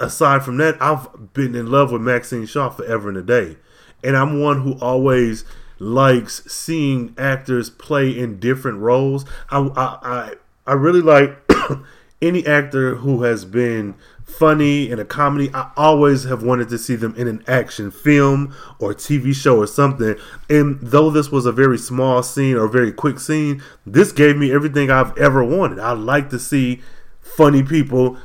aside 0.00 0.42
from 0.42 0.56
that, 0.58 0.76
I've 0.80 1.32
been 1.32 1.54
in 1.54 1.70
love 1.70 1.92
with 1.92 2.02
Maxine 2.02 2.46
Shaw 2.46 2.68
forever 2.70 3.08
and 3.08 3.18
a 3.18 3.22
day, 3.22 3.56
and 4.02 4.16
I'm 4.16 4.40
one 4.40 4.62
who 4.62 4.74
always 4.80 5.44
likes 5.78 6.42
seeing 6.52 7.14
actors 7.16 7.70
play 7.70 8.16
in 8.18 8.38
different 8.40 8.78
roles. 8.80 9.24
I 9.50 9.58
I 9.60 9.98
I, 10.02 10.32
I 10.66 10.72
really 10.74 11.02
like 11.02 11.38
any 12.22 12.46
actor 12.46 12.96
who 12.96 13.22
has 13.22 13.44
been 13.44 13.94
funny 14.28 14.90
in 14.90 14.98
a 14.98 15.04
comedy. 15.04 15.50
I 15.52 15.70
always 15.76 16.24
have 16.24 16.42
wanted 16.42 16.68
to 16.68 16.78
see 16.78 16.94
them 16.94 17.14
in 17.16 17.26
an 17.26 17.42
action 17.48 17.90
film 17.90 18.54
or 18.78 18.94
TV 18.94 19.34
show 19.34 19.56
or 19.58 19.66
something. 19.66 20.14
And 20.48 20.78
though 20.80 21.10
this 21.10 21.30
was 21.32 21.46
a 21.46 21.52
very 21.52 21.78
small 21.78 22.22
scene 22.22 22.56
or 22.56 22.68
very 22.68 22.92
quick 22.92 23.18
scene, 23.18 23.62
this 23.86 24.12
gave 24.12 24.36
me 24.36 24.52
everything 24.52 24.90
I've 24.90 25.16
ever 25.18 25.42
wanted. 25.42 25.78
I 25.78 25.92
like 25.92 26.30
to 26.30 26.38
see 26.38 26.82
funny 27.20 27.62
people 27.62 28.18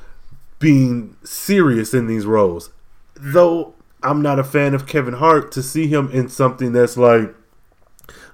being 0.59 1.15
serious 1.23 1.93
in 1.93 2.07
these 2.07 2.25
roles. 2.25 2.69
Though 3.15 3.73
I'm 4.01 4.21
not 4.21 4.39
a 4.39 4.43
fan 4.43 4.73
of 4.73 4.85
Kevin 4.85 5.15
Hart, 5.15 5.51
to 5.53 5.63
see 5.63 5.87
him 5.87 6.11
in 6.11 6.27
something 6.29 6.73
that's 6.73 6.97
like 6.97 7.33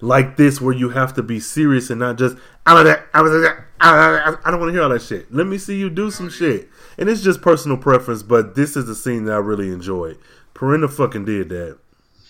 like 0.02 0.38
this 0.38 0.60
where 0.62 0.74
you 0.74 0.90
have 0.90 1.14
to 1.14 1.22
be 1.22 1.40
serious 1.40 1.90
and 1.90 2.00
not 2.00 2.18
just 2.18 2.38
I 2.66 2.82
don't 2.84 3.14
want 3.14 4.70
to 4.70 4.72
hear 4.72 4.82
all 4.82 4.90
that 4.90 5.02
shit. 5.02 5.32
Let 5.34 5.46
me 5.46 5.58
see 5.58 5.78
you 5.78 5.90
do 5.90 6.10
some 6.10 6.30
shit. 6.30 6.70
And 7.00 7.10
it's 7.10 7.22
just 7.24 7.42
personal 7.42 7.78
preference, 7.78 8.22
but 8.24 8.54
this 8.56 8.76
is 8.76 8.86
the 8.86 8.94
scene 8.94 9.24
that 9.26 9.34
I 9.34 9.38
really 9.38 9.70
enjoyed. 9.70 10.20
Perenna 10.54 10.88
fucking 10.92 11.26
did 11.26 11.50
that. 11.50 11.78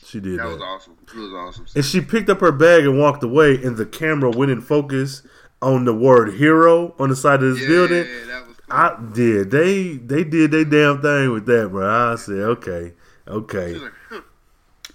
She 0.06 0.20
did 0.20 0.40
That 0.40 0.44
that. 0.44 0.54
was 0.54 0.62
awesome. 0.62 0.98
It 1.08 1.18
was 1.18 1.34
awesome. 1.34 1.66
And 1.76 1.84
she 1.84 2.00
picked 2.02 2.30
up 2.30 2.40
her 2.40 2.52
bag 2.52 2.84
and 2.86 3.00
walked 3.00 3.24
away, 3.24 3.56
and 3.62 3.76
the 3.78 3.86
camera 3.86 4.30
went 4.30 4.52
in 4.52 4.62
focus 4.62 5.24
on 5.62 5.86
the 5.86 5.94
word 5.94 6.36
hero 6.36 6.96
on 7.00 7.10
the 7.10 7.16
side 7.16 7.44
of 7.44 7.56
this 7.56 7.62
yeah, 7.64 7.68
building. 7.68 8.04
that 8.28 8.48
was 8.48 8.56
cool. 8.58 8.78
I 8.78 8.98
did. 9.14 9.52
They 9.52 9.94
they 9.94 10.24
did 10.24 10.52
their 10.52 10.66
damn 10.66 11.02
thing 11.02 11.32
with 11.32 11.46
that, 11.48 11.70
bro. 11.70 12.12
I 12.12 12.16
said, 12.16 12.38
okay, 12.38 12.94
okay, 13.28 13.74
like, 13.74 13.92
huh, 14.10 14.22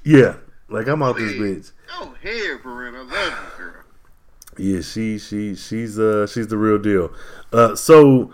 yeah. 0.04 0.36
Like 0.68 0.86
I'm 0.88 1.02
out 1.02 1.16
this 1.16 1.32
bitch. 1.34 1.72
oh, 1.92 2.14
Perrin. 2.22 2.94
I 2.96 3.02
love 3.02 3.12
you, 3.12 3.64
girl. 3.64 3.74
Yeah, 4.56 4.80
she 4.80 5.18
she 5.18 5.54
she's 5.54 5.98
uh 5.98 6.26
she's 6.26 6.46
the 6.48 6.56
real 6.56 6.78
deal. 6.78 7.12
Uh, 7.52 7.74
so 7.76 8.32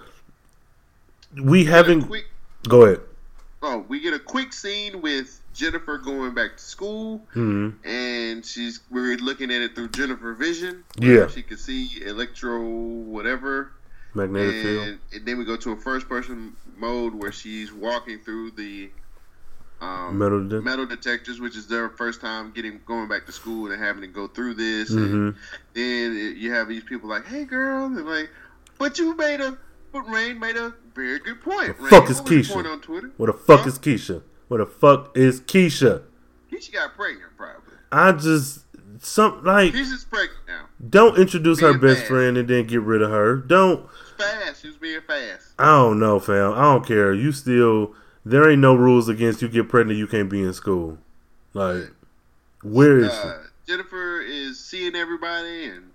we 1.42 1.64
haven't. 1.64 2.02
quick. 2.02 2.26
Go 2.68 2.82
ahead. 2.84 3.00
Oh, 3.62 3.84
we 3.88 4.00
get 4.00 4.14
a 4.14 4.18
quick 4.18 4.54
scene 4.54 5.02
with 5.02 5.38
Jennifer 5.52 5.98
going 5.98 6.32
back 6.34 6.56
to 6.56 6.62
school, 6.62 7.18
hmm 7.32 7.70
and 7.84 8.44
she's 8.44 8.80
we're 8.90 9.16
looking 9.18 9.50
at 9.50 9.60
it 9.60 9.74
through 9.74 9.88
Jennifer 9.90 10.32
vision. 10.34 10.84
Yeah. 10.98 11.26
she 11.28 11.42
can 11.42 11.58
see 11.58 12.02
electro 12.06 12.58
whatever, 12.62 13.72
Magnetic 14.14 14.62
field. 14.62 14.88
and, 14.88 14.98
and 15.12 15.26
then 15.26 15.36
we 15.38 15.44
go 15.44 15.56
to 15.56 15.72
a 15.72 15.76
first 15.76 16.08
person 16.08 16.54
mode 16.76 17.14
where 17.14 17.32
she's 17.32 17.70
walking 17.70 18.18
through 18.20 18.52
the 18.52 18.90
um, 19.82 20.18
Metal 20.18 20.38
detector. 20.40 20.62
metal 20.62 20.86
detectors, 20.86 21.40
which 21.40 21.56
is 21.56 21.66
their 21.66 21.90
first 21.90 22.20
time 22.22 22.52
getting 22.52 22.80
going 22.86 23.08
back 23.08 23.26
to 23.26 23.32
school 23.32 23.70
and 23.70 23.82
having 23.82 24.00
to 24.02 24.08
go 24.08 24.26
through 24.26 24.54
this. 24.54 24.88
hmm 24.90 24.96
And 24.96 25.34
then 25.74 26.34
you 26.36 26.52
have 26.52 26.66
these 26.68 26.84
people 26.84 27.10
like, 27.10 27.26
"Hey, 27.26 27.44
girl," 27.44 27.86
and 27.86 28.06
like, 28.06 28.30
"But 28.78 28.98
you 28.98 29.14
made 29.16 29.40
a." 29.42 29.58
But 29.92 30.08
Rain 30.08 30.38
made 30.38 30.56
a 30.56 30.72
very 30.95 31.18
good 31.20 31.41
point. 31.41 31.78
The 31.78 31.88
fuck 31.88 32.11
is 32.11 32.20
Keisha? 32.20 32.53
point 32.55 32.66
on 32.66 32.80
Twitter? 32.80 33.11
What 33.16 33.26
the 33.26 33.32
fuck 33.32 33.61
Huh? 33.61 33.68
is 33.68 33.78
Keisha? 33.78 34.22
What 34.49 34.59
the 34.59 34.66
fuck 34.66 35.16
is 35.16 35.41
Keisha? 35.41 36.03
Keisha 36.53 36.72
got 36.72 36.95
pregnant, 36.97 37.30
probably. 37.36 37.74
I 37.93 38.12
just 38.12 38.61
some 39.03 39.43
like 39.45 39.72
Keisha's 39.72 40.05
pregnant 40.05 40.41
now. 40.49 40.66
don't 40.88 41.18
introduce 41.18 41.61
her 41.61 41.76
best 41.78 42.01
bad. 42.01 42.09
friend 42.09 42.36
and 42.36 42.49
then 42.49 42.66
get 42.66 42.82
rid 42.82 43.03
of 43.03 43.11
her. 43.11 43.36
Don't. 43.36 43.88
Fast. 44.18 44.62
She 44.62 44.68
was 44.68 44.76
being 44.76 45.01
fast. 45.07 45.53
I 45.59 45.66
don't 45.66 45.99
know, 45.99 46.18
fam. 46.20 46.53
I 46.53 46.62
don't 46.62 46.86
care. 46.86 47.12
You 47.14 47.32
still 47.32 47.95
there 48.24 48.51
ain't 48.51 48.61
no 48.61 48.74
rules 48.74 49.09
against 49.09 49.41
you 49.41 49.49
get 49.49 49.68
pregnant. 49.68 49.99
You 49.99 50.07
can't 50.07 50.28
be 50.28 50.43
in 50.43 50.53
school. 50.53 50.99
Like 51.55 51.91
where 52.62 52.99
is? 52.99 53.11
Uh, 53.11 53.45
Jennifer 53.66 54.20
is 54.20 54.59
seeing 54.59 54.95
everybody, 54.95 55.66
and 55.66 55.91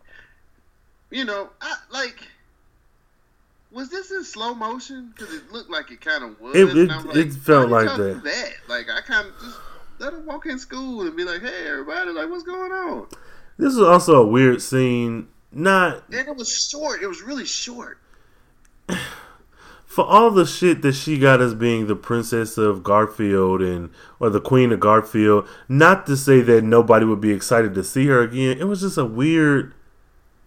you 1.11 1.25
know, 1.25 1.49
I 1.61 1.75
like. 1.91 2.17
Was 3.75 3.89
this 3.89 4.09
in 4.09 4.23
slow 4.23 4.53
motion? 4.53 5.11
Because 5.13 5.33
it 5.35 5.51
looked 5.51 5.69
like 5.69 5.91
it 5.91 5.99
kind 5.99 6.23
of 6.23 6.39
was. 6.39 6.55
It- 6.55 6.77
it- 6.77 6.89
I'm 6.89 7.09
it 7.11 7.33
felt 7.33 7.69
like 7.69 7.87
that. 7.97 8.23
that. 8.23 8.53
Like 8.69 8.89
I 8.89 9.01
kind 9.01 9.27
of 9.27 9.33
just 9.41 9.59
let 9.99 10.13
her 10.13 10.19
walk 10.21 10.45
in 10.45 10.57
school 10.57 11.01
and 11.01 11.15
be 11.15 11.25
like, 11.25 11.41
"Hey, 11.41 11.67
everybody! 11.67 12.11
Like, 12.11 12.29
what's 12.29 12.43
going 12.43 12.71
on?" 12.71 13.07
This 13.57 13.73
is 13.73 13.79
also 13.79 14.23
a 14.23 14.25
weird 14.25 14.61
scene. 14.61 15.27
Not 15.51 16.03
And 16.09 16.27
it 16.27 16.35
was 16.37 16.49
short. 16.49 17.01
It 17.03 17.07
was 17.07 17.21
really 17.21 17.45
short. 17.45 17.97
for 19.85 20.05
all 20.05 20.31
the 20.31 20.45
shit 20.45 20.81
that 20.81 20.93
she 20.93 21.17
got 21.17 21.41
as 21.41 21.53
being 21.53 21.87
the 21.87 21.95
princess 21.97 22.57
of 22.57 22.81
Garfield 22.83 23.61
and 23.61 23.89
or 24.19 24.29
the 24.29 24.41
queen 24.41 24.71
of 24.71 24.79
Garfield. 24.79 25.47
Not 25.67 26.05
to 26.07 26.15
say 26.15 26.39
that 26.41 26.63
nobody 26.63 27.05
would 27.05 27.21
be 27.21 27.31
excited 27.31 27.73
to 27.75 27.83
see 27.83 28.07
her 28.07 28.21
again. 28.21 28.57
It 28.57 28.69
was 28.69 28.81
just 28.81 28.97
a 28.97 29.05
weird. 29.05 29.73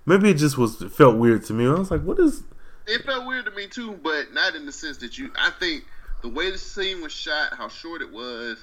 Maybe 0.07 0.31
it 0.31 0.35
just 0.39 0.57
was 0.57 0.82
felt 0.90 1.16
weird 1.16 1.44
to 1.44 1.53
me. 1.53 1.66
I 1.66 1.74
was 1.74 1.90
like, 1.90 2.03
what 2.03 2.19
is? 2.19 2.43
It 2.89 3.05
felt 3.05 3.27
weird 3.27 3.44
to 3.44 3.51
me 3.51 3.66
too, 3.69 3.93
but 4.02 4.32
not 4.32 4.55
in 4.55 4.66
the 4.66 4.73
sense 4.73 4.97
that 4.98 5.19
you. 5.19 5.31
I 5.39 5.51
think 5.51 5.85
the 6.23 6.28
way 6.28 6.51
the 6.51 6.59
scene 6.59 7.02
was 7.02 7.12
shot, 7.12 7.55
how 7.55 7.69
short 7.69 8.01
it 8.02 8.10
was, 8.10 8.56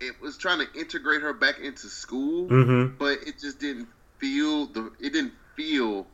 it 0.00 0.20
was 0.20 0.36
trying 0.38 0.58
to 0.64 0.78
integrate 0.78 1.22
her 1.22 1.32
back 1.32 1.58
into 1.60 1.88
school, 1.88 2.48
Mm-hmm. 2.48 2.96
but 2.98 3.18
it 3.26 3.38
just 3.40 3.58
didn't 3.58 3.88
feel 4.18 4.66
the. 4.66 4.92
It 5.00 5.12
didn't 5.12 5.32
feel 5.56 6.06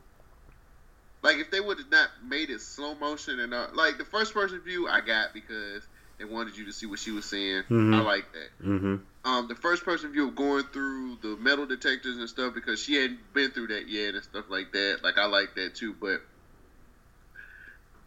like 1.23 1.37
if 1.37 1.51
they 1.51 1.59
would 1.59 1.77
have 1.79 1.91
not 1.91 2.09
made 2.25 2.49
it 2.49 2.61
slow 2.61 2.95
motion 2.95 3.39
and 3.39 3.53
uh, 3.53 3.67
like 3.73 3.97
the 3.97 4.05
first 4.05 4.33
person 4.33 4.59
view, 4.61 4.87
I 4.87 5.01
got 5.01 5.33
because 5.33 5.87
they 6.17 6.25
wanted 6.25 6.55
you 6.57 6.65
to 6.65 6.73
see 6.73 6.85
what 6.85 6.99
she 6.99 7.11
was 7.11 7.25
saying. 7.25 7.63
Mhm. 7.69 7.93
I 7.95 8.01
like 8.01 8.25
that. 8.33 8.65
Mm-hmm. 8.65 8.95
Um, 9.29 9.47
the 9.47 9.55
first 9.55 9.83
person 9.83 10.11
view 10.11 10.27
of 10.29 10.35
going 10.35 10.63
through 10.71 11.17
the 11.21 11.35
metal 11.37 11.65
detectors 11.65 12.17
and 12.17 12.29
stuff 12.29 12.53
because 12.53 12.79
she 12.81 12.95
hadn't 12.95 13.33
been 13.33 13.51
through 13.51 13.67
that 13.67 13.89
yet 13.89 14.13
and 14.13 14.23
stuff 14.23 14.45
like 14.49 14.71
that. 14.73 14.99
Like 15.03 15.17
I 15.17 15.25
like 15.25 15.55
that 15.55 15.75
too, 15.75 15.95
but 15.99 16.21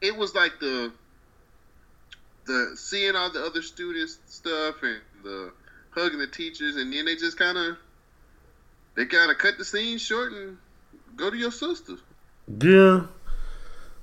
it 0.00 0.16
was 0.16 0.34
like 0.34 0.58
the 0.60 0.92
the 2.46 2.72
seeing 2.76 3.14
all 3.14 3.30
the 3.30 3.44
other 3.44 3.62
students 3.62 4.18
stuff 4.26 4.76
and 4.82 5.00
the 5.22 5.52
hugging 5.90 6.18
the 6.18 6.26
teachers 6.26 6.76
and 6.76 6.92
then 6.92 7.04
they 7.04 7.16
just 7.16 7.38
kind 7.38 7.58
of 7.58 7.76
they 8.94 9.06
kind 9.06 9.30
of 9.30 9.38
cut 9.38 9.58
the 9.58 9.64
scene 9.64 9.98
short 9.98 10.32
and 10.32 10.56
go 11.16 11.30
to 11.30 11.36
your 11.36 11.52
sister. 11.52 11.96
Yeah. 12.60 13.02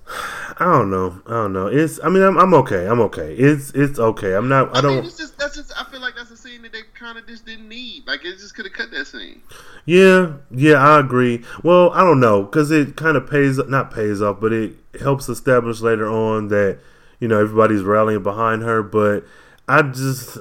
I 0.08 0.66
don't 0.66 0.90
know. 0.92 1.22
I 1.26 1.32
don't 1.32 1.54
know. 1.54 1.68
It's. 1.68 2.00
I 2.04 2.10
mean, 2.10 2.24
I'm. 2.24 2.38
I'm 2.38 2.54
okay. 2.56 2.88
I'm 2.88 3.00
okay. 3.02 3.34
It's. 3.34 3.72
It's 3.72 4.00
okay. 4.00 4.36
I'm 4.36 4.48
not. 4.48 4.76
I 4.76 4.80
I, 4.80 4.82
mean, 4.82 4.96
don't. 4.98 5.06
it's 5.06 5.18
just 5.18 5.38
that's 5.38 5.56
just 5.56 5.74
I 5.80 5.84
feel 5.86 6.00
like 6.00 6.16
that's 6.16 6.32
a 6.32 6.38
scene 6.38 6.62
that 6.62 6.72
they 6.72 6.82
kind 6.94 7.18
of 7.18 7.26
just 7.28 7.46
didn't 7.46 7.68
need. 7.68 8.06
Like 8.08 8.24
it 8.24 8.34
just 8.38 8.56
could 8.56 8.66
have 8.66 8.74
cut 8.74 8.92
that 8.92 9.06
scene. 9.08 9.42
Yeah. 9.86 10.34
Yeah. 10.52 10.76
I 10.76 11.00
agree. 11.00 11.44
Well, 11.64 11.90
I 11.92 12.02
don't 12.02 12.20
know 12.20 12.44
because 12.44 12.72
it 12.72 12.96
kind 12.96 13.18
of 13.18 13.30
pays. 13.30 13.58
Not 13.58 13.92
pays 13.92 14.22
off, 14.22 14.40
but 14.40 14.54
it 14.54 14.74
helps 15.00 15.28
establish 15.28 15.82
later 15.82 16.08
on 16.08 16.50
that 16.50 16.80
you 17.20 17.28
know 17.28 17.40
everybody's 17.40 17.82
rallying 17.82 18.24
behind 18.24 18.62
her. 18.62 18.84
But 18.84 19.26
I 19.68 19.82
just. 19.82 20.38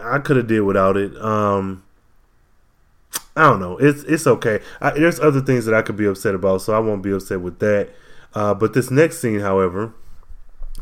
I 0.00 0.18
could 0.18 0.36
have 0.36 0.46
did 0.46 0.60
without 0.60 0.96
it. 0.96 1.16
Um, 1.16 1.82
I 3.36 3.42
don't 3.42 3.60
know. 3.60 3.76
It's 3.78 4.04
it's 4.04 4.26
okay. 4.26 4.60
I, 4.80 4.90
there's 4.90 5.18
other 5.18 5.40
things 5.40 5.64
that 5.64 5.74
I 5.74 5.82
could 5.82 5.96
be 5.96 6.06
upset 6.06 6.34
about, 6.34 6.62
so 6.62 6.74
I 6.74 6.78
won't 6.78 7.02
be 7.02 7.12
upset 7.12 7.40
with 7.40 7.58
that. 7.58 7.90
Uh, 8.34 8.52
but 8.54 8.74
this 8.74 8.90
next 8.90 9.20
scene, 9.20 9.40
however, 9.40 9.94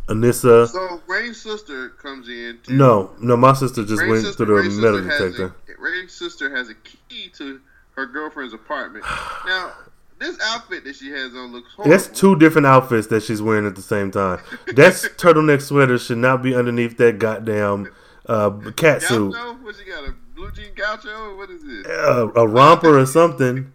Anissa. 0.08 0.68
So 0.68 1.00
Ray's 1.06 1.40
sister 1.40 1.90
comes 1.90 2.28
in. 2.28 2.58
To, 2.64 2.72
No, 2.72 3.10
no, 3.20 3.36
my 3.36 3.52
sister 3.52 3.84
just 3.84 4.00
Ray's 4.00 4.10
went 4.10 4.24
sister, 4.24 4.44
through 4.46 4.56
the 4.56 4.62
Ray's 4.62 4.78
metal 4.78 5.02
detector. 5.02 5.54
A, 5.68 5.80
Ray's 5.80 6.12
sister 6.12 6.54
has 6.54 6.68
a 6.70 6.74
key 6.74 7.28
to 7.36 7.60
her 7.96 8.06
girlfriend's 8.06 8.54
apartment. 8.54 9.04
Now, 9.46 9.72
this 10.18 10.38
outfit 10.44 10.84
that 10.84 10.96
she 10.96 11.10
has 11.10 11.34
on 11.34 11.52
looks 11.52 11.72
horrible. 11.74 11.90
That's 11.90 12.08
two 12.08 12.36
different 12.36 12.66
outfits 12.66 13.08
that 13.08 13.22
she's 13.22 13.42
wearing 13.42 13.66
at 13.66 13.76
the 13.76 13.82
same 13.82 14.10
time. 14.10 14.40
That's 14.74 15.06
turtleneck 15.08 15.60
sweater 15.60 15.98
should 15.98 16.18
not 16.18 16.42
be 16.42 16.54
underneath 16.54 16.96
that 16.98 17.18
goddamn 17.18 17.92
uh, 18.26 18.50
cat 18.76 19.02
suit. 19.02 19.32
Gaucho? 19.32 19.54
What 19.62 19.76
she 19.76 19.84
got? 19.84 20.08
A 20.08 20.14
blue 20.34 20.50
jean 20.52 20.74
gaucho? 20.74 21.36
What 21.36 21.50
is 21.50 21.62
this? 21.62 21.86
a, 21.86 22.28
a 22.34 22.46
romper 22.48 22.98
or 22.98 23.06
something. 23.06 23.72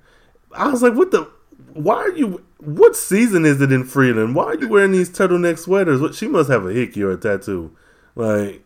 I 0.53 0.69
was 0.69 0.81
like, 0.81 0.93
what 0.93 1.11
the? 1.11 1.29
Why 1.77 1.95
are 1.95 2.11
you? 2.11 2.43
What 2.57 2.95
season 2.95 3.45
is 3.45 3.61
it 3.61 3.71
in 3.71 3.83
Freeland? 3.83 4.33
Why 4.35 4.45
are 4.45 4.55
you 4.55 4.67
wearing 4.67 4.91
these 4.91 5.09
turtleneck 5.09 5.59
sweaters? 5.59 6.01
What, 6.01 6.15
she 6.15 6.27
must 6.27 6.49
have 6.49 6.65
a 6.65 6.73
hickey 6.73 7.03
or 7.03 7.11
a 7.11 7.17
tattoo. 7.17 7.75
Like 8.15 8.63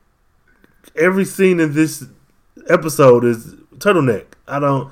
every 0.96 1.26
scene 1.26 1.60
in 1.60 1.74
this 1.74 2.06
episode 2.70 3.26
is 3.26 3.56
turtleneck. 3.78 4.26
I 4.48 4.60
don't. 4.60 4.92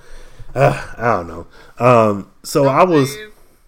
Uh, 0.54 0.94
I 0.98 1.06
don't 1.18 1.28
know. 1.28 1.48
Um, 1.80 2.32
so 2.44 2.68
I 2.68 2.84
was. 2.84 3.16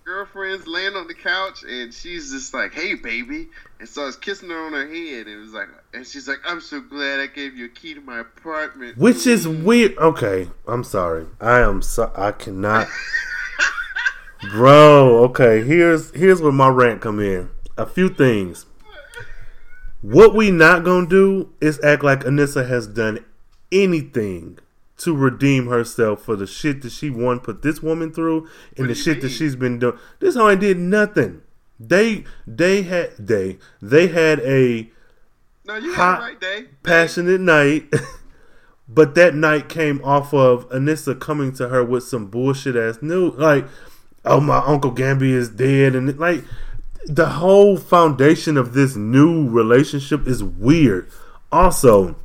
Girlfriend's 0.04 0.68
laying 0.68 0.96
on 0.96 1.08
the 1.08 1.14
couch 1.14 1.64
and 1.64 1.94
she's 1.94 2.32
just 2.32 2.54
like, 2.54 2.74
"Hey, 2.74 2.96
baby," 2.96 3.48
and 3.80 3.88
starts 3.88 4.18
kissing 4.18 4.50
her 4.50 4.66
on 4.66 4.74
her 4.74 4.86
head. 4.86 5.28
And 5.28 5.36
it 5.36 5.38
was 5.38 5.54
like, 5.54 5.70
and 5.94 6.06
she's 6.06 6.28
like, 6.28 6.40
"I'm 6.46 6.60
so 6.60 6.82
glad 6.82 7.22
I 7.22 7.28
gave 7.28 7.56
you 7.56 7.66
a 7.66 7.70
key 7.70 7.94
to 7.94 8.02
my 8.02 8.20
apartment." 8.20 8.98
Which 8.98 9.26
is 9.26 9.48
weird. 9.48 9.98
Okay, 9.98 10.50
I'm 10.68 10.84
sorry. 10.84 11.28
I 11.40 11.60
am 11.60 11.82
so. 11.82 12.12
I 12.16 12.34
cannot. 12.34 12.90
Bro, 14.50 15.24
okay. 15.26 15.64
Here's 15.64 16.12
here's 16.16 16.42
where 16.42 16.52
my 16.52 16.68
rant 16.70 17.02
come 17.02 17.20
in. 17.20 17.50
A 17.78 17.86
few 17.86 18.10
things. 18.10 18.66
What 20.02 20.34
we 20.34 20.50
not 20.50 20.84
gonna 20.84 21.08
do 21.08 21.54
is 21.62 21.80
act 21.84 22.04
like 22.04 22.22
Anissa 22.24 22.68
has 22.68 22.88
done 22.88 23.24
anything 23.72 24.58
to 24.98 25.16
redeem 25.16 25.68
herself 25.68 26.24
for 26.24 26.36
the 26.36 26.48
shit 26.48 26.82
that 26.82 26.92
she 26.92 27.10
one 27.10 27.40
put 27.40 27.62
this 27.62 27.82
woman 27.82 28.12
through 28.12 28.48
and 28.78 28.90
the 28.90 28.96
shit 28.96 29.22
that 29.22 29.30
she's 29.30 29.56
been 29.56 29.80
doing. 29.80 29.98
This 30.20 30.36
hoe 30.36 30.50
ain't 30.50 30.62
did 30.62 30.78
nothing. 30.78 31.42
They 31.80 32.24
they 32.48 32.82
had 32.84 33.12
they 33.18 33.58
they 33.82 34.08
had 34.08 34.40
a 34.40 34.90
No, 35.66 35.76
you 35.78 35.94
Hot, 35.94 36.20
right, 36.20 36.40
Dave. 36.40 36.70
passionate 36.84 37.42
night. 37.42 37.92
but 38.88 39.16
that 39.16 39.34
night 39.36 39.70
came 39.70 40.04
off 40.04 40.34
of 40.34 40.68
Anissa 40.70 41.20
coming 41.20 41.54
to 41.54 41.70
her 41.70 41.84
with 41.84 42.04
some 42.04 42.28
bullshit 42.28 42.76
ass 42.76 43.00
news, 43.02 43.36
like, 43.38 43.66
"Oh, 44.26 44.40
my 44.40 44.60
uncle 44.66 44.92
Gambi 44.92 45.32
is 45.32 45.50
dead," 45.50 45.96
and 45.96 46.18
like 46.20 46.44
the 47.06 47.28
whole 47.28 47.78
foundation 47.78 48.58
of 48.58 48.74
this 48.74 48.96
new 48.96 49.50
relationship 49.50 50.28
is 50.28 50.44
weird. 50.44 51.08
Also, 51.52 52.16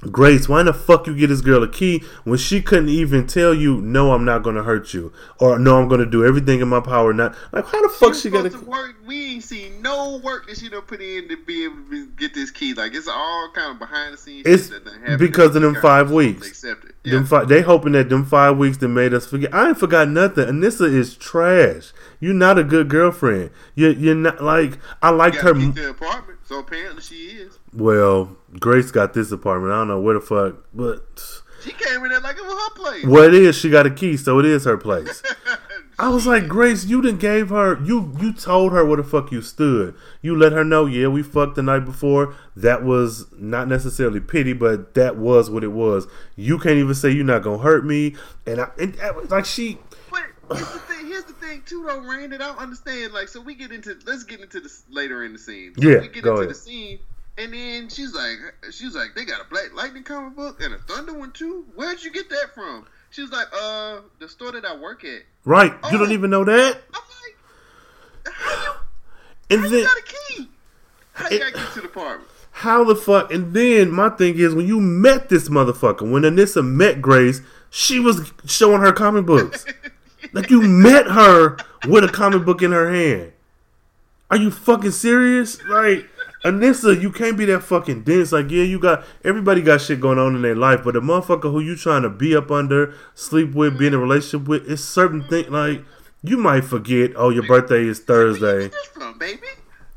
Grace, 0.00 0.46
why 0.46 0.60
in 0.60 0.66
the 0.66 0.74
fuck 0.74 1.06
you 1.06 1.16
get 1.16 1.28
this 1.28 1.40
girl 1.40 1.62
a 1.62 1.68
key 1.68 2.04
when 2.24 2.38
she 2.38 2.60
couldn't 2.60 2.90
even 2.90 3.26
tell 3.26 3.54
you, 3.54 3.80
"No, 3.80 4.12
I'm 4.12 4.26
not 4.26 4.42
going 4.42 4.54
to 4.56 4.62
hurt 4.62 4.92
you," 4.92 5.10
or 5.38 5.58
"No, 5.58 5.80
I'm 5.80 5.88
going 5.88 6.00
to 6.00 6.06
do 6.06 6.24
everything 6.24 6.60
in 6.60 6.68
my 6.68 6.80
power." 6.80 7.14
Not 7.14 7.34
like 7.50 7.64
how 7.64 7.80
the 7.80 7.88
fuck 7.88 8.14
She 8.14 8.22
she 8.22 8.30
got 8.30 8.44
a 8.44 8.50
to 8.50 8.60
work. 8.60 8.96
We 9.06 9.34
ain't 9.34 9.44
seen 9.44 9.80
no 9.80 10.18
work 10.18 10.48
that 10.48 10.58
she 10.58 10.68
done 10.68 10.82
put 10.82 11.00
in 11.00 11.28
to 11.28 11.36
be 11.38 11.64
able 11.64 11.76
to 11.90 12.06
get 12.08 12.34
this 12.34 12.50
key. 12.50 12.74
Like 12.74 12.94
it's 12.94 13.08
all 13.08 13.50
kind 13.54 13.72
of 13.72 13.78
behind 13.78 14.12
the 14.12 14.18
scenes. 14.18 14.46
It's 14.46 14.64
shit 14.68 14.84
that 14.84 14.90
done 14.90 15.00
happened. 15.00 15.18
because 15.18 15.56
of 15.56 15.62
them 15.62 15.74
five 15.76 16.10
weeks. 16.10 16.46
Accept 16.46 16.84
it. 16.84 16.94
Them 17.10 17.24
fi- 17.24 17.44
they 17.44 17.62
hoping 17.62 17.92
that 17.92 18.10
them 18.10 18.26
five 18.26 18.58
weeks 18.58 18.76
that 18.78 18.88
made 18.88 19.14
us 19.14 19.26
forget. 19.26 19.54
I 19.54 19.68
ain't 19.68 19.78
forgot 19.78 20.08
nothing. 20.08 20.44
Anissa 20.44 20.92
is 20.92 21.16
trash. 21.16 21.92
You're 22.20 22.34
not 22.34 22.58
a 22.58 22.64
good 22.64 22.90
girlfriend. 22.90 23.50
You 23.74 23.88
you're 23.90 24.14
not 24.14 24.42
like 24.42 24.78
I 25.00 25.08
liked 25.10 25.36
her. 25.36 25.54
the 25.54 25.90
apartment, 25.90 26.40
so 26.44 26.58
apparently 26.58 27.02
she 27.02 27.14
is. 27.14 27.58
Well, 27.76 28.36
Grace 28.58 28.90
got 28.90 29.12
this 29.14 29.30
apartment. 29.32 29.72
I 29.72 29.76
don't 29.76 29.88
know 29.88 30.00
where 30.00 30.14
the 30.14 30.20
fuck, 30.20 30.56
but 30.72 31.02
She 31.62 31.72
came 31.72 32.02
in 32.04 32.10
there 32.10 32.20
like 32.20 32.36
it 32.36 32.42
was 32.44 32.54
her 32.54 32.74
place. 32.74 33.04
well, 33.04 33.24
it 33.24 33.34
is. 33.34 33.56
She 33.56 33.70
got 33.70 33.86
a 33.86 33.90
key, 33.90 34.16
so 34.16 34.38
it 34.38 34.44
is 34.46 34.64
her 34.64 34.76
place. 34.78 35.22
I 35.98 36.10
was 36.10 36.26
like, 36.26 36.46
Grace, 36.46 36.84
you 36.84 37.00
didn't 37.00 37.20
gave 37.20 37.48
her 37.48 37.82
you 37.82 38.14
you 38.20 38.32
told 38.34 38.72
her 38.72 38.84
where 38.84 38.98
the 38.98 39.02
fuck 39.04 39.32
you 39.32 39.40
stood. 39.40 39.94
You 40.20 40.36
let 40.36 40.52
her 40.52 40.62
know, 40.64 40.84
yeah, 40.84 41.08
we 41.08 41.22
fucked 41.22 41.54
the 41.56 41.62
night 41.62 41.86
before. 41.86 42.34
That 42.54 42.84
was 42.84 43.26
not 43.32 43.66
necessarily 43.68 44.20
pity, 44.20 44.52
but 44.52 44.92
that 44.94 45.16
was 45.16 45.48
what 45.50 45.64
it 45.64 45.72
was. 45.72 46.06
You 46.36 46.58
can't 46.58 46.76
even 46.76 46.94
say 46.94 47.10
you're 47.10 47.24
not 47.24 47.42
gonna 47.42 47.62
hurt 47.62 47.84
me, 47.86 48.14
and 48.46 48.60
I 48.60 48.68
and, 48.78 48.96
I 49.02 49.10
was 49.12 49.30
like 49.30 49.46
she. 49.46 49.78
But 50.10 50.24
here's 50.58 50.72
the 50.72 50.78
thing. 50.80 51.06
Here's 51.06 51.24
the 51.24 51.32
thing 51.32 51.62
too, 51.64 51.84
though, 51.88 52.00
Rain. 52.00 52.28
That 52.28 52.42
I 52.42 52.48
don't 52.48 52.58
understand. 52.58 53.14
Like, 53.14 53.28
so 53.28 53.40
we 53.40 53.54
get 53.54 53.72
into 53.72 53.96
let's 54.06 54.24
get 54.24 54.40
into 54.40 54.60
this 54.60 54.82
later 54.90 55.24
in 55.24 55.32
the 55.32 55.38
scene. 55.38 55.72
So 55.80 55.88
Yeah, 55.88 56.00
we 56.00 56.08
get 56.08 56.22
go 56.24 56.30
into 56.32 56.40
ahead. 56.42 56.50
the 56.50 56.54
scene, 56.54 56.98
and 57.38 57.52
then 57.52 57.88
she's 57.88 58.14
like, 58.14 58.38
she's 58.70 58.94
like, 58.94 59.14
they 59.14 59.24
got 59.24 59.40
a 59.40 59.44
Black 59.50 59.74
Lightning 59.74 60.02
comic 60.02 60.36
book 60.36 60.62
and 60.62 60.74
a 60.74 60.78
Thunder 60.78 61.12
one 61.14 61.32
too. 61.32 61.64
Where'd 61.74 62.02
you 62.02 62.10
get 62.12 62.28
that 62.30 62.54
from? 62.54 62.86
She 63.10 63.22
was 63.22 63.30
like, 63.30 63.46
uh, 63.58 64.00
the 64.18 64.28
store 64.28 64.52
that 64.52 64.64
I 64.64 64.76
work 64.76 65.04
at. 65.04 65.22
Right, 65.44 65.72
you 65.72 65.78
Oh. 65.84 65.98
don't 65.98 66.12
even 66.12 66.30
know 66.30 66.44
that, 66.44 66.78
I'm 66.92 67.00
like, 68.24 68.34
how 68.34 68.62
you, 68.62 68.72
and 69.50 69.60
how 69.62 69.68
then 69.68 69.78
you 69.78 69.84
got 69.86 69.96
a 69.98 70.02
key? 70.02 70.48
How 71.12 71.28
you 71.30 71.36
It- 71.36 71.40
got 71.40 71.46
to 71.46 71.52
get 71.64 71.72
to 71.74 71.80
the 71.82 71.86
apartment? 71.86 72.30
how 72.52 72.84
the 72.84 72.96
fuck? 72.96 73.32
And 73.32 73.52
then 73.54 73.90
my 73.92 74.08
thing 74.08 74.38
is, 74.38 74.54
when 74.54 74.66
you 74.66 74.80
met 74.80 75.28
this 75.28 75.48
motherfucker, 75.48 76.10
when 76.10 76.22
Anissa 76.22 76.66
met 76.66 77.00
Grace, 77.02 77.42
she 77.70 78.00
was 78.00 78.32
showing 78.46 78.80
her 78.80 78.92
comic 78.92 79.26
books. 79.26 79.64
like 80.32 80.50
you 80.50 80.62
met 80.62 81.06
her 81.06 81.58
with 81.86 82.02
a 82.04 82.08
comic 82.08 82.44
book 82.46 82.62
in 82.62 82.72
her 82.72 82.90
hand. 82.92 83.32
Are 84.30 84.36
you 84.38 84.50
fucking 84.50 84.90
serious? 84.92 85.62
Like 85.68 86.08
Anissa, 86.46 87.00
you 87.00 87.10
can't 87.10 87.36
be 87.36 87.44
that 87.46 87.62
fucking 87.62 88.04
dense. 88.04 88.30
Like, 88.30 88.52
yeah, 88.52 88.62
you 88.62 88.78
got 88.78 89.04
everybody 89.24 89.62
got 89.62 89.80
shit 89.80 90.00
going 90.00 90.18
on 90.18 90.36
in 90.36 90.42
their 90.42 90.54
life, 90.54 90.84
but 90.84 90.94
the 90.94 91.00
motherfucker 91.00 91.50
who 91.50 91.58
you 91.58 91.74
trying 91.74 92.02
to 92.02 92.08
be 92.08 92.36
up 92.36 92.52
under, 92.52 92.94
sleep 93.14 93.52
with, 93.52 93.76
be 93.76 93.88
in 93.88 93.94
a 93.94 93.98
relationship 93.98 94.46
with, 94.46 94.70
it's 94.70 94.82
certain 94.82 95.24
thing. 95.24 95.50
Like, 95.50 95.84
you 96.22 96.36
might 96.36 96.64
forget. 96.64 97.12
Oh, 97.16 97.30
your 97.30 97.42
birthday 97.48 97.82
is 97.82 97.98
Thursday. 97.98 98.70
from, 98.92 99.18
baby? 99.18 99.48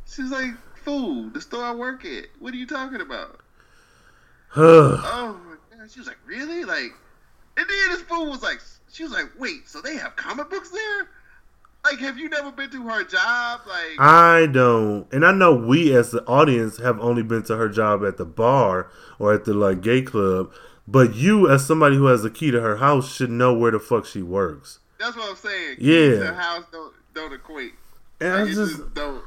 She's 0.08 0.32
like, 0.32 0.50
fool, 0.84 1.30
the 1.30 1.40
store 1.40 1.66
I 1.66 1.76
work 1.76 2.04
at. 2.04 2.26
What 2.40 2.56
are 2.56 2.58
you 2.58 2.68
talking 2.68 3.02
about? 3.02 3.40
Oh 4.56 5.40
my 5.46 5.78
god. 5.78 5.92
She 5.92 6.00
was 6.00 6.08
like, 6.08 6.18
really? 6.26 6.66
Like, 6.66 6.94
and 7.58 7.70
then 7.70 7.90
this 7.90 8.02
fool 8.02 8.28
was 8.28 8.42
like, 8.42 8.60
she 8.92 9.04
was 9.04 9.12
like, 9.12 9.30
wait, 9.38 9.70
so 9.70 9.82
they 9.82 9.98
have 9.98 10.16
comic 10.16 10.50
books 10.50 10.72
there? 10.72 11.10
Like, 11.90 12.00
have 12.00 12.18
you 12.20 12.30
never 12.30 12.52
been 12.52 12.70
to 12.72 12.84
her 12.88 13.04
job? 13.04 13.62
Like, 13.68 14.00
I 14.00 14.48
don't, 14.52 15.12
and 15.12 15.26
I 15.26 15.32
know 15.32 15.54
we 15.56 15.96
as 15.96 16.12
the 16.12 16.24
audience 16.26 16.78
have 16.78 17.00
only 17.00 17.24
been 17.24 17.44
to 17.44 17.56
her 17.58 17.70
job 17.70 18.04
at 18.06 18.18
the 18.18 18.26
bar 18.26 18.92
or 19.18 19.34
at 19.34 19.46
the 19.46 19.54
like 19.54 19.82
gay 19.82 20.02
club, 20.02 20.52
but 20.88 21.16
you 21.16 21.50
as 21.50 21.66
somebody 21.66 21.96
who 21.96 22.06
has 22.06 22.24
a 22.24 22.30
key 22.30 22.52
to 22.52 22.62
her 22.62 22.78
house 22.78 23.14
should 23.14 23.32
know 23.32 23.54
where 23.54 23.72
the 23.72 23.80
fuck 23.80 24.06
she 24.06 24.22
works. 24.22 24.80
that's 25.00 25.16
what 25.16 25.30
I'm 25.30 25.36
saying. 25.36 25.78
Yeah. 25.80 26.10
Keys 26.10 26.20
to 26.20 26.34
house 26.34 26.64
don't 26.72 26.94
don't 27.14 27.34
equate. 27.34 27.74
And 28.22 28.34
Like, 28.34 28.42
I 28.42 28.46
just, 28.54 28.78
just 28.78 28.94
don't. 28.94 29.24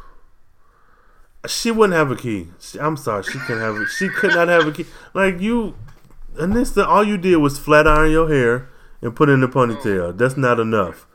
she 1.48 1.70
wouldn't 1.70 1.96
have 1.96 2.10
a 2.10 2.16
key. 2.16 2.48
She, 2.60 2.78
I'm 2.78 2.96
sorry, 2.96 3.22
she 3.24 3.38
couldn't 3.38 3.62
have. 3.62 3.76
A, 3.76 3.86
she 3.88 4.08
could 4.08 4.34
not 4.34 4.48
have 4.48 4.66
a 4.66 4.72
key. 4.72 4.86
Like 5.14 5.40
you, 5.40 5.74
and 6.38 6.52
this 6.54 6.76
all 6.78 7.02
you 7.04 7.16
did 7.18 7.36
was 7.36 7.58
flat 7.58 7.86
iron 7.88 8.10
your 8.12 8.28
hair 8.28 8.68
and 9.00 9.16
put 9.16 9.28
in 9.28 9.42
a 9.42 9.48
ponytail. 9.48 10.00
Oh. 10.08 10.12
That's 10.12 10.36
not 10.36 10.60
enough. 10.60 11.06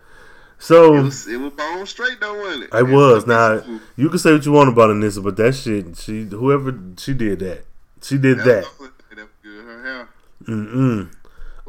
So 0.59 0.95
It 0.95 1.01
was, 1.03 1.27
it 1.27 1.37
was 1.37 1.53
bone 1.53 1.85
straight 1.85 2.19
though, 2.19 2.39
wasn't 2.39 2.63
it? 2.65 2.69
I 2.73 2.79
And 2.79 2.91
was 2.93 3.27
now. 3.27 3.61
You 3.95 4.09
can 4.09 4.17
say 4.19 4.31
what 4.33 4.45
you 4.45 4.51
want 4.51 4.69
about 4.69 4.89
Anissa, 4.89 5.23
but 5.23 5.37
that 5.37 5.53
shit, 5.55 5.97
she 5.97 6.23
whoever 6.23 6.77
she 6.97 7.13
did 7.13 7.39
that, 7.39 7.65
she 8.01 8.17
did 8.17 8.39
that. 8.39 8.65
That 8.79 8.91
that 9.15 9.27
good. 9.43 9.65
Her 9.65 9.83
hair. 9.83 10.09
Mm-mm. 10.47 11.13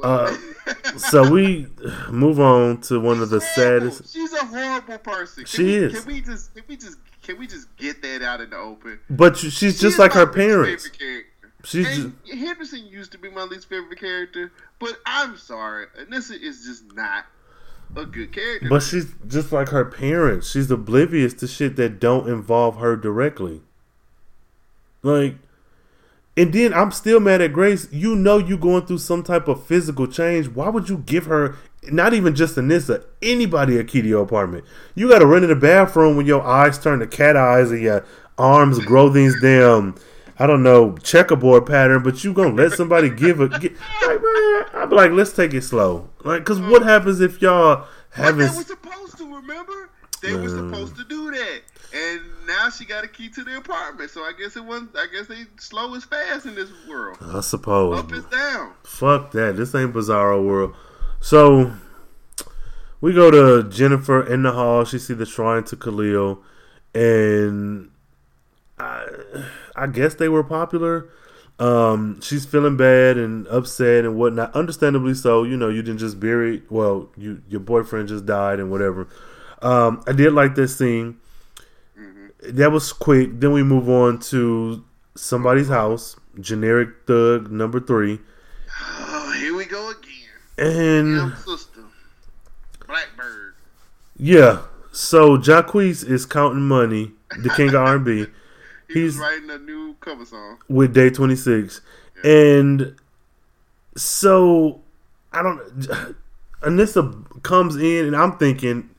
Uh, 0.02 0.36
so 0.97 1.31
we 1.31 1.66
move 2.10 2.39
on 2.40 2.81
to 2.82 3.01
one 3.01 3.20
of 3.20 3.31
the 3.31 3.40
horrible. 3.56 3.90
saddest. 3.90 4.12
She's 4.15 4.32
a 4.32 4.44
horrible 4.47 4.98
person. 4.98 5.44
Can 5.44 5.47
She 5.47 5.65
we, 5.65 5.74
is. 5.74 5.98
Can 6.05 6.06
we 6.15 6.20
just? 6.20 6.55
Can 6.55 6.65
we 6.69 6.77
just? 6.77 6.98
Can 7.23 7.39
we 7.39 7.47
just 7.47 7.77
get 7.77 8.01
that 8.02 8.23
out 8.23 8.40
in 8.40 8.51
the 8.51 8.56
open? 8.56 9.01
But 9.10 9.36
she's 9.36 9.52
She 9.55 9.70
just 9.73 9.98
like 9.98 10.12
her 10.12 10.27
parents. 10.27 10.89
She's 11.65 11.86
just, 11.94 12.09
Henderson 12.32 12.86
used 12.86 13.12
to 13.12 13.19
be 13.19 13.28
my 13.31 13.43
least 13.43 13.69
favorite 13.69 13.98
character, 13.98 14.52
but 14.78 14.97
I'm 15.05 15.36
sorry, 15.36 15.86
Anissa 16.01 16.40
is 16.40 16.65
just 16.65 16.94
not 16.94 17.27
a 17.97 18.05
good 18.05 18.32
character. 18.32 18.69
but 18.69 18.82
she's 18.82 19.15
just 19.27 19.52
like 19.52 19.69
her 19.69 19.85
parents. 19.85 20.51
She's 20.51 20.70
oblivious 20.70 21.35
to 21.35 21.47
shit 21.47 21.77
that 21.77 22.01
don't 22.01 22.28
involve 22.28 22.77
her 22.78 22.97
directly. 22.97 23.62
Like, 25.02 25.36
and 26.36 26.52
then 26.52 26.73
I'm 26.73 26.93
still 26.93 27.19
mad 27.20 27.40
at 27.40 27.52
Grace. 27.52 27.89
You 27.90 28.15
know 28.15 28.39
you 28.39 28.56
going 28.56 28.86
through 28.86 28.98
some 28.98 29.23
type 29.23 29.48
of 29.48 29.66
physical 29.66 30.06
change. 30.06 30.48
Why 30.48 30.69
would 30.69 30.89
you 30.89 30.98
give 30.98 31.27
her 31.27 31.56
not 31.90 32.15
even 32.15 32.35
just 32.35 32.56
Anissa, 32.56 33.05
anybody 33.23 33.77
a 33.78 33.85
key 33.85 34.02
to 34.02 34.09
your 34.09 34.23
apartment? 34.23 34.65
You 34.94 35.09
got 35.09 35.19
to 35.19 35.27
run 35.27 35.43
in 35.43 35.48
the 35.48 35.56
bathroom 35.56 36.16
when 36.16 36.27
your 36.27 36.43
eyes 36.43 36.78
turn 36.78 37.01
to 37.01 37.06
cat 37.06 37.36
eyes 37.36 37.70
and 37.70 37.81
your 37.81 38.05
arms 38.36 38.78
grow 38.85 39.09
these 39.09 39.35
damn 39.40 39.97
I 40.39 40.47
don't 40.47 40.62
know 40.62 40.97
checkerboard 40.98 41.66
pattern, 41.66 42.02
but 42.02 42.23
you 42.23 42.32
gonna 42.32 42.55
let 42.55 42.73
somebody 42.73 43.10
give 43.10 43.40
a 43.40 43.48
get, 43.60 43.73
like 44.06 44.23
man? 44.23 44.65
I'm 44.74 44.90
like, 44.90 45.10
let's 45.10 45.32
take 45.32 45.55
it 45.55 45.62
slow, 45.62 46.09
like, 46.24 46.44
cause 46.44 46.60
what 46.60 46.82
happens 46.82 47.20
if 47.20 47.43
y'all 47.43 47.86
haven't? 48.10 48.51
they 48.51 48.56
were 48.56 48.65
supposed 48.65 49.19
to 49.19 49.35
remember. 49.35 49.90
They 50.20 50.35
were 50.35 50.48
supposed 50.48 50.97
to 50.97 51.05
do 51.05 51.31
that, 51.31 51.60
and 51.94 52.20
now 52.47 52.70
she 52.70 52.85
got 52.85 53.05
a 53.05 53.09
key 53.09 53.28
to 53.31 53.44
the 53.44 53.56
apartment. 53.56 54.10
So 54.10 54.23
I 54.23 54.32
guess 54.36 54.56
it 54.56 54.65
wasn't. 54.65 54.97
I 54.97 55.06
guess 55.06 55.28
they 55.28 55.44
slow 55.59 55.94
as 55.94 56.05
fast 56.05 56.47
in 56.47 56.56
this 56.56 56.70
world. 56.89 57.19
I 57.20 57.40
suppose. 57.40 57.98
Up 58.01 58.12
is 58.12 58.24
down. 58.24 58.73
Fuck 58.82 59.31
that. 59.32 59.56
This 59.56 59.74
ain't 59.77 59.93
Bizarro 59.93 60.44
World. 60.44 60.74
So 61.20 61.73
we 63.01 63.12
go 63.12 63.31
to 63.31 63.69
Jennifer 63.69 64.27
in 64.27 64.43
the 64.43 64.52
hall. 64.52 64.85
She 64.85 64.98
see 64.98 65.15
the 65.15 65.27
shrine 65.27 65.62
to 65.65 65.77
Khalil, 65.77 66.43
and 66.94 67.90
I, 68.78 69.06
I 69.78 69.86
guess 69.86 70.14
they 70.14 70.28
were 70.28 70.44
popular. 70.44 71.09
Um, 71.59 72.20
she's 72.20 72.46
feeling 72.46 72.76
bad 72.76 73.16
and 73.16 73.46
upset 73.48 74.05
and 74.05 74.16
whatnot. 74.16 74.55
Understandably 74.55 75.14
so. 75.14 75.42
You 75.42 75.56
know, 75.56 75.68
you 75.68 75.82
didn't 75.82 75.98
just 75.98 76.20
bury. 76.20 76.62
Well, 76.70 77.10
you 77.16 77.42
your 77.48 77.60
boyfriend 77.60 78.09
just 78.09 78.26
died 78.26 78.60
and 78.60 78.70
whatever. 78.70 79.09
Um, 79.60 80.02
I 80.06 80.12
did 80.12 80.32
like 80.32 80.55
this 80.55 80.76
scene. 80.76 81.18
That 82.42 82.70
was 82.70 82.92
quick. 82.92 83.40
Then 83.40 83.52
we 83.52 83.64
move 83.64 83.88
on 83.88 84.20
to 84.30 84.84
somebody's 85.16 85.68
house. 85.68 86.16
Generic 86.38 86.90
thug 87.06 87.50
number 87.50 87.80
three. 87.80 88.20
Oh, 88.80 89.32
here 89.40 89.56
we 89.56 89.64
go 89.64 89.90
again. 89.90 90.05
And 90.59 91.36
sister, 91.38 91.82
Blackbird. 92.86 93.55
yeah, 94.16 94.62
so 94.92 95.36
Jacquees 95.36 96.09
is 96.09 96.26
counting 96.26 96.66
money, 96.66 97.12
the 97.42 97.50
king 97.50 97.68
of 97.68 97.76
R&B, 97.76 98.26
He 98.89 99.02
He's- 99.02 99.16
writing 99.16 99.51
a 99.51 99.59
new 99.59 99.94
cover 100.01 100.24
song. 100.24 100.59
with 100.69 100.94
Day 100.94 101.10
26. 101.10 101.81
And 102.24 102.94
so, 103.97 104.81
I 105.32 105.43
don't... 105.43 105.60
Anissa 106.62 107.43
comes 107.44 107.77
in, 107.77 108.06
and 108.06 108.16
I'm 108.16 108.36
thinking, 108.36 108.90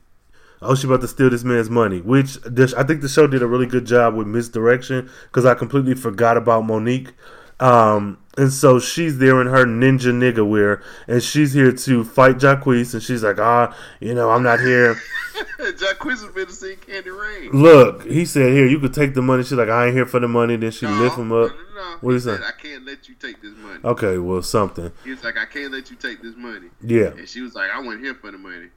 oh, 0.62 0.74
she 0.74 0.86
about 0.86 1.02
to 1.02 1.08
steal 1.08 1.28
this 1.28 1.44
man's 1.44 1.68
money, 1.68 2.00
which 2.00 2.36
this, 2.42 2.72
I 2.72 2.84
think 2.84 3.02
the 3.02 3.08
show 3.08 3.26
did 3.26 3.42
a 3.42 3.46
really 3.46 3.66
good 3.66 3.84
job 3.84 4.14
with 4.14 4.26
misdirection, 4.26 5.10
because 5.24 5.44
I 5.44 5.52
completely 5.54 5.94
forgot 5.94 6.38
about 6.38 6.64
Monique. 6.64 7.12
Um, 7.60 8.16
and 8.38 8.52
so 8.52 8.78
she's 8.78 9.18
there 9.18 9.40
in 9.40 9.46
her 9.48 9.64
ninja 9.64 10.12
nigga 10.12 10.48
wear, 10.48 10.82
and 11.08 11.22
she's 11.22 11.52
here 11.52 11.72
to 11.72 12.04
fight 12.04 12.36
Jacquees, 12.38 12.94
and 12.94 13.02
she's 13.02 13.22
like, 13.22 13.38
ah, 13.38 13.74
you 14.00 14.14
know, 14.14 14.30
I'm 14.30 14.42
not 14.42 14.60
here. 14.60 14.94
Jacquees 15.58 16.22
has 16.22 16.32
been 16.32 16.46
to 16.46 16.52
see 16.52 16.76
Candy 16.76 17.10
Rain. 17.10 17.50
Look, 17.52 18.04
he 18.06 18.24
said, 18.24 18.52
"Here, 18.52 18.66
you 18.66 18.78
could 18.78 18.92
take 18.92 19.14
the 19.14 19.22
money." 19.22 19.42
She's 19.42 19.52
like, 19.52 19.68
"I 19.68 19.86
ain't 19.86 19.94
here 19.94 20.06
for 20.06 20.20
the 20.20 20.28
money." 20.28 20.56
Then 20.56 20.70
she 20.70 20.86
lift 20.86 21.16
him 21.16 21.32
up. 21.32 21.50
No, 21.50 21.56
no, 21.56 21.90
no. 21.92 21.96
What 22.00 22.10
he 22.10 22.16
is 22.16 22.24
said, 22.24 22.40
I 22.42 22.52
can't 22.52 22.84
let 22.84 23.08
you 23.08 23.14
take 23.14 23.40
this 23.40 23.52
money. 23.56 23.80
Okay, 23.84 24.18
well, 24.18 24.42
something. 24.42 24.92
He 25.04 25.10
was 25.10 25.24
like, 25.24 25.38
I 25.38 25.46
can't 25.46 25.72
let 25.72 25.90
you 25.90 25.96
take 25.96 26.20
this 26.22 26.34
money. 26.36 26.68
Yeah, 26.82 27.08
And 27.16 27.28
she 27.28 27.40
was 27.40 27.54
like, 27.54 27.70
I 27.70 27.80
went 27.80 28.00
here 28.02 28.14
for 28.14 28.30
the 28.30 28.38
money. 28.38 28.68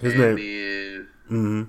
his 0.00 0.14
and 0.14 0.22
name. 0.22 0.36
Then, 0.36 1.08
hmm 1.28 1.62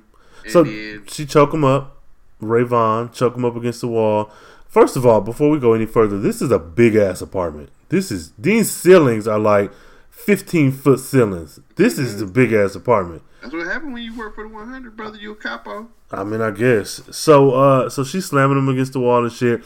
and 0.43 0.51
So 0.51 0.63
then, 0.63 1.03
she 1.07 1.25
choke 1.25 1.53
him 1.53 1.63
up. 1.63 1.97
Ray 2.39 2.63
Vaughn 2.63 3.11
choke 3.11 3.35
him 3.35 3.45
up 3.45 3.55
against 3.55 3.81
the 3.81 3.87
wall. 3.87 4.31
First 4.73 4.95
of 4.95 5.05
all, 5.05 5.21
before 5.21 5.51
we 5.51 5.59
go 5.59 5.73
any 5.73 5.85
further, 5.85 6.17
this 6.17 6.41
is 6.41 6.49
a 6.49 6.57
big 6.57 6.95
ass 6.95 7.21
apartment. 7.21 7.69
This 7.89 8.09
is 8.11 8.31
these 8.39 8.71
ceilings 8.71 9.27
are 9.27 9.37
like 9.37 9.71
fifteen 10.09 10.71
foot 10.71 10.99
ceilings. 10.99 11.59
This 11.75 11.99
is 11.99 12.19
the 12.19 12.25
big 12.25 12.53
ass 12.53 12.73
apartment. 12.73 13.21
that's 13.39 13.53
what 13.53 13.67
happened 13.67 13.93
when 13.93 14.01
you 14.01 14.17
work 14.17 14.33
for 14.33 14.47
the 14.47 14.49
100, 14.51 14.97
brother. 14.97 15.19
You 15.19 15.33
a 15.33 15.35
capo. 15.35 15.89
I 16.09 16.23
mean, 16.23 16.41
I 16.41 16.49
guess. 16.49 17.03
So, 17.11 17.51
uh, 17.51 17.89
so 17.91 18.03
she's 18.03 18.25
slamming 18.25 18.57
him 18.57 18.67
against 18.67 18.93
the 18.93 18.99
wall 18.99 19.23
and 19.23 19.31
shit. 19.31 19.63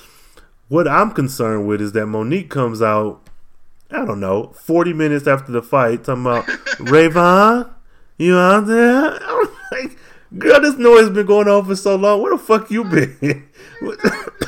What 0.67 0.89
I'm 0.89 1.11
concerned 1.11 1.69
with 1.69 1.79
is 1.79 1.93
that 1.93 2.07
Monique 2.07 2.49
comes 2.49 2.81
out. 2.81 3.21
I 3.89 4.03
don't 4.03 4.19
know, 4.19 4.47
40 4.65 4.91
minutes 4.91 5.25
after 5.25 5.53
the 5.53 5.61
fight, 5.61 6.03
talking 6.03 6.23
about 6.23 6.45
Rayvon, 6.79 7.73
you 8.17 8.35
out 8.35 8.67
there? 8.67 9.23
I'm 9.23 9.47
like, 9.71 9.97
girl, 10.37 10.59
this 10.59 10.75
noise 10.75 11.09
been 11.11 11.25
going 11.25 11.47
on 11.47 11.63
for 11.63 11.77
so 11.77 11.95
long. 11.95 12.21
Where 12.21 12.35
the 12.35 12.43
fuck 12.43 12.69
you 12.69 12.83
been? 12.83 13.47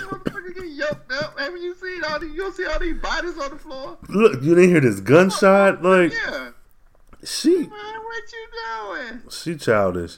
What- 0.79 1.07
This 1.07 1.09
motherfucker 1.09 1.09
get 1.09 1.09
yoked 1.09 1.11
up. 1.23 1.39
Haven't 1.39 1.61
you 1.61 1.75
seen 1.75 2.03
all 2.03 2.19
these? 2.19 2.31
You 2.31 2.37
don't 2.37 2.55
see 2.55 2.65
all 2.65 2.79
these 2.79 2.97
bodies 2.97 3.37
on 3.37 3.49
the 3.51 3.57
floor? 3.57 3.97
Look, 4.07 4.41
you 4.43 4.55
didn't 4.55 4.69
hear 4.69 4.81
this 4.81 4.99
gunshot? 4.99 5.83
Like 5.83 6.13
Yeah. 6.13 6.51
she, 7.23 7.57
Man, 7.57 7.69
what 7.69 8.23
you 8.31 8.47
doing? 9.09 9.21
she 9.29 9.55
childish. 9.55 10.17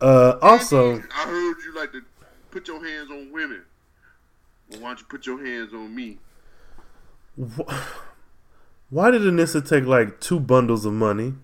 Uh, 0.00 0.38
also, 0.42 0.96
I 1.14 1.24
heard 1.26 1.56
you 1.64 1.74
like 1.74 1.92
to 1.92 2.02
put 2.50 2.68
your 2.68 2.84
hands 2.84 3.10
on 3.10 3.32
women. 3.32 3.62
Well, 4.70 4.80
why 4.80 4.88
don't 4.88 5.00
you 5.00 5.06
put 5.08 5.26
your 5.26 5.44
hands 5.44 5.72
on 5.72 5.94
me? 5.94 6.18
why 8.90 9.10
did 9.10 9.22
Anissa 9.22 9.66
take 9.66 9.84
like 9.84 10.20
two 10.20 10.40
bundles 10.40 10.84
of 10.86 10.92
money? 10.92 11.34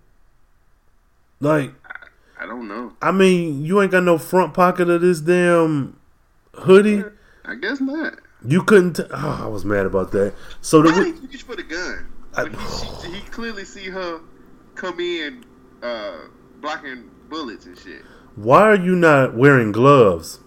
Like, 1.41 1.73
I 2.39 2.47
don't 2.47 2.69
know. 2.69 2.93
I 3.03 3.11
mean, 3.13 3.65
you 3.65 3.81
ain't 3.83 3.91
got 3.91 4.05
no 4.05 4.17
front 4.19 4.55
pocket 4.55 4.89
of 4.89 5.01
this 5.01 5.21
damn 5.21 5.99
hoodie. 6.55 7.05
I 7.45 7.55
guess 7.57 7.81
not. 7.81 8.15
You 8.45 8.63
couldn't. 8.65 8.95
T- 8.97 9.05
oh, 9.11 9.41
I 9.45 9.47
was 9.47 9.65
mad 9.65 9.87
about 9.87 10.11
that. 10.13 10.35
So 10.61 10.81
Why 10.83 10.91
the 10.91 11.05
did 11.05 11.15
he 11.21 11.27
reach 11.29 11.43
for 11.43 11.57
the 11.57 11.63
gun? 11.63 12.07
I- 12.35 12.49
he, 12.49 13.09
she, 13.09 13.15
he 13.17 13.21
clearly 13.31 13.65
see 13.65 13.85
her 13.91 14.21
come 14.75 14.99
in, 15.01 15.45
uh, 15.83 16.19
blocking 16.61 17.11
bullets 17.29 17.67
and 17.67 17.79
shit. 17.79 18.03
why 18.37 18.63
are 18.63 18.75
you 18.77 18.97
not 18.97 19.35
wearing 19.37 19.71
gloves? 19.73 20.41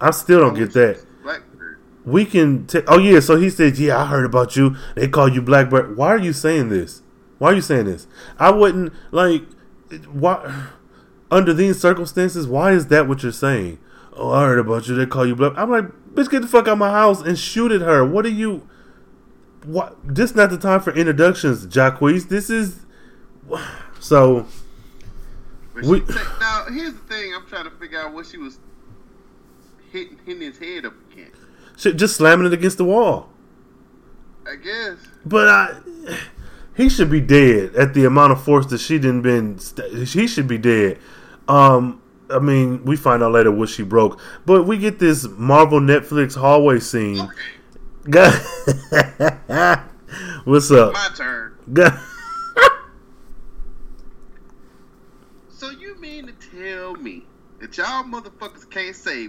I 0.00 0.10
still 0.10 0.40
don't 0.40 0.54
get 0.54 0.72
that. 0.74 1.04
Blackbird. 1.22 1.78
We 2.04 2.24
can. 2.26 2.66
T- 2.66 2.82
oh 2.88 2.98
yeah. 2.98 3.20
So 3.20 3.36
he 3.36 3.48
said, 3.48 3.78
"Yeah, 3.78 3.98
I 3.98 4.06
heard 4.06 4.24
about 4.26 4.56
you. 4.56 4.76
They 4.94 5.08
call 5.08 5.28
you 5.28 5.40
Blackbird. 5.40 5.96
Why 5.96 6.08
are 6.08 6.18
you 6.18 6.32
saying 6.32 6.68
this? 6.68 7.02
Why 7.38 7.52
are 7.52 7.54
you 7.54 7.62
saying 7.62 7.86
this? 7.86 8.06
I 8.38 8.50
wouldn't 8.50 8.92
like. 9.10 9.42
Why? 10.10 10.68
Under 11.30 11.52
these 11.52 11.80
circumstances, 11.80 12.46
why 12.46 12.72
is 12.72 12.86
that 12.88 13.08
what 13.08 13.22
you're 13.22 13.32
saying? 13.32 13.78
Oh, 14.12 14.30
I 14.30 14.44
heard 14.46 14.58
about 14.60 14.86
you. 14.86 14.94
They 14.94 15.06
call 15.06 15.26
you 15.26 15.34
Black. 15.34 15.52
I'm 15.56 15.70
like, 15.70 15.86
bitch, 16.16 16.30
get 16.30 16.42
the 16.42 16.48
fuck 16.48 16.66
out 16.66 16.72
of 16.72 16.78
my 16.78 16.90
house 16.90 17.20
and 17.20 17.38
shoot 17.38 17.70
at 17.70 17.80
her. 17.82 18.04
What 18.04 18.24
are 18.26 18.30
you? 18.30 18.68
What? 19.64 19.96
This 20.04 20.34
not 20.34 20.50
the 20.50 20.58
time 20.58 20.80
for 20.80 20.92
introductions, 20.94 21.66
Jacquees. 21.66 22.28
This 22.28 22.50
is. 22.50 22.80
So 23.98 24.46
We- 25.74 26.00
she 26.00 26.06
take, 26.06 26.16
now 26.38 26.66
here's 26.70 26.92
the 26.92 26.98
thing. 27.08 27.34
I'm 27.34 27.44
trying 27.46 27.64
to 27.64 27.70
figure 27.70 27.98
out 28.00 28.12
what 28.12 28.26
she 28.26 28.36
was 28.38 28.58
hitting, 29.90 30.18
hitting 30.24 30.42
his 30.42 30.58
head 30.58 30.84
up 30.86 30.92
against. 31.10 31.40
shit, 31.76 31.96
just 31.96 32.16
slamming 32.16 32.46
it 32.46 32.52
against 32.52 32.78
the 32.78 32.84
wall. 32.84 33.30
I 34.46 34.54
guess. 34.56 34.96
But 35.24 35.48
I, 35.48 35.80
he 36.76 36.88
should 36.88 37.10
be 37.10 37.20
dead 37.20 37.74
at 37.74 37.94
the 37.94 38.04
amount 38.04 38.32
of 38.32 38.44
force 38.44 38.66
that 38.66 38.78
she 38.78 38.98
didn't 38.98 39.22
been. 39.22 39.58
St- 39.58 40.06
he 40.08 40.26
should 40.28 40.46
be 40.46 40.58
dead. 40.58 40.98
Um, 41.48 42.00
I 42.30 42.38
mean, 42.40 42.84
we 42.84 42.96
find 42.96 43.22
out 43.22 43.32
later 43.32 43.52
what 43.52 43.68
she 43.68 43.82
broke, 43.84 44.20
but 44.44 44.64
we 44.64 44.78
get 44.78 44.98
this 44.98 45.26
Marvel 45.28 45.80
Netflix 45.80 46.34
hallway 46.36 46.80
scene. 46.80 47.28
Okay, 48.08 48.30
What's 50.44 50.70
up? 50.70 50.92
my 50.92 51.08
turn. 51.16 51.56
Guy- 51.72 52.00
So 55.48 55.70
you 55.70 55.98
mean 56.00 56.26
to 56.26 56.32
tell 56.32 56.94
me 56.96 57.24
that 57.60 57.76
y'all 57.76 58.04
motherfuckers 58.04 58.68
can't 58.68 58.94
say 58.94 59.28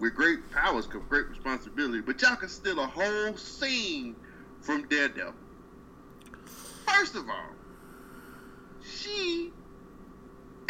with 0.00 0.14
great 0.14 0.50
powers 0.50 0.86
come 0.86 1.04
great 1.08 1.28
responsibility, 1.28 2.00
but 2.00 2.20
y'all 2.20 2.36
can 2.36 2.48
steal 2.48 2.80
a 2.80 2.86
whole 2.86 3.36
scene 3.36 4.16
from 4.60 4.86
Daredevil? 4.88 5.32
First 6.86 7.14
of 7.14 7.28
all, 7.28 7.50
she 8.82 9.52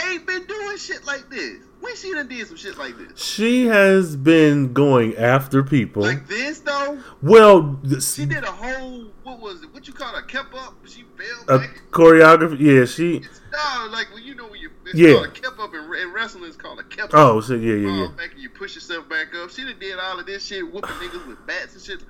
ain't 0.02 0.26
been 0.26 0.44
doing 0.46 0.76
shit 0.76 1.04
like 1.04 1.28
this. 1.30 1.58
When 1.80 1.94
she 1.96 2.12
done 2.14 2.28
did 2.28 2.46
some 2.46 2.56
shit 2.56 2.78
like 2.78 2.96
this? 2.96 3.22
She 3.22 3.66
has 3.66 4.16
been 4.16 4.72
going 4.72 5.16
after 5.16 5.62
people. 5.62 6.02
Like 6.02 6.26
this 6.26 6.60
though? 6.60 6.98
well, 7.22 7.78
this, 7.82 8.14
She 8.14 8.24
did 8.24 8.42
a 8.44 8.50
whole 8.50 9.04
what 9.22 9.38
was 9.40 9.62
it? 9.62 9.72
What 9.74 9.86
you 9.86 9.92
call 9.92 10.16
it? 10.16 10.26
Kip-up? 10.28 10.74
She 10.86 11.04
fell 11.16 11.56
a 11.56 11.58
back. 11.60 11.82
choreography. 11.90 12.58
Yeah, 12.60 12.84
she. 12.86 13.16
It's, 13.16 13.40
no, 13.52 13.88
like 13.90 14.12
when 14.14 14.22
you 14.22 14.34
know 14.34 14.46
when 14.48 14.60
you 14.60 14.70
it's 14.86 14.94
Yeah. 14.94 15.14
called 15.14 15.26
a 15.26 15.30
kip-up 15.30 15.74
in, 15.74 15.80
in 15.94 16.12
wrestling. 16.12 16.44
It's 16.44 16.56
called 16.56 16.78
a 16.80 16.84
kip-up. 16.84 17.10
Oh, 17.14 17.40
so 17.40 17.54
yeah, 17.54 17.74
yeah, 17.74 18.02
yeah. 18.02 18.08
back 18.16 18.32
and 18.32 18.40
you 18.40 18.48
push 18.50 18.74
yourself 18.74 19.08
back 19.08 19.34
up. 19.34 19.50
She 19.50 19.62
done 19.64 19.78
did 19.78 19.98
all 19.98 20.18
of 20.18 20.26
this 20.26 20.44
shit, 20.46 20.64
whooping 20.64 20.90
niggas 20.90 21.26
with 21.26 21.46
bats 21.46 21.74
and 21.74 21.82
shit. 21.82 22.02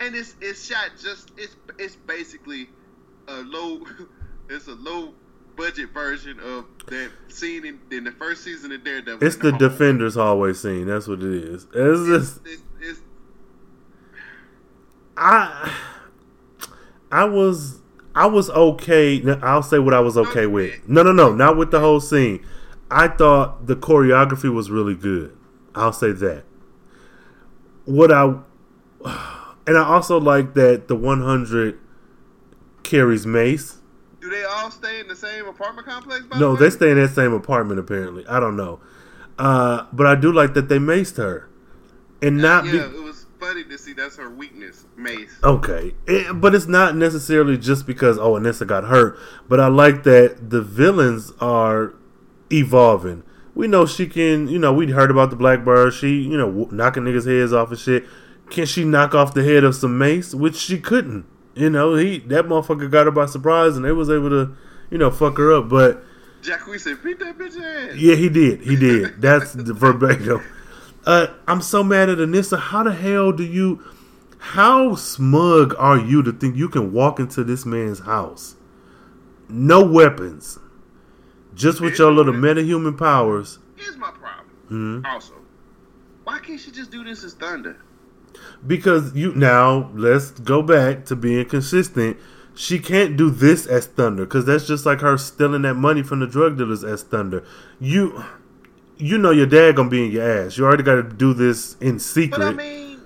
And 0.00 0.14
it's 0.14 0.34
it's 0.42 0.66
shot 0.66 0.90
just 1.00 1.30
it's 1.38 1.56
it's 1.78 1.96
basically 1.96 2.68
a 3.28 3.36
low 3.42 3.80
it's 4.50 4.66
a 4.66 4.74
low 4.74 5.14
budget 5.56 5.90
version 5.92 6.38
of 6.40 6.66
that 6.86 7.10
scene 7.28 7.64
in, 7.64 7.80
in 7.90 8.04
the 8.04 8.12
first 8.12 8.44
season 8.44 8.72
of 8.72 8.84
Daredevil. 8.84 9.26
It's 9.26 9.36
the 9.36 9.50
hall. 9.50 9.58
Defenders 9.58 10.14
hallway 10.14 10.52
scene. 10.52 10.86
That's 10.86 11.08
what 11.08 11.20
it 11.20 11.32
is. 11.32 11.66
It's 11.74 12.06
just. 12.06 12.46
It's, 12.46 12.62
it's, 12.80 13.00
I 15.16 15.74
I 17.10 17.24
was 17.24 17.80
I 18.14 18.26
was 18.26 18.50
okay. 18.50 19.22
I'll 19.42 19.62
say 19.62 19.78
what 19.78 19.94
I 19.94 20.00
was 20.00 20.16
okay 20.16 20.46
with. 20.46 20.88
No, 20.88 21.02
no, 21.02 21.12
no, 21.12 21.32
not 21.32 21.56
with 21.56 21.70
the 21.70 21.80
whole 21.80 22.00
scene. 22.00 22.44
I 22.90 23.08
thought 23.08 23.66
the 23.66 23.76
choreography 23.76 24.52
was 24.52 24.70
really 24.70 24.94
good. 24.94 25.36
I'll 25.74 25.92
say 25.92 26.12
that. 26.12 26.44
What 27.84 28.12
I 28.12 28.24
and 29.66 29.78
I 29.78 29.84
also 29.84 30.18
like 30.20 30.54
that 30.54 30.88
the 30.88 30.96
100 30.96 31.78
carries 32.82 33.26
Mace. 33.26 33.78
Do 34.26 34.32
they 34.32 34.42
all 34.44 34.72
stay 34.72 34.98
in 34.98 35.06
the 35.06 35.14
same 35.14 35.46
apartment 35.46 35.86
complex? 35.86 36.24
By 36.26 36.40
No, 36.40 36.48
the 36.48 36.54
way? 36.54 36.60
they 36.68 36.70
stay 36.70 36.90
in 36.90 36.96
that 36.96 37.10
same 37.14 37.32
apartment 37.32 37.78
apparently. 37.78 38.26
I 38.26 38.40
don't 38.40 38.56
know, 38.56 38.80
uh, 39.38 39.84
but 39.92 40.04
I 40.08 40.16
do 40.16 40.32
like 40.32 40.54
that 40.54 40.68
they 40.68 40.78
maced 40.78 41.16
her, 41.18 41.48
and 42.20 42.38
not 42.38 42.64
yeah, 42.64 42.72
be 42.72 42.78
it 42.78 43.02
was 43.04 43.26
funny 43.38 43.62
to 43.62 43.78
see 43.78 43.92
that's 43.92 44.16
her 44.16 44.28
weakness, 44.28 44.84
Mace. 44.96 45.38
okay. 45.44 45.94
It- 46.08 46.40
but 46.40 46.56
it's 46.56 46.66
not 46.66 46.96
necessarily 46.96 47.56
just 47.56 47.86
because 47.86 48.18
oh 48.18 48.32
Anissa 48.32 48.66
got 48.66 48.84
hurt, 48.84 49.16
but 49.48 49.60
I 49.60 49.68
like 49.68 50.02
that 50.02 50.50
the 50.50 50.60
villains 50.60 51.32
are 51.40 51.94
evolving. 52.52 53.22
We 53.54 53.68
know 53.68 53.86
she 53.86 54.08
can, 54.08 54.48
you 54.48 54.58
know, 54.58 54.72
we 54.72 54.90
heard 54.90 55.10
about 55.12 55.30
the 55.30 55.36
Blackbird. 55.36 55.94
She, 55.94 56.20
you 56.22 56.36
know, 56.36 56.68
knocking 56.72 57.04
niggas' 57.04 57.26
heads 57.26 57.52
off 57.52 57.70
and 57.70 57.78
shit. 57.78 58.04
Can 58.50 58.66
she 58.66 58.82
knock 58.84 59.14
off 59.14 59.34
the 59.34 59.44
head 59.44 59.62
of 59.62 59.74
some 59.76 59.96
mace? 59.96 60.34
Which 60.34 60.56
she 60.56 60.78
couldn't. 60.80 61.26
You 61.56 61.70
know, 61.70 61.94
he 61.94 62.18
that 62.18 62.44
motherfucker 62.44 62.90
got 62.90 63.06
her 63.06 63.10
by 63.10 63.24
surprise, 63.24 63.76
and 63.76 63.84
they 63.84 63.90
was 63.90 64.10
able 64.10 64.28
to, 64.28 64.54
you 64.90 64.98
know, 64.98 65.10
fuck 65.10 65.38
her 65.38 65.54
up. 65.54 65.70
But 65.70 66.04
Jacques 66.42 66.68
said, 66.78 67.02
beat 67.02 67.18
that 67.18 67.38
bitch 67.38 67.58
ass. 67.58 67.96
yeah, 67.96 68.14
he 68.14 68.28
did. 68.28 68.60
He 68.60 68.76
did. 68.76 69.22
That's 69.22 69.54
the 69.54 69.72
verbatim. 69.74 70.42
Uh, 71.06 71.28
I'm 71.48 71.62
so 71.62 71.82
mad 71.82 72.10
at 72.10 72.18
Anissa. 72.18 72.58
How 72.58 72.82
the 72.82 72.92
hell 72.92 73.32
do 73.32 73.42
you? 73.42 73.82
How 74.38 74.96
smug 74.96 75.74
are 75.78 75.98
you 75.98 76.22
to 76.24 76.30
think 76.32 76.56
you 76.56 76.68
can 76.68 76.92
walk 76.92 77.18
into 77.18 77.42
this 77.42 77.64
man's 77.64 78.00
house, 78.00 78.56
no 79.48 79.82
weapons, 79.82 80.58
just 81.54 81.80
with 81.80 81.98
your 81.98 82.12
little 82.12 82.34
metahuman 82.34 82.98
powers? 82.98 83.58
Here's 83.76 83.96
my 83.96 84.10
problem. 84.10 84.46
Mm-hmm. 84.66 85.06
Also, 85.06 85.32
why 86.24 86.38
can't 86.38 86.60
she 86.60 86.70
just 86.70 86.90
do 86.90 87.02
this 87.02 87.24
as 87.24 87.32
Thunder? 87.32 87.78
Because 88.66 89.14
you 89.14 89.34
now 89.34 89.90
let's 89.94 90.30
go 90.30 90.62
back 90.62 91.04
to 91.06 91.16
being 91.16 91.44
consistent. 91.46 92.16
She 92.54 92.78
can't 92.78 93.16
do 93.16 93.30
this 93.30 93.66
as 93.66 93.86
Thunder 93.86 94.24
because 94.24 94.46
that's 94.46 94.66
just 94.66 94.86
like 94.86 95.00
her 95.00 95.18
stealing 95.18 95.62
that 95.62 95.74
money 95.74 96.02
from 96.02 96.20
the 96.20 96.26
drug 96.26 96.56
dealers 96.56 96.82
as 96.82 97.02
Thunder. 97.02 97.44
You, 97.78 98.24
you 98.96 99.18
know 99.18 99.30
your 99.30 99.46
dad 99.46 99.76
gonna 99.76 99.90
be 99.90 100.06
in 100.06 100.10
your 100.10 100.28
ass. 100.28 100.56
You 100.56 100.64
already 100.64 100.82
got 100.82 100.96
to 100.96 101.02
do 101.02 101.34
this 101.34 101.76
in 101.80 101.98
secret. 101.98 102.38
But 102.38 102.46
I 102.46 102.52
mean, 102.52 103.00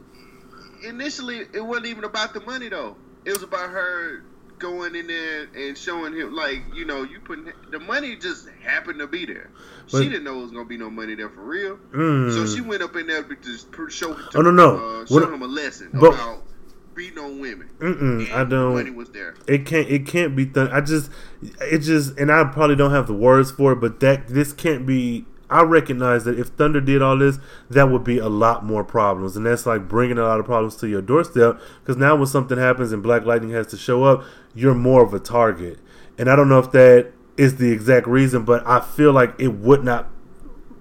initially 0.86 1.46
it 1.52 1.64
wasn't 1.64 1.86
even 1.86 2.04
about 2.04 2.32
the 2.32 2.40
money 2.40 2.68
though. 2.68 2.96
It 3.24 3.32
was 3.32 3.42
about 3.42 3.70
her 3.70 4.22
going 4.60 4.94
in 4.94 5.06
there 5.08 5.48
and 5.56 5.76
showing 5.76 6.14
him 6.14 6.32
like 6.34 6.62
you 6.74 6.84
know 6.84 7.02
you 7.02 7.18
putting 7.20 7.52
the 7.70 7.80
money 7.80 8.14
just 8.16 8.48
happened 8.62 8.98
to 9.00 9.06
be 9.08 9.26
there. 9.26 9.50
But- 9.90 10.02
she 10.02 10.08
didn't 10.08 10.24
know 10.24 10.38
it 10.38 10.42
was 10.42 10.52
gonna 10.52 10.64
be 10.66 10.76
no 10.76 10.88
money 10.90 11.14
there 11.16 11.28
for 11.30 11.42
real. 11.42 11.78
Mm. 11.92 12.32
So 12.32 12.46
she 12.46 12.60
went 12.60 12.82
up 12.82 12.94
in 12.94 13.06
there 13.08 13.22
to 13.24 13.36
just 13.36 13.68
show, 13.88 14.14
to, 14.14 14.38
Oh, 14.38 14.40
no, 14.42 14.50
no. 14.52 14.76
uh, 14.76 15.04
What- 15.08 15.24
show 15.24 15.32
him 15.34 15.42
a 15.42 15.46
lesson 15.46 15.90
but- 15.94 16.14
about 16.14 16.44
beating 16.94 17.18
on 17.18 17.40
women. 17.40 17.68
Mm-mm, 17.78 18.30
I 18.32 18.44
don't. 18.44 18.74
Money 18.74 18.90
was 18.90 19.08
there. 19.10 19.34
It 19.46 19.64
can't. 19.64 19.88
It 19.88 20.06
can't 20.06 20.36
be 20.36 20.44
done. 20.44 20.68
I 20.70 20.80
just. 20.80 21.10
It 21.60 21.78
just. 21.78 22.18
And 22.18 22.30
I 22.30 22.44
probably 22.44 22.76
don't 22.76 22.90
have 22.90 23.06
the 23.06 23.14
words 23.14 23.50
for 23.50 23.72
it, 23.72 23.76
but 23.76 24.00
that 24.00 24.28
this 24.28 24.52
can't 24.52 24.84
be. 24.86 25.24
I 25.50 25.62
recognize 25.62 26.24
that 26.24 26.38
if 26.38 26.48
Thunder 26.48 26.80
did 26.80 27.02
all 27.02 27.18
this, 27.18 27.38
that 27.68 27.90
would 27.90 28.04
be 28.04 28.18
a 28.18 28.28
lot 28.28 28.64
more 28.64 28.84
problems, 28.84 29.36
and 29.36 29.44
that's 29.44 29.66
like 29.66 29.88
bringing 29.88 30.18
a 30.18 30.22
lot 30.22 30.40
of 30.40 30.46
problems 30.46 30.76
to 30.76 30.88
your 30.88 31.02
doorstep. 31.02 31.60
Because 31.80 31.96
now, 31.96 32.16
when 32.16 32.26
something 32.26 32.58
happens 32.58 32.92
and 32.92 33.02
Black 33.02 33.24
Lightning 33.24 33.50
has 33.50 33.66
to 33.68 33.76
show 33.76 34.04
up, 34.04 34.24
you're 34.54 34.74
more 34.74 35.02
of 35.02 35.12
a 35.12 35.18
target. 35.18 35.78
And 36.16 36.30
I 36.30 36.36
don't 36.36 36.48
know 36.48 36.58
if 36.58 36.70
that 36.72 37.12
is 37.36 37.56
the 37.56 37.72
exact 37.72 38.06
reason, 38.06 38.44
but 38.44 38.66
I 38.66 38.80
feel 38.80 39.12
like 39.12 39.34
it 39.38 39.54
would 39.54 39.82
not 39.82 40.08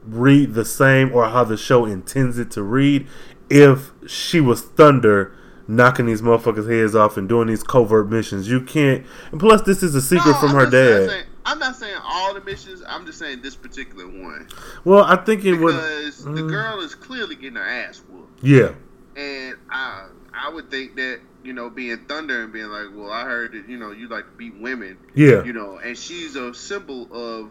read 0.03 0.53
the 0.53 0.65
same 0.65 1.13
or 1.13 1.29
how 1.29 1.43
the 1.43 1.57
show 1.57 1.85
intends 1.85 2.37
it 2.37 2.51
to 2.51 2.63
read 2.63 3.07
if 3.49 3.91
she 4.07 4.39
was 4.39 4.61
Thunder 4.61 5.35
knocking 5.67 6.07
these 6.07 6.21
motherfuckers' 6.21 6.69
heads 6.69 6.95
off 6.95 7.15
and 7.15 7.29
doing 7.29 7.47
these 7.47 7.63
covert 7.63 8.09
missions. 8.09 8.49
You 8.49 8.59
can't. 8.61 9.05
And 9.31 9.39
plus, 9.39 9.61
this 9.61 9.83
is 9.83 9.93
a 9.95 10.01
secret 10.01 10.33
No, 10.33 10.39
from 10.39 10.49
her 10.51 10.69
dad. 10.69 11.25
I'm 11.49 11.57
not 11.59 11.75
saying 11.75 11.97
all 12.03 12.33
the 12.35 12.41
missions. 12.41 12.83
I'm 12.87 13.05
just 13.05 13.17
saying 13.17 13.41
this 13.41 13.55
particular 13.55 14.05
one 14.07 14.47
Well, 14.85 15.03
I 15.03 15.15
think 15.15 15.45
it 15.45 15.55
would. 15.55 15.73
because 15.75 16.23
the 16.23 16.29
Mm. 16.43 16.49
girl 16.49 16.79
is 16.81 16.93
clearly 16.95 17.35
getting 17.35 17.55
her 17.55 17.63
ass 17.63 18.01
whooped. 18.07 18.43
Yeah, 18.43 18.73
And 19.15 19.55
I 19.71 20.05
I 20.31 20.49
would 20.49 20.69
think 20.69 20.95
that, 20.97 21.19
you 21.43 21.53
know, 21.53 21.69
being 21.71 21.97
Thunder 22.07 22.43
and 22.43 22.53
being 22.53 22.67
like, 22.67 22.87
well, 22.93 23.11
I 23.11 23.23
heard 23.23 23.53
that, 23.53 23.67
you 23.67 23.77
know, 23.77 23.91
you 23.91 24.07
like 24.07 24.25
to 24.25 24.31
beat 24.37 24.53
women, 24.59 24.97
yeah, 25.15 25.43
you 25.43 25.53
know, 25.53 25.77
and 25.83 25.97
she's 25.97 26.35
a 26.35 26.53
symbol 26.53 27.07
of 27.11 27.49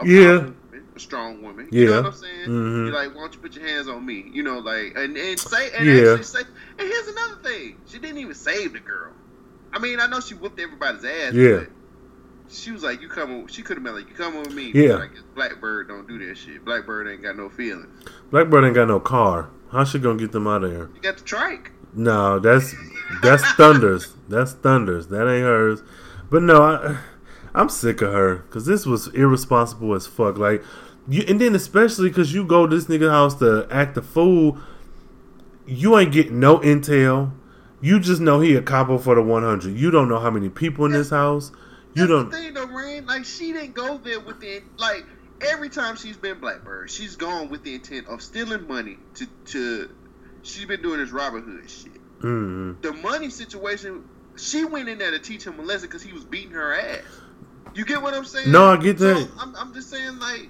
a 0.00 0.06
Yeah. 0.06 0.36
woman, 0.36 0.56
a 0.94 1.00
strong 1.00 1.42
woman. 1.42 1.68
You 1.72 1.86
know 1.86 1.92
Yeah. 1.92 1.96
what 2.00 2.06
I'm 2.06 2.12
saying? 2.12 2.48
Mhm. 2.48 2.86
You're 2.86 2.94
like, 2.94 3.14
why 3.14 3.22
don't 3.22 3.34
you 3.34 3.40
put 3.40 3.56
your 3.56 3.66
hands 3.66 3.88
on 3.88 4.04
me? 4.04 4.30
You 4.32 4.42
know, 4.42 4.58
like, 4.58 4.92
and, 4.96 5.16
and 5.16 5.38
say, 5.40 5.70
and 5.76 5.86
Yeah. 5.88 6.10
actually 6.12 6.22
say, 6.24 6.40
and 6.78 6.86
here's 6.88 7.08
another 7.08 7.42
thing. 7.42 7.78
She 7.86 7.98
didn't 7.98 8.18
even 8.18 8.34
save 8.34 8.74
the 8.74 8.80
girl. 8.80 9.12
I 9.72 9.78
mean, 9.80 9.98
I 9.98 10.06
know 10.06 10.20
she 10.20 10.34
whooped 10.34 10.60
everybody's 10.60 11.04
ass, 11.04 11.32
Yeah. 11.34 11.56
but 11.56 11.68
she 12.50 12.70
was 12.72 12.82
like, 12.82 13.00
you 13.00 13.08
come, 13.08 13.46
she 13.46 13.62
could 13.62 13.76
have 13.76 13.84
been 13.84 13.94
like, 13.94 14.08
you 14.08 14.14
come 14.14 14.38
with 14.38 14.54
me. 14.54 14.72
Yeah. 14.74 14.94
Like, 14.94 15.10
Blackbird 15.34 15.88
don't 15.88 16.06
do 16.06 16.18
that 16.26 16.36
shit. 16.36 16.64
Blackbird 16.64 17.08
ain't 17.08 17.22
got 17.22 17.36
no 17.36 17.48
feelings. 17.48 17.88
Blackbird 18.30 18.64
ain't 18.64 18.74
got 18.74 18.88
no 18.88 19.00
car. 19.00 19.50
How 19.70 19.84
she 19.84 19.98
gonna 19.98 20.18
get 20.18 20.32
them 20.32 20.46
out 20.46 20.64
of 20.64 20.70
here? 20.70 20.90
You 20.94 21.00
got 21.02 21.18
the 21.18 21.24
trike. 21.24 21.72
No, 21.94 22.38
that's 22.38 22.74
that's 23.22 23.44
Thunder's. 23.52 24.14
That's 24.28 24.52
Thunder's. 24.52 25.08
That 25.08 25.28
ain't 25.28 25.44
hers. 25.44 25.82
But 26.30 26.42
no, 26.42 26.62
I, 26.62 26.98
I'm 27.54 27.68
sick 27.68 28.00
of 28.02 28.12
her 28.12 28.36
because 28.36 28.66
this 28.66 28.86
was 28.86 29.08
irresponsible 29.08 29.94
as 29.94 30.06
fuck. 30.06 30.38
Like 30.38 30.62
you, 31.08 31.24
and 31.28 31.40
then 31.40 31.54
especially 31.54 32.08
because 32.08 32.32
you 32.32 32.44
go 32.44 32.66
to 32.66 32.74
this 32.74 32.86
nigga 32.86 33.10
house 33.10 33.34
to 33.36 33.66
act 33.70 33.96
a 33.96 34.02
fool, 34.02 34.58
you 35.66 35.98
ain't 35.98 36.12
getting 36.12 36.40
no 36.40 36.58
intel. 36.58 37.32
You 37.80 38.00
just 38.00 38.20
know 38.20 38.40
he 38.40 38.56
a 38.56 38.62
capo 38.62 38.98
for 38.98 39.14
the 39.14 39.22
100. 39.22 39.76
You 39.76 39.90
don't 39.90 40.08
know 40.08 40.18
how 40.18 40.30
many 40.30 40.48
people 40.48 40.84
in 40.84 40.92
this 40.92 41.10
house. 41.10 41.52
You 41.94 42.06
don't. 42.06 42.30
the 42.30 42.36
thing 42.36 42.54
though, 42.54 42.66
Rain. 42.66 43.06
Like 43.06 43.24
she 43.24 43.52
didn't 43.52 43.74
go 43.74 43.98
there 43.98 44.20
with 44.20 44.40
the 44.40 44.62
like 44.78 45.04
every 45.40 45.68
time 45.68 45.96
she's 45.96 46.16
been 46.16 46.38
Blackbird, 46.40 46.90
she's 46.90 47.16
gone 47.16 47.48
with 47.48 47.62
the 47.64 47.74
intent 47.74 48.06
of 48.08 48.22
stealing 48.22 48.66
money 48.66 48.98
to 49.14 49.26
to. 49.46 49.90
She's 50.42 50.64
been 50.66 50.82
doing 50.82 51.00
this 51.00 51.10
Robin 51.10 51.42
Hood 51.42 51.68
shit. 51.70 51.92
Mm, 52.22 52.80
The 52.82 52.92
money 52.92 53.28
situation, 53.30 54.04
she 54.36 54.64
went 54.64 54.88
in 54.88 54.98
there 54.98 55.10
to 55.10 55.18
teach 55.18 55.44
him 55.44 55.58
a 55.58 55.62
lesson 55.62 55.88
because 55.88 56.02
he 56.02 56.12
was 56.12 56.24
beating 56.24 56.52
her 56.52 56.72
ass. 56.74 57.02
You 57.74 57.84
get 57.84 58.00
what 58.02 58.14
I'm 58.14 58.24
saying? 58.24 58.50
No, 58.50 58.72
I 58.72 58.76
get 58.76 58.98
So, 58.98 59.12
that. 59.14 59.30
I'm, 59.38 59.54
I'm 59.56 59.74
just 59.74 59.90
saying 59.90 60.18
like. 60.18 60.48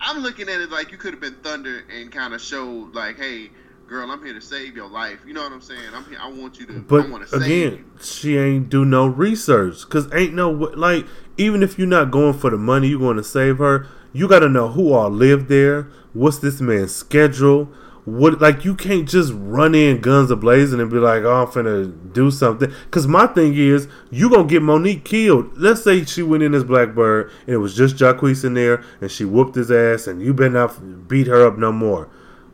I'm 0.00 0.22
looking 0.22 0.48
at 0.48 0.60
it 0.60 0.70
like 0.70 0.92
you 0.92 0.98
could 0.98 1.12
have 1.14 1.20
been 1.20 1.34
Thunder 1.36 1.82
and 1.90 2.12
kind 2.12 2.32
of 2.34 2.40
showed 2.40 2.94
like, 2.94 3.16
hey, 3.16 3.50
girl, 3.86 4.10
I'm 4.10 4.24
here 4.24 4.34
to 4.34 4.40
save 4.40 4.76
your 4.76 4.88
life. 4.88 5.20
You 5.26 5.34
know 5.34 5.42
what 5.42 5.52
I'm 5.52 5.60
saying? 5.60 5.80
I'm 5.94 6.04
here. 6.04 6.18
I 6.20 6.28
want 6.28 6.58
you 6.58 6.66
to. 6.66 6.80
But 6.80 7.06
to 7.06 7.26
save 7.26 7.42
again, 7.42 7.84
she 8.00 8.36
ain't 8.36 8.68
do 8.68 8.84
no 8.84 9.06
research 9.06 9.80
because 9.82 10.12
ain't 10.12 10.34
no 10.34 10.50
like 10.50 11.06
even 11.36 11.62
if 11.62 11.78
you're 11.78 11.86
not 11.86 12.10
going 12.10 12.34
for 12.34 12.50
the 12.50 12.56
money, 12.56 12.88
you 12.88 12.98
going 12.98 13.16
to 13.16 13.24
save 13.24 13.58
her. 13.58 13.86
You 14.12 14.28
got 14.28 14.40
to 14.40 14.48
know 14.48 14.68
who 14.68 14.92
all 14.92 15.10
live 15.10 15.48
there. 15.48 15.90
What's 16.12 16.38
this 16.38 16.60
man's 16.60 16.94
schedule? 16.94 17.68
What 18.04 18.40
like 18.40 18.64
you 18.64 18.76
can't 18.76 19.08
just 19.08 19.32
run 19.34 19.74
in 19.74 20.00
guns 20.00 20.30
a 20.30 20.36
blazing 20.36 20.78
and 20.78 20.88
be 20.88 20.98
like, 20.98 21.24
"Oh, 21.24 21.42
I'm 21.42 21.48
finna 21.48 22.12
do 22.12 22.30
something." 22.30 22.72
Because 22.84 23.08
my 23.08 23.26
thing 23.26 23.54
is, 23.56 23.88
you 24.10 24.30
gonna 24.30 24.46
get 24.46 24.62
Monique 24.62 25.04
killed. 25.04 25.58
Let's 25.58 25.82
say 25.82 26.04
she 26.04 26.22
went 26.22 26.44
in 26.44 26.54
as 26.54 26.62
Blackbird 26.62 27.32
and 27.46 27.54
it 27.54 27.58
was 27.58 27.74
just 27.74 27.96
Jacquees 27.96 28.44
in 28.44 28.54
there, 28.54 28.84
and 29.00 29.10
she 29.10 29.24
whooped 29.24 29.56
his 29.56 29.72
ass, 29.72 30.06
and 30.06 30.22
you 30.22 30.32
better 30.32 30.50
not 30.50 31.08
beat 31.08 31.26
her 31.26 31.44
up 31.44 31.58
no 31.58 31.72
more. 31.72 32.08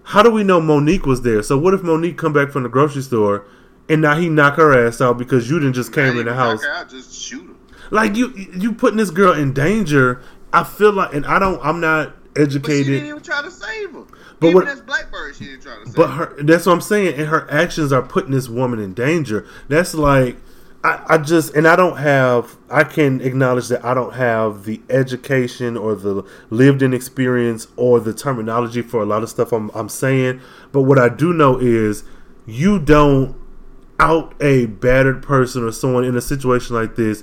How 0.04 0.22
do 0.22 0.30
we 0.30 0.42
know 0.44 0.60
Monique 0.60 1.06
was 1.06 1.22
there? 1.22 1.42
So 1.42 1.56
what 1.58 1.74
if 1.74 1.82
Monique 1.82 2.18
come 2.18 2.32
back 2.32 2.50
from 2.50 2.64
the 2.64 2.68
grocery 2.68 3.02
store 3.02 3.46
and 3.88 4.02
now 4.02 4.16
he 4.16 4.28
knock 4.28 4.56
her 4.56 4.86
ass 4.86 5.00
out 5.00 5.18
because 5.18 5.48
you 5.48 5.58
didn't 5.58 5.74
just 5.74 5.92
came 5.92 6.18
in 6.18 6.26
the 6.26 6.34
house? 6.34 6.64
I'll 6.64 6.86
just 6.86 7.14
shoot 7.14 7.42
him. 7.42 7.56
Like 7.90 8.16
you 8.16 8.32
you 8.34 8.72
putting 8.72 8.96
this 8.96 9.10
girl 9.10 9.32
in 9.32 9.52
danger. 9.52 10.22
I 10.52 10.64
feel 10.64 10.92
like, 10.92 11.14
and 11.14 11.24
I 11.26 11.38
don't. 11.38 11.64
I'm 11.64 11.80
not 11.80 12.14
educated. 12.36 12.62
But 12.62 12.72
she 12.72 12.84
didn't 12.84 13.08
even 13.08 13.22
try 13.22 13.42
to 13.42 13.50
save 13.50 13.90
him. 13.90 14.06
But 14.40 14.46
even 14.48 14.54
what- 14.54 14.68
as 14.68 14.80
Blackbird, 14.80 15.36
she 15.36 15.44
didn't 15.46 15.62
try 15.62 15.76
to 15.78 15.86
save 15.86 15.94
But 15.94 16.06
her 16.08 16.42
that's 16.42 16.66
what 16.66 16.72
I'm 16.72 16.80
saying, 16.80 17.14
and 17.14 17.28
her 17.28 17.50
actions 17.50 17.92
are 17.92 18.02
putting 18.02 18.32
this 18.32 18.48
woman 18.48 18.80
in 18.80 18.92
danger. 18.94 19.46
That's 19.68 19.94
like 19.94 20.36
I, 20.84 21.04
I 21.10 21.18
just 21.18 21.54
and 21.54 21.66
I 21.68 21.76
don't 21.76 21.98
have 21.98 22.56
I 22.68 22.82
can 22.84 23.20
acknowledge 23.20 23.68
that 23.68 23.84
I 23.84 23.94
don't 23.94 24.14
have 24.14 24.64
the 24.64 24.80
education 24.90 25.76
or 25.76 25.94
the 25.94 26.24
lived 26.50 26.82
in 26.82 26.92
experience 26.92 27.68
or 27.76 28.00
the 28.00 28.12
terminology 28.12 28.82
for 28.82 29.00
a 29.00 29.06
lot 29.06 29.22
of 29.22 29.30
stuff 29.30 29.52
I'm 29.52 29.70
I'm 29.74 29.88
saying. 29.88 30.40
But 30.72 30.82
what 30.82 30.98
I 30.98 31.08
do 31.08 31.32
know 31.32 31.58
is 31.58 32.04
you 32.46 32.80
don't 32.80 33.36
out 34.00 34.34
a 34.40 34.66
battered 34.66 35.22
person 35.22 35.62
or 35.62 35.70
someone 35.70 36.04
in 36.04 36.16
a 36.16 36.20
situation 36.20 36.74
like 36.74 36.96
this. 36.96 37.22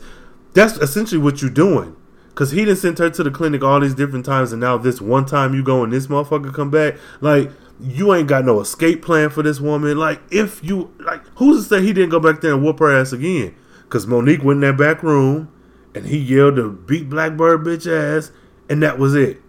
That's 0.53 0.77
essentially 0.77 1.21
what 1.21 1.41
you're 1.41 1.51
doing. 1.51 1.95
Cause 2.35 2.51
he 2.51 2.63
didn't 2.63 2.77
send 2.77 2.97
her 2.99 3.09
to 3.09 3.23
the 3.23 3.31
clinic 3.31 3.61
all 3.63 3.81
these 3.81 3.93
different 3.93 4.25
times, 4.25 4.53
and 4.53 4.61
now 4.61 4.77
this 4.77 5.01
one 5.01 5.25
time 5.25 5.53
you 5.53 5.61
go 5.61 5.83
and 5.83 5.91
this 5.91 6.07
motherfucker 6.07 6.53
come 6.53 6.71
back. 6.71 6.95
Like 7.19 7.51
you 7.79 8.13
ain't 8.13 8.27
got 8.27 8.45
no 8.45 8.59
escape 8.59 9.01
plan 9.03 9.29
for 9.29 9.41
this 9.43 9.59
woman. 9.59 9.97
Like 9.97 10.21
if 10.31 10.63
you 10.63 10.93
like, 10.99 11.21
who's 11.35 11.63
to 11.67 11.69
say 11.75 11.81
he 11.81 11.93
didn't 11.93 12.09
go 12.09 12.19
back 12.19 12.41
there 12.41 12.53
and 12.53 12.63
whoop 12.63 12.79
her 12.79 12.95
ass 12.95 13.11
again? 13.13 13.55
Cause 13.89 14.05
Monique 14.05 14.43
went 14.43 14.63
in 14.63 14.69
that 14.69 14.77
back 14.77 15.01
room 15.01 15.51
and 15.95 16.05
he 16.05 16.17
yelled 16.17 16.57
to 16.57 16.71
beat 16.71 17.09
Blackbird 17.09 17.63
bitch 17.63 17.87
ass, 17.91 18.31
and 18.69 18.83
that 18.83 18.99
was 18.99 19.15
it. 19.15 19.41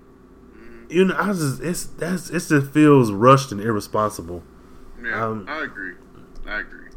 you 0.88 1.04
know, 1.04 1.16
I 1.18 1.26
just 1.32 1.60
it's 1.60 1.84
that's 1.84 2.30
it 2.30 2.40
just 2.46 2.70
feels 2.72 3.12
rushed 3.12 3.52
and 3.52 3.60
irresponsible. 3.60 4.42
Yeah, 5.02 5.26
Um, 5.26 5.44
I 5.48 5.64
agree. 5.64 5.92
I 6.46 6.60
agree. 6.60 6.88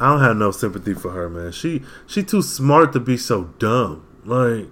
I 0.00 0.10
don't 0.12 0.20
have 0.20 0.36
no 0.36 0.50
sympathy 0.52 0.94
for 0.94 1.10
her, 1.12 1.28
man. 1.28 1.52
She 1.52 1.82
she 2.06 2.22
too 2.22 2.42
smart 2.42 2.92
to 2.94 3.00
be 3.00 3.16
so 3.16 3.44
dumb. 3.58 4.04
Like 4.24 4.66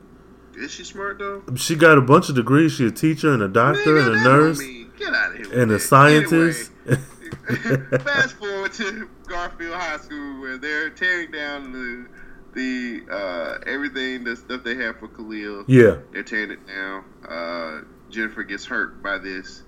Is 0.57 0.71
she 0.73 0.83
smart 0.85 1.19
though? 1.19 1.43
she 1.57 1.75
got 1.77 1.97
a 1.99 2.01
bunch 2.03 2.29
of 2.29 2.35
degrees. 2.35 2.73
She 2.73 2.87
a 2.87 2.91
teacher 2.91 3.33
and 3.33 3.43
a 3.43 3.49
doctor 3.49 3.97
Nigga, 3.97 4.07
and 4.09 4.17
a 4.17 4.25
nurse 4.25 4.59
mean- 4.59 4.86
Get 4.99 5.13
out 5.15 5.33
of 5.33 5.37
here. 5.47 5.61
and 5.63 5.71
a 5.71 5.75
that. 5.75 5.81
scientist. 5.81 6.71
Anyway, 6.87 7.03
fast 8.01 8.37
forward 8.37 8.73
to 8.75 9.09
Garfield 9.27 9.75
High 9.75 9.99
School 9.99 10.41
where 10.41 10.59
they're 10.59 10.91
tearing 10.91 11.31
down 11.31 11.73
the 11.73 12.07
the 12.55 13.13
uh, 13.13 13.59
everything 13.67 14.25
the 14.25 14.35
stuff 14.37 14.63
they 14.65 14.75
have 14.77 14.99
for 14.99 15.09
Khalil. 15.09 15.65
yeah, 15.69 15.97
They're 16.13 16.23
tearing 16.23 16.51
it 16.53 16.67
down. 16.67 17.05
Uh, 17.29 17.81
Jennifer 18.11 18.43
gets 18.45 18.65
hurt 18.65 19.03
by 19.03 19.19
this. 19.19 19.63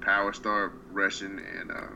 Power 0.00 0.32
start 0.34 0.74
rushing 0.92 1.40
and. 1.58 1.70
Uh, 1.70 1.86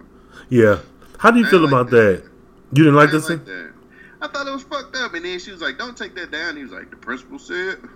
yeah. 0.48 0.78
How 1.18 1.30
do 1.30 1.40
you 1.40 1.46
feel 1.46 1.60
like 1.60 1.68
about 1.72 1.90
that. 1.90 2.22
that? 2.22 2.30
You 2.72 2.84
didn't 2.84 2.94
like 2.94 3.10
this? 3.10 3.26
didn't 3.26 3.44
thing? 3.44 3.56
like 3.56 3.66
that. 3.66 3.72
I 4.20 4.28
thought 4.28 4.46
it 4.46 4.52
was 4.52 4.62
fucked 4.62 4.96
up, 4.96 5.14
and 5.14 5.24
then 5.24 5.38
she 5.38 5.50
was 5.50 5.60
like, 5.60 5.76
"Don't 5.78 5.96
take 5.96 6.14
that 6.14 6.30
down." 6.30 6.56
He 6.56 6.62
was 6.62 6.72
like, 6.72 6.90
"The 6.90 6.96
principal 6.96 7.38
said." 7.38 7.78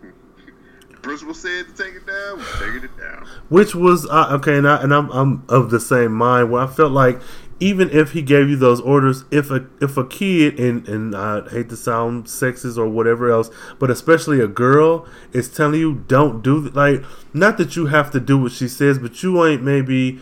principal 1.02 1.34
said 1.34 1.66
to 1.66 1.84
take 1.84 1.94
it 1.94 2.06
down. 2.06 2.38
We're 2.38 2.72
taking 2.72 2.84
it 2.84 2.96
down. 2.96 3.26
Which 3.48 3.74
was 3.74 4.06
uh, 4.06 4.28
okay, 4.32 4.56
and, 4.56 4.68
I, 4.68 4.82
and 4.82 4.94
I'm 4.94 5.10
I'm 5.10 5.44
of 5.48 5.70
the 5.70 5.80
same 5.80 6.12
mind. 6.12 6.50
Where 6.50 6.62
I 6.62 6.66
felt 6.66 6.92
like 6.92 7.20
even 7.60 7.90
if 7.90 8.12
he 8.12 8.22
gave 8.22 8.48
you 8.48 8.56
those 8.56 8.80
orders, 8.80 9.24
if 9.30 9.50
a 9.50 9.66
if 9.80 9.96
a 9.96 10.04
kid 10.04 10.58
and 10.58 10.88
and 10.88 11.14
I 11.14 11.48
hate 11.48 11.68
to 11.68 11.76
sound 11.76 12.26
sexist 12.26 12.76
or 12.78 12.88
whatever 12.88 13.30
else, 13.30 13.50
but 13.78 13.90
especially 13.90 14.40
a 14.40 14.48
girl 14.48 15.06
is 15.32 15.48
telling 15.48 15.80
you 15.80 16.04
don't 16.06 16.42
do 16.42 16.58
like 16.70 17.04
not 17.32 17.58
that 17.58 17.76
you 17.76 17.86
have 17.86 18.10
to 18.12 18.20
do 18.20 18.38
what 18.38 18.52
she 18.52 18.68
says, 18.68 18.98
but 18.98 19.22
you 19.22 19.44
ain't 19.44 19.62
maybe 19.62 20.20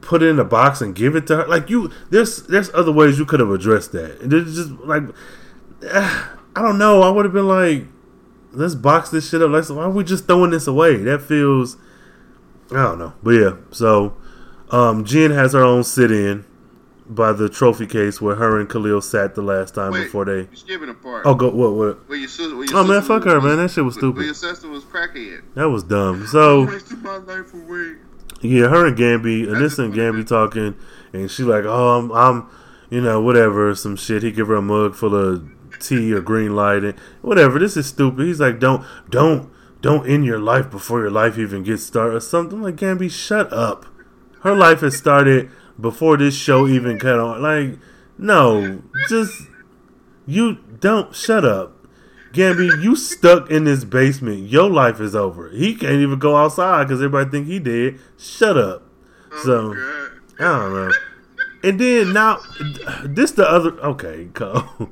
put 0.00 0.22
it 0.22 0.28
in 0.28 0.38
a 0.38 0.44
box 0.44 0.80
and 0.80 0.94
give 0.94 1.16
it 1.16 1.26
to 1.26 1.36
her. 1.36 1.46
Like 1.46 1.68
you, 1.70 1.90
there's 2.10 2.44
there's 2.44 2.72
other 2.74 2.92
ways 2.92 3.18
you 3.18 3.24
could 3.24 3.40
have 3.40 3.50
addressed 3.50 3.92
that. 3.92 4.20
And 4.20 4.32
it's 4.32 4.54
just 4.54 4.70
like 4.70 5.02
I 6.56 6.62
don't 6.62 6.78
know. 6.78 7.02
I 7.02 7.10
would 7.10 7.24
have 7.24 7.34
been 7.34 7.48
like, 7.48 7.86
let's 8.54 8.74
box 8.74 9.10
this 9.10 9.28
shit 9.28 9.42
up. 9.42 9.50
Like, 9.50 9.68
why 9.68 9.84
are 9.84 9.90
we 9.90 10.04
just 10.04 10.26
throwing 10.26 10.50
this 10.50 10.66
away? 10.66 10.96
That 10.96 11.22
feels 11.22 11.76
I 12.70 12.82
don't 12.82 12.98
know, 12.98 13.12
but 13.22 13.30
yeah. 13.30 13.52
So, 13.70 14.16
um, 14.70 15.04
Jen 15.04 15.30
has 15.30 15.52
her 15.52 15.62
own 15.62 15.84
sit-in 15.84 16.44
by 17.06 17.32
the 17.32 17.50
trophy 17.50 17.86
case 17.86 18.20
where 18.20 18.36
her 18.36 18.58
and 18.58 18.68
Khalil 18.68 19.02
sat 19.02 19.34
the 19.34 19.42
last 19.42 19.74
time 19.74 19.92
Wait, 19.92 20.04
before 20.04 20.24
they. 20.24 20.48
skipping 20.54 20.88
a 20.88 20.94
part. 20.94 21.26
Oh, 21.26 21.34
go 21.34 21.50
what 21.50 21.72
what? 21.74 22.08
Where 22.08 22.18
your 22.18 22.28
sister, 22.28 22.54
your 22.54 22.66
Oh 22.76 22.84
man, 22.84 23.02
fuck 23.02 23.24
her, 23.24 23.34
was- 23.36 23.44
man. 23.44 23.56
That 23.58 23.70
shit 23.70 23.84
was 23.84 23.94
stupid. 23.94 24.24
your 24.24 24.34
sister 24.34 24.68
was 24.68 24.84
crackhead. 24.84 25.42
That 25.54 25.68
was 25.68 25.82
dumb. 25.84 26.26
So 26.26 26.64
wasted 26.66 27.02
my 27.02 27.16
life 27.18 27.52
away. 27.52 27.96
yeah, 28.40 28.68
her 28.68 28.86
and 28.86 28.96
Gambi, 28.96 29.46
and 29.46 29.56
this 29.62 29.78
and 29.78 29.92
just 29.94 29.98
what 30.02 30.16
it 30.16 30.24
Gambi 30.24 30.26
talking, 30.26 30.74
and 31.12 31.30
she 31.30 31.42
like, 31.42 31.64
oh, 31.66 31.98
I'm, 31.98 32.10
I'm, 32.12 32.48
you 32.88 33.02
know, 33.02 33.20
whatever, 33.20 33.74
some 33.74 33.96
shit. 33.96 34.22
He 34.22 34.32
give 34.32 34.48
her 34.48 34.56
a 34.56 34.62
mug 34.62 34.94
full 34.94 35.14
of 35.14 35.46
tea 35.80 36.12
or 36.12 36.20
green 36.20 36.54
light 36.54 36.84
and 36.84 36.98
whatever. 37.22 37.58
This 37.58 37.76
is 37.76 37.86
stupid. 37.86 38.26
He's 38.26 38.40
like, 38.40 38.58
don't, 38.58 38.84
don't, 39.10 39.50
don't 39.80 40.08
end 40.08 40.24
your 40.24 40.38
life 40.38 40.70
before 40.70 41.00
your 41.00 41.10
life 41.10 41.38
even 41.38 41.62
gets 41.62 41.84
started 41.84 42.16
or 42.16 42.20
something. 42.20 42.62
like 42.62 42.76
Gambi, 42.76 43.10
shut 43.10 43.52
up. 43.52 43.86
Her 44.40 44.54
life 44.54 44.80
has 44.80 44.96
started 44.96 45.50
before 45.80 46.16
this 46.16 46.34
show 46.34 46.66
even 46.66 46.98
cut 46.98 47.18
on. 47.18 47.42
Like, 47.42 47.78
no, 48.16 48.82
just 49.08 49.48
you 50.26 50.54
don't 50.80 51.14
shut 51.14 51.44
up. 51.44 51.86
Gambi, 52.32 52.82
you 52.82 52.96
stuck 52.96 53.50
in 53.50 53.64
this 53.64 53.84
basement. 53.84 54.48
Your 54.48 54.68
life 54.68 55.00
is 55.00 55.14
over. 55.14 55.50
He 55.50 55.74
can't 55.74 55.94
even 55.94 56.18
go 56.18 56.36
outside 56.36 56.84
because 56.84 57.00
everybody 57.00 57.30
think 57.30 57.46
he 57.46 57.58
did. 57.58 58.00
Shut 58.18 58.58
up. 58.58 58.82
Oh, 59.32 59.42
so 59.44 59.74
I 60.38 60.58
don't 60.58 60.74
know. 60.74 60.92
And 61.62 61.80
then 61.80 62.12
now, 62.12 62.40
this 63.04 63.30
the 63.32 63.48
other. 63.48 63.70
Okay, 63.80 64.28
Cole. 64.34 64.90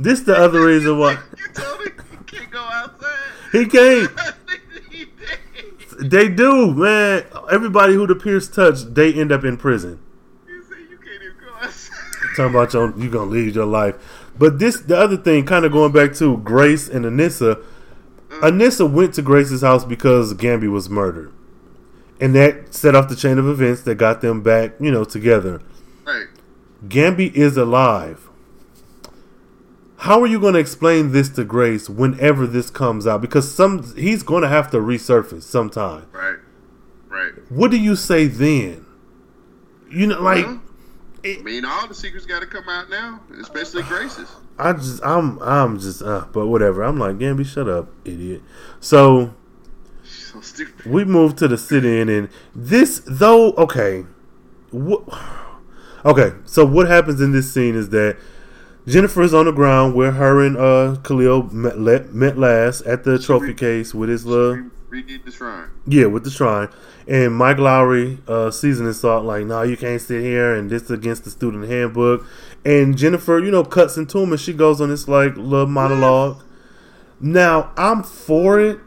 This 0.00 0.20
the 0.20 0.36
other 0.36 0.64
reason 0.66 0.98
why 0.98 1.12
You 1.38 1.52
told 1.52 1.80
me 1.80 1.86
you 2.12 2.18
can't 2.26 2.50
go 2.50 2.58
outside. 2.60 3.18
he 3.52 3.66
can't. 3.66 4.10
They 6.02 6.28
do, 6.30 6.72
man. 6.72 7.24
Everybody 7.52 7.92
who 7.92 8.06
the 8.06 8.14
Pierce 8.14 8.48
touched, 8.48 8.94
they 8.94 9.12
end 9.12 9.30
up 9.30 9.44
in 9.44 9.58
prison. 9.58 10.00
You 10.48 10.62
said 10.62 10.78
you 10.88 10.96
can't 10.96 11.22
even 11.22 11.36
go 11.38 11.52
outside. 11.60 11.94
Talking 12.36 12.54
about 12.54 12.72
your, 12.72 12.98
you 12.98 13.10
gonna 13.10 13.30
lead 13.30 13.54
your 13.54 13.66
life. 13.66 13.96
But 14.38 14.58
this, 14.58 14.80
the 14.80 14.96
other 14.96 15.18
thing, 15.18 15.44
kind 15.44 15.66
of 15.66 15.72
going 15.72 15.92
back 15.92 16.14
to 16.14 16.38
Grace 16.38 16.88
and 16.88 17.04
Anissa. 17.04 17.58
Uh-huh. 17.58 18.50
Anissa 18.50 18.90
went 18.90 19.12
to 19.14 19.22
Grace's 19.22 19.60
house 19.60 19.84
because 19.84 20.32
Gambi 20.32 20.70
was 20.70 20.88
murdered, 20.88 21.34
and 22.18 22.34
that 22.34 22.72
set 22.72 22.94
off 22.94 23.10
the 23.10 23.16
chain 23.16 23.36
of 23.38 23.46
events 23.46 23.82
that 23.82 23.96
got 23.96 24.22
them 24.22 24.42
back, 24.42 24.72
you 24.80 24.90
know, 24.90 25.04
together. 25.04 25.60
Right. 26.06 26.28
Gambi 26.88 27.30
is 27.34 27.58
alive. 27.58 28.29
How 30.00 30.22
are 30.22 30.26
you 30.26 30.40
going 30.40 30.54
to 30.54 30.60
explain 30.60 31.12
this 31.12 31.28
to 31.30 31.44
Grace 31.44 31.90
whenever 31.90 32.46
this 32.46 32.70
comes 32.70 33.06
out? 33.06 33.20
Because 33.20 33.52
some 33.54 33.94
he's 33.96 34.22
going 34.22 34.42
to 34.42 34.48
have 34.48 34.70
to 34.70 34.78
resurface 34.78 35.42
sometime. 35.42 36.06
Right. 36.10 36.36
Right. 37.08 37.32
What 37.50 37.70
do 37.70 37.76
you 37.76 37.96
say 37.96 38.26
then? 38.26 38.86
You 39.90 40.06
know, 40.06 40.22
like 40.22 40.46
Well, 40.46 40.60
I 41.22 41.42
mean, 41.42 41.66
all 41.66 41.86
the 41.86 41.94
secrets 41.94 42.24
got 42.24 42.40
to 42.40 42.46
come 42.46 42.66
out 42.66 42.88
now, 42.88 43.20
especially 43.40 43.82
Grace's. 43.82 44.28
I 44.58 44.72
just 44.72 45.04
I'm 45.04 45.38
I'm 45.42 45.78
just 45.78 46.00
uh, 46.00 46.24
but 46.32 46.46
whatever. 46.46 46.82
I'm 46.82 46.98
like 46.98 47.16
Gambi, 47.16 47.44
shut 47.44 47.68
up, 47.68 47.90
idiot. 48.06 48.40
So 48.80 49.34
So 50.02 50.40
stupid. 50.40 50.86
we 50.86 51.04
move 51.04 51.36
to 51.36 51.48
the 51.48 51.58
sit-in, 51.58 52.08
and 52.08 52.30
this 52.54 53.02
though 53.06 53.52
okay, 53.52 54.06
what? 54.70 55.04
Okay, 56.02 56.32
so 56.46 56.64
what 56.64 56.88
happens 56.88 57.20
in 57.20 57.32
this 57.32 57.52
scene 57.52 57.74
is 57.74 57.90
that 57.90 58.16
Jennifer 58.90 59.22
is 59.22 59.32
on 59.34 59.44
the 59.46 59.52
ground 59.52 59.94
where 59.94 60.12
her 60.12 60.44
and 60.44 60.56
uh 60.56 60.96
Khalil 61.02 61.44
met, 61.52 61.78
let, 61.78 62.12
met 62.12 62.36
last 62.38 62.82
at 62.82 63.04
the 63.04 63.18
trophy 63.18 63.54
case 63.54 63.94
with 63.94 64.08
his 64.08 64.26
little 64.26 64.56
Re- 64.88 65.02
redid 65.02 65.24
the 65.24 65.30
shrine. 65.30 65.68
yeah 65.86 66.06
with 66.06 66.24
the 66.24 66.30
shrine, 66.30 66.68
and 67.06 67.34
Mike 67.34 67.58
Lowrey 67.58 68.18
uh 68.28 68.50
seasoning 68.50 68.92
salt 68.92 69.24
like 69.24 69.46
no 69.46 69.62
you 69.62 69.76
can't 69.76 70.00
sit 70.00 70.22
here 70.22 70.54
and 70.54 70.70
this 70.70 70.90
against 70.90 71.24
the 71.24 71.30
student 71.30 71.68
handbook, 71.68 72.26
and 72.64 72.96
Jennifer 72.98 73.38
you 73.38 73.50
know 73.50 73.64
cuts 73.64 73.96
into 73.96 74.18
him 74.18 74.32
and 74.32 74.40
she 74.40 74.52
goes 74.52 74.80
on 74.80 74.88
this 74.88 75.06
like 75.08 75.36
little 75.36 75.66
monologue. 75.66 76.42
Now 77.20 77.72
I'm 77.76 78.02
for 78.02 78.58
it. 78.60 78.80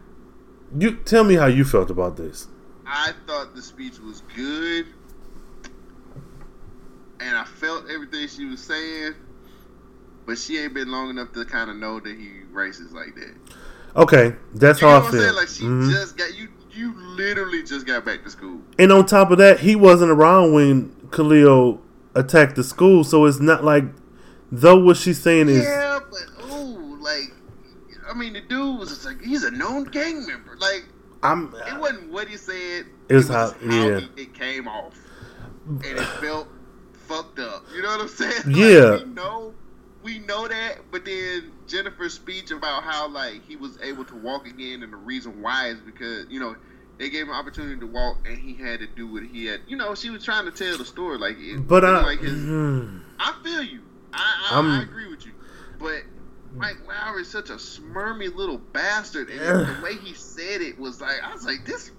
You 0.78 0.96
tell 0.96 1.24
me 1.24 1.36
how 1.36 1.46
you 1.46 1.64
felt 1.64 1.90
about 1.92 2.18
this. 2.18 2.48
I 2.86 3.14
thought 3.28 3.56
the 3.56 3.62
speech 3.62 4.00
was 4.00 4.22
good, 4.36 4.88
and 7.20 7.38
I 7.38 7.46
felt 7.46 7.90
everything 7.90 8.28
she 8.28 8.46
was 8.46 8.60
saying. 8.62 9.14
But 10.26 10.38
she 10.38 10.58
ain't 10.58 10.74
been 10.74 10.90
long 10.92 11.10
enough 11.10 11.32
to 11.34 11.44
kind 11.46 11.70
of 11.70 11.76
know 11.78 12.00
that 12.00 12.16
he 12.16 12.30
races 12.52 12.92
like 12.92 13.16
that. 13.16 13.34
Okay, 13.96 14.36
that's 14.56 14.82
You 14.82 14.88
how 14.88 15.00
I 15.00 15.12
feel. 15.12 15.22
saying? 15.22 15.36
Like 15.36 15.48
she 15.50 15.64
Mhm. 15.64 15.92
just 15.92 16.18
got 16.18 16.34
you. 16.36 16.48
You 16.72 16.94
literally 16.98 17.62
just 17.62 17.86
got 17.86 18.04
back 18.04 18.24
to 18.24 18.30
school. 18.32 18.60
And 18.80 18.92
on 18.92 19.06
top 19.06 19.30
of 19.30 19.38
that, 19.38 19.60
he 19.60 19.76
wasn't 19.76 20.10
around 20.12 20.54
when 20.54 20.96
Khalil 21.12 21.80
attacked 22.16 22.56
the 22.56 22.64
school, 22.64 23.04
so 23.04 23.26
it's 23.26 23.40
not 23.40 23.64
like 23.64 23.86
though 24.52 24.78
what 24.78 24.98
she's 24.98 25.22
saying 25.22 25.50
is 25.50 25.64
Yeah, 25.64 26.00
but 26.10 26.46
ooh, 26.52 26.98
like, 27.02 27.32
I 28.10 28.14
mean, 28.16 28.34
the 28.34 28.42
dude 28.42 28.80
was 28.80 28.90
just 28.90 29.06
like 29.06 29.22
he's 29.22 29.44
a 29.44 29.52
known 29.52 29.84
gang 29.86 30.26
member. 30.26 30.56
Like, 30.60 30.86
I'm 31.22 31.54
it 31.68 31.80
wasn't 31.80 32.12
what 32.12 32.28
he 32.28 32.38
said. 32.38 32.86
It 33.10 33.16
was 33.16 33.30
it 33.30 33.34
how- 33.34 33.54
yeah. 33.64 34.00
he, 34.00 34.24
it 34.24 34.34
came 34.34 34.68
off, 34.68 34.96
and 35.68 35.84
it 35.86 36.00
felt 36.22 36.48
fucked 37.08 37.38
up. 37.40 37.66
You 37.76 37.84
know 37.84 37.90
what 37.90 38.02
I'm 38.02 38.08
saying? 38.08 38.44
Yeah. 38.48 38.80
Like, 38.80 39.06
we 39.06 39.12
know, 39.14 39.54
we 40.04 40.20
know 40.20 40.48
that, 40.48 40.80
but 40.92 41.06
then 41.06 41.52
Jennifer's 41.68 42.14
speech 42.14 42.52
about 42.52 42.84
how 42.84 43.08
like 43.08 43.46
he 43.48 43.56
was 43.56 43.80
able 43.82 44.06
to 44.06 44.16
walk 44.16 44.48
again, 44.48 44.84
and 44.84 44.94
the 44.94 44.98
reason 44.98 45.42
why 45.42 45.70
is 45.70 45.80
because 45.80 46.28
you 46.30 46.40
know. 46.40 46.56
They 47.00 47.10
gave 47.10 47.24
him 47.24 47.30
an 47.30 47.36
opportunity 47.36 47.80
to 47.80 47.88
walk, 47.88 48.20
and 48.28 48.38
he 48.38 48.54
had 48.54 48.80
to 48.80 48.86
do 48.86 49.12
what 49.12 49.24
he 49.24 49.48
had. 49.48 49.62
You 49.68 49.78
know, 49.78 49.96
she 49.96 50.12
was 50.12 50.24
trying 50.24 50.46
to 50.46 50.52
tell 50.52 50.78
the 50.78 50.86
story, 50.86 51.18
like, 51.18 51.38
it, 51.40 51.68
but 51.68 51.84
I 51.84 51.96
uh, 51.96 52.04
like 52.04 52.20
his, 52.20 52.34
mm, 52.34 53.02
I 53.20 53.34
feel 53.44 53.64
you. 53.64 53.82
I 54.14 54.50
I, 54.52 54.80
I 54.80 54.84
agree 54.84 55.10
with 55.10 55.26
you. 55.26 55.32
But 55.80 56.04
Mike 56.56 56.78
Lowrey 56.88 57.22
is 57.22 57.30
such 57.30 57.50
a 57.50 57.56
smirmy 57.56 58.34
little 58.34 58.60
bastard, 58.60 59.30
and 59.30 59.40
the 59.40 59.82
way 59.84 59.96
he 59.96 60.14
said 60.14 60.62
it 60.62 60.78
was 60.80 61.02
like 61.02 61.22
I 61.24 61.34
was 61.34 61.46
like, 61.46 61.66
this, 61.66 61.92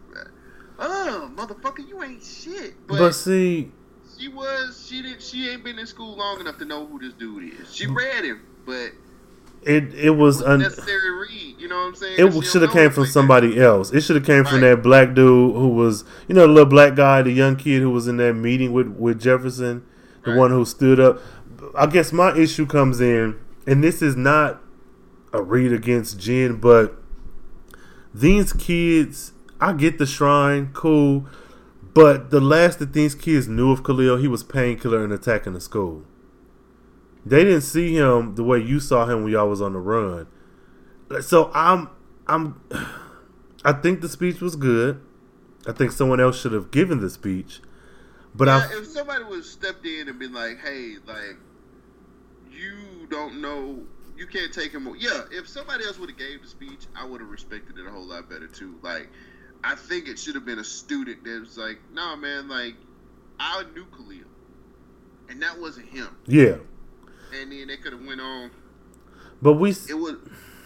oh 0.78 1.30
motherfucker, 1.34 1.86
you 1.86 2.02
ain't 2.02 2.22
shit. 2.22 2.74
But, 2.86 2.98
but 2.98 3.12
see 3.12 3.72
she 4.18 4.28
was 4.28 4.86
she 4.88 5.02
didn't. 5.02 5.22
she 5.22 5.48
ain't 5.50 5.64
been 5.64 5.78
in 5.78 5.86
school 5.86 6.16
long 6.16 6.40
enough 6.40 6.58
to 6.58 6.64
know 6.64 6.86
who 6.86 6.98
this 6.98 7.12
dude 7.14 7.52
is. 7.60 7.74
She 7.74 7.86
read 7.86 8.24
him, 8.24 8.42
but 8.66 8.90
it 9.62 9.94
it 9.94 10.10
was 10.10 10.36
wasn't 10.36 10.50
un, 10.52 10.58
necessary 10.60 11.10
read. 11.10 11.56
You 11.58 11.68
know 11.68 11.76
what 11.76 11.86
I'm 11.88 11.94
saying? 11.94 12.14
it 12.18 12.44
should 12.44 12.62
have 12.62 12.72
came 12.72 12.90
from 12.90 13.02
like 13.04 13.08
that. 13.08 13.12
somebody 13.12 13.60
else. 13.60 13.92
It 13.92 14.02
should 14.02 14.16
have 14.16 14.26
came 14.26 14.44
from 14.44 14.60
that 14.60 14.82
black 14.82 15.14
dude 15.14 15.54
who 15.54 15.68
was 15.68 16.04
you 16.28 16.34
know 16.34 16.42
the 16.46 16.52
little 16.52 16.68
black 16.68 16.94
guy, 16.94 17.22
the 17.22 17.32
young 17.32 17.56
kid 17.56 17.80
who 17.80 17.90
was 17.90 18.06
in 18.08 18.16
that 18.18 18.34
meeting 18.34 18.72
with 18.72 18.88
with 18.88 19.20
Jefferson, 19.20 19.84
the 20.24 20.30
Right. 20.32 20.38
one 20.38 20.50
who 20.50 20.64
stood 20.64 21.00
up. 21.00 21.20
I 21.74 21.86
guess 21.86 22.12
my 22.12 22.36
issue 22.36 22.66
comes 22.66 23.00
in, 23.00 23.36
and 23.66 23.82
this 23.82 24.02
is 24.02 24.16
not 24.16 24.60
a 25.32 25.42
read 25.42 25.72
against 25.72 26.18
Jen, 26.20 26.56
but 26.56 26.96
these 28.12 28.52
kids, 28.52 29.32
I 29.60 29.72
get 29.72 29.98
the 29.98 30.06
shrine, 30.06 30.70
cool. 30.72 31.26
But 31.94 32.30
the 32.30 32.40
last 32.40 32.80
that 32.80 32.92
these 32.92 33.14
kids 33.14 33.46
knew 33.46 33.70
of 33.70 33.84
Khalil, 33.84 34.16
he 34.16 34.26
was 34.26 34.42
painkiller 34.42 35.04
and 35.04 35.12
attacking 35.12 35.52
the 35.52 35.60
school. 35.60 36.04
They 37.24 37.44
didn't 37.44 37.62
see 37.62 37.94
him 37.94 38.34
the 38.34 38.42
way 38.42 38.58
you 38.58 38.80
saw 38.80 39.06
him 39.06 39.22
when 39.22 39.32
y'all 39.32 39.48
was 39.48 39.62
on 39.62 39.72
the 39.72 39.78
run. 39.78 40.26
So 41.20 41.50
I'm 41.54 41.88
I'm 42.26 42.60
I 43.64 43.72
think 43.72 44.00
the 44.00 44.08
speech 44.08 44.40
was 44.40 44.56
good. 44.56 45.00
I 45.66 45.72
think 45.72 45.92
someone 45.92 46.20
else 46.20 46.38
should 46.38 46.52
have 46.52 46.70
given 46.70 47.00
the 47.00 47.08
speech. 47.08 47.60
But 48.34 48.48
if 48.72 48.86
somebody 48.88 49.24
was 49.24 49.48
stepped 49.48 49.86
in 49.86 50.08
and 50.08 50.18
been 50.18 50.34
like, 50.34 50.58
"Hey, 50.58 50.96
like, 51.06 51.36
you 52.50 53.06
don't 53.08 53.40
know, 53.40 53.84
you 54.16 54.26
can't 54.26 54.52
take 54.52 54.72
him," 54.72 54.92
yeah. 54.98 55.22
If 55.30 55.48
somebody 55.48 55.84
else 55.84 55.98
would 56.00 56.10
have 56.10 56.18
gave 56.18 56.42
the 56.42 56.48
speech, 56.48 56.86
I 56.96 57.06
would 57.06 57.20
have 57.20 57.30
respected 57.30 57.78
it 57.78 57.86
a 57.86 57.90
whole 57.90 58.04
lot 58.04 58.28
better 58.28 58.48
too. 58.48 58.74
Like, 58.82 59.08
I 59.64 59.74
think 59.74 60.08
it 60.08 60.18
should 60.18 60.34
have 60.34 60.44
been 60.44 60.58
a 60.58 60.64
student 60.64 61.24
that 61.24 61.40
was 61.40 61.56
like, 61.56 61.78
"Nah, 61.92 62.16
man, 62.16 62.48
like, 62.48 62.74
I 63.40 63.64
knew 63.74 63.86
Khalil, 63.96 64.26
and 65.28 65.42
that 65.42 65.58
wasn't 65.58 65.86
him." 65.88 66.08
yeah. 66.26 66.56
And 67.32 67.50
then 67.50 67.66
they 67.66 67.76
could 67.76 67.92
have 67.92 68.04
went 68.04 68.20
on. 68.20 68.50
But 69.42 69.54
we 69.54 69.70
It 69.70 69.98
was. 69.98 70.14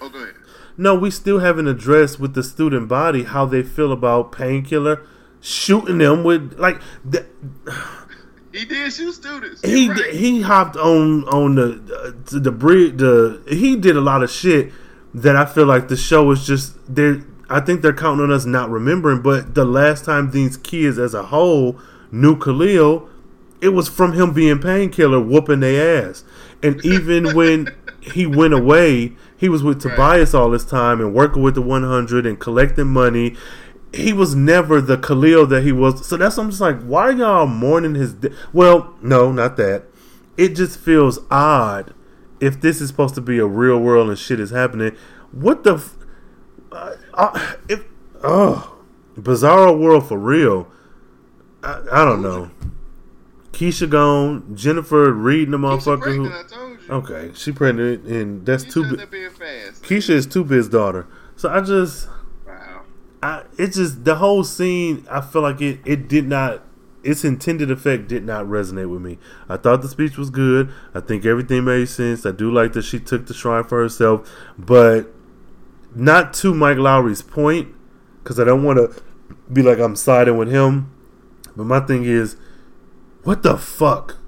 Oh, 0.01 0.09
go 0.09 0.19
ahead. 0.23 0.35
no, 0.77 0.95
we 0.95 1.11
still 1.11 1.41
haven't 1.41 1.67
addressed 1.67 2.21
with 2.21 2.35
the 2.35 2.43
student 2.43 2.89
body 2.89 3.25
how 3.25 3.47
they 3.47 3.63
feel 3.63 3.91
about 3.91 4.31
painkiller 4.31 5.05
shooting 5.41 5.99
them 5.99 6.25
with 6.25 6.55
like 6.59 6.81
the, 7.05 7.27
He 8.53 8.65
did 8.65 8.93
shoot 8.93 9.13
students. 9.13 9.63
he 9.63 9.89
right. 9.89 10.15
he 10.15 10.41
hopped 10.43 10.77
on 10.77 11.25
on 11.29 11.55
the 11.55 12.15
uh, 12.35 12.39
the 12.39 12.51
bridge 12.51 12.97
the 12.97 13.43
he 13.49 13.77
did 13.77 13.97
a 13.97 14.01
lot 14.01 14.23
of 14.23 14.31
shit 14.31 14.73
that 15.15 15.37
I 15.37 15.45
feel 15.45 15.67
like 15.67 15.89
the 15.89 15.97
show 15.97 16.31
is 16.31 16.47
just 16.47 16.75
they 16.93 17.21
I 17.49 17.61
think 17.61 17.83
they're 17.83 17.93
counting 17.93 18.25
on 18.25 18.33
us 18.33 18.45
not 18.45 18.71
remembering 18.71 19.23
but 19.23 19.55
the 19.55 19.65
last 19.65 20.05
time 20.05 20.31
these 20.31 20.57
kids 20.57 20.99
as 20.99 21.15
a 21.15 21.25
whole 21.25 21.79
knew 22.11 22.39
Khalil 22.39 23.09
it 23.61 23.71
was 23.71 23.89
from 23.89 24.13
him 24.13 24.33
being 24.33 24.61
painkiller 24.61 25.21
whooping 25.21 25.61
their 25.61 26.09
ass 26.09 26.25
and 26.63 26.85
even 26.85 27.35
when 27.35 27.75
he 28.01 28.27
went 28.27 28.55
away 28.55 29.13
he 29.37 29.49
was 29.49 29.63
with. 29.63 29.81
Tobias 29.81 30.35
all 30.35 30.51
this 30.51 30.65
time 30.65 31.01
and 31.01 31.15
working 31.15 31.43
with 31.43 31.55
the 31.55 31.63
100 31.63 32.27
and 32.27 32.39
collecting 32.39 32.89
money 32.89 33.37
he 33.93 34.13
was 34.13 34.35
never 34.35 34.81
the 34.81 34.99
Khalil 34.99 35.47
that 35.47 35.63
he 35.63 35.73
was. 35.73 36.07
So 36.07 36.17
that's 36.17 36.37
I'm 36.39 36.51
just 36.51 36.61
like, 36.61 36.81
why 36.83 37.09
are 37.09 37.13
y'all 37.13 37.47
mourning 37.47 37.95
his? 37.95 38.15
De- 38.15 38.35
well, 38.53 38.95
no, 39.01 39.33
not 39.33 39.57
that. 39.57 39.85
It 40.37 40.55
just 40.55 40.79
feels 40.79 41.19
odd 41.31 41.95
if 42.41 42.61
this 42.61 42.81
is 42.81 42.89
supposed 42.89 43.15
to 43.17 43.21
be 43.21 43.39
a 43.39 43.47
real 43.47 43.79
world 43.79 44.09
and 44.09 44.19
shit 44.19 44.41
is 44.41 44.51
happening. 44.51 44.97
What 45.33 45.65
the? 45.65 45.77
F- 45.77 45.95
uh, 46.73 47.57
if 47.69 47.85
oh, 48.23 48.79
bizarro 49.17 49.79
world 49.79 50.09
for 50.09 50.19
real. 50.19 50.69
I, 51.63 51.83
I 51.91 52.05
don't 52.05 52.23
know. 52.23 52.51
Keisha 53.53 53.91
gone. 53.91 54.55
Jennifer 54.55 55.13
reading 55.13 55.51
the 55.51 55.59
motherfucker. 55.59 56.15
Who, 56.15 56.25
you. 56.25 56.91
okay, 56.91 57.33
she 57.35 57.51
pregnant 57.51 58.05
and 58.05 58.47
that's 58.47 58.65
Keisha 58.65 58.73
too. 58.73 58.85
out 59.01 59.11
Bi- 59.11 59.29
fast. 59.29 59.83
Keisha 59.83 60.11
is 60.11 60.27
too 60.27 60.45
Biz's 60.45 60.69
daughter. 60.69 61.07
So 61.37 61.49
I 61.49 61.61
just. 61.61 62.09
Wow. 62.47 62.83
I, 63.23 63.43
it 63.59 63.73
just 63.73 64.05
the 64.05 64.17
whole 64.17 64.45
scene. 64.45 65.07
I 65.11 65.21
feel 65.21 65.43
like 65.43 65.61
it. 65.61 65.81
It 65.85 66.09
did 66.09 66.29
not. 66.29 66.63
Its 67.03 67.25
intended 67.25 67.71
effect 67.71 68.09
did 68.09 68.25
not 68.25 68.45
resonate 68.47 68.91
with 68.91 69.01
me. 69.01 69.19
I 69.49 69.57
thought 69.57 69.83
the 69.83 69.89
speech 69.89 70.19
was 70.19 70.31
good. 70.31 70.71
I 70.95 71.01
think 71.01 71.25
everything 71.25 71.65
made 71.65 71.89
sense. 71.89 72.27
I 72.27 72.33
do 72.33 72.53
like 72.53 72.73
that 72.75 72.83
she 72.83 72.99
took 72.99 73.27
the 73.27 73.35
shrine 73.35 73.65
for 73.65 73.81
herself, 73.81 74.29
but 74.59 75.15
not 75.95 76.33
to 76.35 76.55
Mike 76.55 76.77
Lowrey's 76.77 77.23
point, 77.23 77.75
because 78.23 78.39
I 78.39 78.45
don't 78.45 78.63
want 78.63 78.79
to 78.79 79.03
be 79.53 79.63
like 79.63 79.79
I'm 79.79 79.97
siding 79.97 80.37
with 80.37 80.51
him. 80.51 80.93
But 81.57 81.65
my 81.65 81.81
thing 81.81 82.05
is, 82.05 82.37
what 83.25 83.43
the 83.43 83.57
fuck? 83.57 84.19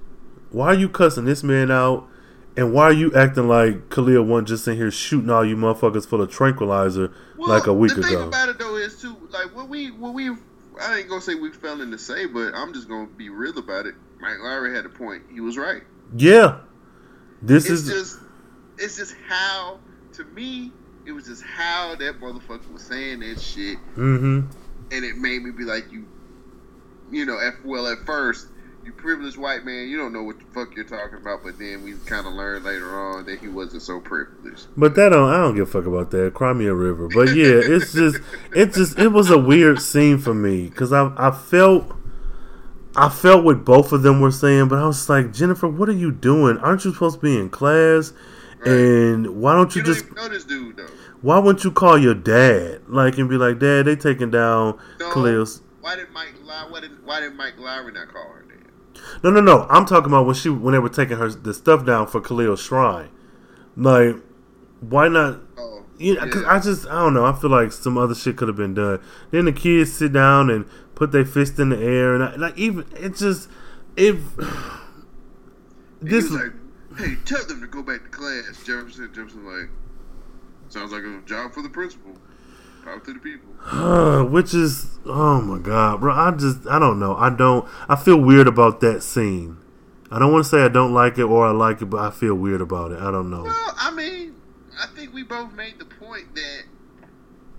Why 0.51 0.69
are 0.69 0.75
you 0.75 0.89
cussing 0.89 1.25
this 1.25 1.43
man 1.43 1.71
out? 1.71 2.07
And 2.57 2.73
why 2.73 2.85
are 2.85 2.93
you 2.93 3.13
acting 3.15 3.49
like 3.49 3.91
Khalil 3.91 4.25
one 4.25 4.45
just 4.45 4.67
in 4.67 4.77
here 4.77 4.91
shooting 4.91 5.31
all 5.31 5.45
you 5.45 5.57
motherfuckers 5.57 6.07
full 6.07 6.21
of 6.21 6.31
tranquilizer 6.31 7.13
like 7.39 7.67
a 7.67 7.73
week 7.73 7.93
ago? 7.93 8.03
the 8.03 8.09
thing 8.09 8.17
ago? 8.17 8.29
about 8.29 8.49
it 8.49 8.59
though 8.59 8.77
is 8.77 9.01
too 9.01 9.17
like 9.31 9.55
what 9.55 9.69
we 9.69 9.93
what 9.93 10.13
we 10.13 10.31
I 10.81 10.99
ain't 10.99 11.09
gonna 11.09 11.21
say 11.21 11.37
we 11.37 11.53
fell 11.53 11.81
in 11.81 11.91
to 11.93 11.99
say, 11.99 12.27
but 12.27 12.53
I'm 12.55 12.73
just 12.75 12.89
gonna 12.89 13.07
be 13.07 13.29
real 13.31 13.57
about 13.59 13.87
it. 13.87 13.95
Mike 14.21 14.39
Lowrey 14.43 14.75
had 14.75 14.85
a 14.85 14.89
point. 14.89 15.23
He 15.33 15.41
was 15.41 15.57
right. 15.57 15.83
Yeah. 16.17 16.59
This 17.41 17.71
It's 17.71 17.83
is 17.83 17.89
just 17.89 18.19
it's 18.79 18.97
just 18.97 19.15
how 19.29 19.79
to 20.15 20.25
me 20.25 20.73
it 21.11 21.13
was 21.13 21.27
just 21.27 21.43
how 21.43 21.97
that 21.97 22.21
motherfucker 22.21 22.73
was 22.73 22.83
saying 22.83 23.19
that 23.21 23.41
shit, 23.41 23.79
mm-hmm. 23.97 24.43
and 24.93 25.05
it 25.05 25.17
made 25.17 25.43
me 25.43 25.51
be 25.51 25.65
like 25.65 25.91
you, 25.91 26.07
you 27.11 27.27
know. 27.27 27.37
Well, 27.65 27.89
at 27.89 27.99
first, 28.07 28.47
you 28.85 28.93
privileged 28.93 29.37
white 29.37 29.65
man, 29.65 29.89
you 29.89 29.97
don't 29.97 30.13
know 30.13 30.23
what 30.23 30.39
the 30.39 30.45
fuck 30.55 30.77
you're 30.77 30.85
talking 30.85 31.19
about. 31.19 31.43
But 31.43 31.59
then 31.59 31.83
we 31.83 31.95
kind 32.07 32.29
of 32.29 32.35
learned 32.35 32.65
later 32.65 32.97
on 32.99 33.27
that 33.27 33.41
he 33.41 33.49
wasn't 33.49 33.83
so 33.83 33.99
privileged. 33.99 34.69
But 34.77 34.95
that 34.95 35.09
don't 35.09 35.29
I 35.29 35.39
don't 35.39 35.57
give 35.57 35.69
a 35.69 35.71
fuck 35.71 35.87
about 35.87 36.13
that. 36.13 36.33
Cry 36.33 36.53
me 36.53 36.67
a 36.67 36.75
river. 36.75 37.09
But 37.09 37.35
yeah, 37.35 37.59
it's 37.61 37.93
just 37.93 38.21
it 38.55 38.73
just 38.73 38.97
it 38.97 39.09
was 39.09 39.31
a 39.31 39.39
weird 39.39 39.81
scene 39.81 40.19
for 40.19 40.33
me 40.33 40.69
because 40.69 40.93
I 40.93 41.13
I 41.17 41.33
felt 41.33 41.93
I 42.95 43.09
felt 43.09 43.43
what 43.43 43.65
both 43.65 43.91
of 43.91 44.03
them 44.03 44.21
were 44.21 44.31
saying, 44.31 44.69
but 44.69 44.79
I 44.79 44.87
was 44.87 45.09
like 45.09 45.33
Jennifer, 45.33 45.67
what 45.67 45.89
are 45.89 45.93
you 45.93 46.13
doing? 46.13 46.57
Aren't 46.59 46.85
you 46.85 46.93
supposed 46.93 47.17
to 47.17 47.21
be 47.21 47.37
in 47.37 47.51
class? 47.51 48.13
Right. 48.61 48.69
And 48.69 49.41
why 49.41 49.55
don't 49.55 49.75
you, 49.75 49.81
You 49.81 49.87
don't 49.87 49.95
just 49.95 50.15
know 50.15 50.29
this 50.29 50.45
dude 50.45 50.77
though. 50.77 50.87
Why 51.23 51.39
wouldn't 51.39 51.65
you 51.65 51.71
call 51.71 51.99
your 51.99 52.15
dad 52.15 52.83
like 52.89 53.19
and 53.19 53.29
be 53.29 53.37
like, 53.37 53.59
Dad, 53.59 53.87
they 53.87 53.97
taking 53.97 54.31
down 54.31 54.79
No. 54.99 55.11
Khalil's. 55.11 55.63
Why 55.81 55.97
did 55.97 56.11
Mike 56.11 56.35
Lowrey? 56.45 56.71
Why 56.71 56.81
did, 56.81 57.05
why 57.05 57.21
did 57.21 57.35
Mike 57.35 57.57
Lowrey 57.57 57.93
not 57.95 58.09
call 58.09 58.29
her 58.33 58.43
dad? 58.43 59.13
No, 59.23 59.31
no, 59.31 59.41
no. 59.41 59.67
I'm 59.69 59.87
talking 59.87 60.07
about 60.07 60.27
when 60.27 60.35
she 60.35 60.49
when 60.49 60.73
they 60.73 60.79
were 60.79 60.89
taking 60.89 61.17
her 61.19 61.29
the 61.29 61.55
stuff 61.55 61.85
down 61.85 62.07
for 62.07 62.21
Khalil's 62.21 62.63
shrine. 62.63 63.09
Like, 63.77 64.17
why 64.81 65.09
not? 65.09 65.41
Oh, 65.59 65.85
Yeah, 65.99 66.25
because 66.25 66.45
I 66.45 66.59
just 66.59 66.87
I 66.87 67.03
don't 67.03 67.15
know. 67.15 67.25
I 67.25 67.33
feel 67.33 67.51
like 67.51 67.73
some 67.73 67.99
other 67.99 68.15
shit 68.15 68.37
could 68.37 68.49
have 68.49 68.57
been 68.57 68.75
done. 68.75 69.01
Then 69.31 69.45
the 69.47 69.53
kids 69.53 69.93
sit 69.93 70.13
down 70.13 70.51
and 70.51 70.67
put 70.95 71.13
their 71.13 71.25
fist 71.25 71.59
in 71.59 71.71
the 71.71 71.79
air, 71.79 72.15
and 72.15 72.25
I, 72.25 72.37
like 72.37 72.59
even 72.59 72.87
it 72.97 73.17
just 73.17 73.49
if 73.97 74.17
He 76.03 76.09
this 76.09 76.31
was 76.31 76.33
like, 76.33 76.53
"Hey, 76.99 77.17
tell 77.27 77.45
them 77.45 77.61
to 77.61 77.67
go 77.67 77.83
back 77.83 78.03
to 78.05 78.09
class." 78.09 78.63
Jefferson, 78.65 79.11
Jefferson, 79.15 79.45
like, 79.45 79.69
sounds 80.73 80.93
like 80.93 81.03
a 81.03 81.21
job 81.27 81.53
for 81.53 81.63
the 81.63 81.69
principal. 81.69 82.13
Talk 82.85 83.05
to 83.05 83.13
the 83.13 83.19
people. 83.21 83.49
which 84.31 84.55
is 84.55 84.99
oh 85.05 85.41
my 85.43 85.59
god, 85.59 86.01
bro. 86.01 86.15
I 86.15 86.31
just 86.33 86.67
I 86.67 86.79
don't 86.79 86.99
know. 86.99 87.15
I 87.17 87.31
don't. 87.31 87.69
I 87.89 87.97
feel 87.97 88.17
weird 88.19 88.47
about 88.49 88.81
that 88.81 89.03
scene. 89.03 89.59
I 90.11 90.19
don't 90.19 90.33
want 90.33 90.45
to 90.45 90.51
say 90.51 90.63
I 90.63 90.69
don't 90.69 90.93
like 90.95 91.19
it 91.19 91.25
or 91.25 91.47
I 91.47 91.51
like 91.51 91.83
it, 91.83 91.87
but 91.87 92.01
I 92.01 92.11
feel 92.11 92.35
weird 92.35 92.61
about 92.61 92.91
it. 92.91 92.99
I 93.01 93.11
don't 93.11 93.31
know. 93.31 93.43
Well, 93.43 93.75
I 93.79 93.91
mean, 93.93 94.35
I 94.81 94.87
think 94.87 95.13
we 95.15 95.23
both 95.23 95.53
made 95.53 95.79
the 95.79 95.85
point 95.85 96.35
that 96.35 96.63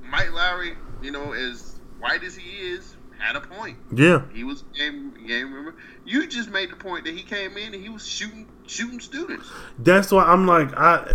Mike 0.04 0.30
Lowrey, 0.30 0.76
you 1.02 1.12
know, 1.12 1.32
as 1.34 1.80
white 2.00 2.24
as 2.24 2.36
he 2.36 2.50
is, 2.72 2.98
had 3.20 3.36
a 3.36 3.42
point. 3.42 3.78
Yeah, 3.96 4.24
He 4.34 4.44
was 4.44 4.64
game 4.76 5.14
game 5.28 5.54
member. 5.54 5.76
You 6.04 6.28
just 6.28 6.50
made 6.50 6.72
the 6.72 6.76
point 6.76 7.06
that 7.06 7.14
he 7.14 7.22
came 7.24 7.56
in 7.56 7.74
and 7.74 7.82
he 7.82 7.90
was 7.90 8.06
shooting 8.06 8.50
shooting 8.66 9.00
students. 9.00 9.48
That's 9.78 10.12
why 10.12 10.24
I'm 10.24 10.46
like 10.48 10.74
I, 10.76 11.14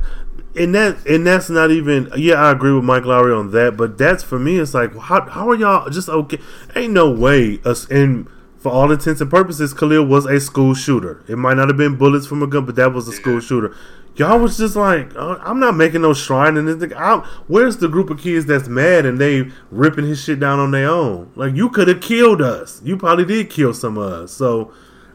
and 0.56 0.74
that 0.74 1.06
and 1.06 1.26
that's 1.26 1.50
not 1.50 1.70
even. 1.70 2.10
Yeah, 2.16 2.34
I 2.34 2.52
agree 2.52 2.72
with 2.72 2.84
Mike 2.84 3.04
Lowrey 3.04 3.38
on 3.38 3.50
that, 3.52 3.76
but 3.76 3.98
that's 3.98 4.22
for 4.22 4.38
me. 4.38 4.58
It's 4.58 4.74
like 4.74 4.96
how 4.96 5.28
how 5.28 5.48
are 5.50 5.54
y'all 5.54 5.88
just 5.90 6.08
okay? 6.08 6.38
Ain't 6.74 6.92
no 6.92 7.10
way 7.10 7.60
us 7.64 7.86
and 7.90 8.28
for 8.58 8.72
all 8.72 8.90
intents 8.90 9.20
and 9.20 9.30
purposes, 9.30 9.72
Khalil 9.72 10.04
was 10.04 10.26
a 10.26 10.40
school 10.40 10.74
shooter. 10.74 11.22
It 11.28 11.36
might 11.38 11.54
not 11.54 11.68
have 11.68 11.76
been 11.76 11.96
bullets 11.96 12.26
from 12.26 12.42
a 12.42 12.48
gun, 12.48 12.64
but 12.64 12.74
that 12.74 12.92
was 12.92 13.06
a 13.06 13.12
school 13.12 13.38
shooter. 13.38 13.76
Y'all 14.16 14.40
was 14.40 14.56
just 14.56 14.74
like, 14.74 15.14
uh, 15.14 15.38
I'm 15.42 15.60
not 15.60 15.76
making 15.76 16.02
no 16.02 16.14
shrine 16.14 16.56
and 16.56 16.66
this. 16.66 16.76
thing. 16.76 16.92
I, 16.96 17.18
where's 17.46 17.76
the 17.76 17.86
group 17.86 18.10
of 18.10 18.18
kids 18.18 18.46
that's 18.46 18.66
mad 18.66 19.06
and 19.06 19.20
they 19.20 19.50
ripping 19.70 20.06
his 20.06 20.20
shit 20.20 20.40
down 20.40 20.58
on 20.58 20.72
their 20.72 20.88
own? 20.88 21.30
Like 21.36 21.54
you 21.54 21.68
could 21.68 21.86
have 21.86 22.00
killed 22.00 22.42
us. 22.42 22.80
You 22.82 22.96
probably 22.96 23.24
did 23.24 23.50
kill 23.50 23.72
some 23.72 23.96
of 23.96 24.12
us. 24.12 24.32
So. 24.32 24.72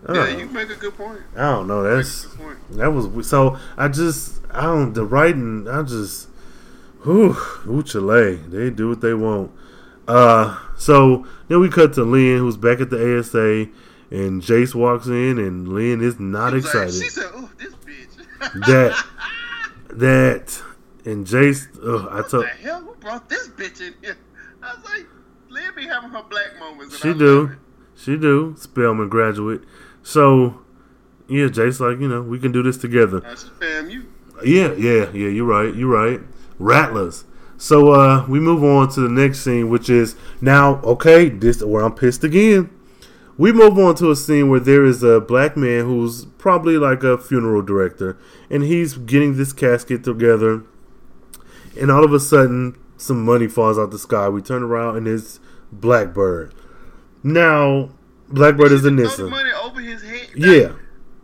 Yeah, 0.10 0.28
you 0.38 0.48
make 0.48 0.70
a 0.70 0.76
good 0.76 0.96
point. 0.96 1.22
I 1.36 1.42
don't 1.52 1.68
know. 1.68 1.84
That's 1.84 2.28
that 2.72 2.90
was 2.92 3.28
so. 3.28 3.58
I 3.78 3.88
just 3.88 4.42
I 4.52 4.64
don't 4.64 4.94
the 4.94 5.06
writing. 5.06 5.68
I 5.68 5.84
just 5.84 6.28
whew, 7.04 7.36
ooh, 7.68 7.84
Chile. 7.84 8.36
They 8.36 8.70
do 8.70 8.90
what 8.90 9.02
they 9.02 9.14
want. 9.14 9.52
Uh, 10.08 10.58
so 10.78 11.26
then 11.48 11.60
we 11.62 11.70
cut 11.70 11.94
to 11.94 12.04
Lynn, 12.04 12.40
who's 12.40 12.58
back 12.58 12.82
at 12.82 12.90
the 12.90 13.20
ASA, 13.20 13.68
and 14.10 14.42
Jace 14.42 14.74
walks 14.74 15.06
in, 15.08 15.38
and 15.38 15.68
Lynn 15.68 16.02
is 16.02 16.20
not 16.20 16.54
was 16.54 16.66
like- 16.66 16.88
excited. 16.88 17.04
she 17.04 17.10
said, 17.10 17.30
"Oh, 17.36 17.50
this 17.58 17.74
bitch." 17.76 18.08
That- 18.68 19.06
that 19.90 20.62
and 21.06 21.26
Jace. 21.28 21.68
Ugh, 21.84 22.08
I 22.10 22.16
what 22.18 22.30
told 22.30 22.44
the 22.46 22.48
hell? 22.50 22.82
Who 22.82 22.96
brought 22.96 23.30
this 23.30 23.48
bitch 23.50 23.82
in 23.82 23.94
here? 24.02 24.18
I 24.64 24.76
was 24.76 24.84
like, 24.86 25.08
Lynn 25.50 25.72
be 25.76 25.86
having 25.86 26.10
her 26.12 26.24
black 26.24 26.58
moments. 26.60 27.00
she 27.00 27.14
do, 27.14 27.52
she 27.96 28.18
do. 28.18 28.56
Spelman 28.58 29.10
graduate. 29.10 29.62
So 30.04 30.62
yeah, 31.28 31.46
Jace 31.46 31.80
like 31.80 32.00
you 32.00 32.08
know 32.08 32.22
we 32.22 32.40
can 32.40 32.52
do 32.52 32.64
this 32.64 32.78
together. 32.78 33.22
I 33.26 33.36
said, 33.36 33.52
fam, 33.60 33.90
you. 33.90 34.08
Yeah, 34.44 34.74
yeah, 34.74 35.12
yeah. 35.14 35.30
You're 35.30 35.46
right. 35.46 35.74
You're 35.74 35.90
right. 35.90 36.20
Rattlers. 36.60 37.26
So 37.58 37.92
uh, 37.92 38.26
we 38.28 38.40
move 38.40 38.64
on 38.64 38.90
to 38.94 39.02
the 39.02 39.10
next 39.10 39.42
scene, 39.42 39.70
which 39.70 39.90
is 39.90 40.16
now 40.42 40.82
okay. 40.82 41.30
This 41.30 41.64
where 41.64 41.84
I'm 41.84 41.94
pissed 41.94 42.24
again. 42.24 42.70
We 43.38 43.52
move 43.52 43.78
on 43.80 43.96
to 43.96 44.12
a 44.12 44.16
scene 44.16 44.50
where 44.50 44.60
there 44.60 44.84
is 44.84 45.04
a 45.04 45.20
black 45.20 45.56
man 45.58 45.86
who's 45.86 46.26
probably 46.26 46.78
like 46.78 47.04
a 47.04 47.18
funeral 47.18 47.62
director, 47.62 48.18
and 48.50 48.64
he's 48.64 48.98
getting 48.98 49.38
this 49.38 49.54
casket 49.54 50.04
together. 50.04 50.64
And 51.80 51.90
all 51.90 52.04
of 52.04 52.14
a 52.14 52.20
sudden, 52.20 52.78
some 52.98 53.26
money 53.26 53.48
falls 53.48 53.80
out 53.80 53.92
the 53.92 53.98
sky. 53.98 54.30
We 54.30 54.42
turn 54.42 54.62
around 54.64 54.98
and 54.98 55.08
it's 55.08 55.40
Blackbird. 55.72 56.54
Now, 57.24 57.90
Blackbird 58.34 58.72
is 58.72 58.82
She 58.82 58.88
a 58.88 58.92
just 58.92 58.96
throw 58.96 59.04
Nissa. 59.04 59.24
the 59.24 59.30
money 59.30 59.50
over 59.64 59.80
his 59.82 60.02
head. 60.02 60.28
Yeah, 60.36 60.74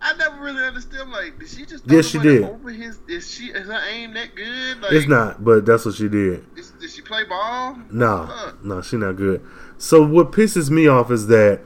I 0.01 0.13
never 0.17 0.41
really 0.43 0.63
understood. 0.63 0.99
I'm 1.01 1.11
Like, 1.11 1.39
did 1.39 1.49
she 1.49 1.65
just 1.65 1.85
throw 1.85 1.97
Yes, 1.97 2.11
the 2.11 2.19
she 2.19 2.23
did. 2.27 2.43
over 2.43 2.69
his? 2.69 2.99
Is 3.07 3.29
she? 3.31 3.45
Is 3.45 3.67
her 3.67 3.81
aim 3.89 4.13
that 4.13 4.35
good? 4.35 4.81
Like, 4.81 4.91
it's 4.91 5.07
not, 5.07 5.43
but 5.43 5.65
that's 5.65 5.85
what 5.85 5.95
she 5.95 6.07
did. 6.07 6.45
Is, 6.55 6.71
did 6.71 6.89
she 6.89 7.01
play 7.01 7.23
ball? 7.23 7.77
Nah, 7.91 8.27
Fuck. 8.27 8.63
nah, 8.65 8.81
she 8.81 8.97
not 8.97 9.15
good. 9.15 9.45
So 9.77 10.05
what 10.05 10.31
pisses 10.31 10.69
me 10.69 10.87
off 10.87 11.11
is 11.11 11.27
that 11.27 11.61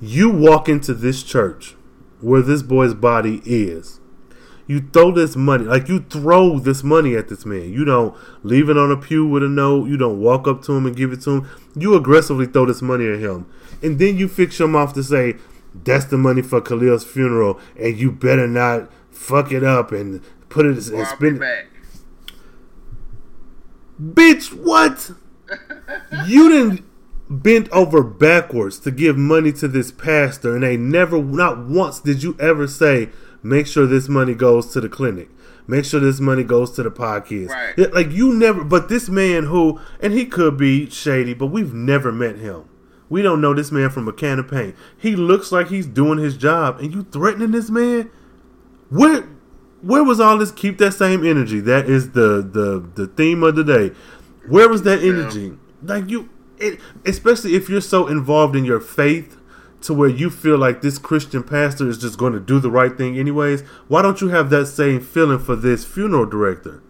you 0.00 0.30
walk 0.30 0.68
into 0.68 0.94
this 0.94 1.22
church 1.22 1.74
where 2.20 2.42
this 2.42 2.62
boy's 2.62 2.94
body 2.94 3.40
is. 3.44 4.00
You 4.68 4.80
throw 4.92 5.12
this 5.12 5.36
money, 5.36 5.64
like 5.64 5.88
you 5.88 6.00
throw 6.00 6.58
this 6.58 6.82
money 6.82 7.14
at 7.14 7.28
this 7.28 7.46
man. 7.46 7.72
You 7.72 7.84
don't 7.84 8.16
leave 8.42 8.68
it 8.68 8.76
on 8.76 8.90
a 8.90 8.96
pew 8.96 9.24
with 9.24 9.44
a 9.44 9.48
note. 9.48 9.86
You 9.88 9.96
don't 9.96 10.20
walk 10.20 10.48
up 10.48 10.62
to 10.62 10.72
him 10.72 10.86
and 10.86 10.96
give 10.96 11.12
it 11.12 11.20
to 11.22 11.30
him. 11.30 11.48
You 11.76 11.94
aggressively 11.94 12.46
throw 12.46 12.66
this 12.66 12.82
money 12.82 13.06
at 13.08 13.20
him, 13.20 13.46
and 13.82 13.98
then 13.98 14.16
you 14.16 14.28
fix 14.28 14.58
your 14.58 14.68
mouth 14.68 14.94
to 14.94 15.02
say, 15.02 15.36
"That's 15.74 16.06
the 16.06 16.18
money 16.18 16.42
for 16.42 16.60
Khalil's 16.60 17.04
funeral, 17.04 17.58
and 17.78 17.96
you 17.96 18.10
better 18.12 18.46
not 18.46 18.90
fuck 19.10 19.52
it 19.52 19.64
up 19.64 19.92
and 19.92 20.20
put 20.48 20.66
it 20.66 20.76
and 20.88 21.06
spend 21.06 21.36
it." 21.36 21.40
back. 21.40 21.66
Bitch, 24.00 24.52
what? 24.52 25.12
you 26.26 26.48
didn't 26.48 26.84
bent 27.28 27.68
over 27.70 28.02
backwards 28.02 28.78
to 28.80 28.90
give 28.90 29.16
money 29.16 29.52
to 29.52 29.68
this 29.68 29.90
pastor, 29.90 30.54
and 30.54 30.62
they 30.62 30.76
never, 30.76 31.22
not 31.22 31.66
once, 31.66 32.00
did 32.00 32.22
you 32.22 32.36
ever 32.38 32.66
say, 32.66 33.10
make 33.42 33.66
sure 33.66 33.86
this 33.86 34.08
money 34.08 34.34
goes 34.34 34.72
to 34.72 34.80
the 34.80 34.88
clinic. 34.88 35.28
Make 35.66 35.84
sure 35.84 35.98
this 35.98 36.20
money 36.20 36.44
goes 36.44 36.70
to 36.72 36.82
the 36.82 36.90
podcast. 36.90 37.48
Right. 37.48 37.92
Like 37.92 38.12
you 38.12 38.32
never, 38.32 38.62
but 38.62 38.88
this 38.88 39.08
man 39.08 39.44
who, 39.44 39.80
and 40.00 40.12
he 40.12 40.24
could 40.24 40.56
be 40.56 40.88
shady, 40.90 41.34
but 41.34 41.46
we've 41.46 41.74
never 41.74 42.12
met 42.12 42.36
him. 42.36 42.68
We 43.08 43.22
don't 43.22 43.40
know 43.40 43.54
this 43.54 43.70
man 43.70 43.90
from 43.90 44.08
a 44.08 44.12
can 44.12 44.38
of 44.38 44.48
paint. 44.48 44.74
He 44.96 45.14
looks 45.14 45.52
like 45.52 45.68
he's 45.68 45.86
doing 45.86 46.18
his 46.18 46.36
job, 46.36 46.80
and 46.80 46.92
you 46.92 47.04
threatening 47.04 47.52
this 47.52 47.70
man. 47.70 48.10
Where, 48.90 49.22
where 49.80 50.02
was 50.02 50.20
all 50.20 50.38
this? 50.38 50.50
Keep 50.50 50.78
that 50.78 50.92
same 50.92 51.24
energy. 51.24 51.60
That 51.60 51.88
is 51.88 52.12
the 52.12 52.42
the 52.42 52.84
the 52.94 53.06
theme 53.06 53.42
of 53.42 53.54
the 53.56 53.64
day. 53.64 53.94
Where 54.48 54.68
was 54.68 54.82
that 54.82 55.02
energy? 55.02 55.56
Like 55.82 56.08
you, 56.08 56.30
it, 56.58 56.80
especially 57.04 57.54
if 57.54 57.68
you're 57.68 57.80
so 57.80 58.06
involved 58.06 58.56
in 58.56 58.64
your 58.64 58.80
faith 58.80 59.36
to 59.82 59.94
where 59.94 60.08
you 60.08 60.30
feel 60.30 60.58
like 60.58 60.82
this 60.82 60.98
Christian 60.98 61.42
pastor 61.42 61.88
is 61.88 61.98
just 61.98 62.18
going 62.18 62.32
to 62.32 62.40
do 62.40 62.58
the 62.58 62.70
right 62.70 62.96
thing 62.96 63.18
anyways. 63.18 63.62
Why 63.88 64.02
don't 64.02 64.20
you 64.20 64.28
have 64.28 64.50
that 64.50 64.66
same 64.66 65.00
feeling 65.00 65.38
for 65.38 65.54
this 65.54 65.84
funeral 65.84 66.26
director? 66.26 66.82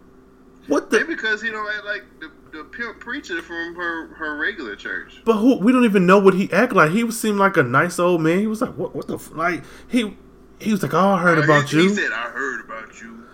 What 0.66 0.90
the? 0.90 1.00
Maybe 1.00 1.14
because 1.14 1.42
he 1.42 1.50
don't 1.50 1.68
act 1.68 1.84
like 1.84 2.04
the, 2.20 2.30
the 2.56 2.64
pimp 2.64 3.00
preacher 3.00 3.40
from 3.42 3.74
her 3.74 4.08
her 4.14 4.36
regular 4.36 4.76
church. 4.76 5.20
But 5.24 5.34
who? 5.36 5.56
We 5.58 5.72
don't 5.72 5.84
even 5.84 6.06
know 6.06 6.18
what 6.18 6.34
he 6.34 6.50
act 6.52 6.72
like. 6.72 6.90
He 6.92 7.10
seemed 7.10 7.38
like 7.38 7.56
a 7.56 7.62
nice 7.62 7.98
old 7.98 8.20
man. 8.20 8.38
He 8.38 8.46
was 8.46 8.60
like, 8.60 8.74
what? 8.74 8.94
What 8.94 9.06
the? 9.08 9.14
f-" 9.16 9.30
Like 9.32 9.62
he. 9.88 10.16
He 10.58 10.70
was 10.72 10.82
like, 10.82 10.94
"Oh, 10.94 10.98
I 11.10 11.20
heard 11.20 11.38
about 11.38 11.68
he, 11.68 11.76
you." 11.76 11.88
He 11.90 11.94
said, 11.94 12.12
"I 12.12 12.30
heard 12.30 12.64
about 12.64 13.00
you." 13.02 13.24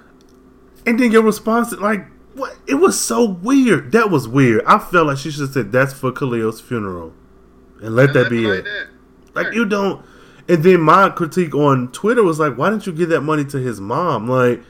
And 0.85 0.99
then 0.99 1.13
your 1.13 1.23
response, 1.23 1.71
like, 1.73 2.05
what? 2.35 2.57
It 2.67 2.75
was 2.75 3.01
so 3.01 3.25
weird. 3.25 3.93
That 3.93 4.11
was 4.11 4.27
weird. 4.27 4.65
I 4.67 4.79
felt 4.79 5.07
like 5.07 5.19
she 5.19 5.31
should 5.31 5.43
have 5.43 5.53
said, 5.53 5.71
"That's 5.71 5.93
for 5.93 6.11
Khalil's 6.11 6.61
funeral," 6.61 7.13
and 7.81 7.95
let 7.95 8.07
And 8.09 8.17
that 8.17 8.21
left 8.23 8.31
be 8.31 8.45
it 8.45 8.49
it. 8.49 8.55
like 8.55 8.65
that. 8.65 8.87
Like 9.35 9.47
Right. 9.47 9.55
you 9.55 9.65
don't. 9.67 10.05
And 10.49 10.65
then 10.65 10.81
my 10.81 11.09
critique 11.11 11.55
on 11.55 11.93
Twitter 11.93 12.25
was 12.25 12.41
like, 12.41 12.57
"Why 12.59 12.71
didn't 12.71 12.87
you 12.89 12.93
give 12.93 13.11
that 13.11 13.21
money 13.21 13.45
to 13.45 13.59
his 13.59 13.81
mom?" 13.81 14.29
Like, 14.29 14.63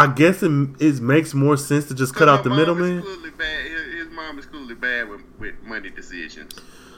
I 0.00 0.06
guess 0.06 0.42
it, 0.42 0.50
it 0.80 1.00
makes 1.02 1.34
more 1.34 1.58
sense 1.58 1.84
to 1.88 1.94
just 1.94 2.14
cut 2.14 2.26
out 2.26 2.42
the 2.42 2.48
middleman. 2.48 3.02
His, 3.02 3.94
his 3.94 4.08
mom 4.10 4.38
is 4.38 4.46
clearly 4.46 4.74
bad 4.74 5.10
with, 5.10 5.20
with 5.38 5.54
money 5.62 5.90
decisions. 5.90 6.54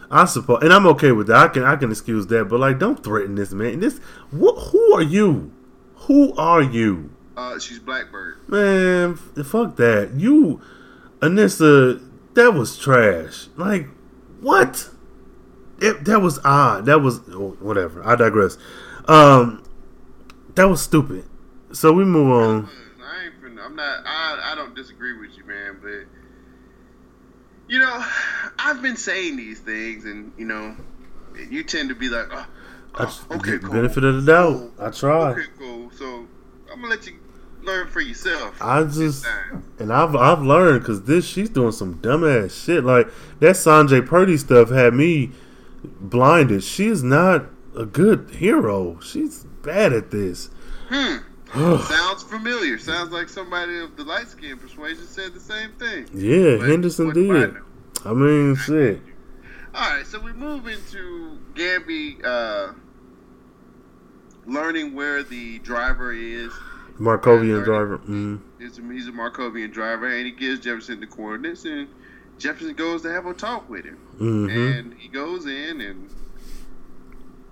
I 0.09 0.27
suppose, 0.27 0.63
and 0.63 0.73
I'm 0.73 0.87
okay 0.89 1.11
with 1.11 1.27
that. 1.27 1.37
I 1.37 1.49
can 1.49 1.65
I 1.65 1.75
can 1.75 1.91
excuse 1.91 2.29
that, 2.29 2.45
but 2.45 2.61
like, 2.61 2.79
don't 2.79 3.03
threaten 3.03 3.35
this 3.35 3.53
man. 3.53 3.81
This 3.81 3.99
wh- 4.31 4.57
who 4.71 4.95
are 4.95 5.03
you? 5.03 5.53
Who 6.07 6.33
are 6.37 6.63
you? 6.63 7.11
Uh, 7.37 7.59
she's 7.59 7.81
Blackbird. 7.81 8.49
Man, 8.49 9.19
f- 9.37 9.47
fuck 9.47 9.77
that. 9.77 10.13
You, 10.15 10.61
Anissa, 11.21 12.07
that 12.35 12.55
was 12.55 12.79
trash. 12.79 13.49
Like, 13.57 13.89
what? 14.41 14.91
It, 15.81 16.05
that 16.05 16.21
was 16.21 16.39
odd. 16.45 16.85
That 16.87 17.01
was 17.01 17.21
oh, 17.31 17.57
whatever. 17.59 18.07
I 18.07 18.15
digress. 18.15 18.59
Um, 19.07 19.65
that 20.55 20.69
was 20.69 20.83
stupid. 20.83 21.25
So 21.73 21.93
we 21.93 22.05
move 22.05 22.31
on. 22.31 22.69
I 23.79 23.85
ain't 23.85 24.03
finna, 24.03 24.03
I'm 24.03 24.05
not. 24.05 24.07
I 24.07 24.53
I 24.53 24.55
don't 24.55 24.75
disagree 24.75 25.19
with 25.19 25.37
you, 25.37 25.45
man. 25.45 25.79
But 25.83 26.05
you 27.69 27.79
know, 27.79 28.07
I've 28.59 28.83
been 28.83 28.97
saying 28.97 29.37
these 29.37 29.61
things, 29.61 30.05
and 30.05 30.33
you 30.37 30.45
know, 30.45 30.77
you 31.51 31.65
tend 31.65 31.89
to 31.89 31.95
be 31.95 32.09
like, 32.09 32.27
oh, 32.31 32.47
I 32.95 33.05
oh, 33.05 33.27
okay, 33.37 33.59
cool. 33.59 33.73
benefit 33.73 34.05
of 34.05 34.25
the 34.25 34.33
doubt. 34.33 34.53
cool, 34.53 34.73
I 34.79 34.91
try. 34.91 35.31
Okay, 35.31 35.51
cool. 35.59 35.91
So 35.91 36.27
I'm 36.71 36.81
gonna 36.81 36.89
let 36.89 37.07
you 37.07 37.19
learn 37.63 37.89
for 37.89 38.01
yourself. 38.01 38.61
I 38.61 38.85
just 38.85 39.27
and 39.79 39.93
I've 39.93 40.15
I've 40.17 40.43
learned 40.43 40.81
because 40.81 41.05
this 41.05 41.27
she's 41.27 41.49
doing 41.49 41.73
some 41.73 41.97
dumbass 41.97 42.65
shit. 42.65 42.85
Like 42.85 43.09
that 43.41 43.57
Sanjay 43.57 44.07
Purdy 44.07 44.37
stuff 44.37 44.71
had 44.71 44.95
me 44.95 45.31
blinded. 45.85 46.63
She 46.65 46.87
is 46.87 47.03
not 47.03 47.47
a 47.77 47.87
good 47.87 48.31
hero. 48.31 49.01
She's 49.01 49.45
bad 49.45 49.93
at 49.93 50.11
this. 50.11 50.51
Hmm. 50.89 51.19
Sounds 51.53 52.23
familiar. 52.31 52.79
Sounds 52.79 53.13
like 53.13 53.29
somebody 53.29 53.79
of 53.79 53.97
the 53.97 54.05
light 54.05 54.29
skin 54.29 54.59
persuasion 54.59 55.07
said 55.07 55.35
the 55.35 55.41
same 55.41 55.73
thing. 55.73 56.09
Yeah, 56.15 56.57
But 56.59 56.69
Henderson 56.69 57.11
do 57.11 57.37
I 57.37 57.41
did. 57.41 57.57
I 58.05 58.13
mean, 58.15 58.57
shit. 58.57 59.01
All 59.75 59.91
right, 59.91 60.07
so 60.07 60.21
we 60.21 60.33
move 60.33 60.67
into 60.67 61.39
Gambi 61.55 62.23
uh, 62.25 62.73
learning 64.47 64.95
where 64.95 65.23
the 65.23 65.59
driver 65.61 66.13
is. 66.13 66.53
Markovian 66.99 67.65
driver. 67.65 67.99
Mm. 67.99 68.41
He's 68.59 68.79
a, 68.79 69.13
Markovian 69.13 69.73
driver, 69.73 70.07
and 70.09 70.27
he 70.27 70.33
gives 70.33 70.61
Jefferson 70.61 71.01
the 71.01 71.07
coordinates, 71.07 71.65
and 71.65 71.89
Jefferson 72.39 72.75
goes 72.75 73.03
to 73.03 73.11
have 73.13 73.25
a 73.27 73.33
talk 73.35 73.69
with 73.69 73.85
him. 73.85 73.97
hmm 74.19 74.49
And 74.51 74.95
he 74.95 75.09
goes 75.09 75.47
in 75.47 75.81
and 75.81 76.11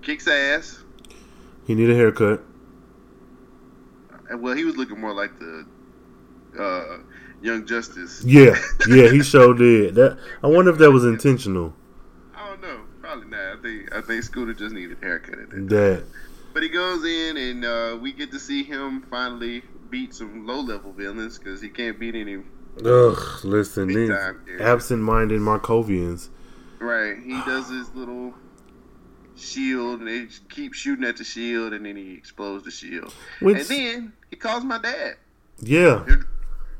kicks 0.01 0.27
ass. 0.27 0.79
He 1.65 1.75
need 1.75 1.89
a 1.89 1.95
haircut. 1.95 2.43
Well, 4.35 4.55
he 4.55 4.63
was 4.65 4.77
looking 4.77 4.99
more 4.99 5.13
like 5.13 5.37
the 5.39 5.65
uh, 6.59 6.97
Young 7.41 7.65
Justice. 7.65 8.23
Yeah, 8.23 8.55
yeah, 8.87 9.09
he 9.09 9.23
sure 9.23 9.53
did. 9.53 9.95
That 9.95 10.17
I 10.43 10.47
wonder 10.47 10.71
if 10.71 10.77
that 10.77 10.91
was 10.91 11.05
intentional. 11.05 11.73
I 12.35 12.49
don't 12.49 12.61
know, 12.61 12.81
probably 13.01 13.27
not. 13.27 13.57
I 13.57 13.61
think 13.61 13.95
I 13.95 14.01
think 14.01 14.23
Scooter 14.23 14.53
just 14.53 14.73
needed 14.73 14.97
a 15.01 15.05
haircut 15.05 15.39
at 15.39 15.49
that. 15.51 15.69
That 15.69 16.03
But 16.53 16.63
he 16.63 16.69
goes 16.69 17.03
in, 17.05 17.37
and 17.37 17.65
uh, 17.65 17.97
we 18.01 18.13
get 18.13 18.31
to 18.31 18.39
see 18.39 18.63
him 18.63 19.03
finally 19.09 19.63
beat 19.89 20.13
some 20.13 20.45
low 20.47 20.61
level 20.61 20.93
villains 20.93 21.37
because 21.37 21.61
he 21.61 21.69
can't 21.69 21.99
beat 21.99 22.15
any. 22.15 22.37
ugh. 22.85 23.43
Listen, 23.43 23.87
these 23.87 24.11
absent-minded 24.59 25.39
Markovians. 25.41 26.29
Right, 26.79 27.17
he 27.23 27.33
does 27.45 27.69
his 27.69 27.93
little 27.93 28.33
shield, 29.35 29.99
and 29.99 30.07
they 30.07 30.27
keep 30.49 30.73
shooting 30.73 31.05
at 31.05 31.17
the 31.17 31.23
shield, 31.23 31.73
and 31.73 31.85
then 31.85 31.95
he 31.95 32.13
explodes 32.13 32.63
the 32.65 32.71
shield. 32.71 33.13
Which, 33.39 33.57
and 33.57 33.65
then 33.67 34.13
he 34.31 34.35
calls 34.37 34.63
my 34.63 34.79
dad. 34.79 35.17
yeah, 35.61 36.03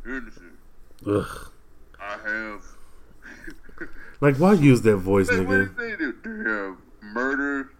Henderson, 0.04 0.58
ugh. 1.06 1.52
I 2.00 2.18
have. 2.28 2.66
Like, 4.22 4.38
why 4.38 4.54
use 4.54 4.84
that 4.84 4.98
voice, 4.98 5.30
Say, 5.30 5.40
what 5.40 5.48
nigga? 5.58 5.78
did 5.78 5.78
they 5.78 5.96
do? 5.98 6.14
They 6.24 6.50
have 6.52 6.78
murder 7.02 7.72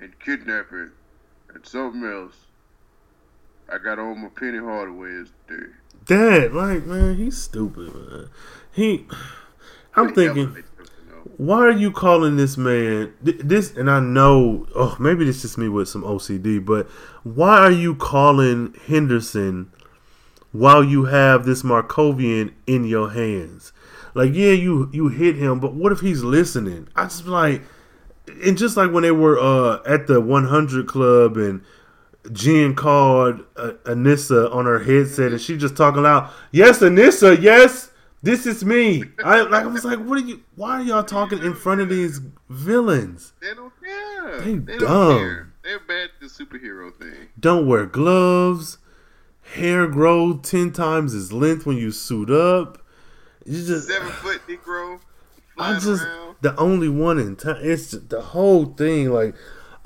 and 0.00 0.18
kidnapping 0.18 0.90
and 1.54 1.64
something 1.64 2.02
else. 2.02 2.34
I 3.72 3.78
got 3.78 4.00
on 4.00 4.20
my 4.20 4.28
Penny 4.30 4.58
Hardaway's 4.58 5.28
day. 5.48 5.66
Dad, 6.04 6.52
like, 6.52 6.86
man, 6.86 7.14
he's 7.16 7.38
stupid, 7.40 7.94
man. 7.94 8.28
He, 8.72 9.06
I'm 9.94 10.12
thinking, 10.12 10.56
why 11.36 11.58
are 11.58 11.70
you 11.70 11.90
calling 11.90 12.36
this 12.36 12.56
man 12.56 13.12
this? 13.20 13.76
And 13.76 13.90
I 13.90 14.00
know, 14.00 14.66
oh, 14.74 14.96
maybe 14.98 15.24
this 15.24 15.36
is 15.36 15.42
just 15.42 15.58
me 15.58 15.68
with 15.68 15.88
some 15.88 16.02
OCD, 16.02 16.64
but 16.64 16.88
why 17.24 17.58
are 17.58 17.70
you 17.70 17.94
calling 17.94 18.74
Henderson 18.86 19.70
while 20.52 20.82
you 20.82 21.04
have 21.04 21.44
this 21.44 21.62
Markovian 21.62 22.54
in 22.66 22.84
your 22.84 23.10
hands? 23.10 23.72
Like, 24.14 24.32
yeah, 24.32 24.52
you 24.52 24.88
you 24.94 25.08
hit 25.08 25.36
him, 25.36 25.60
but 25.60 25.74
what 25.74 25.92
if 25.92 26.00
he's 26.00 26.22
listening? 26.22 26.88
I 26.96 27.04
just 27.04 27.26
like, 27.26 27.62
and 28.42 28.56
just 28.56 28.78
like 28.78 28.90
when 28.90 29.02
they 29.02 29.12
were 29.12 29.38
uh 29.38 29.82
at 29.84 30.06
the 30.06 30.20
100 30.20 30.86
Club 30.86 31.36
and. 31.36 31.62
Jen 32.32 32.74
called 32.74 33.44
uh, 33.56 33.74
Anissa 33.84 34.52
on 34.52 34.64
her 34.64 34.80
headset 34.80 35.30
and 35.30 35.40
she 35.40 35.56
just 35.56 35.76
talking 35.76 36.04
out, 36.04 36.32
Yes, 36.50 36.80
Anissa, 36.80 37.40
yes. 37.40 37.92
This 38.26 38.44
is 38.44 38.64
me. 38.64 39.04
I 39.24 39.42
like. 39.42 39.64
I 39.64 39.66
was 39.68 39.84
like, 39.84 40.00
what 40.00 40.18
are 40.18 40.26
you? 40.26 40.42
Why 40.56 40.80
are 40.80 40.82
y'all 40.82 41.04
talking 41.04 41.38
in 41.42 41.54
front 41.54 41.80
of 41.80 41.88
these 41.88 42.20
villains? 42.48 43.32
They 43.40 43.54
don't 43.54 43.72
care. 43.82 44.40
They 44.40 44.54
They, 44.54 44.78
dumb. 44.78 44.88
don't 44.88 45.18
care. 45.18 45.52
They're 45.62 45.78
bad 45.80 46.10
at 46.14 46.20
the 46.20 46.26
superhero 46.26 46.92
thing. 46.94 47.28
Don't 47.38 47.66
wear 47.66 47.86
gloves. 47.86 48.78
Hair 49.54 49.86
grow 49.88 50.38
ten 50.38 50.72
times 50.72 51.14
its 51.14 51.32
length 51.32 51.66
when 51.66 51.76
you 51.76 51.92
suit 51.92 52.30
up. 52.30 52.82
You 53.44 53.64
just 53.64 53.86
Seven 53.88 54.08
foot 54.08 54.40
Negro. 54.48 54.98
I 55.56 55.74
just 55.78 56.02
around. 56.02 56.36
the 56.40 56.54
only 56.58 56.88
one 56.88 57.18
in 57.20 57.36
town. 57.36 57.58
It's 57.60 57.92
just, 57.92 58.08
the 58.08 58.20
whole 58.20 58.64
thing. 58.66 59.10
Like 59.10 59.36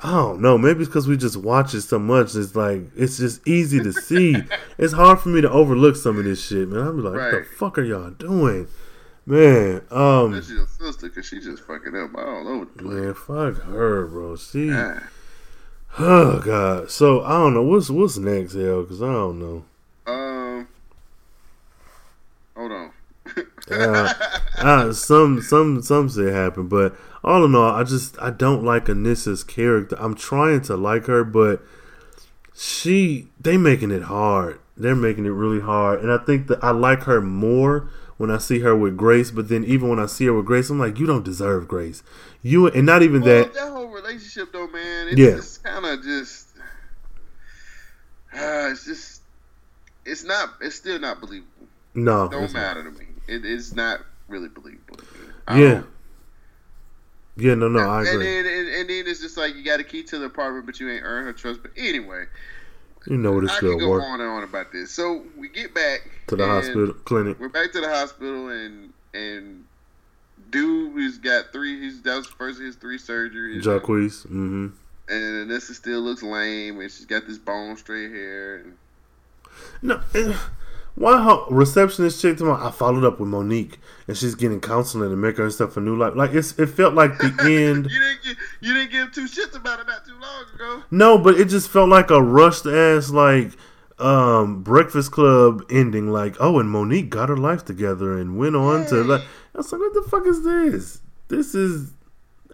I 0.02 0.12
don't 0.12 0.40
know. 0.40 0.56
Maybe 0.56 0.81
it's 0.81 0.89
because 0.89 1.06
we 1.06 1.16
just 1.18 1.36
watch 1.36 1.74
it 1.74 1.82
so 1.82 1.98
much. 1.98 2.35
It's 2.35 2.56
like 2.56 2.82
it's 2.97 3.18
just 3.18 3.47
easy 3.47 3.81
to 3.82 3.93
see. 3.93 4.35
it's 4.78 4.94
hard 4.94 5.20
for 5.20 5.28
me 5.28 5.40
to 5.43 5.51
overlook 5.51 5.94
some 5.97 6.18
of 6.18 6.24
this 6.24 6.44
shit, 6.47 6.68
man. 6.68 6.86
I'm 6.86 7.05
like, 7.05 7.14
what 7.14 7.31
the 7.32 7.44
fuck 7.56 7.77
are 7.78 7.82
y'all 7.82 8.10
doing, 8.10 8.66
man? 9.27 9.82
Um, 9.90 10.32
That's 10.32 10.48
your 10.48 10.66
sister 10.66 11.09
because 11.09 11.27
she 11.27 11.39
just 11.40 11.62
fucking 11.64 11.94
up 11.94 12.14
all 12.14 12.48
over 12.48 12.64
the 12.64 12.82
place. 12.82 12.94
man, 12.94 13.14
fuck 13.14 13.62
her, 13.64 14.06
bro. 14.06 14.36
She, 14.36 14.70
Ah. 14.72 15.01
oh 15.98 16.39
god. 16.40 16.90
So 16.90 17.22
I 17.22 17.32
don't 17.32 17.52
know 17.52 17.62
what's 17.62 17.90
what's 17.90 18.16
next, 18.16 18.55
hell, 18.55 18.82
because 18.82 19.02
I 19.02 19.12
don't 19.12 19.39
know. 19.39 19.64
Um, 20.06 20.68
hold 22.56 22.72
on. 22.72 22.90
Uh, 23.70 24.12
uh, 24.59 24.93
some 24.93 25.40
some 25.40 25.81
some 25.81 26.09
say 26.09 26.32
happened, 26.32 26.68
but 26.68 26.97
all 27.22 27.44
in 27.44 27.55
all, 27.55 27.70
I 27.72 27.84
just 27.84 28.20
I 28.20 28.30
don't 28.30 28.64
like 28.64 28.86
Anissa's 28.86 29.44
character. 29.44 29.97
I'm 29.98 30.14
trying 30.14 30.60
to 30.62 30.76
like 30.76 31.06
her, 31.06 31.24
but 31.24 31.62
she 32.55 33.28
they 33.40 33.56
making 33.56 33.90
it 33.90 34.02
hard. 34.02 34.59
They're 34.76 34.97
making 34.97 35.26
it 35.26 35.30
really 35.30 35.60
hard, 35.60 36.01
and 36.01 36.10
I 36.10 36.18
think 36.18 36.47
that 36.47 36.62
I 36.64 36.70
like 36.70 37.02
her 37.02 37.20
more 37.20 37.90
when 38.16 38.30
I 38.30 38.38
see 38.38 38.60
her 38.60 38.74
with 38.74 38.97
Grace. 38.97 39.30
But 39.30 39.48
then 39.48 39.64
even 39.64 39.88
when 39.90 39.98
I 39.98 40.06
see 40.06 40.24
her 40.26 40.32
with 40.32 40.47
Grace, 40.47 40.70
I'm 40.70 40.78
like, 40.78 40.98
you 40.98 41.06
don't 41.06 41.24
deserve 41.24 41.68
Grace. 41.68 42.02
You 42.42 42.66
and 42.68 42.86
not 42.86 43.02
even 43.02 43.20
well, 43.20 43.42
that. 43.44 43.55
that 43.55 43.70
whole 43.70 43.88
relationship 43.88 44.52
though, 44.52 44.68
man, 44.68 45.09
it's 45.09 45.18
Yeah. 45.18 45.30
just 45.36 45.62
kind 45.62 45.84
of 45.84 46.02
just. 46.02 46.48
Uh, 48.32 48.70
it's 48.70 48.84
just. 48.86 49.22
It's 50.06 50.24
not. 50.24 50.55
It's 50.60 50.76
still 50.76 50.98
not 50.98 51.20
believable. 51.20 51.66
No, 51.94 52.28
Don't 52.28 52.44
it's 52.44 52.55
not. 52.55 52.60
matter 52.76 52.84
to 52.84 52.90
me. 52.98 53.06
It, 53.28 53.44
it's 53.44 53.74
not 53.74 54.01
really 54.28 54.48
believable. 54.48 54.98
Yeah, 55.52 55.82
yeah, 57.40 57.54
no, 57.54 57.68
no, 57.68 57.80
I 57.80 58.00
and 58.00 58.08
agree. 58.08 58.24
then 58.24 58.46
and, 58.46 58.68
and 58.68 58.90
then 58.90 59.04
it's 59.06 59.20
just 59.20 59.36
like 59.36 59.54
you 59.56 59.64
got 59.64 59.80
a 59.80 59.84
key 59.84 60.02
to 60.04 60.18
the 60.18 60.26
apartment, 60.26 60.66
but 60.66 60.78
you 60.80 60.90
ain't 60.90 61.02
earned 61.04 61.26
her 61.26 61.32
trust. 61.32 61.62
But 61.62 61.72
anyway, 61.76 62.24
You 63.06 63.16
know 63.16 63.32
what 63.32 63.44
it's 63.44 63.52
I 63.54 63.60
can 63.60 63.78
go 63.78 63.88
work 63.90 64.02
on 64.02 64.20
and 64.20 64.28
on 64.30 64.42
about 64.44 64.72
this. 64.72 64.90
So 64.90 65.24
we 65.36 65.48
get 65.48 65.74
back 65.74 66.08
to 66.28 66.36
the 66.36 66.46
hospital 66.46 66.92
clinic. 66.92 67.38
We're 67.40 67.48
back 67.48 67.72
to 67.72 67.80
the 67.80 67.88
hospital, 67.88 68.48
and 68.50 68.92
and 69.14 69.64
dude 70.50 71.00
has 71.02 71.18
got 71.18 71.52
three. 71.52 71.80
He's 71.80 72.02
that 72.02 72.16
was 72.16 72.26
the 72.26 72.32
first 72.34 72.58
of 72.60 72.66
his 72.66 72.76
three 72.76 72.98
surgeries. 72.98 73.62
Jacquees. 73.62 74.24
Mm-hmm. 74.26 74.68
and 75.08 75.50
Anissa 75.50 75.74
still 75.74 76.00
looks 76.00 76.22
lame, 76.22 76.80
and 76.80 76.90
she's 76.90 77.06
got 77.06 77.26
this 77.26 77.38
bone 77.38 77.76
straight 77.76 78.10
hair. 78.10 78.56
And 78.58 78.76
No, 79.82 80.00
eh, 80.14 80.36
why 81.01 81.22
her 81.22 81.47
receptionist 81.48 82.20
chick 82.20 82.43
I 82.43 82.70
followed 82.70 83.05
up 83.05 83.18
with 83.18 83.31
Monique 83.31 83.78
and 84.06 84.14
she's 84.14 84.35
getting 84.35 84.60
counseling 84.60 85.10
and 85.10 85.20
making 85.20 85.43
herself 85.43 85.78
a 85.78 85.81
new 85.81 85.97
life. 85.97 86.12
Like 86.14 86.35
it's 86.35 86.59
it 86.59 86.66
felt 86.66 86.93
like 86.93 87.16
the 87.16 87.35
end. 87.40 87.86
you 87.90 87.98
didn't 87.98 88.22
give, 88.22 88.36
you 88.60 88.74
didn't 88.74 88.90
give 88.90 89.12
two 89.12 89.24
shits 89.24 89.56
about 89.56 89.81
it 89.81 89.86
not 89.86 90.05
too 90.05 90.12
long 90.20 90.44
ago. 90.55 90.85
No, 90.90 91.16
but 91.16 91.40
it 91.40 91.47
just 91.47 91.70
felt 91.70 91.89
like 91.89 92.10
a 92.10 92.22
rushed 92.22 92.66
ass 92.66 93.09
like 93.09 93.52
um 93.98 94.62
Breakfast 94.62 95.10
Club 95.10 95.64
ending. 95.70 96.12
Like 96.12 96.36
oh, 96.39 96.59
and 96.59 96.70
Monique 96.70 97.09
got 97.09 97.31
her 97.31 97.36
life 97.36 97.64
together 97.64 98.18
and 98.18 98.36
went 98.36 98.55
on 98.55 98.85
to 98.89 98.97
like. 98.97 99.22
I 99.55 99.59
was 99.59 99.72
like, 99.72 99.81
what 99.81 99.94
the 99.94 100.02
fuck 100.02 100.27
is 100.27 100.44
this? 100.44 101.01
This 101.28 101.55
is. 101.55 101.93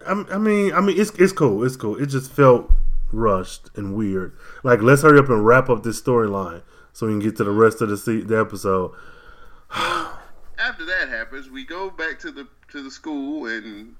I 0.05 0.23
I 0.31 0.37
mean, 0.37 0.71
I 0.71 0.79
mean, 0.79 0.97
it's 0.97 1.11
it's 1.19 1.33
cool. 1.33 1.65
It's 1.65 1.75
cool. 1.75 2.01
It 2.01 2.05
just 2.05 2.31
felt 2.31 2.71
rushed 3.11 3.71
and 3.75 3.93
weird. 3.93 4.37
Like, 4.63 4.81
let's 4.81 5.01
hurry 5.01 5.19
up 5.19 5.27
and 5.27 5.45
wrap 5.45 5.69
up 5.69 5.83
this 5.83 6.01
storyline 6.01 6.61
so 6.97 7.05
we 7.05 7.11
can 7.13 7.19
get 7.19 7.35
to 7.37 7.43
the 7.43 7.51
rest 7.51 7.79
of 7.81 7.89
the 7.89 7.97
se- 7.97 8.21
the 8.21 8.39
episode. 8.39 8.91
After 9.71 10.83
that 10.85 11.09
happens, 11.09 11.47
we 11.47 11.63
go 11.63 11.91
back 11.91 12.17
to 12.21 12.31
the 12.31 12.47
to 12.71 12.81
the 12.81 12.89
school, 12.89 13.45
and 13.45 13.95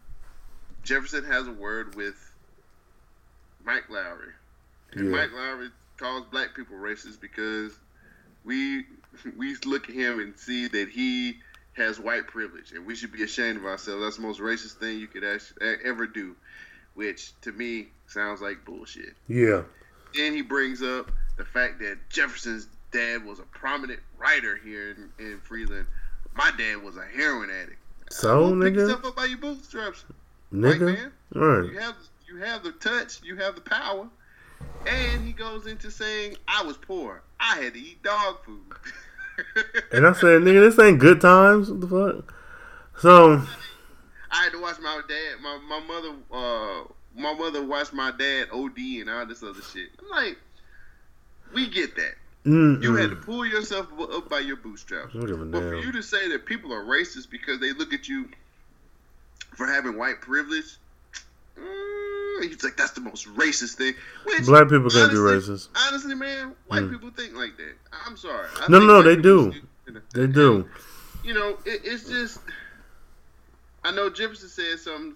Jefferson 0.81 1.23
has 1.25 1.47
a 1.47 1.51
word 1.51 1.93
with 1.93 2.15
Mike 3.63 3.87
Lowrey. 3.91 4.33
And 4.93 5.11
Yeah. 5.11 5.15
Mike 5.15 5.29
Lowrey 5.29 5.69
calls 5.97 6.25
black 6.31 6.55
people 6.55 6.75
racist 6.75 7.21
because 7.21 7.73
we 8.43 8.85
we 9.37 9.55
look 9.63 9.89
at 9.89 9.93
him 9.95 10.19
and 10.19 10.35
see 10.35 10.67
that 10.67 10.89
he 10.89 11.37
has 11.73 11.99
white 11.99 12.25
privilege, 12.25 12.71
and 12.71 12.83
we 12.83 12.95
should 12.95 13.11
be 13.11 13.21
ashamed 13.21 13.57
of 13.57 13.65
ourselves. 13.65 14.01
That's 14.03 14.15
the 14.15 14.23
most 14.23 14.39
racist 14.39 14.77
thing 14.79 14.97
you 14.97 15.05
could 15.05 15.23
ever 15.85 16.07
do, 16.07 16.35
which 16.95 17.39
to 17.41 17.51
me 17.51 17.89
sounds 18.07 18.41
like 18.41 18.65
bullshit. 18.65 19.13
Yeah. 19.27 19.61
Then 20.15 20.33
he 20.33 20.41
brings 20.41 20.81
up 20.81 21.11
the 21.37 21.45
fact 21.45 21.77
that 21.81 21.99
Jefferson's 22.09 22.65
dad 22.91 23.25
was 23.25 23.39
a 23.39 23.43
prominent 23.43 23.99
writer 24.17 24.57
here 24.63 24.91
in, 24.91 25.09
in 25.25 25.39
Freeland. 25.41 25.85
My 26.35 26.51
dad 26.57 26.81
was 26.83 26.97
a 26.97 27.03
heroin 27.05 27.49
addict. 27.49 27.77
So, 28.09 28.41
Well, 28.41 28.49
pick 28.61 28.73
nigga, 28.73 28.75
yourself 28.77 29.05
up 29.05 29.15
by 29.15 29.25
your 29.25 29.37
bootstraps, 29.39 30.05
nigga, 30.53 30.93
man. 30.95 31.11
all 31.35 31.41
right. 31.45 31.71
You 31.71 31.79
have 31.79 31.95
you 32.27 32.37
have 32.37 32.63
the 32.63 32.71
touch, 32.73 33.21
you 33.23 33.35
have 33.37 33.55
the 33.55 33.61
power, 33.61 34.07
and 34.85 35.25
he 35.25 35.33
goes 35.33 35.67
into 35.67 35.91
saying, 35.91 36.37
"I 36.47 36.63
was 36.63 36.77
poor. 36.77 37.21
I 37.39 37.57
had 37.61 37.73
to 37.73 37.79
eat 37.79 38.01
dog 38.03 38.37
food." 38.45 38.61
And 39.91 40.07
I 40.07 40.13
said, 40.13 40.41
nigga, 40.41 40.67
this 40.67 40.79
ain't 40.83 40.97
good 40.97 41.21
times. 41.21 41.69
What 41.69 41.81
the 41.81 41.87
fuck? 41.87 42.33
So, 42.99 43.43
I 44.31 44.43
had 44.45 44.51
to 44.53 44.59
watch 44.59 44.79
my 44.79 44.99
dad, 45.07 45.39
my 45.43 45.59
my 45.69 45.79
mother, 45.79 46.09
uh, 46.31 46.83
my 47.15 47.33
mother 47.37 47.63
watched 47.63 47.93
my 47.93 48.09
dad 48.09 48.47
OD 48.51 48.77
and 49.01 49.09
all 49.11 49.27
this 49.27 49.43
other 49.43 49.61
shit. 49.61 49.89
I'm 50.01 50.09
like, 50.09 50.37
we 51.53 51.69
get 51.69 51.95
that. 51.97 52.15
Mm, 52.47 52.81
You 52.81 52.95
had 52.95 53.09
to 53.11 53.15
pull 53.15 53.45
yourself 53.45 53.87
up 53.99 54.29
by 54.29 54.39
your 54.39 54.55
bootstraps. 54.57 55.13
I 55.13 55.17
don't 55.19 55.27
give 55.27 55.41
a 55.41 55.45
But 55.45 55.63
for 55.63 55.75
you 55.75 55.91
to 55.91 56.01
say 56.01 56.29
that 56.29 56.45
people 56.45 56.73
are 56.73 56.83
racist 56.83 57.29
because 57.29 57.59
they 57.59 57.73
look 57.73 57.93
at 57.93 58.07
you 58.07 58.29
for 59.55 59.67
having 59.67 59.97
white 59.97 60.21
privilege, 60.21 60.77
mm, 61.59 62.43
he's 62.43 62.63
like 62.63 62.77
that's 62.77 62.91
the 62.91 63.01
most 63.01 63.27
racist 63.35 63.75
thing. 63.75 63.93
Which 64.25 64.45
Black 64.45 64.69
people 64.69 64.89
can't 64.89 65.11
be 65.11 65.17
racist. 65.17 65.69
Honestly, 65.75 66.15
man, 66.15 66.55
white 66.67 66.83
Mm. 66.83 66.91
people 66.91 67.09
think 67.11 67.33
like 67.35 67.57
that. 67.57 67.75
I'm 68.05 68.17
sorry. 68.17 68.47
I 68.59 68.67
No, 68.69 68.79
no, 68.79 69.01
they 69.01 69.15
do. 69.15 69.53
They 70.13 70.27
do. 70.27 70.69
You 71.23 71.33
know, 71.33 71.57
it, 71.65 71.81
it's 71.83 72.07
just. 72.07 72.39
I 73.83 73.91
know 73.91 74.09
Jefferson 74.09 74.49
said 74.49 74.79
something 74.79 75.15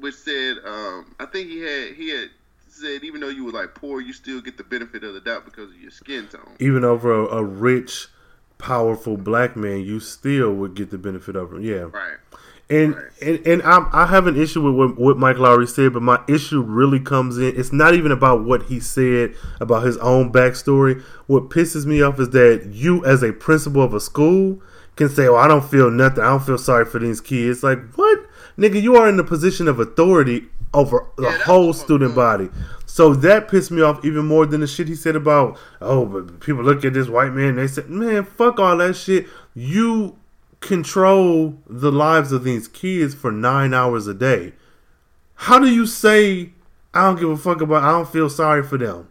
which 0.00 0.14
said, 0.14 0.58
um, 0.64 1.14
I 1.18 1.26
think 1.26 1.48
he 1.48 1.60
had 1.60 1.94
he 1.94 2.10
had 2.10 2.30
said 2.72 3.04
even 3.04 3.20
though 3.20 3.28
you 3.28 3.44
were 3.44 3.52
like 3.52 3.74
poor, 3.74 4.00
you 4.00 4.12
still 4.12 4.40
get 4.40 4.56
the 4.56 4.64
benefit 4.64 5.04
of 5.04 5.14
the 5.14 5.20
doubt 5.20 5.44
because 5.44 5.70
of 5.70 5.76
your 5.80 5.90
skin 5.90 6.26
tone. 6.28 6.56
Even 6.58 6.84
over 6.84 7.12
a, 7.12 7.24
a 7.38 7.44
rich, 7.44 8.08
powerful 8.58 9.16
black 9.16 9.56
man, 9.56 9.80
you 9.80 10.00
still 10.00 10.52
would 10.54 10.74
get 10.74 10.90
the 10.90 10.98
benefit 10.98 11.36
of 11.36 11.52
it. 11.54 11.62
Yeah. 11.62 11.88
Right. 11.92 12.16
And 12.70 12.94
Right. 12.96 13.04
and, 13.20 13.46
and 13.46 13.62
I, 13.64 13.86
I 13.92 14.06
have 14.06 14.26
an 14.26 14.40
issue 14.40 14.62
with 14.62 14.74
what, 14.74 14.98
what 14.98 15.18
Mike 15.18 15.36
Lowrey 15.36 15.68
said, 15.68 15.92
but 15.92 16.02
my 16.02 16.20
issue 16.28 16.62
really 16.62 17.00
comes 17.00 17.36
in. 17.36 17.52
It's 17.58 17.72
not 17.72 17.94
even 17.94 18.12
about 18.12 18.44
what 18.44 18.64
he 18.64 18.80
said 18.80 19.34
about 19.60 19.84
his 19.84 19.98
own 19.98 20.32
backstory. 20.32 21.02
What 21.26 21.50
pisses 21.50 21.84
me 21.84 22.00
off 22.02 22.18
is 22.18 22.30
that 22.30 22.70
you, 22.72 23.04
as 23.04 23.22
a 23.22 23.32
principal 23.32 23.82
of 23.82 23.92
a 23.92 24.00
school, 24.00 24.62
can 24.96 25.08
say, 25.08 25.28
"Well, 25.28 25.36
I 25.36 25.48
don't 25.48 25.64
feel 25.64 25.90
nothing. 25.90 26.22
I 26.22 26.28
don't 26.30 26.44
feel 26.44 26.56
sorry 26.56 26.84
for 26.86 26.98
these 26.98 27.20
kids." 27.20 27.62
Like 27.62 27.78
what, 27.94 28.20
nigga? 28.56 28.80
You 28.80 28.96
are 28.96 29.08
in 29.08 29.16
the 29.18 29.24
position 29.24 29.68
of 29.68 29.78
authority 29.80 30.48
over 30.74 31.06
the 31.16 31.24
Yeah, 31.24 31.38
whole 31.38 31.72
student 31.72 32.14
body. 32.14 32.48
So 32.86 33.14
that 33.14 33.48
pissed 33.48 33.70
me 33.70 33.80
off 33.80 34.04
even 34.04 34.26
more 34.26 34.44
than 34.44 34.60
the 34.60 34.66
shit 34.66 34.88
he 34.88 34.94
said 34.94 35.16
about, 35.16 35.58
oh, 35.80 36.04
but 36.04 36.40
people 36.40 36.62
look 36.62 36.84
at 36.84 36.92
this 36.92 37.08
white 37.08 37.32
man. 37.32 37.56
They 37.56 37.66
said, 37.66 37.88
man, 37.88 38.24
fuck 38.24 38.58
all 38.58 38.76
that 38.78 38.94
shit. 38.94 39.26
You 39.54 40.16
control 40.60 41.58
the 41.66 41.90
lives 41.90 42.32
of 42.32 42.44
these 42.44 42.68
kids 42.68 43.14
for 43.14 43.32
nine 43.32 43.74
hours 43.74 44.06
a 44.06 44.14
day. 44.14 44.52
How 45.34 45.58
do 45.58 45.68
you 45.68 45.86
say 45.86 46.52
I 46.94 47.06
don't 47.06 47.18
give 47.20 47.30
a 47.30 47.36
fuck 47.36 47.60
about? 47.60 47.82
I 47.82 47.90
don't 47.90 48.08
feel 48.08 48.30
sorry 48.30 48.62
for 48.62 48.78
them. 48.78 49.08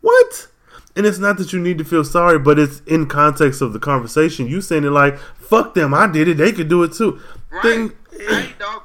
What? 0.00 0.48
And 0.96 1.06
it's 1.06 1.18
not 1.18 1.38
that 1.38 1.52
you 1.52 1.58
need 1.58 1.78
to 1.78 1.84
feel 1.84 2.04
sorry, 2.04 2.38
but 2.38 2.58
it's 2.58 2.80
in 2.86 3.06
context 3.06 3.62
of 3.62 3.72
the 3.72 3.78
conversation. 3.78 4.46
You 4.46 4.60
saying 4.60 4.84
it 4.84 4.90
like, 4.90 5.18
"Fuck 5.38 5.74
them, 5.74 5.92
I 5.94 6.06
did 6.06 6.28
it. 6.28 6.36
They 6.36 6.52
could 6.52 6.68
do 6.68 6.82
it 6.82 6.92
too." 6.92 7.18
Right. 7.50 7.62
Thing- 7.62 7.92
eat 8.20 8.58
dog. 8.58 8.82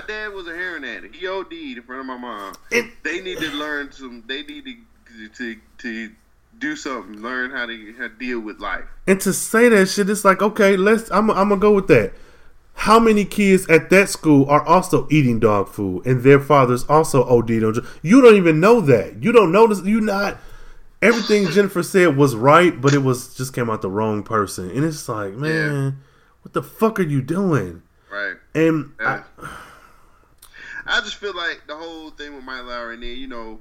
My 0.00 0.06
dad 0.06 0.32
was 0.32 0.46
a 0.46 0.54
heroin 0.54 0.84
addict. 0.84 1.14
He 1.16 1.26
OD'd 1.26 1.52
in 1.52 1.82
front 1.82 2.00
of 2.00 2.06
my 2.06 2.16
mom. 2.16 2.54
And- 2.72 2.90
they 3.02 3.20
need 3.20 3.38
to 3.38 3.50
learn 3.50 3.92
some. 3.92 4.24
They 4.26 4.42
need 4.42 4.64
to 4.64 5.28
to 5.36 5.56
to 5.78 6.10
do 6.58 6.76
something. 6.76 7.20
Learn 7.20 7.50
how 7.50 7.66
to, 7.66 7.94
how 7.98 8.04
to 8.04 8.08
deal 8.10 8.40
with 8.40 8.60
life. 8.60 8.84
And 9.06 9.20
to 9.22 9.32
say 9.32 9.68
that 9.68 9.86
shit, 9.86 10.08
it's 10.08 10.24
like, 10.24 10.40
okay, 10.42 10.76
let's. 10.76 11.10
I'm, 11.10 11.30
I'm 11.30 11.48
gonna 11.48 11.60
go 11.60 11.72
with 11.72 11.88
that. 11.88 12.12
How 12.74 12.98
many 12.98 13.24
kids 13.26 13.68
at 13.68 13.90
that 13.90 14.08
school 14.08 14.48
are 14.48 14.62
also 14.64 15.06
eating 15.10 15.38
dog 15.40 15.68
food, 15.68 16.06
and 16.06 16.22
their 16.22 16.40
fathers 16.40 16.84
also 16.88 17.24
OD'd 17.24 17.62
on? 17.62 17.86
You 18.02 18.22
don't 18.22 18.36
even 18.36 18.60
know 18.60 18.80
that. 18.80 19.22
You 19.22 19.32
don't 19.32 19.52
notice. 19.52 19.82
You 19.82 20.00
not. 20.00 20.38
Everything 21.02 21.46
Jennifer 21.50 21.82
said 21.82 22.16
was 22.16 22.34
right, 22.36 22.80
but 22.80 22.94
it 22.94 23.02
was 23.02 23.34
just 23.34 23.52
came 23.52 23.68
out 23.68 23.82
the 23.82 23.90
wrong 23.90 24.22
person, 24.22 24.70
and 24.70 24.84
it's 24.84 25.08
like, 25.08 25.34
man, 25.34 25.98
what 26.42 26.52
the 26.54 26.62
fuck 26.62 26.98
are 27.00 27.02
you 27.04 27.20
doing? 27.20 27.82
Right. 28.10 28.36
And 28.54 28.92
Yeah. 29.00 29.24
I, 29.38 29.48
I 30.90 31.00
just 31.00 31.16
feel 31.16 31.34
like 31.34 31.62
the 31.66 31.76
whole 31.76 32.10
thing 32.10 32.34
with 32.34 32.44
Mike 32.44 32.62
Lowrey 32.62 32.94
and 32.94 33.02
then, 33.02 33.16
you 33.16 33.28
know, 33.28 33.60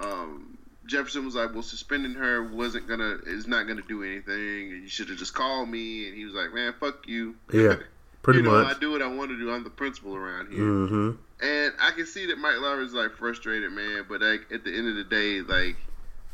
um, 0.00 0.58
Jefferson 0.86 1.24
was 1.24 1.34
like, 1.34 1.52
well, 1.52 1.62
suspending 1.62 2.14
her 2.14 2.42
wasn't 2.42 2.86
gonna 2.86 3.18
is 3.26 3.46
not 3.46 3.66
gonna 3.66 3.82
do 3.82 4.02
anything, 4.02 4.72
and 4.72 4.82
you 4.82 4.88
should 4.88 5.08
have 5.08 5.18
just 5.18 5.34
called 5.34 5.68
me. 5.68 6.08
And 6.08 6.16
he 6.16 6.24
was 6.24 6.34
like, 6.34 6.52
man, 6.52 6.74
fuck 6.78 7.08
you. 7.08 7.36
Yeah, 7.52 7.76
pretty 8.22 8.40
you 8.40 8.44
know, 8.44 8.50
much. 8.50 8.76
I 8.76 8.78
do 8.78 8.90
what 8.90 9.02
I 9.02 9.06
want 9.06 9.30
to 9.30 9.38
do. 9.38 9.50
I'm 9.50 9.64
the 9.64 9.70
principal 9.70 10.14
around 10.14 10.52
here. 10.52 10.62
hmm 10.62 11.10
And 11.40 11.72
I 11.80 11.92
can 11.92 12.06
see 12.06 12.26
that 12.26 12.38
Mike 12.38 12.56
Lowrey's 12.56 12.92
like 12.92 13.12
frustrated, 13.12 13.72
man. 13.72 14.04
But 14.08 14.20
like 14.20 14.46
at 14.52 14.64
the 14.64 14.76
end 14.76 14.88
of 14.88 14.96
the 14.96 15.04
day, 15.04 15.40
like 15.40 15.76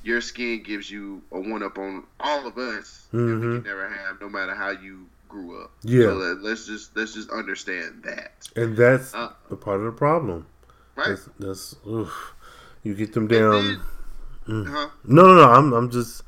your 0.02 0.20
skin 0.20 0.62
gives 0.62 0.90
you 0.90 1.22
a 1.30 1.40
one 1.40 1.62
up 1.62 1.78
on 1.78 2.04
all 2.18 2.46
of 2.46 2.58
us 2.58 3.06
that 3.12 3.18
we 3.18 3.40
can 3.40 3.62
never 3.62 3.88
have, 3.88 4.20
no 4.20 4.28
matter 4.28 4.54
how 4.54 4.70
you 4.70 5.06
grew 5.30 5.62
up. 5.62 5.70
Yeah. 5.82 6.02
So 6.06 6.14
let, 6.14 6.42
let's 6.42 6.66
just 6.66 6.96
let's 6.96 7.14
just 7.14 7.30
understand 7.30 8.02
that, 8.04 8.48
And 8.56 8.76
that's 8.76 9.14
Uh, 9.14 9.32
a 9.50 9.56
part 9.56 9.78
of 9.80 9.86
the 9.86 9.92
problem. 9.92 10.46
right? 10.96 11.08
That's, 11.08 11.28
that's 11.38 11.76
oof. 11.86 12.34
you 12.82 12.94
get 12.94 13.12
them 13.14 13.26
down. 13.28 13.52
then- 13.66 13.80
Mm. 14.48 14.66
huh? 14.68 14.88
No, 15.04 15.26
no, 15.26 15.34
no. 15.34 15.44
I'm, 15.50 15.72
I'm 15.72 15.90
just, 15.90 16.22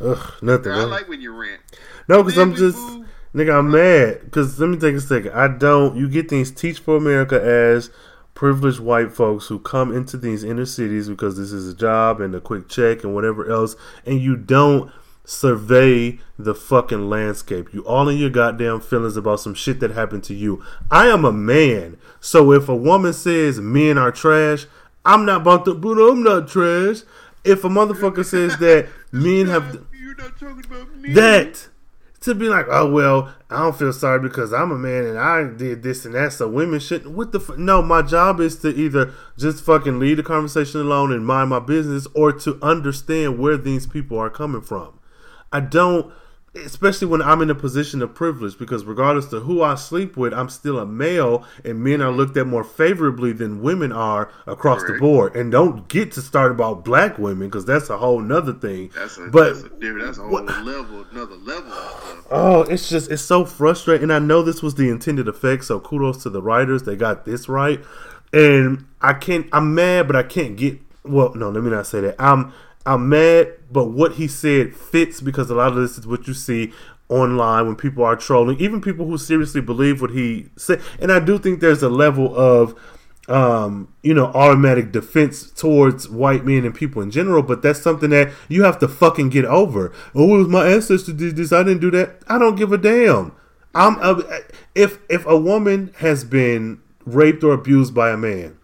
ugh, 0.00 0.32
nothing. 0.40 0.72
I 0.72 0.84
like 0.84 1.08
when 1.08 1.20
you 1.20 1.32
rant. 1.32 1.60
no, 2.08 2.22
because 2.22 2.38
I'm 2.38 2.54
just, 2.54 2.78
move- 2.78 3.06
nigga, 3.34 3.58
I'm 3.58 3.70
mad. 3.70 4.20
Because 4.24 4.58
let 4.58 4.70
me 4.70 4.78
take 4.78 4.94
a 4.94 5.00
second. 5.00 5.32
I 5.32 5.48
don't. 5.48 5.96
You 5.96 6.08
get 6.08 6.28
these 6.30 6.50
Teach 6.50 6.78
for 6.78 6.96
America 6.96 7.38
as 7.42 7.90
privileged 8.34 8.80
white 8.80 9.12
folks 9.12 9.46
who 9.48 9.58
come 9.58 9.94
into 9.94 10.16
these 10.16 10.44
inner 10.44 10.64
cities 10.64 11.08
because 11.08 11.36
this 11.36 11.52
is 11.52 11.68
a 11.68 11.76
job 11.76 12.20
and 12.22 12.34
a 12.34 12.40
quick 12.40 12.68
check 12.68 13.04
and 13.04 13.12
whatever 13.14 13.50
else, 13.50 13.76
and 14.06 14.20
you 14.20 14.36
don't 14.36 14.90
survey 15.24 16.18
the 16.38 16.54
fucking 16.54 17.08
landscape. 17.08 17.72
You 17.72 17.84
all 17.86 18.08
in 18.08 18.18
your 18.18 18.30
goddamn 18.30 18.80
feelings 18.80 19.16
about 19.16 19.40
some 19.40 19.54
shit 19.54 19.80
that 19.80 19.92
happened 19.92 20.24
to 20.24 20.34
you. 20.34 20.62
I 20.90 21.06
am 21.06 21.24
a 21.24 21.32
man, 21.32 21.98
so 22.20 22.52
if 22.52 22.68
a 22.68 22.76
woman 22.76 23.12
says 23.12 23.60
men 23.60 23.98
are 23.98 24.12
trash, 24.12 24.66
I'm 25.04 25.24
not 25.24 25.42
about 25.42 25.64
to. 25.66 25.74
But 25.74 25.98
I'm 25.98 26.22
not 26.22 26.48
trash. 26.48 27.02
If 27.44 27.64
a 27.64 27.68
motherfucker 27.68 28.24
says 28.24 28.56
that 28.58 28.88
men 29.12 29.46
have 29.46 29.84
You're 29.92 30.16
not 30.16 30.38
talking 30.38 30.64
about 30.64 30.96
me. 30.96 31.12
that 31.12 31.68
to 32.20 32.34
be 32.36 32.48
like, 32.48 32.66
oh 32.68 32.90
well, 32.90 33.34
I 33.50 33.58
don't 33.62 33.76
feel 33.76 33.92
sorry 33.92 34.20
because 34.20 34.52
I'm 34.52 34.70
a 34.70 34.78
man 34.78 35.04
and 35.04 35.18
I 35.18 35.42
did 35.44 35.82
this 35.82 36.04
and 36.04 36.14
that, 36.14 36.32
so 36.32 36.48
women 36.48 36.78
shouldn't. 36.80 37.14
What 37.14 37.32
the 37.32 37.40
f- 37.40 37.58
no? 37.58 37.82
My 37.82 38.02
job 38.02 38.40
is 38.40 38.56
to 38.60 38.68
either 38.68 39.12
just 39.36 39.64
fucking 39.64 39.98
leave 39.98 40.18
the 40.18 40.22
conversation 40.22 40.80
alone 40.80 41.12
and 41.12 41.26
mind 41.26 41.50
my 41.50 41.58
business, 41.58 42.06
or 42.14 42.32
to 42.32 42.58
understand 42.62 43.38
where 43.38 43.56
these 43.56 43.86
people 43.86 44.18
are 44.18 44.30
coming 44.30 44.62
from. 44.62 44.98
I 45.52 45.60
don't, 45.60 46.12
especially 46.54 47.06
when 47.06 47.22
I'm 47.22 47.40
in 47.42 47.50
a 47.50 47.54
position 47.54 48.02
of 48.02 48.14
privilege, 48.14 48.58
because 48.58 48.84
regardless 48.84 49.32
of 49.32 49.44
who 49.44 49.62
I 49.62 49.74
sleep 49.74 50.16
with, 50.16 50.34
I'm 50.34 50.48
still 50.48 50.78
a 50.78 50.86
male, 50.86 51.44
and 51.64 51.82
men 51.82 52.00
are 52.02 52.10
looked 52.12 52.36
at 52.36 52.46
more 52.46 52.64
favorably 52.64 53.32
than 53.32 53.62
women 53.62 53.92
are 53.92 54.30
across 54.46 54.82
the 54.84 54.98
board. 54.98 55.34
And 55.34 55.50
don't 55.50 55.88
get 55.88 56.12
to 56.12 56.22
start 56.22 56.52
about 56.52 56.84
black 56.84 57.18
women 57.18 57.48
because 57.48 57.64
that's 57.64 57.88
a 57.90 57.98
whole 57.98 58.20
nother 58.20 58.52
thing. 58.52 58.90
That's 58.94 59.16
a 59.18 59.28
but 59.28 59.54
that's 59.54 59.62
a. 59.62 59.92
That's 60.04 60.18
a 60.18 60.22
whole 60.22 60.30
what- 60.32 60.46
level, 60.64 61.04
another 61.10 61.36
level. 61.36 61.72
Oh, 62.30 62.62
it's 62.62 62.88
just 62.88 63.10
it's 63.10 63.22
so 63.22 63.44
frustrating. 63.44 64.04
And 64.04 64.12
I 64.12 64.18
know 64.18 64.42
this 64.42 64.62
was 64.62 64.74
the 64.74 64.88
intended 64.88 65.28
effect, 65.28 65.64
so 65.64 65.80
kudos 65.80 66.22
to 66.22 66.30
the 66.30 66.42
writers. 66.42 66.84
They 66.84 66.96
got 66.96 67.24
this 67.24 67.48
right. 67.48 67.80
And 68.32 68.86
I 69.02 69.12
can't 69.12 69.46
I'm 69.52 69.74
mad, 69.74 70.06
but 70.06 70.16
I 70.16 70.22
can't 70.22 70.56
get 70.56 70.80
well, 71.04 71.34
no, 71.34 71.50
let 71.50 71.62
me 71.64 71.70
not 71.70 71.86
say 71.86 72.00
that. 72.00 72.16
I'm 72.18 72.52
I'm 72.84 73.08
mad, 73.08 73.52
but 73.70 73.86
what 73.86 74.14
he 74.14 74.26
said 74.28 74.74
fits 74.74 75.20
because 75.20 75.50
a 75.50 75.54
lot 75.54 75.68
of 75.68 75.76
this 75.76 75.98
is 75.98 76.06
what 76.06 76.26
you 76.26 76.34
see 76.34 76.72
online 77.08 77.66
when 77.66 77.76
people 77.76 78.04
are 78.04 78.16
trolling, 78.16 78.58
even 78.58 78.80
people 78.80 79.06
who 79.06 79.18
seriously 79.18 79.60
believe 79.60 80.00
what 80.00 80.10
he 80.10 80.48
said. 80.56 80.80
And 81.00 81.12
I 81.12 81.20
do 81.20 81.38
think 81.38 81.60
there's 81.60 81.82
a 81.82 81.88
level 81.88 82.34
of 82.36 82.78
um, 83.28 83.92
you 84.02 84.14
know, 84.14 84.26
automatic 84.26 84.90
defense 84.90 85.50
towards 85.50 86.08
white 86.08 86.44
men 86.44 86.64
and 86.64 86.74
people 86.74 87.02
in 87.02 87.10
general, 87.10 87.42
but 87.42 87.62
that's 87.62 87.80
something 87.80 88.10
that 88.10 88.32
you 88.48 88.64
have 88.64 88.78
to 88.80 88.88
fucking 88.88 89.28
get 89.28 89.44
over. 89.44 89.92
Oh, 90.14 90.34
it 90.34 90.38
was 90.38 90.48
my 90.48 90.66
ancestor 90.66 91.12
did 91.12 91.36
this. 91.36 91.52
I 91.52 91.62
didn't 91.62 91.80
do 91.80 91.90
that. 91.92 92.22
I 92.26 92.38
don't 92.38 92.56
give 92.56 92.72
a 92.72 92.78
damn. 92.78 93.32
I'm 93.74 93.96
uh, 94.00 94.22
if 94.74 94.98
if 95.08 95.24
a 95.24 95.36
woman 95.36 95.94
has 95.98 96.24
been 96.24 96.82
raped 97.06 97.44
or 97.44 97.54
abused 97.54 97.94
by 97.94 98.10
a 98.10 98.16
man, 98.16 98.58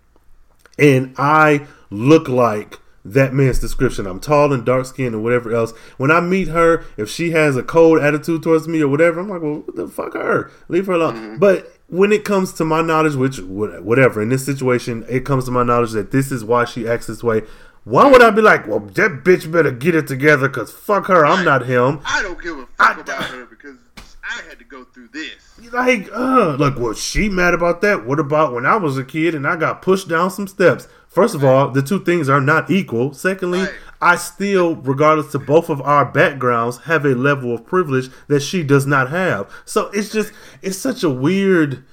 and 0.78 1.14
I 1.16 1.66
look 1.90 2.28
like 2.28 2.78
that 3.12 3.32
man's 3.32 3.58
description. 3.58 4.06
I'm 4.06 4.20
tall 4.20 4.52
and 4.52 4.64
dark 4.64 4.86
skinned 4.86 5.14
and 5.14 5.22
whatever 5.24 5.54
else. 5.54 5.72
When 5.96 6.10
I 6.10 6.20
meet 6.20 6.48
her, 6.48 6.84
if 6.96 7.08
she 7.08 7.30
has 7.32 7.56
a 7.56 7.62
cold 7.62 8.00
attitude 8.00 8.42
towards 8.42 8.68
me 8.68 8.80
or 8.80 8.88
whatever, 8.88 9.20
I'm 9.20 9.28
like, 9.28 9.42
well, 9.42 9.60
what 9.60 9.76
the 9.76 9.88
fuck 9.88 10.14
her? 10.14 10.50
Leave 10.68 10.86
her 10.86 10.92
alone. 10.94 11.38
But 11.38 11.72
when 11.88 12.12
it 12.12 12.24
comes 12.24 12.52
to 12.54 12.64
my 12.64 12.82
knowledge, 12.82 13.14
which 13.14 13.40
whatever, 13.40 14.20
in 14.22 14.28
this 14.28 14.44
situation, 14.44 15.04
it 15.08 15.24
comes 15.24 15.44
to 15.46 15.50
my 15.50 15.62
knowledge 15.62 15.92
that 15.92 16.10
this 16.10 16.30
is 16.30 16.44
why 16.44 16.64
she 16.64 16.88
acts 16.88 17.06
this 17.06 17.22
way. 17.22 17.42
Why 17.84 18.10
would 18.10 18.20
I 18.20 18.30
be 18.30 18.42
like, 18.42 18.66
well, 18.66 18.80
that 18.80 19.24
bitch 19.24 19.50
better 19.50 19.70
get 19.70 19.94
it 19.94 20.06
together 20.06 20.48
because 20.48 20.70
fuck 20.70 21.06
her, 21.06 21.24
I'm 21.24 21.44
not 21.44 21.64
him. 21.66 22.00
I 22.04 22.22
don't 22.22 22.40
give 22.42 22.58
a 22.58 22.66
fuck 22.66 22.98
I- 22.98 23.00
about 23.00 23.24
her 23.24 23.46
because 23.46 23.76
I 24.22 24.42
had 24.46 24.58
to 24.58 24.64
go 24.66 24.84
through 24.84 25.08
this. 25.08 25.72
Like, 25.72 26.10
uh, 26.12 26.56
like, 26.58 26.76
was 26.76 27.02
she 27.02 27.30
mad 27.30 27.54
about 27.54 27.80
that? 27.80 28.04
What 28.04 28.20
about 28.20 28.52
when 28.52 28.66
I 28.66 28.76
was 28.76 28.98
a 28.98 29.04
kid 29.04 29.34
and 29.34 29.46
I 29.46 29.56
got 29.56 29.80
pushed 29.80 30.06
down 30.08 30.30
some 30.30 30.46
steps? 30.46 30.86
First 31.08 31.34
of 31.34 31.42
all, 31.42 31.70
the 31.70 31.82
two 31.82 32.04
things 32.04 32.28
are 32.28 32.40
not 32.40 32.70
equal. 32.70 33.12
Secondly, 33.12 33.60
Right. 33.60 33.72
I 34.00 34.16
still, 34.16 34.76
regardless 34.76 35.32
to 35.32 35.38
both 35.38 35.68
of 35.68 35.80
our 35.82 36.04
backgrounds, 36.04 36.78
have 36.84 37.04
a 37.04 37.14
level 37.14 37.54
of 37.54 37.66
privilege 37.66 38.10
that 38.28 38.40
she 38.40 38.62
does 38.62 38.86
not 38.86 39.10
have. 39.10 39.50
So 39.64 39.88
it's 39.88 40.10
just, 40.12 40.32
it's 40.62 40.78
such 40.78 41.02
a 41.02 41.10
weird, 41.10 41.84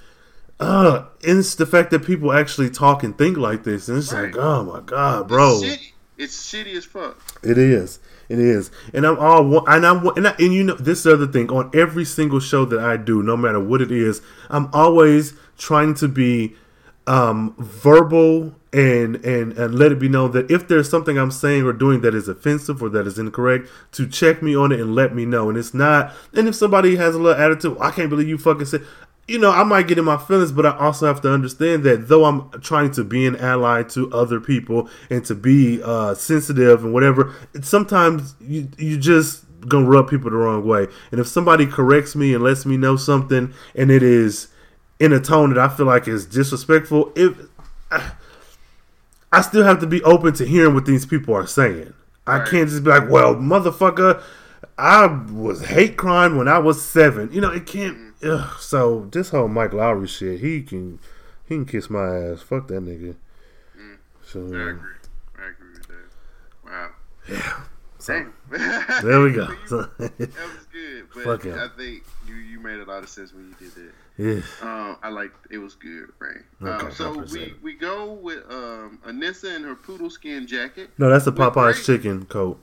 uh, 0.60 1.06
it's 1.22 1.56
the 1.56 1.66
fact 1.66 1.90
that 1.92 2.06
people 2.06 2.32
actually 2.32 2.70
talk 2.70 3.04
and 3.04 3.18
think 3.18 3.38
like 3.38 3.64
this. 3.64 3.90
And 3.90 3.98
it's 3.98 4.14
like, 4.14 4.38
oh 4.38 4.64
my 4.64 4.82
God, 4.82 5.28
bro. 5.28 5.60
It's 5.62 5.64
shitty. 5.64 5.92
It's 6.18 6.54
shitty 6.54 6.76
as 6.76 6.86
fuck. 6.86 7.20
It 7.44 7.58
is. 7.58 8.00
It 8.30 8.40
is. 8.40 8.72
And 8.94 9.06
I'm 9.06 9.20
all 9.20 9.68
and 9.68 9.86
I'm 9.86 10.08
and, 10.08 10.28
I, 10.28 10.36
and 10.40 10.54
you 10.54 10.64
know 10.64 10.76
this 10.76 11.00
is 11.00 11.04
the 11.04 11.14
other 11.14 11.28
thing 11.28 11.50
on 11.52 11.70
every 11.74 12.06
single 12.06 12.40
show 12.40 12.66
that 12.66 12.80
I 12.80 12.98
do, 12.98 13.22
no 13.22 13.38
matter 13.38 13.60
what 13.60 13.82
it 13.82 13.92
is, 13.92 14.22
I'm 14.50 14.70
always 14.74 15.34
trying 15.58 15.94
to 15.96 16.08
be 16.08 16.56
um 17.08 17.56
verbal 17.60 18.56
and 18.74 19.16
and 19.24 19.54
and 19.54 19.76
let 19.76 19.92
it 19.92 20.00
be 20.00 20.10
known 20.10 20.32
that 20.32 20.50
if 20.50 20.68
there's 20.68 20.90
something 20.90 21.18
I'm 21.18 21.32
saying 21.32 21.64
or 21.64 21.74
doing 21.74 22.02
that 22.02 22.16
is 22.16 22.28
offensive 22.28 22.82
or 22.82 22.90
that 22.90 23.08
is 23.08 23.20
incorrect, 23.20 23.70
to 23.94 24.08
check 24.08 24.42
me 24.42 24.56
on 24.56 24.72
it 24.72 24.80
and 24.80 24.96
let 24.96 25.16
me 25.16 25.26
know. 25.26 25.50
And 25.50 25.58
it's 25.58 25.74
not 25.74 26.14
and 26.34 26.48
if 26.48 26.56
somebody 26.56 26.96
has 26.96 27.16
a 27.16 27.20
little 27.20 27.42
attitude, 27.42 27.78
I 27.80 27.92
can't 27.92 28.10
believe 28.10 28.28
you 28.28 28.38
fucking 28.38 28.66
said 28.66 28.86
you 29.28 29.40
know, 29.40 29.50
I 29.50 29.64
might 29.64 29.88
get 29.88 29.98
in 29.98 30.06
my 30.06 30.18
feelings, 30.18 30.52
but 30.52 30.66
I 30.66 30.78
also 30.78 31.08
have 31.08 31.20
to 31.22 31.34
understand 31.34 31.84
that 31.84 32.10
though 32.10 32.26
I'm 32.26 32.52
trying 32.62 32.92
to 32.92 33.04
be 33.04 33.26
an 33.26 33.36
ally 33.38 33.84
to 33.84 34.12
other 34.12 34.40
people 34.40 34.88
and 35.10 35.26
to 35.26 35.34
be 35.34 35.82
uh, 35.82 36.14
sensitive 36.14 36.84
and 36.84 36.94
whatever, 36.94 37.34
sometimes 37.62 38.36
you 38.40 38.68
you 38.78 38.98
just 38.98 39.46
gonna 39.68 39.88
rub 39.88 40.10
people 40.10 40.30
the 40.30 40.38
wrong 40.38 40.66
way. 40.68 40.88
And 41.12 41.20
if 41.20 41.28
somebody 41.28 41.66
corrects 41.66 42.16
me 42.16 42.34
and 42.36 42.44
lets 42.44 42.66
me 42.66 42.78
know 42.78 42.98
something, 42.98 43.54
and 43.74 43.90
it 43.90 44.04
is 44.04 44.50
in 45.00 45.12
a 45.14 45.20
tone 45.20 45.54
that 45.54 45.60
I 45.60 45.68
feel 45.74 45.86
like 45.86 46.08
is 46.08 46.26
disrespectful, 46.26 47.12
if 47.16 47.38
I 49.32 49.42
still 49.42 49.64
have 49.64 49.80
to 49.80 49.88
be 49.88 50.02
open 50.04 50.34
to 50.36 50.46
hearing 50.46 50.74
what 50.74 50.86
these 50.86 51.06
people 51.06 51.34
are 51.36 51.48
saying. 51.48 51.94
I 52.28 52.40
Right. 52.40 52.48
can't 52.48 52.70
just 52.70 52.84
be 52.84 52.90
like, 52.90 53.10
well, 53.10 53.36
motherfucker, 53.36 54.22
I 54.78 55.06
was 55.32 55.66
hate 55.66 55.98
crime 55.98 56.38
when 56.38 56.48
I 56.48 56.58
was 56.60 56.82
seven. 56.84 57.32
You 57.32 57.42
know, 57.42 57.52
it 57.52 57.66
can't. 57.66 57.98
Mm-hmm. 57.98 58.30
Ugh. 58.32 58.60
So 58.60 59.08
this 59.12 59.30
whole 59.30 59.48
Mike 59.48 59.72
Lowrey 59.72 60.08
shit, 60.08 60.40
he 60.40 60.62
can 60.64 61.00
he 61.46 61.56
can 61.56 61.66
kiss 61.66 61.90
my 61.90 62.04
ass. 62.18 62.42
Fuck 62.42 62.68
that 62.70 62.84
nigga. 62.84 63.16
Mm. 63.78 63.98
So, 64.26 64.40
I 64.48 64.50
yeah. 64.58 64.70
agree. 64.70 64.90
I 65.38 65.50
agree 65.50 65.72
with 65.74 65.88
that. 65.88 66.06
Wow. 66.66 67.64
so 68.00 68.14
Dang. 68.14 68.34
there 69.04 69.22
we 69.22 69.32
go. 69.34 69.46
That 70.00 70.20
was 70.20 70.66
good, 70.72 71.08
but 71.14 71.24
Fuck 71.24 71.44
him. 71.44 71.60
I 71.60 71.68
think 71.78 72.04
you 72.28 72.36
you 72.36 72.60
made 72.60 72.80
a 72.80 72.86
lot 72.86 73.04
of 73.04 73.10
sense 73.10 73.34
when 73.34 73.50
you 73.50 73.56
did 73.60 73.76
that. 73.76 73.92
Yeah. 74.18 74.42
Um, 74.62 74.98
I 75.04 75.10
like 75.10 75.32
it 75.52 75.58
was 75.58 75.76
good, 75.76 76.12
right? 76.20 76.38
Okay, 76.62 76.86
um, 76.86 76.92
so 76.92 77.26
we 77.34 77.54
we 77.62 77.74
go 77.74 78.14
with 78.14 78.44
um 78.50 79.00
Anissa 79.06 79.56
and 79.56 79.66
her 79.66 79.76
poodle 79.76 80.10
skin 80.10 80.48
jacket. 80.48 80.90
No, 80.98 81.10
that's 81.10 81.26
the 81.26 81.34
Popeye's 81.34 81.86
chicken 81.86 82.26
coat. 82.26 82.60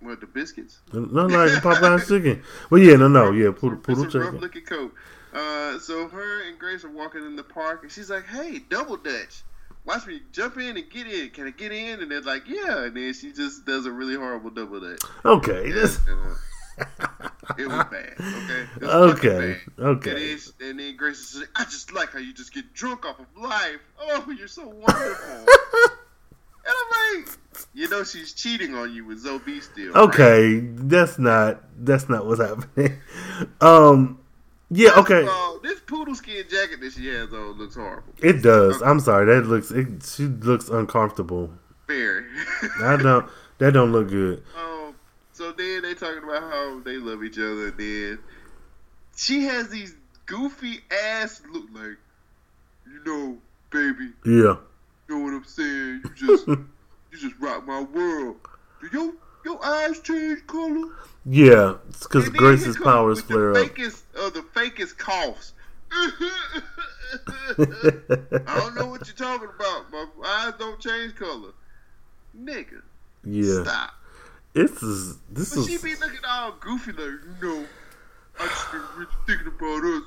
What 0.00 0.20
the 0.20 0.26
biscuits? 0.26 0.78
No, 0.92 1.26
like 1.26 1.50
Popeye's 1.62 2.08
chicken. 2.08 2.42
Well, 2.70 2.80
yeah, 2.80 2.96
no, 2.96 3.08
no, 3.08 3.32
yeah, 3.32 3.50
poodle, 3.50 3.78
poodle 3.78 4.04
it's 4.04 4.14
a 4.14 4.18
rough 4.20 4.28
chicken. 4.28 4.40
looking 4.40 4.64
coat. 4.64 4.94
Uh, 5.32 5.78
so 5.78 6.08
her 6.08 6.48
and 6.48 6.58
Grace 6.58 6.84
are 6.84 6.90
walking 6.90 7.24
in 7.24 7.36
the 7.36 7.42
park, 7.42 7.82
and 7.82 7.90
she's 7.90 8.10
like, 8.10 8.26
"Hey, 8.26 8.60
double 8.68 8.96
dutch." 8.96 9.42
Watch 9.84 10.04
me 10.08 10.20
jump 10.32 10.56
in 10.56 10.76
and 10.76 10.90
get 10.90 11.06
in. 11.06 11.30
Can 11.30 11.46
I 11.46 11.50
get 11.50 11.70
in? 11.70 12.00
And 12.02 12.10
they're 12.10 12.20
like, 12.20 12.48
yeah. 12.48 12.86
And 12.86 12.96
then 12.96 13.14
she 13.14 13.30
just 13.32 13.64
does 13.64 13.86
a 13.86 13.92
really 13.92 14.16
horrible 14.16 14.50
double 14.50 14.80
dutch. 14.80 15.00
Okay, 15.24 15.70
And, 15.70 16.00
it 17.58 17.66
was 17.68 17.84
bad. 17.90 18.14
Okay. 18.18 18.66
It 18.76 18.82
was 18.82 18.90
Okay, 19.18 19.56
bad. 19.76 19.84
okay. 19.86 20.10
And 20.10 20.18
then, 20.60 20.68
and 20.70 20.78
then 20.80 20.96
Grace 20.96 21.18
is 21.34 21.40
like, 21.40 21.48
I 21.56 21.64
just 21.64 21.92
like 21.92 22.12
how 22.12 22.18
you 22.18 22.32
just 22.34 22.52
get 22.52 22.72
drunk 22.74 23.04
off 23.06 23.18
of 23.18 23.26
life. 23.40 23.78
Oh, 24.00 24.24
you're 24.36 24.48
so 24.48 24.66
wonderful. 24.66 25.34
and 25.36 25.46
I'm 26.68 27.24
like, 27.24 27.28
you 27.74 27.88
know, 27.88 28.04
she's 28.04 28.32
cheating 28.32 28.74
on 28.74 28.92
you 28.92 29.04
with 29.04 29.18
Zoe 29.20 29.38
B 29.44 29.60
still. 29.60 29.92
right? 29.92 30.02
okay. 30.08 30.60
That's 30.60 31.18
not 31.18 31.62
that's 31.84 32.08
not 32.08 32.26
what's 32.26 32.40
happening. 32.40 32.98
Um, 33.60 34.18
yeah, 34.70 34.90
First 34.94 35.10
okay, 35.10 35.26
all, 35.28 35.58
this 35.60 35.78
poodle 35.80 36.14
skin 36.14 36.44
jacket 36.50 36.80
that 36.80 36.92
she 36.94 37.06
has 37.08 37.32
on 37.32 37.52
looks 37.58 37.74
horrible. 37.76 38.12
it 38.22 38.42
does. 38.42 38.80
I'm 38.82 38.98
sorry, 38.98 39.26
that 39.26 39.46
looks 39.46 39.70
it, 39.70 39.86
she 40.04 40.24
looks 40.24 40.68
uncomfortable. 40.68 41.50
Very. 41.86 42.24
I 42.82 42.96
don't 42.96 43.28
that 43.58 43.72
don't 43.74 43.92
look 43.92 44.08
good. 44.08 44.42
um, 44.58 44.75
so 45.36 45.52
then 45.52 45.82
they 45.82 45.92
talking 45.92 46.22
about 46.24 46.50
how 46.50 46.80
they 46.80 46.96
love 46.96 47.22
each 47.22 47.36
other. 47.38 47.68
And 47.68 47.78
then 47.78 48.18
she 49.14 49.44
has 49.44 49.68
these 49.68 49.94
goofy 50.24 50.80
ass 50.90 51.42
look 51.52 51.66
like, 51.74 51.98
you 52.86 53.04
know, 53.04 53.36
baby, 53.70 54.12
Yeah, 54.24 54.56
you 55.08 55.10
know 55.10 55.18
what 55.18 55.34
I'm 55.34 55.44
saying? 55.44 56.00
You 56.04 56.10
just, 56.14 56.46
you 56.46 56.66
just 57.18 57.34
rock 57.38 57.66
my 57.66 57.82
world. 57.82 58.36
Do 58.80 58.88
your 58.92 59.12
your 59.44 59.62
eyes 59.64 60.00
change 60.00 60.46
color? 60.46 60.88
yeah, 61.26 61.74
it's 61.88 62.04
because 62.04 62.30
Grace's 62.30 62.78
powers 62.78 63.20
flare 63.20 63.52
the 63.52 63.64
up. 63.64 63.74
Fakest, 63.74 64.02
uh, 64.18 64.30
the 64.30 64.40
fakest 64.40 64.96
coughs. 64.96 65.52
I 65.92 66.10
don't 68.58 68.74
know 68.74 68.86
what 68.86 69.06
you're 69.06 69.14
talking 69.16 69.48
about. 69.54 69.90
My 69.92 70.06
eyes 70.24 70.54
don't 70.58 70.80
change 70.80 71.14
color. 71.14 71.52
Nigga, 72.36 72.82
yeah, 73.24 73.62
stop. 73.62 73.94
This 74.56 74.82
is 74.82 75.18
this 75.30 75.54
But 75.54 75.64
she 75.66 75.78
be 75.78 75.94
looking 76.00 76.24
all 76.26 76.52
goofy 76.60 76.92
like, 76.92 76.98
you 77.00 77.36
know, 77.42 77.64
I 78.40 78.46
just 78.46 78.72
been 78.72 78.82
really 78.96 79.10
thinking 79.26 79.46
about 79.48 79.84
us. 79.84 80.02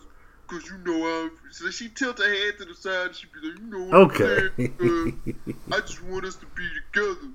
Cause 0.47 0.65
you 0.67 0.77
know 0.79 1.05
I'm 1.05 1.31
so 1.51 1.69
she 1.69 1.89
tilt 1.89 2.17
her 2.17 2.27
head 2.27 2.57
to 2.57 2.65
the 2.65 2.73
side 2.73 3.15
she 3.15 3.27
be 3.27 3.47
like, 3.47 3.59
you 3.59 3.65
know 3.67 3.83
what 3.85 4.19
okay. 4.19 4.49
I'm 4.57 4.73
saying? 4.79 5.35
Uh, 5.69 5.75
I 5.75 5.79
just 5.81 6.01
want 6.03 6.25
us 6.25 6.35
to 6.37 6.47
be 6.47 6.67
together. 6.91 7.27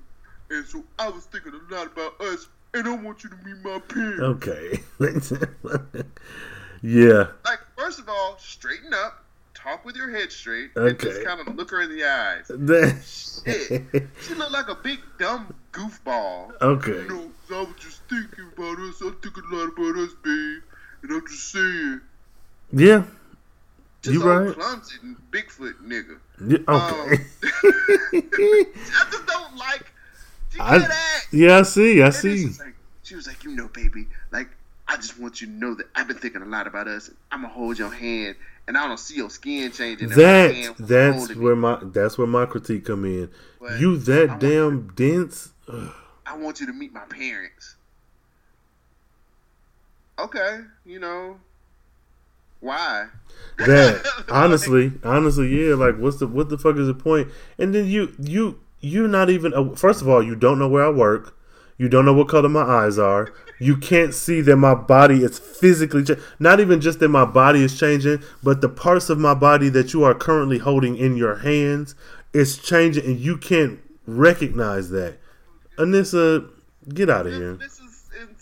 And 0.49 0.65
so 0.65 0.83
I 0.99 1.07
was 1.09 1.23
thinking 1.25 1.53
a 1.53 1.73
lot 1.73 1.87
about 1.87 2.19
us 2.19 2.49
and 2.73 2.85
I 2.87 2.95
want 2.97 3.23
you 3.23 3.29
to 3.29 3.37
meet 3.37 3.63
my 3.63 3.79
parents. 3.79 4.21
okay, 4.21 4.79
yeah, 6.81 7.27
Like, 7.45 7.59
first 7.77 7.99
of 7.99 8.09
all, 8.09 8.35
straighten 8.37 8.93
up, 8.93 9.23
talk 9.53 9.85
with 9.85 9.95
your 9.95 10.09
head 10.11 10.29
straight, 10.31 10.71
Okay. 10.75 10.89
and 10.89 10.99
just 10.99 11.23
kind 11.25 11.39
of 11.39 11.55
look 11.55 11.71
her 11.71 11.81
in 11.81 11.89
the 11.89 12.03
eyes. 12.03 12.51
Shit. 13.45 13.83
She 14.27 14.33
looked 14.33 14.51
like 14.51 14.67
a 14.67 14.75
big 14.75 14.99
dumb 15.17 15.53
goofball. 15.75 16.51
okay, 16.61 16.91
You 17.03 17.07
know, 17.07 17.31
I 17.51 17.59
was 17.61 17.75
just 17.79 18.01
thinking 18.09 18.45
about 18.55 18.79
us. 18.79 19.01
I 19.01 19.11
think 19.21 19.35
a 19.37 19.55
lot 19.55 19.69
about 19.69 19.95
us, 19.97 20.11
babe. 20.23 20.61
And 21.03 21.11
I'm 21.11 21.27
just 21.27 21.51
saying, 21.51 22.01
yeah, 22.71 23.03
just 24.01 24.13
You 24.15 24.23
right. 24.23 24.53
clumsy 24.53 24.95
Bigfoot 25.31 25.75
nigga. 25.85 26.17
yeah, 26.47 26.57
okay. 26.67 27.13
Um, 27.13 27.25
I 27.43 29.07
just 29.11 29.27
don't 29.27 29.57
like. 29.57 29.85
I- 30.59 31.21
yeah, 31.31 31.59
I 31.59 31.61
see, 31.63 32.01
I 32.01 32.05
And 32.05 32.15
see. 32.15 32.45
like, 32.63 32.75
she 33.03 33.15
was 33.15 33.27
like, 33.27 33.43
you 33.43 33.51
know, 33.51 33.67
baby, 33.67 34.07
like 34.31 34.47
I 34.87 34.95
just 34.95 35.19
want 35.19 35.41
you 35.41 35.47
to 35.47 35.53
know 35.53 35.75
that 35.75 35.87
I've 35.95 36.07
been 36.07 36.17
thinking 36.17 36.41
a 36.41 36.45
lot 36.45 36.65
about 36.67 36.87
us. 36.87 37.09
I'm 37.31 37.41
gonna 37.41 37.53
hold 37.53 37.77
your 37.77 37.89
hand, 37.91 38.35
and 38.67 38.77
I 38.77 38.87
don't 38.87 38.99
see 38.99 39.15
your 39.17 39.29
skin 39.29 39.71
changing. 39.71 40.09
That 40.09 40.75
that's 40.79 41.35
where 41.35 41.55
me. 41.55 41.61
my 41.61 41.79
that's 41.83 42.17
where 42.17 42.27
my 42.27 42.45
critique 42.45 42.85
come 42.85 43.05
in. 43.05 43.29
But 43.59 43.79
You 43.79 43.97
that 43.97 44.39
damn 44.39 44.87
dense. 44.95 45.51
I 45.69 46.37
want 46.37 46.59
you 46.59 46.67
to 46.67 46.73
meet 46.73 46.93
my 46.93 47.05
parents. 47.05 47.75
Okay, 50.17 50.61
you 50.85 50.99
know 50.99 51.37
why? 52.61 53.07
That 53.57 54.05
honestly, 54.29 54.93
honestly, 55.03 55.47
yeah. 55.47 55.75
Like, 55.75 55.97
what's 55.97 56.17
the 56.17 56.27
what 56.27 56.49
the 56.49 56.57
fuck 56.57 56.77
is 56.77 56.87
the 56.87 56.93
point? 56.93 57.29
And 57.57 57.75
then 57.75 57.85
you 57.85 58.13
you 58.19 58.59
you're 58.79 59.07
not 59.07 59.29
even. 59.29 59.53
Uh, 59.53 59.75
first 59.75 60.01
of 60.01 60.09
all, 60.09 60.23
you 60.23 60.35
don't 60.35 60.59
know 60.59 60.69
where 60.69 60.85
I 60.85 60.89
work. 60.89 61.37
You 61.77 61.89
don't 61.89 62.05
know 62.05 62.13
what 62.13 62.29
color 62.29 62.47
my 62.47 62.61
eyes 62.61 62.97
are. 62.97 63.33
You 63.59 63.75
can't 63.75 64.13
see 64.13 64.39
that 64.41 64.55
my 64.55 64.75
body 64.75 65.23
is 65.23 65.37
physically 65.39 66.03
cha- 66.03 66.15
not 66.39 66.61
even 66.61 66.79
just 66.79 66.99
that 66.99 67.09
my 67.09 67.25
body 67.25 67.63
is 67.63 67.77
changing, 67.77 68.23
but 68.41 68.61
the 68.61 68.69
parts 68.69 69.09
of 69.09 69.19
my 69.19 69.33
body 69.33 69.67
that 69.69 69.93
you 69.93 70.03
are 70.05 70.13
currently 70.13 70.57
holding 70.59 70.95
in 70.95 71.17
your 71.17 71.35
hands 71.35 71.93
is 72.33 72.57
changing, 72.57 73.05
and 73.05 73.19
you 73.19 73.37
can't 73.37 73.79
recognize 74.07 74.89
that. 74.91 75.17
Anissa, 75.77 76.49
get 76.93 77.09
out 77.09 77.27
of 77.27 77.33
here. 77.33 77.55
This, 77.55 77.79
is 77.79 77.95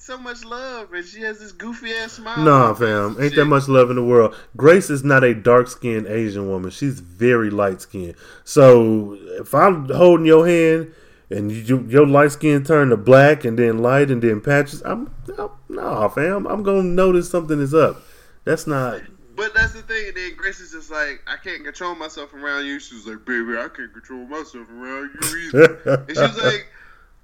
so 0.04 0.18
much 0.18 0.44
love, 0.44 0.92
and 0.94 1.06
she 1.06 1.22
has 1.22 1.40
this 1.40 1.52
goofy 1.52 1.94
ass 1.94 2.14
smile. 2.14 2.44
Nah, 2.44 2.74
fam, 2.74 3.18
ain't 3.22 3.36
that 3.36 3.46
much 3.46 3.68
love 3.68 3.90
in 3.90 3.96
the 3.96 4.04
world. 4.04 4.36
Grace 4.58 4.90
is 4.90 5.04
not 5.04 5.24
a 5.24 5.34
dark 5.34 5.68
skinned 5.68 6.08
Asian 6.08 6.50
woman. 6.50 6.72
She's 6.72 7.00
very 7.00 7.50
light 7.50 7.82
skinned. 7.82 8.16
So 8.44 9.18
if 9.40 9.54
I'm 9.54 9.88
holding 9.90 10.26
your 10.26 10.46
hand 10.46 10.94
and 11.30 11.52
you, 11.52 11.86
your 11.88 12.06
light 12.06 12.34
skin 12.34 12.64
turn 12.64 12.90
to 12.90 12.98
black 12.98 13.46
and 13.46 13.58
then 13.58 13.80
light 13.80 14.12
and 14.12 14.22
then 14.22 14.42
patches, 14.42 14.82
I'm, 14.84 15.14
I'm 15.38 15.50
nah, 15.70 16.10
fam. 16.10 16.48
I'm 16.48 16.64
gonna 16.64 16.84
notice 16.84 17.30
something 17.30 17.60
is 17.60 17.74
up. 17.74 18.02
That's 18.44 18.68
not. 18.68 19.02
But 19.36 19.54
that's 19.54 19.74
the 19.74 19.82
thing. 19.82 20.10
And 20.10 20.18
then 20.18 20.36
Grace 20.36 20.60
is 20.60 20.72
just 20.72 20.92
like, 20.92 21.24
I 21.28 21.38
can't 21.38 21.64
control 21.64 21.96
myself 21.96 22.34
around 22.34 22.66
you. 22.66 22.80
She's 22.80 23.08
like, 23.08 23.26
baby, 23.26 23.58
I 23.58 23.68
can't 23.76 23.92
control 23.92 24.26
myself 24.26 24.70
around 24.70 25.10
you 25.14 25.48
either. 25.48 26.06
and 26.08 26.16
she 26.16 26.22
was 26.22 26.44
like, 26.44 26.68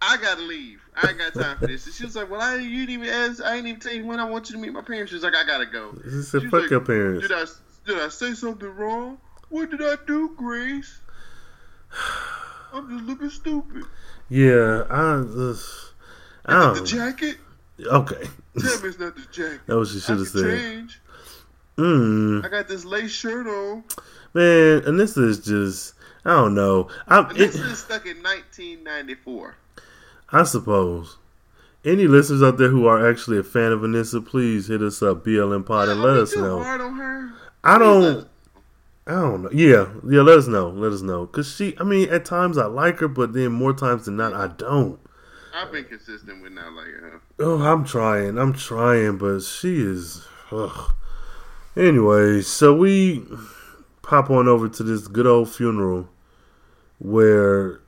I 0.01 0.17
gotta 0.17 0.41
leave. 0.41 0.81
I 0.95 1.09
ain't 1.09 1.17
got 1.17 1.33
time 1.33 1.57
for 1.57 1.67
this. 1.67 1.85
And 1.85 1.93
she 1.93 2.05
was 2.05 2.15
like, 2.15 2.29
Well, 2.29 2.41
I 2.41 2.55
you 2.55 2.85
didn't 2.85 3.03
even 3.03 3.09
ask. 3.09 3.41
I 3.43 3.55
ain't 3.57 3.67
even 3.67 3.79
tell 3.79 3.93
you 3.93 4.05
when 4.05 4.19
I 4.19 4.23
want 4.23 4.49
you 4.49 4.55
to 4.55 4.61
meet 4.61 4.71
my 4.71 4.81
parents. 4.81 5.09
She 5.09 5.15
was 5.15 5.23
like, 5.23 5.35
I 5.35 5.45
gotta 5.45 5.65
go. 5.65 5.93
She 6.03 6.21
said, 6.21 6.43
"Fuck 6.43 6.61
like, 6.61 6.69
your 6.69 6.81
parents." 6.81 7.27
Did 7.27 7.35
I 7.35 7.45
did 7.85 7.99
I 8.01 8.09
say 8.09 8.33
something 8.33 8.69
wrong? 8.75 9.17
What 9.49 9.71
did 9.71 9.81
I 9.81 9.95
do, 10.05 10.33
Grace? 10.37 11.01
I'm 12.73 12.89
just 12.89 13.05
looking 13.05 13.29
stupid. 13.29 13.83
Yeah, 14.29 14.83
I. 14.89 15.23
Just, 15.23 15.93
I 16.45 16.71
it 16.71 16.75
the 16.75 16.85
jacket? 16.85 17.37
Okay, 17.83 18.27
Tell 18.59 18.81
me 18.81 18.89
it's 18.89 18.99
not 18.99 19.15
the 19.15 19.25
jacket. 19.31 19.61
that 19.65 19.75
was 19.77 19.89
what 19.89 20.01
she 20.01 20.05
should 20.05 20.19
have 20.19 20.27
said. 20.27 20.59
change. 20.59 21.01
Mm, 21.77 22.45
I 22.45 22.49
got 22.49 22.67
this 22.67 22.83
lace 22.85 23.11
shirt 23.11 23.47
on. 23.47 23.83
man, 24.33 24.83
and 24.85 24.99
this 24.99 25.17
is 25.17 25.39
just. 25.39 25.95
I 26.25 26.31
don't 26.31 26.53
know. 26.53 26.89
I'm. 27.07 27.25
And 27.29 27.37
It, 27.37 27.51
this 27.53 27.55
is 27.55 27.79
stuck 27.79 28.05
in 28.05 28.17
1994. 28.17 29.55
I 30.31 30.43
suppose. 30.43 31.17
Any 31.85 32.07
listeners 32.07 32.43
out 32.43 32.57
there 32.57 32.69
who 32.69 32.87
are 32.87 33.09
actually 33.09 33.37
a 33.37 33.43
fan 33.43 33.71
of 33.71 33.81
Vanessa, 33.81 34.21
please 34.21 34.67
hit 34.67 34.81
us 34.81 35.01
up, 35.01 35.25
BLM 35.25 35.65
Pod, 35.65 35.87
and 35.87 36.01
let 36.01 36.17
us 36.17 36.35
know. 36.35 36.61
hard 36.61 36.81
on 36.81 36.95
her? 36.95 37.31
I 37.63 37.77
don't. 37.77 38.27
I 39.07 39.13
don't 39.13 39.43
know. 39.43 39.49
Yeah, 39.51 39.89
yeah. 40.07 40.21
Let 40.21 40.37
us 40.37 40.47
know. 40.47 40.69
Let 40.69 40.91
us 40.91 41.01
know. 41.01 41.25
Cause 41.25 41.55
she. 41.55 41.75
I 41.79 41.83
mean, 41.83 42.09
at 42.09 42.25
times 42.25 42.57
I 42.57 42.65
like 42.65 42.99
her, 42.99 43.07
but 43.07 43.33
then 43.33 43.53
more 43.53 43.73
times 43.73 44.05
than 44.05 44.17
not, 44.17 44.33
I 44.33 44.47
don't. 44.47 44.99
I've 45.53 45.71
been 45.71 45.85
consistent 45.85 46.43
with 46.43 46.51
not 46.51 46.73
liking 46.73 46.93
her. 47.01 47.21
Oh, 47.39 47.61
I'm 47.61 47.85
trying. 47.85 48.37
I'm 48.37 48.53
trying, 48.53 49.17
but 49.17 49.41
she 49.41 49.81
is. 49.81 50.27
Ugh. 50.51 50.93
Anyway, 51.75 52.41
so 52.41 52.75
we 52.75 53.25
pop 54.01 54.29
on 54.29 54.47
over 54.47 54.67
to 54.67 54.83
this 54.83 55.07
good 55.07 55.25
old 55.25 55.49
funeral 55.49 56.09
where 56.99 57.81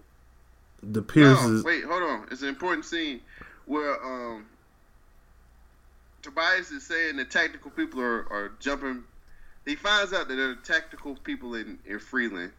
the 0.83 0.99
No, 1.01 1.05
Pierces. 1.05 1.63
wait, 1.63 1.83
hold 1.83 2.03
on. 2.03 2.27
It's 2.31 2.41
an 2.41 2.47
important 2.49 2.85
scene 2.85 3.21
where 3.65 4.03
um 4.03 4.45
Tobias 6.21 6.71
is 6.71 6.85
saying 6.85 7.17
that 7.17 7.31
tactical 7.31 7.71
people 7.71 7.99
are, 8.01 8.31
are 8.31 8.51
jumping. 8.59 9.03
He 9.65 9.75
finds 9.75 10.13
out 10.13 10.27
that 10.27 10.35
there 10.35 10.49
are 10.51 10.55
tactical 10.55 11.15
people 11.15 11.55
in, 11.55 11.79
in 11.85 11.99
Freeland, 11.99 12.51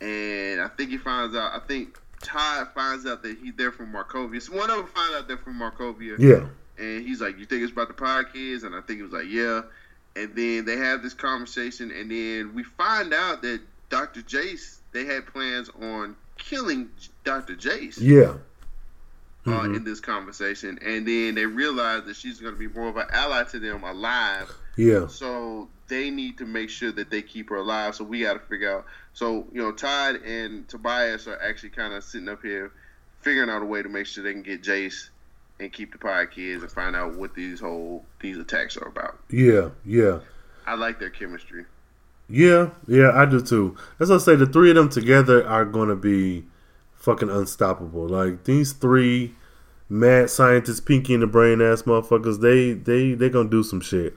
and 0.00 0.60
I 0.60 0.68
think 0.68 0.90
he 0.90 0.98
finds 0.98 1.34
out. 1.34 1.52
I 1.54 1.66
think 1.66 1.98
Todd 2.22 2.68
finds 2.74 3.06
out 3.06 3.22
that 3.22 3.38
he's 3.38 3.54
there 3.56 3.72
from 3.72 3.92
Markovia. 3.92 4.42
So 4.42 4.56
one 4.56 4.70
of 4.70 4.76
them 4.76 4.86
finds 4.86 5.14
out 5.14 5.28
they're 5.28 5.38
from 5.38 5.58
Markovia. 5.58 6.18
Yeah, 6.18 6.46
and 6.78 7.06
he's 7.06 7.20
like, 7.20 7.38
"You 7.38 7.46
think 7.46 7.62
it's 7.62 7.72
about 7.72 7.88
the 7.88 7.94
pod 7.94 8.26
kids?" 8.32 8.62
And 8.64 8.74
I 8.74 8.80
think 8.82 8.98
he 8.98 9.02
was 9.02 9.12
like, 9.12 9.26
"Yeah." 9.28 9.62
And 10.16 10.34
then 10.34 10.64
they 10.64 10.76
have 10.76 11.02
this 11.02 11.14
conversation, 11.14 11.90
and 11.90 12.10
then 12.10 12.52
we 12.54 12.62
find 12.62 13.14
out 13.14 13.40
that 13.42 13.60
Dr. 13.88 14.20
Jace 14.22 14.78
they 14.92 15.04
had 15.04 15.26
plans 15.26 15.70
on 15.80 16.16
killing 16.38 16.88
Dr. 17.28 17.56
Jace 17.56 17.98
yeah, 18.00 18.34
uh, 19.46 19.50
Mhm. 19.64 19.76
in 19.76 19.84
this 19.84 20.00
conversation, 20.00 20.78
and 20.80 21.06
then 21.06 21.34
they 21.34 21.44
realize 21.46 22.04
that 22.04 22.16
she's 22.16 22.40
going 22.40 22.54
to 22.54 22.58
be 22.58 22.68
more 22.68 22.88
of 22.88 22.96
an 22.96 23.06
ally 23.12 23.42
to 23.44 23.58
them 23.58 23.82
alive. 23.84 24.50
yeah, 24.76 25.06
So 25.08 25.68
they 25.88 26.10
need 26.10 26.38
to 26.38 26.46
make 26.46 26.70
sure 26.70 26.90
that 26.92 27.10
they 27.10 27.20
keep 27.22 27.50
her 27.50 27.56
alive. 27.56 27.94
So 27.94 28.04
we 28.04 28.22
got 28.22 28.34
to 28.34 28.38
figure 28.40 28.72
out. 28.78 28.86
So 29.12 29.46
you 29.52 29.60
know, 29.60 29.72
Todd 29.72 30.16
and 30.24 30.66
Tobias 30.68 31.26
are 31.28 31.38
actually 31.42 31.70
kind 31.70 31.92
of 31.92 32.02
sitting 32.04 32.28
up 32.28 32.42
here 32.42 32.70
figuring 33.20 33.50
out 33.50 33.60
a 33.62 33.64
way 33.64 33.82
to 33.82 33.88
make 33.88 34.06
sure 34.06 34.22
they 34.24 34.32
can 34.32 34.42
get 34.42 34.62
Jace 34.62 35.08
and 35.60 35.72
keep 35.72 35.90
the 35.92 35.98
Pie 35.98 36.26
Kids 36.26 36.62
and 36.62 36.70
find 36.72 36.94
out 36.94 37.14
what 37.16 37.34
these 37.34 37.58
whole 37.60 38.04
these 38.20 38.38
attacks 38.38 38.76
are 38.76 38.88
about. 38.88 39.18
yeah, 39.28 39.68
yeah. 39.84 40.20
I 40.66 40.74
like 40.76 40.98
their 41.00 41.10
chemistry. 41.10 41.64
Yeah, 42.30 42.70
yeah, 42.86 43.10
I 43.14 43.24
do 43.24 43.40
too. 43.40 43.76
As 43.98 44.10
I 44.10 44.18
say. 44.18 44.36
The 44.36 44.46
three 44.46 44.68
of 44.70 44.76
them 44.76 44.88
together 44.90 45.46
are 45.48 45.64
going 45.64 45.88
to 45.88 45.96
be 45.96 46.44
fucking 47.08 47.30
unstoppable. 47.30 48.06
Like 48.06 48.44
these 48.44 48.72
three 48.72 49.34
mad 49.88 50.28
scientists, 50.28 50.80
pinky 50.80 51.14
in 51.14 51.20
the 51.20 51.26
brain 51.26 51.62
ass 51.62 51.82
motherfuckers. 51.82 52.40
They 52.40 52.74
they 52.74 53.14
they 53.14 53.30
gonna 53.30 53.48
do 53.48 53.62
some 53.62 53.80
shit. 53.80 54.14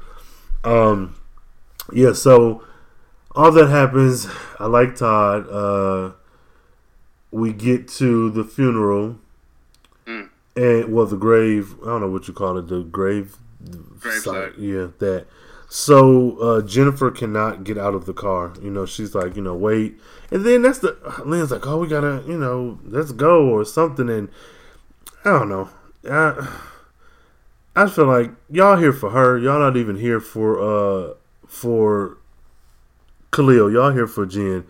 Um, 0.65 1.15
yeah. 1.93 2.11
So 2.11 2.63
all 3.33 3.51
that 3.53 3.69
happens. 3.69 4.27
I 4.59 4.65
like 4.65 4.97
Todd. 4.97 5.47
Uh, 5.49 6.11
we 7.31 7.53
get 7.53 7.87
to 7.99 8.29
the 8.29 8.43
funeral. 8.43 9.17
Mm. 10.05 10.29
and 10.57 10.93
well, 10.93 11.05
the 11.05 11.15
grave. 11.15 11.75
I 11.83 11.85
don't 11.85 12.01
know 12.01 12.09
what 12.09 12.27
you 12.27 12.33
call 12.33 12.57
it. 12.57 12.67
The 12.67 12.83
grave. 12.83 13.37
Grave 13.99 14.21
site. 14.21 14.57
Yeah, 14.57 14.87
that. 14.99 15.27
So 15.69 16.37
uh, 16.39 16.61
Jennifer 16.63 17.09
cannot 17.11 17.63
get 17.63 17.77
out 17.77 17.93
of 17.93 18.05
the 18.05 18.13
car. 18.13 18.51
You 18.61 18.69
know, 18.69 18.85
she's 18.85 19.15
like, 19.15 19.37
you 19.37 19.41
know, 19.41 19.55
wait, 19.55 19.97
and 20.31 20.45
then 20.45 20.61
that's 20.61 20.79
the 20.79 20.97
Lynn's 21.25 21.51
like, 21.51 21.67
oh, 21.67 21.77
we 21.77 21.87
gotta, 21.87 22.23
you 22.25 22.37
know, 22.37 22.79
let's 22.83 23.11
go 23.11 23.49
or 23.49 23.65
something, 23.65 24.09
and 24.09 24.29
I 25.25 25.31
don't 25.31 25.49
know. 25.49 25.69
I, 26.09 26.59
I 27.75 27.87
feel 27.87 28.05
like 28.05 28.31
y'all 28.49 28.77
here 28.77 28.93
for 28.93 29.11
her. 29.11 29.37
Y'all 29.37 29.59
not 29.59 29.77
even 29.77 29.97
here 29.97 30.19
for 30.19 30.59
uh 30.59 31.13
for 31.47 32.17
Khalil. 33.31 33.71
Y'all 33.71 33.91
here 33.91 34.07
for 34.07 34.25
Jen. 34.25 34.65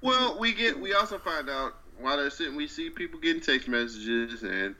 Well, 0.00 0.38
we 0.38 0.52
get 0.52 0.78
we 0.78 0.94
also 0.94 1.18
find 1.18 1.48
out 1.48 1.74
while 2.02 2.16
they're 2.16 2.30
sitting, 2.30 2.56
we 2.56 2.66
see 2.66 2.90
people 2.90 3.18
getting 3.20 3.40
text 3.40 3.68
messages, 3.68 4.42
and 4.42 4.74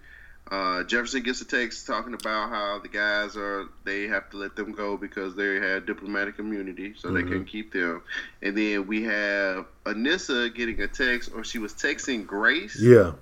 uh, 0.50 0.82
Jefferson 0.84 1.22
gets 1.22 1.40
a 1.40 1.44
text 1.44 1.86
talking 1.86 2.14
about 2.14 2.50
how 2.50 2.78
the 2.78 2.88
guys 2.88 3.36
are 3.36 3.66
they 3.84 4.08
have 4.08 4.28
to 4.30 4.36
let 4.36 4.56
them 4.56 4.72
go 4.72 4.96
because 4.96 5.34
they 5.34 5.54
had 5.54 5.86
diplomatic 5.86 6.38
immunity, 6.38 6.94
so 6.98 7.10
they 7.10 7.22
can 7.22 7.44
keep 7.44 7.72
them. 7.72 8.02
And 8.42 8.56
then 8.56 8.86
we 8.86 9.04
have 9.04 9.66
Anissa 9.84 10.54
getting 10.54 10.80
a 10.80 10.88
text, 10.88 11.30
or 11.34 11.44
she 11.44 11.58
was 11.58 11.72
texting 11.72 12.26
Grace, 12.26 12.78
Yeah, 12.78 13.12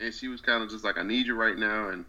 and 0.00 0.14
she 0.14 0.28
was 0.28 0.40
kind 0.40 0.62
of 0.62 0.70
just 0.70 0.84
like, 0.84 0.96
"I 0.96 1.02
need 1.02 1.26
you 1.26 1.34
right 1.34 1.58
now," 1.58 1.88
and 1.88 2.04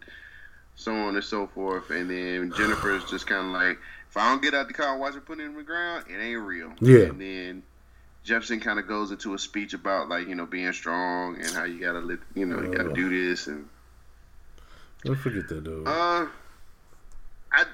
so 0.76 0.94
on 0.94 1.16
and 1.16 1.24
so 1.24 1.46
forth. 1.48 1.90
And 1.90 2.08
then 2.08 2.52
Jennifer 2.56 2.94
is 2.94 3.04
just 3.04 3.26
kind 3.26 3.46
of 3.46 3.52
like, 3.52 3.78
"If 4.08 4.16
I 4.16 4.30
don't 4.30 4.42
get 4.42 4.54
out 4.54 4.68
the 4.68 4.74
car 4.74 4.92
and 4.92 5.00
watch 5.00 5.14
her 5.14 5.20
put 5.20 5.40
it 5.40 5.44
in 5.44 5.56
the 5.56 5.62
ground, 5.64 6.06
it 6.08 6.16
ain't 6.16 6.40
real." 6.40 6.72
Yeah. 6.80 7.06
And 7.06 7.20
then 7.20 7.62
Jefferson 8.22 8.60
kind 8.60 8.78
of 8.78 8.88
goes 8.88 9.10
into 9.10 9.34
a 9.34 9.38
speech 9.38 9.74
about 9.74 10.08
like 10.08 10.28
you 10.28 10.34
know 10.34 10.46
being 10.46 10.72
strong 10.72 11.36
and 11.36 11.50
how 11.50 11.64
you 11.64 11.78
gotta 11.78 12.00
let 12.00 12.20
you 12.34 12.46
know 12.46 12.62
you 12.62 12.72
gotta 12.72 12.94
do 12.94 13.10
this 13.10 13.48
and 13.48 13.68
don't 15.04 15.16
forget 15.16 15.48
that 15.48 15.64
though. 15.64 15.84
uh, 15.84 16.26
I 17.52 17.64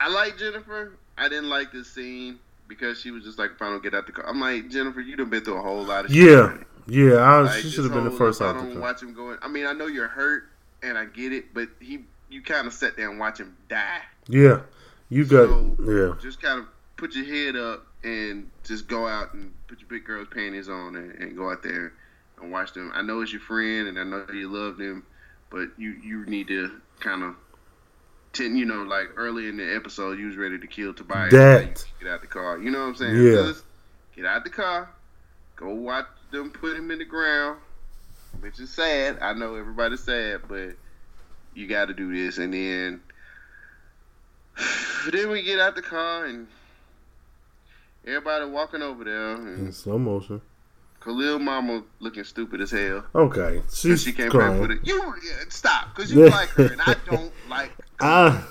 I 0.00 0.08
like 0.08 0.38
Jennifer. 0.38 0.92
I 1.16 1.28
didn't 1.28 1.48
like 1.48 1.72
this 1.72 1.90
scene 1.90 2.38
because 2.68 3.00
she 3.00 3.10
was 3.10 3.24
just 3.24 3.38
like, 3.38 3.52
"If 3.52 3.62
I 3.62 3.70
don't 3.70 3.82
get 3.82 3.94
out 3.94 4.06
the 4.06 4.12
car," 4.12 4.26
I'm 4.28 4.40
like, 4.40 4.68
Jennifer, 4.68 5.00
you 5.00 5.16
done 5.16 5.30
been 5.30 5.44
through 5.44 5.58
a 5.58 5.62
whole 5.62 5.84
lot 5.84 6.06
of 6.06 6.10
shit. 6.10 6.22
yeah, 6.24 6.36
already." 6.38 6.64
yeah. 6.88 7.14
I, 7.14 7.40
Like, 7.40 7.62
she 7.62 7.70
should 7.70 7.84
have 7.84 7.92
been 7.92 8.04
the 8.04 8.10
first 8.10 8.42
I 8.42 8.48
out 8.48 8.56
the 8.56 8.62
don't 8.62 8.80
watch 8.80 9.02
him 9.02 9.14
going. 9.14 9.38
I 9.42 9.48
mean, 9.48 9.66
I 9.66 9.72
know 9.72 9.86
you're 9.86 10.08
hurt, 10.08 10.44
and 10.82 10.98
I 10.98 11.04
get 11.06 11.32
it, 11.32 11.54
but 11.54 11.68
he, 11.80 12.00
you 12.28 12.42
kind 12.42 12.66
of 12.66 12.72
sat 12.72 12.96
there 12.96 13.08
and 13.10 13.18
watch 13.18 13.38
him 13.38 13.56
die. 13.68 14.00
Yeah, 14.28 14.60
you 15.08 15.24
got. 15.24 15.48
So- 15.48 15.76
yeah, 15.84 16.20
Just 16.20 16.42
kind 16.42 16.60
of 16.60 16.66
put 16.96 17.14
your 17.14 17.24
head 17.24 17.56
up 17.56 17.86
and 18.02 18.50
just 18.64 18.88
go 18.88 19.06
out 19.06 19.32
and 19.34 19.52
put 19.68 19.80
your 19.80 19.88
big 19.88 20.04
girl's 20.04 20.28
panties 20.28 20.68
on 20.68 20.96
and, 20.96 21.12
and 21.12 21.36
go 21.36 21.50
out 21.50 21.62
there 21.62 21.92
and 22.40 22.50
watch 22.52 22.72
them. 22.72 22.92
I 22.94 23.02
know 23.02 23.20
it's 23.20 23.32
your 23.32 23.40
friend, 23.40 23.88
and 23.88 23.98
I 23.98 24.04
know 24.04 24.26
you 24.32 24.48
love 24.48 24.76
them, 24.76 25.04
but 25.50 25.68
you 25.78 25.92
you 26.02 26.26
need 26.26 26.48
to 26.48 26.70
kind 27.00 27.22
of. 27.22 27.36
Ten, 28.32 28.56
you 28.56 28.64
know, 28.64 28.82
like 28.82 29.10
early 29.14 29.46
in 29.48 29.56
the 29.58 29.76
episode, 29.76 30.18
you 30.18 30.26
was 30.26 30.36
ready 30.36 30.58
to 30.58 30.66
kill 30.66 30.92
Tobias. 30.92 31.30
That. 31.30 31.84
Get 32.00 32.08
out 32.08 32.20
the 32.20 32.26
car. 32.26 32.58
You 32.58 32.72
know 32.72 32.80
what 32.80 32.86
I'm 32.86 32.96
saying? 32.96 33.14
Yeah. 33.14 33.32
Just 33.32 33.64
get 34.16 34.26
out 34.26 34.42
the 34.42 34.50
car. 34.50 34.90
Go 35.54 35.72
watch 35.72 36.06
them 36.32 36.50
put 36.50 36.76
him 36.76 36.90
in 36.90 36.98
the 36.98 37.04
ground. 37.04 37.60
Which 38.40 38.58
is 38.58 38.70
sad. 38.70 39.18
I 39.20 39.34
know 39.34 39.54
everybody's 39.54 40.02
sad, 40.02 40.40
but 40.48 40.70
you 41.54 41.68
got 41.68 41.86
to 41.86 41.94
do 41.94 42.12
this. 42.12 42.38
And 42.38 42.52
then, 42.52 43.00
then 45.12 45.30
we 45.30 45.42
get 45.42 45.60
out 45.60 45.76
the 45.76 45.82
car 45.82 46.26
and 46.26 46.48
everybody 48.04 48.46
walking 48.46 48.82
over 48.82 49.04
there. 49.04 49.34
in 49.34 49.72
slow 49.72 49.98
motion. 49.98 50.40
Khalil 51.04 51.38
Mama 51.38 51.82
looking 52.00 52.24
stupid 52.24 52.60
as 52.62 52.70
hell. 52.70 53.04
Okay, 53.14 53.62
she's 53.72 54.02
she 54.02 54.12
can't 54.12 54.30
crying. 54.30 54.58
put 54.58 54.70
it. 54.70 54.78
You 54.84 54.98
yeah, 55.24 55.44
stop, 55.50 55.94
cause 55.94 56.10
you 56.10 56.28
like 56.30 56.48
her, 56.50 56.66
and 56.72 56.80
I 56.80 56.94
don't 57.10 57.32
like. 57.48 57.70
Ah, 58.00 58.50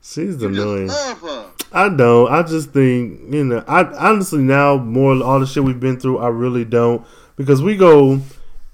she's 0.00 0.40
You 0.40 0.48
annoying. 0.48 0.86
love 0.86 1.20
her. 1.20 1.50
I 1.72 1.88
don't. 1.88 2.30
I 2.32 2.42
just 2.42 2.70
think 2.70 3.32
you 3.32 3.44
know. 3.44 3.64
I 3.66 3.84
honestly 3.84 4.40
now 4.42 4.76
more 4.76 5.20
all 5.22 5.40
the 5.40 5.46
shit 5.46 5.64
we've 5.64 5.80
been 5.80 5.98
through. 5.98 6.18
I 6.18 6.28
really 6.28 6.64
don't 6.64 7.04
because 7.36 7.60
we 7.62 7.76
go 7.76 8.20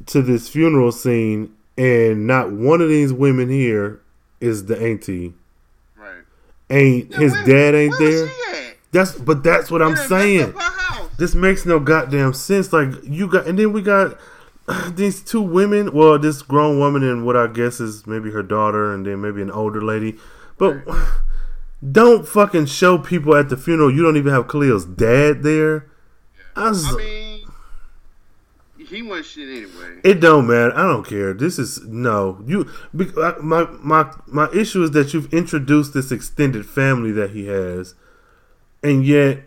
to 0.06 0.22
this 0.22 0.48
funeral 0.48 0.92
scene 0.92 1.54
and 1.78 2.26
not 2.26 2.52
one 2.52 2.80
of 2.80 2.88
these 2.88 3.12
women 3.12 3.48
here 3.48 4.00
is 4.40 4.66
the 4.66 4.78
auntie. 4.80 5.32
Right. 5.96 6.22
Ain't 6.70 7.14
his 7.14 7.32
Where- 7.32 7.44
dad 7.46 7.74
ain't 7.74 7.98
there. 7.98 8.28
That's 8.92 9.12
but 9.12 9.42
that's 9.42 9.70
what 9.70 9.82
I'm 9.82 9.90
They 9.90 9.94
done 9.94 10.08
messed 10.08 10.08
saying. 10.08 10.54
Up 11.16 11.30
her 11.30 11.32
house. 11.32 11.32
This 11.32 11.34
makes 11.34 11.66
no 11.66 11.80
goddamn 11.80 12.32
sense. 12.32 12.72
Like 12.72 12.88
you 13.02 13.26
got, 13.28 13.46
and 13.46 13.58
then 13.58 13.72
we 13.72 13.82
got 13.82 14.18
these 14.90 15.22
two 15.22 15.42
women. 15.42 15.92
Well, 15.92 16.18
this 16.18 16.42
grown 16.42 16.78
woman 16.78 17.02
and 17.02 17.26
what 17.26 17.36
I 17.36 17.46
guess 17.46 17.80
is 17.80 18.06
maybe 18.06 18.30
her 18.30 18.42
daughter, 18.42 18.94
and 18.94 19.06
then 19.06 19.20
maybe 19.20 19.42
an 19.42 19.50
older 19.50 19.82
lady. 19.82 20.16
But 20.58 20.84
don't 21.92 22.28
fucking 22.28 22.66
show 22.66 22.98
people 22.98 23.34
at 23.36 23.48
the 23.48 23.56
funeral. 23.56 23.92
You 23.92 24.02
don't 24.02 24.16
even 24.16 24.32
have 24.32 24.48
Khalil's 24.48 24.84
dad 24.84 25.42
there. 25.42 25.86
I 26.54 26.68
was, 26.70 26.86
I 26.86 26.96
mean, 26.96 27.46
he 28.78 29.02
wasn't 29.02 29.26
shit 29.26 29.48
anyway. 29.48 30.00
it 30.04 30.20
don't 30.20 30.46
matter. 30.46 30.72
I 30.74 30.84
don't 30.84 31.06
care. 31.06 31.34
This 31.34 31.58
is 31.58 31.84
no 31.86 32.42
you. 32.46 32.70
My 33.42 33.66
my 33.82 34.10
my 34.26 34.48
issue 34.52 34.82
is 34.84 34.92
that 34.92 35.12
you've 35.12 35.32
introduced 35.34 35.92
this 35.92 36.10
extended 36.10 36.66
family 36.66 37.12
that 37.12 37.30
he 37.30 37.46
has, 37.46 37.94
and 38.82 39.04
yet 39.04 39.40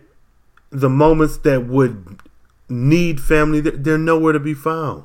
the 0.70 0.88
moments 0.88 1.38
that 1.38 1.66
would 1.66 2.20
need 2.68 3.20
family, 3.20 3.60
they're 3.60 3.98
nowhere 3.98 4.32
to 4.32 4.40
be 4.40 4.54
found. 4.54 5.04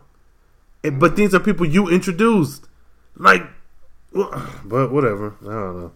And- 0.83 0.99
but 0.99 1.15
these 1.15 1.33
are 1.33 1.39
people 1.39 1.65
you 1.65 1.87
introduced, 1.87 2.67
like, 3.17 3.41
but 4.13 4.91
whatever. 4.91 5.35
I 5.41 5.45
don't 5.45 5.79
know. 5.81 5.91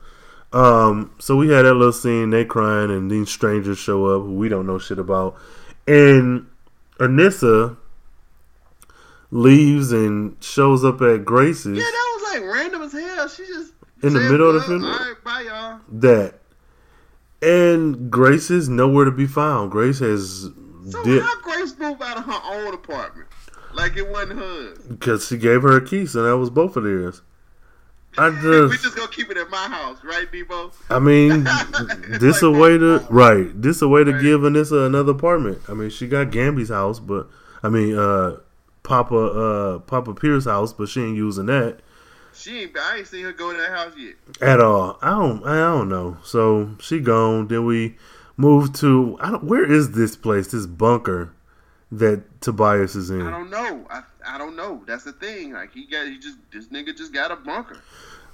Um, 0.51 1.11
so 1.19 1.35
we 1.35 1.49
had 1.49 1.65
that 1.65 1.75
little 1.75 1.93
scene. 1.93 2.31
They 2.31 2.43
crying, 2.43 2.89
and 2.89 3.09
these 3.11 3.29
strangers 3.29 3.77
show 3.77 4.05
up 4.07 4.23
who 4.23 4.33
we 4.33 4.49
don't 4.49 4.65
know 4.65 4.79
shit 4.79 4.97
about, 4.97 5.35
and 5.87 6.47
Anissa 6.99 7.77
leaves 9.31 9.91
and 9.91 10.35
shows 10.43 10.83
up 10.83 11.01
at 11.01 11.23
Grace's. 11.23 11.77
Yeah, 11.77 11.83
that 11.83 12.17
was 12.19 12.33
like 12.41 12.51
random 12.51 12.81
as 12.81 12.93
hell. 12.93 13.27
She 13.27 13.45
just 13.45 13.73
In 14.01 14.13
the 14.13 14.21
middle 14.21 14.47
of 14.49 14.53
the 14.55 14.59
"Well, 14.59 14.67
funeral? 14.79 14.91
All 14.91 14.99
right, 14.99 15.23
bye 15.23 15.41
y'all. 15.41 15.79
that. 15.99 16.38
And 17.41 18.11
Grace 18.11 18.49
is 18.51 18.67
nowhere 18.67 19.05
to 19.05 19.11
be 19.11 19.25
found. 19.27 19.71
Grace 19.71 19.99
has 19.99 20.49
So 20.89 21.03
dipped 21.03 21.25
how 21.25 21.41
Grace 21.41 21.77
moved 21.77 22.01
out 22.01 22.17
of 22.17 22.25
her 22.25 22.39
own 22.43 22.73
apartment? 22.73 23.27
Like 23.73 23.95
it 23.97 24.09
wasn't 24.09 24.39
hers. 24.39 24.77
because 24.79 25.27
she 25.27 25.37
gave 25.37 25.61
her 25.61 25.77
a 25.77 25.85
key, 25.85 26.05
so 26.05 26.23
that 26.23 26.37
was 26.37 26.49
both 26.49 26.75
of 26.75 26.83
theirs. 26.83 27.21
I 28.17 28.29
just 28.41 28.71
we 28.71 28.77
just, 28.77 28.95
gonna 28.95 29.07
keep 29.11 29.29
it 29.29 29.37
at 29.37 29.49
my 29.49 29.67
house, 29.67 29.99
right, 30.03 30.29
Debo? 30.29 30.73
I 30.89 30.97
mean, 30.99 31.43
this 32.19 32.41
a 32.41 32.49
way 32.51 32.77
to 32.77 33.05
right. 33.09 33.49
This 33.61 33.81
a 33.83 33.87
way 33.87 34.03
to 34.03 34.11
Right. 34.11 34.21
give 34.21 34.41
Anissa 34.41 34.85
another 34.87 35.11
apartment. 35.11 35.59
I 35.69 35.73
mean, 35.75 35.91
she 35.91 36.07
got 36.07 36.31
Gambi's 36.31 36.69
house, 36.69 36.99
but 36.99 37.29
I 37.63 37.69
mean, 37.69 37.97
uh, 37.97 38.37
Papa, 38.83 39.15
uh, 39.15 39.79
Papa 39.79 40.13
Pierce's 40.15 40.45
house, 40.45 40.73
but 40.73 40.89
she 40.89 41.01
ain't 41.01 41.15
using 41.15 41.45
that. 41.45 41.79
She 42.39 42.61
ain't. 42.61 42.77
I 42.77 42.97
ain't 42.97 43.07
seen 43.07 43.25
her 43.25 43.33
go 43.33 43.51
to 43.51 43.57
that 43.57 43.69
house 43.69 43.93
yet. 43.97 44.15
at 44.41 44.61
all. 44.61 44.97
I 45.01 45.09
don't. 45.09 45.45
I 45.45 45.57
don't 45.57 45.89
know. 45.89 46.17
So 46.23 46.75
she 46.79 46.99
gone. 46.99 47.47
Then 47.47 47.65
we 47.65 47.97
moved 48.37 48.75
to. 48.75 49.17
I 49.19 49.31
don't. 49.31 49.43
Where 49.43 49.69
is 49.69 49.91
this 49.91 50.15
place? 50.15 50.47
This 50.47 50.65
bunker 50.65 51.33
that 51.91 52.41
Tobias 52.41 52.95
is 52.95 53.09
in. 53.09 53.21
I 53.21 53.31
don't 53.31 53.49
know. 53.49 53.85
I 53.89 54.03
I 54.25 54.37
don't 54.37 54.55
know. 54.55 54.83
That's 54.87 55.03
the 55.03 55.13
thing. 55.13 55.53
Like 55.53 55.73
he 55.73 55.85
got. 55.85 56.07
He 56.07 56.17
just. 56.17 56.37
This 56.51 56.67
nigga 56.67 56.95
just 56.95 57.13
got 57.13 57.31
a 57.31 57.35
bunker. 57.35 57.81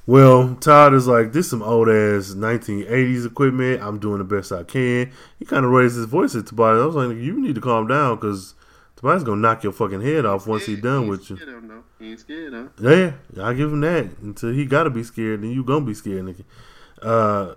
Well, 0.08 0.56
Todd 0.58 0.94
is 0.94 1.08
like, 1.08 1.34
this 1.34 1.50
some 1.50 1.64
old 1.64 1.90
ass 1.90 2.36
1980s 2.36 3.26
equipment. 3.26 3.82
I'm 3.82 3.98
doing 3.98 4.20
the 4.20 4.24
best 4.24 4.52
I 4.52 4.64
can. 4.64 5.12
He 5.40 5.46
kind 5.46 5.66
of 5.66 5.72
raised 5.72 5.96
his 5.96 6.06
voice 6.06 6.36
at 6.36 6.46
Tobias. 6.46 6.80
I 6.80 6.86
was 6.86 6.96
like, 6.96 7.18
you 7.18 7.42
need 7.42 7.56
to 7.56 7.62
calm 7.62 7.88
down 7.88 8.18
because 8.18 8.54
Tobias 9.06 9.24
gonna 9.24 9.40
knock 9.42 9.64
your 9.64 9.72
fucking 9.72 10.02
head 10.02 10.26
off 10.26 10.48
once 10.48 10.66
he 10.66 10.76
done 10.76 11.02
ain't 11.02 11.10
with 11.12 11.30
you. 11.30 11.36
him, 11.36 11.68
though. 11.68 11.84
He 12.00 12.10
ain't 12.10 12.20
scared, 12.20 12.54
huh? 12.54 12.68
Yeah, 12.82 13.12
I 13.40 13.54
give 13.54 13.72
him 13.72 13.82
that 13.82 14.06
until 14.24 14.52
he 14.52 14.66
gotta 14.66 14.90
be 14.90 15.04
scared. 15.04 15.44
Then 15.44 15.52
you 15.52 15.64
gonna 15.64 15.86
be 15.86 15.94
scared, 15.94 16.26
nigga. 16.26 16.44
Uh, 17.04 17.54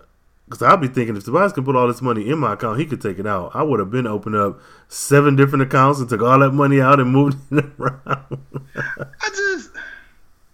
Cause 0.47 0.61
I'll 0.63 0.77
be 0.77 0.87
thinking 0.87 1.15
if 1.15 1.23
Tobias 1.25 1.53
can 1.53 1.63
put 1.63 1.75
all 1.75 1.87
this 1.87 2.01
money 2.01 2.27
in 2.27 2.39
my 2.39 2.53
account, 2.53 2.79
he 2.79 2.85
could 2.87 3.01
take 3.01 3.19
it 3.19 3.25
out. 3.27 3.51
I 3.55 3.61
would 3.63 3.79
have 3.79 3.91
been 3.91 4.05
opened 4.07 4.35
up 4.35 4.59
seven 4.87 5.35
different 5.35 5.61
accounts 5.63 5.99
and 5.99 6.09
took 6.09 6.21
all 6.23 6.39
that 6.39 6.51
money 6.53 6.81
out 6.81 6.99
and 6.99 7.11
moved 7.11 7.37
it 7.51 7.65
around. 7.79 8.39
I 8.75 9.29
just 9.29 9.71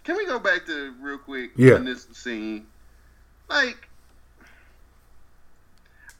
can 0.04 0.16
we 0.16 0.24
go 0.26 0.38
back 0.38 0.64
to 0.66 0.94
real 1.00 1.18
quick 1.18 1.50
Yeah. 1.56 1.76
in 1.76 1.84
this 1.84 2.06
scene? 2.12 2.66
Like, 3.50 3.85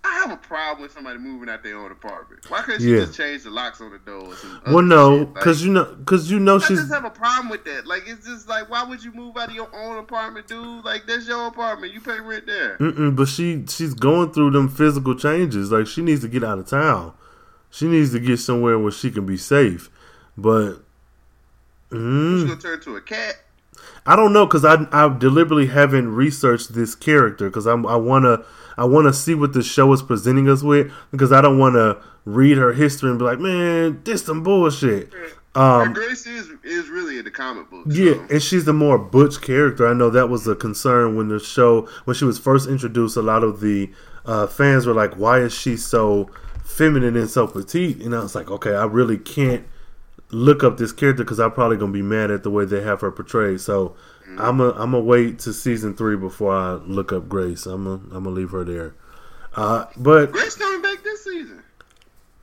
I 0.07 0.21
have 0.21 0.31
a 0.33 0.37
problem 0.37 0.83
with 0.83 0.93
somebody 0.93 1.19
moving 1.19 1.49
out 1.49 1.63
their 1.63 1.77
own 1.77 1.91
apartment. 1.91 2.49
Why 2.49 2.63
couldn't 2.63 2.81
she 2.83 2.93
Yeah. 2.93 3.05
just 3.05 3.17
change 3.17 3.43
the 3.43 3.51
locks 3.51 3.81
on 3.81 3.91
the 3.91 3.99
doors? 3.99 4.45
Well, 4.67 4.83
no, 4.83 5.19
shit? 5.19 5.27
Like, 5.29 5.35
because 5.35 5.65
you 5.65 5.73
know, 5.73 5.85
because 5.85 6.31
you 6.31 6.39
know 6.39 6.57
I 6.57 6.59
she's 6.61 6.79
just 6.79 6.93
have 6.93 7.05
a 7.05 7.11
problem 7.11 7.49
with 7.49 7.65
that. 7.65 7.87
Like, 7.87 8.05
it's 8.07 8.27
just 8.27 8.49
like, 8.49 8.71
why 8.71 8.85
would 8.85 9.03
you 9.03 9.13
move 9.13 9.37
out 9.37 9.49
of 9.49 9.55
your 9.55 9.69
own 9.75 9.99
apartment, 9.99 10.47
dude? 10.47 10.85
Like, 10.85 11.07
that's 11.07 11.27
your 11.27 11.47
apartment. 11.49 11.93
You 11.93 12.01
pay 12.01 12.21
rent 12.21 12.47
there. 12.47 12.77
Mm-mm, 12.79 13.17
but 13.17 13.29
she 13.29 13.65
she's 13.69 13.95
going 13.95 14.33
through 14.33 14.53
them 14.53 14.69
physical 14.69 15.15
changes. 15.15 15.73
Like 15.73 15.87
she 15.87 16.03
needs 16.03 16.21
to 16.23 16.29
get 16.29 16.45
out 16.45 16.59
of 16.59 16.67
town. 16.69 17.13
She 17.71 17.87
needs 17.89 18.13
to 18.13 18.21
get 18.21 18.39
somewhere 18.39 18.79
where 18.79 18.93
she 18.93 19.11
can 19.11 19.27
be 19.27 19.37
safe. 19.37 19.91
But 20.39 20.83
Mm. 21.91 22.35
She's 22.41 22.45
gonna 22.49 22.61
turn 22.61 22.81
to 22.81 22.97
a 22.97 23.01
cat. 23.01 23.37
I 24.07 24.17
don't 24.17 24.33
know 24.33 24.47
because 24.47 24.65
I 24.65 24.87
I 24.93 25.09
deliberately 25.17 25.67
haven't 25.67 26.15
researched 26.15 26.75
this 26.75 26.95
character 26.95 27.49
because 27.49 27.67
I'm 27.67 27.87
I 27.87 27.97
wanna 27.97 28.45
I 28.77 28.85
wanna 28.85 29.13
see 29.13 29.35
what 29.35 29.53
the 29.53 29.63
show 29.63 29.93
is 29.93 30.03
presenting 30.03 30.49
us 30.49 30.63
with 30.63 30.93
because 31.11 31.33
I 31.33 31.41
don't 31.41 31.59
want 31.59 31.75
to 31.75 31.99
read 32.25 32.59
her 32.59 32.73
history 32.73 33.09
and 33.09 33.19
be 33.19 33.25
like, 33.25 33.39
man, 33.39 34.03
this 34.05 34.25
some 34.25 34.43
bullshit. 34.43 35.13
Um, 35.55 35.95
Grace 35.95 36.27
is 36.27 36.51
is 36.63 36.89
really 36.91 37.19
in 37.19 37.25
the 37.25 37.31
comic 37.31 37.71
books. 37.71 37.97
Yeah, 37.97 38.13
so. 38.13 38.27
and 38.31 38.43
she's 38.43 38.67
the 38.67 38.75
more 38.75 38.99
butch 38.99 39.41
character. 39.41 39.87
I 39.87 39.95
know 39.95 40.11
that 40.11 40.29
was 40.29 40.47
a 40.47 40.55
concern 40.55 41.17
when 41.17 41.29
the 41.29 41.39
show 41.39 41.89
when 42.05 42.15
she 42.15 42.27
was 42.27 42.39
first 42.39 42.69
introduced. 42.69 43.17
A 43.17 43.23
lot 43.23 43.43
of 43.43 43.61
the 43.61 43.91
uh, 44.27 44.47
fans 44.47 44.87
were 44.87 44.93
like, 44.93 45.15
"Why 45.15 45.39
is 45.39 45.55
she 45.55 45.79
so 45.79 46.29
feminine 46.63 47.17
and 47.17 47.31
so 47.31 47.47
petite?" 47.47 48.03
And 48.03 48.15
I 48.15 48.21
was 48.21 48.35
like, 48.35 48.51
"Okay, 48.51 48.75
I 48.75 48.85
really 48.85 49.17
can't." 49.17 49.67
Look 50.31 50.65
up 50.65 50.77
this 50.77 50.93
character 50.93 51.23
because 51.23 51.39
I'm 51.39 51.53
probably 51.53 51.77
gonna 51.77 51.93
be 51.93 52.03
mad 52.03 52.31
at 52.31 52.43
the 52.43 52.51
way 52.51 52.65
they 52.65 52.83
have 52.83 53.01
her 53.01 53.11
portrayed. 53.11 53.61
So 53.61 53.97
mm-hmm. 54.23 54.41
I'm 54.41 54.61
a 54.61 54.71
I'm 54.71 54.93
gonna 54.93 55.01
wait 55.01 55.39
to 55.41 55.53
season 55.53 55.95
three 55.95 56.17
before 56.17 56.55
I 56.55 56.73
look 56.75 57.13
up 57.13 57.29
Grace. 57.29 57.67
I'm 57.67 57.87
a, 57.87 57.95
I'm 57.95 58.25
gonna 58.25 58.31
leave 58.31 58.51
her 58.51 58.65
there. 58.65 58.95
Uh, 59.55 59.87
but 59.97 60.33
Grace 60.33 60.57
coming 60.57 60.83
back 60.83 61.03
this 61.03 61.25
season. 61.25 61.63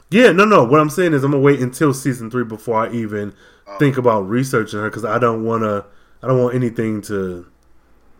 Yeah, 0.10 0.32
no, 0.32 0.46
no. 0.46 0.64
What 0.64 0.80
I'm 0.80 0.90
saying 0.90 1.14
is 1.14 1.24
I'm 1.24 1.32
gonna 1.32 1.44
wait 1.44 1.60
until 1.60 1.94
season 1.94 2.30
three 2.32 2.44
before 2.44 2.86
I 2.86 2.92
even 2.92 3.34
oh. 3.68 3.78
think 3.78 3.98
about 3.98 4.22
researching 4.22 4.80
her 4.80 4.90
because 4.90 5.06
I 5.06 5.20
don't 5.20 5.44
wanna 5.44 5.86
I 6.22 6.28
don't 6.28 6.42
want 6.42 6.56
anything 6.56 7.02
to 7.04 7.48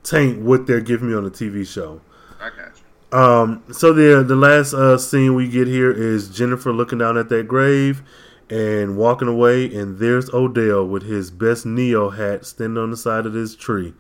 taint 0.04 0.42
what 0.42 0.68
they're 0.68 0.82
giving 0.82 1.10
me 1.10 1.16
on 1.16 1.24
the 1.24 1.32
TV 1.32 1.66
show. 1.66 2.02
I 2.40 2.50
got 2.50 2.74
you. 2.78 3.18
Um, 3.18 3.64
so 3.72 3.94
the 3.94 4.24
the 4.24 4.36
last 4.36 4.74
uh, 4.74 4.98
scene 4.98 5.36
we 5.36 5.48
get 5.48 5.68
here 5.68 5.92
is 5.92 6.30
Jennifer 6.30 6.74
looking 6.74 6.98
down 6.98 7.18
at 7.18 7.30
that 7.30 7.48
grave 7.48 8.04
and 8.50 8.98
walking 8.98 9.28
away, 9.28 9.74
and 9.74 10.00
there's 10.00 10.34
Odell 10.34 10.86
with 10.86 11.04
his 11.04 11.32
best 11.32 11.66
Neo 11.66 12.10
hat 12.10 12.46
standing 12.46 12.82
on 12.82 12.92
the 12.92 12.98
side 12.98 13.26
of 13.26 13.34
this 13.34 13.56
tree. 13.56 13.94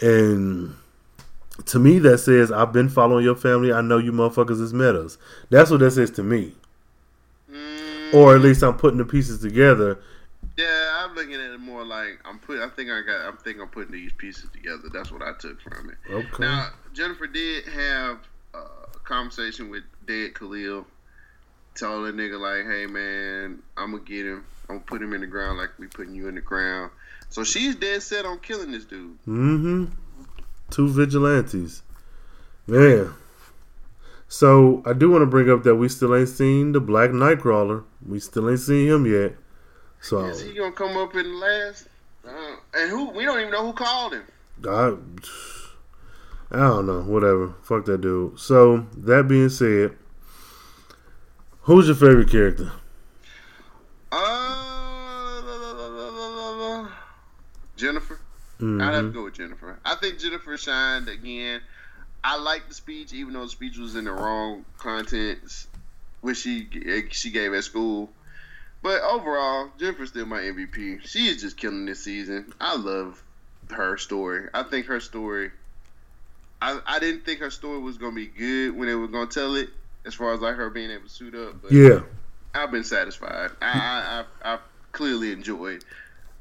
And 0.00 0.74
to 1.66 1.78
me, 1.78 1.98
that 2.00 2.18
says, 2.18 2.50
I've 2.50 2.72
been 2.72 2.88
following 2.88 3.24
your 3.24 3.36
family. 3.36 3.72
I 3.72 3.80
know 3.80 3.98
you 3.98 4.12
motherfuckers 4.12 4.60
is 4.60 4.72
metas. 4.72 5.18
That's 5.50 5.70
what 5.70 5.80
that 5.80 5.92
says 5.92 6.10
to 6.12 6.22
me. 6.22 6.54
Mm. 7.50 8.14
Or 8.14 8.34
at 8.34 8.42
least 8.42 8.62
I'm 8.62 8.76
putting 8.76 8.98
the 8.98 9.04
pieces 9.04 9.40
together. 9.40 9.98
Yeah, 10.56 10.90
I'm 10.98 11.14
looking 11.14 11.34
at 11.34 11.40
it 11.40 11.60
more 11.60 11.84
like 11.84 12.20
I'm 12.24 12.38
put. 12.38 12.58
I 12.58 12.68
think 12.68 12.90
I 12.90 13.00
got. 13.02 13.26
I'm 13.26 13.38
thinking 13.38 13.62
I'm 13.62 13.68
putting 13.68 13.92
these 13.92 14.12
pieces 14.12 14.50
together. 14.52 14.88
That's 14.92 15.10
what 15.10 15.22
I 15.22 15.32
took 15.38 15.60
from 15.62 15.90
it. 15.90 15.96
Okay. 16.12 16.42
Now 16.42 16.70
Jennifer 16.92 17.26
did 17.26 17.64
have 17.68 18.18
a 18.52 18.98
conversation 19.04 19.70
with 19.70 19.82
Dead 20.06 20.34
Khalil 20.34 20.86
tell 21.74 22.04
a 22.04 22.12
nigga 22.12 22.38
like, 22.40 22.66
hey 22.66 22.86
man, 22.86 23.62
I'm 23.76 23.92
gonna 23.92 24.02
get 24.02 24.26
him. 24.26 24.44
I'm 24.68 24.76
gonna 24.76 24.86
put 24.86 25.02
him 25.02 25.12
in 25.12 25.20
the 25.20 25.26
ground 25.26 25.58
like 25.58 25.70
we 25.78 25.86
putting 25.86 26.14
you 26.14 26.28
in 26.28 26.34
the 26.34 26.40
ground. 26.40 26.90
So 27.28 27.44
she's 27.44 27.74
dead 27.76 28.02
set 28.02 28.24
on 28.24 28.38
killing 28.40 28.72
this 28.72 28.84
dude. 28.84 29.18
Mm-hmm. 29.26 29.86
Two 30.70 30.88
vigilantes. 30.88 31.82
Man. 32.66 33.12
So 34.28 34.82
I 34.86 34.94
do 34.94 35.10
want 35.10 35.22
to 35.22 35.26
bring 35.26 35.50
up 35.50 35.62
that 35.64 35.74
we 35.74 35.88
still 35.88 36.16
ain't 36.16 36.28
seen 36.28 36.72
the 36.72 36.80
Black 36.80 37.10
Nightcrawler. 37.10 37.84
We 38.06 38.18
still 38.18 38.48
ain't 38.48 38.60
seen 38.60 38.88
him 38.88 39.04
yet. 39.04 39.34
So 40.00 40.24
is 40.24 40.42
he 40.42 40.54
gonna 40.54 40.72
come 40.72 40.96
up 40.96 41.14
in 41.14 41.24
the 41.24 41.36
last? 41.36 41.88
Uh, 42.26 42.56
and 42.74 42.90
who? 42.90 43.10
We 43.10 43.24
don't 43.24 43.40
even 43.40 43.52
know 43.52 43.66
who 43.66 43.72
called 43.72 44.14
him. 44.14 44.24
I, 44.66 44.96
I 46.50 46.58
don't 46.58 46.86
know. 46.86 47.02
Whatever. 47.02 47.54
Fuck 47.62 47.84
that 47.86 48.00
dude. 48.00 48.38
So 48.38 48.86
that 48.96 49.28
being 49.28 49.48
said, 49.48 49.96
Who's 51.62 51.86
your 51.86 51.94
favorite 51.94 52.28
character? 52.28 52.72
Uh, 54.10 54.52
Jennifer. 57.76 58.18
Mm-hmm. 58.60 58.80
I'd 58.80 58.94
have 58.94 59.04
to 59.04 59.10
go 59.10 59.24
with 59.24 59.34
Jennifer. 59.34 59.78
I 59.84 59.94
think 59.94 60.18
Jennifer 60.18 60.56
shined 60.56 61.08
again. 61.08 61.60
I 62.24 62.36
like 62.38 62.68
the 62.68 62.74
speech, 62.74 63.12
even 63.12 63.34
though 63.34 63.44
the 63.44 63.48
speech 63.48 63.78
was 63.78 63.94
in 63.94 64.04
the 64.04 64.12
wrong 64.12 64.64
contents, 64.78 65.68
which 66.20 66.38
she 66.38 66.68
she 67.10 67.30
gave 67.30 67.52
at 67.54 67.64
school. 67.64 68.10
But 68.82 69.02
overall, 69.02 69.70
Jennifer's 69.78 70.08
still 70.08 70.26
my 70.26 70.40
MVP. 70.40 71.06
She 71.06 71.28
is 71.28 71.40
just 71.40 71.56
killing 71.56 71.86
this 71.86 72.02
season. 72.02 72.52
I 72.60 72.76
love 72.76 73.22
her 73.70 73.96
story. 73.98 74.48
I 74.52 74.64
think 74.64 74.86
her 74.86 74.98
story. 74.98 75.52
I, 76.60 76.80
I 76.86 76.98
didn't 76.98 77.24
think 77.24 77.40
her 77.40 77.50
story 77.50 77.78
was 77.78 77.98
gonna 77.98 78.14
be 78.14 78.26
good 78.26 78.76
when 78.76 78.88
they 78.88 78.94
were 78.96 79.08
gonna 79.08 79.30
tell 79.30 79.54
it, 79.56 79.70
as 80.06 80.14
far 80.14 80.32
as 80.32 80.40
like 80.40 80.56
her 80.56 80.70
being 80.70 80.90
able 80.90 81.04
to 81.04 81.08
suit 81.08 81.34
up. 81.34 81.62
But 81.62 81.72
yeah, 81.72 82.00
I've 82.54 82.70
been 82.70 82.84
satisfied. 82.84 83.50
I, 83.60 84.24
I, 84.44 84.54
I, 84.54 84.58
clearly 84.92 85.32
enjoyed. 85.32 85.84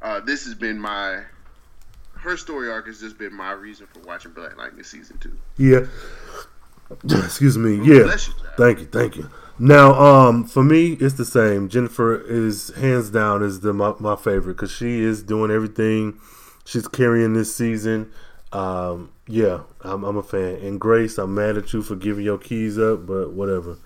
Uh, 0.01 0.19
this 0.19 0.45
has 0.45 0.55
been 0.55 0.79
my 0.79 1.21
her 2.15 2.37
story 2.37 2.69
arc 2.69 2.87
has 2.87 2.99
just 2.99 3.17
been 3.17 3.33
my 3.33 3.51
reason 3.51 3.87
for 3.87 3.99
watching 4.01 4.31
Black 4.31 4.57
Lightning 4.57 4.83
season 4.83 5.17
two. 5.17 5.37
Yeah. 5.57 5.87
Excuse 7.03 7.57
me. 7.57 7.75
Yeah. 7.75 8.15
thank 8.57 8.79
you. 8.79 8.85
Thank 8.85 9.15
you. 9.15 9.29
Now, 9.57 9.93
um, 9.93 10.43
for 10.43 10.63
me, 10.63 10.93
it's 10.93 11.15
the 11.15 11.25
same. 11.25 11.69
Jennifer 11.69 12.19
is 12.19 12.73
hands 12.75 13.09
down 13.09 13.43
is 13.43 13.61
the 13.61 13.73
my, 13.73 13.93
my 13.99 14.15
favorite 14.15 14.55
because 14.55 14.71
she 14.71 15.01
is 15.01 15.23
doing 15.23 15.51
everything. 15.51 16.19
She's 16.65 16.87
carrying 16.87 17.33
this 17.33 17.55
season. 17.55 18.11
Um, 18.51 19.11
yeah, 19.31 19.61
I'm, 19.81 20.03
I'm, 20.03 20.17
a 20.17 20.23
fan. 20.23 20.55
And 20.55 20.79
Grace, 20.79 21.17
I'm 21.17 21.33
mad 21.33 21.57
at 21.57 21.71
you 21.73 21.81
for 21.81 21.95
giving 21.95 22.25
your 22.25 22.37
keys 22.37 22.77
up, 22.77 23.05
but 23.05 23.31
whatever. 23.31 23.77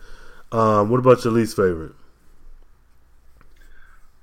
Um, 0.51 0.89
what 0.89 0.99
about 0.99 1.23
your 1.23 1.33
least 1.33 1.55
favorite? 1.55 1.93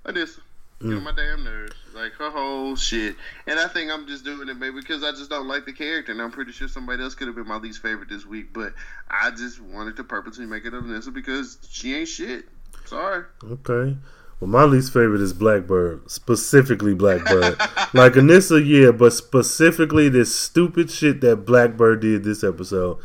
Anissa. 0.04 0.40
Mm. 0.80 0.88
You 0.88 0.94
know, 0.96 1.00
my 1.00 1.12
damn 1.12 1.44
nerves. 1.44 1.74
Like 1.94 2.12
her 2.14 2.30
whole 2.30 2.74
shit. 2.74 3.14
And 3.46 3.58
I 3.58 3.68
think 3.68 3.90
I'm 3.90 4.06
just 4.06 4.24
doing 4.24 4.48
it 4.48 4.56
maybe 4.56 4.80
because 4.80 5.04
I 5.04 5.12
just 5.12 5.30
don't 5.30 5.46
like 5.46 5.64
the 5.64 5.72
character. 5.72 6.10
And 6.10 6.20
I'm 6.20 6.32
pretty 6.32 6.52
sure 6.52 6.66
somebody 6.66 7.02
else 7.02 7.14
could 7.14 7.28
have 7.28 7.36
been 7.36 7.46
my 7.46 7.58
least 7.58 7.82
favorite 7.82 8.08
this 8.08 8.26
week. 8.26 8.52
But 8.52 8.72
I 9.08 9.30
just 9.30 9.60
wanted 9.60 9.96
to 9.96 10.04
purposely 10.04 10.46
make 10.46 10.64
it 10.64 10.72
Anissa 10.72 11.12
because 11.12 11.58
she 11.70 11.94
ain't 11.94 12.08
shit. 12.08 12.46
Sorry. 12.86 13.24
Okay. 13.44 13.96
Well, 14.42 14.48
my 14.48 14.64
least 14.64 14.92
favorite 14.92 15.20
is 15.20 15.32
Blackbird, 15.32 16.10
specifically 16.10 16.94
Blackbird. 16.94 17.60
like 17.94 18.14
Anissa, 18.14 18.60
yeah, 18.66 18.90
but 18.90 19.12
specifically 19.12 20.08
this 20.08 20.34
stupid 20.34 20.90
shit 20.90 21.20
that 21.20 21.46
Blackbird 21.46 22.00
did 22.00 22.24
this 22.24 22.42
episode. 22.42 22.98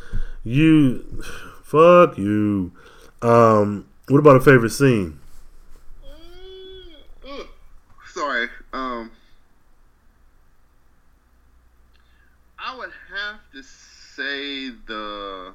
You, 0.43 1.23
fuck 1.61 2.17
you. 2.17 2.71
Um, 3.21 3.85
what 4.07 4.17
about 4.17 4.37
a 4.37 4.39
favorite 4.39 4.71
scene? 4.71 5.19
Sorry. 8.07 8.47
Um, 8.73 9.11
I 12.57 12.75
would 12.75 12.89
have 13.13 13.41
to 13.53 13.61
say 13.61 14.71
the 14.87 15.53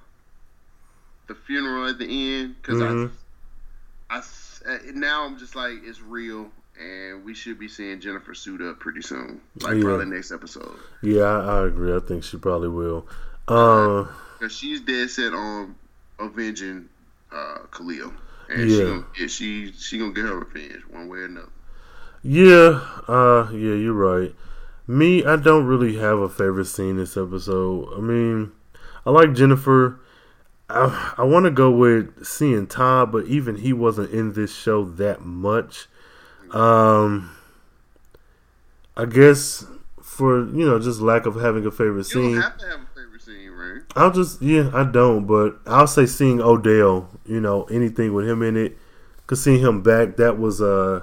the 1.26 1.34
funeral 1.34 1.88
at 1.88 1.98
the 1.98 2.04
end 2.04 2.54
because 2.62 2.78
mm-hmm. 2.78 3.12
I 4.08 4.18
I 4.18 4.20
uh, 4.68 4.78
now 4.94 5.24
I'm 5.24 5.38
just 5.38 5.56
like 5.56 5.74
it's 5.84 6.00
real, 6.00 6.50
and 6.80 7.24
we 7.24 7.34
should 7.34 7.58
be 7.58 7.68
seeing 7.68 8.00
Jennifer 8.00 8.34
suit 8.34 8.60
up 8.60 8.80
pretty 8.80 9.02
soon, 9.02 9.40
like 9.60 9.76
yeah. 9.76 9.82
probably 9.82 10.06
next 10.06 10.32
episode. 10.32 10.76
Yeah, 11.02 11.22
I, 11.22 11.60
I, 11.60 11.66
agree. 11.66 11.94
I 11.94 12.00
think 12.00 12.24
she 12.24 12.36
probably 12.36 12.68
will. 12.68 13.06
Uh, 13.48 14.06
Cause 14.40 14.52
she's 14.52 14.80
dead 14.80 15.10
set 15.10 15.32
on 15.32 15.74
avenging 16.18 16.88
uh, 17.32 17.58
Khalil, 17.70 18.12
and 18.48 18.70
yeah. 18.70 18.76
she 18.76 18.82
gonna, 18.82 19.04
yeah, 19.18 19.26
she 19.26 19.72
she 19.72 19.98
gonna 19.98 20.12
get 20.12 20.24
her 20.24 20.38
revenge 20.38 20.82
one 20.90 21.08
way 21.08 21.18
or 21.18 21.24
another. 21.26 21.48
Yeah, 22.22 22.86
uh, 23.08 23.48
yeah, 23.50 23.74
you're 23.74 23.92
right. 23.92 24.34
Me, 24.86 25.24
I 25.24 25.36
don't 25.36 25.66
really 25.66 25.96
have 25.96 26.18
a 26.18 26.28
favorite 26.28 26.66
scene 26.66 26.96
this 26.96 27.16
episode. 27.16 27.94
I 27.96 28.00
mean, 28.00 28.52
I 29.06 29.10
like 29.10 29.32
Jennifer. 29.32 30.00
I, 30.72 31.14
I 31.18 31.24
want 31.24 31.44
to 31.44 31.50
go 31.50 31.70
with 31.70 32.24
seeing 32.24 32.66
Todd, 32.66 33.12
but 33.12 33.26
even 33.26 33.56
he 33.56 33.72
wasn't 33.72 34.10
in 34.10 34.32
this 34.32 34.54
show 34.54 34.84
that 34.84 35.22
much. 35.24 35.86
Um, 36.50 37.30
I 38.96 39.06
guess 39.06 39.64
for 40.02 40.40
you 40.40 40.66
know 40.66 40.78
just 40.78 41.00
lack 41.00 41.26
of 41.26 41.36
having 41.36 41.64
a 41.66 41.70
favorite 41.70 42.04
scene. 42.04 42.30
You 42.30 42.34
don't 42.34 42.42
have 42.42 42.58
to 42.58 42.66
have 42.66 42.80
a 42.80 42.86
favorite 42.94 43.22
scene, 43.22 43.50
right? 43.50 43.80
I'll 43.96 44.12
just 44.12 44.42
yeah, 44.42 44.70
I 44.74 44.84
don't, 44.84 45.26
but 45.26 45.58
I'll 45.66 45.86
say 45.86 46.06
seeing 46.06 46.40
Odell. 46.40 47.08
You 47.26 47.40
know 47.40 47.64
anything 47.64 48.12
with 48.12 48.28
him 48.28 48.42
in 48.42 48.56
it, 48.56 48.76
cause 49.26 49.42
seeing 49.42 49.60
him 49.60 49.82
back 49.82 50.16
that 50.16 50.38
was 50.38 50.60
uh 50.60 51.02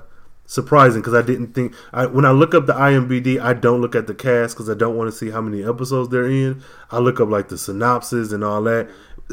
surprising 0.50 1.00
because 1.00 1.14
I 1.14 1.22
didn't 1.22 1.54
think 1.54 1.76
I, 1.94 2.08
when 2.08 2.26
I 2.26 2.32
look 2.32 2.56
up 2.56 2.66
the 2.66 2.74
IMBD, 2.74 3.40
I 3.40 3.54
don't 3.54 3.82
look 3.82 3.96
at 3.96 4.08
the 4.08 4.16
cast 4.16 4.56
because 4.56 4.68
I 4.70 4.74
don't 4.74 4.98
want 4.98 5.12
to 5.12 5.16
see 5.16 5.30
how 5.30 5.41
many 5.41 5.64
episodes 5.64 6.10
they're 6.10 6.28
in. 6.28 6.64
I 6.91 6.98
look 6.98 7.20
up 7.20 7.30
like 7.30 7.50
the 7.50 7.58
synopsis 7.58 8.32
and 8.32 8.44
all 8.44 8.62
that, 8.64 8.90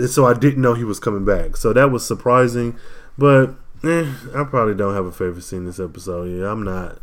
so 0.09 0.27
I 0.27 0.35
didn't 0.35 0.61
know 0.63 0.75
he 0.75 0.85
was 0.85 1.01
coming 1.01 1.25
back. 1.25 1.57
So 1.57 1.73
that 1.73 1.91
was 1.91 2.07
surprising, 2.07 2.77
but 3.17 3.55
eh, 3.85 4.13
I 4.35 4.45
probably 4.45 4.75
don't 4.75 4.95
have 4.95 5.07
a 5.07 5.13
favorite 5.13 5.43
scene 5.43 5.65
this 5.65 5.81
episode. 5.81 6.25
Yeah, 6.25 6.51
I'm 6.51 6.63
not. 6.63 6.99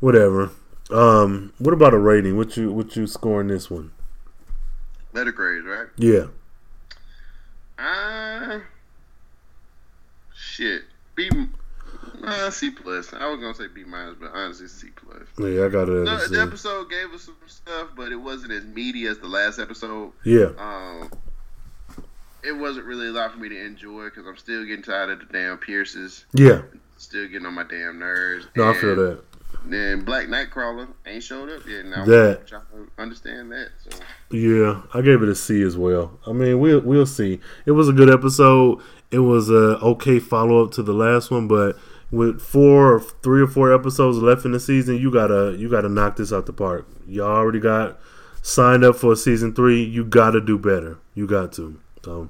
Whatever. 0.00 0.50
Um, 0.90 1.52
what 1.58 1.74
about 1.74 1.92
a 1.94 1.98
rating? 1.98 2.36
What 2.36 2.56
you 2.56 2.72
what 2.72 2.96
you 2.96 3.06
scoring 3.06 3.48
this 3.48 3.70
one? 3.70 3.90
Letter 5.12 5.32
grades, 5.32 5.66
right? 5.66 5.86
Yeah. 5.96 6.26
Uh 7.78 8.60
shit. 10.34 10.82
Be 11.14 11.30
Uh, 12.24 12.50
C 12.50 12.70
plus. 12.70 13.12
I 13.12 13.28
was 13.28 13.40
gonna 13.40 13.54
say 13.54 13.66
B 13.72 13.84
minus, 13.84 14.16
but 14.20 14.30
honestly, 14.34 14.66
C 14.68 14.88
plus. 14.96 15.22
Yeah, 15.38 15.66
I 15.66 15.68
got 15.68 15.88
it. 15.88 16.04
The 16.30 16.40
episode 16.40 16.90
gave 16.90 17.12
us 17.12 17.22
some 17.22 17.36
stuff, 17.46 17.88
but 17.96 18.10
it 18.12 18.16
wasn't 18.16 18.52
as 18.52 18.64
meaty 18.64 19.06
as 19.06 19.18
the 19.18 19.28
last 19.28 19.58
episode. 19.58 20.12
Yeah, 20.24 20.50
Um, 20.58 21.10
it 22.44 22.52
wasn't 22.52 22.86
really 22.86 23.08
a 23.08 23.12
lot 23.12 23.32
for 23.32 23.38
me 23.38 23.48
to 23.48 23.64
enjoy 23.64 24.04
because 24.04 24.26
I'm 24.26 24.36
still 24.36 24.64
getting 24.64 24.82
tired 24.82 25.10
of 25.10 25.18
the 25.20 25.26
damn 25.32 25.58
Pierces. 25.58 26.24
yeah. 26.32 26.62
Still 26.96 27.28
getting 27.28 27.46
on 27.46 27.54
my 27.54 27.62
damn 27.62 27.98
nerves. 28.00 28.46
No, 28.56 28.70
I 28.70 28.74
feel 28.74 28.96
that. 28.96 29.22
Then 29.64 30.04
Black 30.04 30.26
Nightcrawler 30.26 30.88
ain't 31.06 31.22
showed 31.22 31.48
up 31.48 31.64
yet. 31.66 31.84
Now 31.86 32.04
That- 32.04 32.46
trying 32.48 32.62
to 32.72 32.88
understand 33.00 33.52
that. 33.52 33.68
So 33.88 33.98
Yeah, 34.36 34.82
I 34.92 35.00
gave 35.02 35.22
it 35.22 35.28
a 35.28 35.34
C 35.36 35.62
as 35.62 35.76
well. 35.76 36.18
I 36.26 36.32
mean, 36.32 36.58
we'll 36.58 36.80
we'll 36.80 37.06
see. 37.06 37.38
It 37.66 37.70
was 37.72 37.88
a 37.88 37.92
good 37.92 38.10
episode. 38.10 38.80
It 39.12 39.20
was 39.20 39.48
a 39.48 39.78
okay 39.80 40.18
follow 40.18 40.64
up 40.64 40.72
to 40.72 40.82
the 40.82 40.92
last 40.92 41.30
one, 41.30 41.46
but 41.46 41.78
with 42.10 42.40
four 42.40 42.94
or 42.94 43.00
three 43.00 43.42
or 43.42 43.46
four 43.46 43.72
episodes 43.72 44.18
left 44.18 44.44
in 44.44 44.50
the 44.52 44.60
season, 44.60 44.96
you 44.96 45.10
gotta 45.12 45.54
you 45.56 45.68
gotta 45.70 45.88
knock 45.88 46.16
this 46.16 46.32
out 46.32 46.46
the 46.46 46.52
park. 46.52 46.86
Y'all 47.06 47.26
already 47.28 47.60
got 47.60 47.98
signed 48.42 48.82
up 48.84 48.96
for 48.96 49.14
season 49.14 49.54
three. 49.54 49.82
You 49.82 50.04
gotta 50.04 50.40
do 50.40 50.58
better. 50.58 50.98
You 51.14 51.26
got 51.28 51.52
to. 51.54 51.78
So 52.04 52.28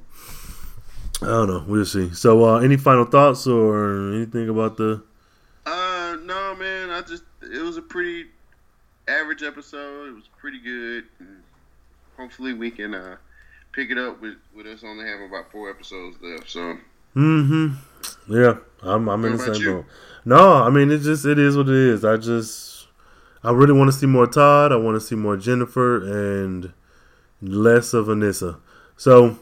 I 1.22 1.26
don't 1.26 1.48
know. 1.48 1.64
We'll 1.66 1.84
see. 1.84 2.12
So, 2.14 2.44
uh, 2.44 2.58
any 2.58 2.76
final 2.76 3.04
thoughts 3.04 3.46
or 3.46 4.12
anything 4.14 4.48
about 4.48 4.76
the? 4.76 5.02
Uh, 5.66 6.16
no, 6.22 6.54
man. 6.54 6.90
I 6.90 7.02
just 7.02 7.24
it 7.42 7.62
was 7.62 7.76
a 7.76 7.82
pretty 7.82 8.26
average 9.08 9.42
episode. 9.42 10.08
It 10.08 10.14
was 10.14 10.28
pretty 10.38 10.60
good. 10.60 11.04
And 11.18 11.42
hopefully, 12.16 12.54
we 12.54 12.70
can 12.70 12.94
uh 12.94 13.16
pick 13.72 13.90
it 13.90 13.98
up 13.98 14.20
with 14.20 14.36
with 14.54 14.66
us 14.66 14.82
only 14.84 15.06
having 15.06 15.28
about 15.28 15.50
four 15.52 15.70
episodes 15.70 16.16
left. 16.22 16.50
So 16.50 16.78
Mm-hmm. 17.16 18.32
Yeah, 18.32 18.58
I'm 18.82 19.08
I'm 19.08 19.24
in 19.24 19.36
the 19.36 19.54
same 19.54 19.64
boat. 19.64 19.84
No, 20.24 20.54
I 20.62 20.70
mean 20.70 20.90
it 20.90 20.98
just 20.98 21.24
it 21.24 21.38
is 21.38 21.56
what 21.56 21.68
it 21.68 21.74
is. 21.74 22.04
I 22.04 22.16
just 22.16 22.86
I 23.42 23.50
really 23.50 23.72
want 23.72 23.90
to 23.90 23.98
see 23.98 24.06
more 24.06 24.26
Todd. 24.26 24.72
I 24.72 24.76
want 24.76 24.94
to 24.94 25.00
see 25.00 25.16
more 25.16 25.36
Jennifer 25.36 25.96
and 26.40 26.72
less 27.40 27.94
of 27.94 28.06
Anissa. 28.06 28.60
So 28.96 29.38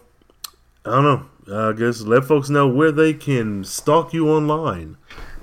I 0.86 0.90
don't 0.90 1.04
know. 1.48 1.68
I 1.68 1.72
guess 1.72 2.02
let 2.02 2.24
folks 2.24 2.48
know 2.48 2.68
where 2.68 2.92
they 2.92 3.12
can 3.12 3.64
stalk 3.64 4.14
you 4.14 4.28
online. 4.30 4.96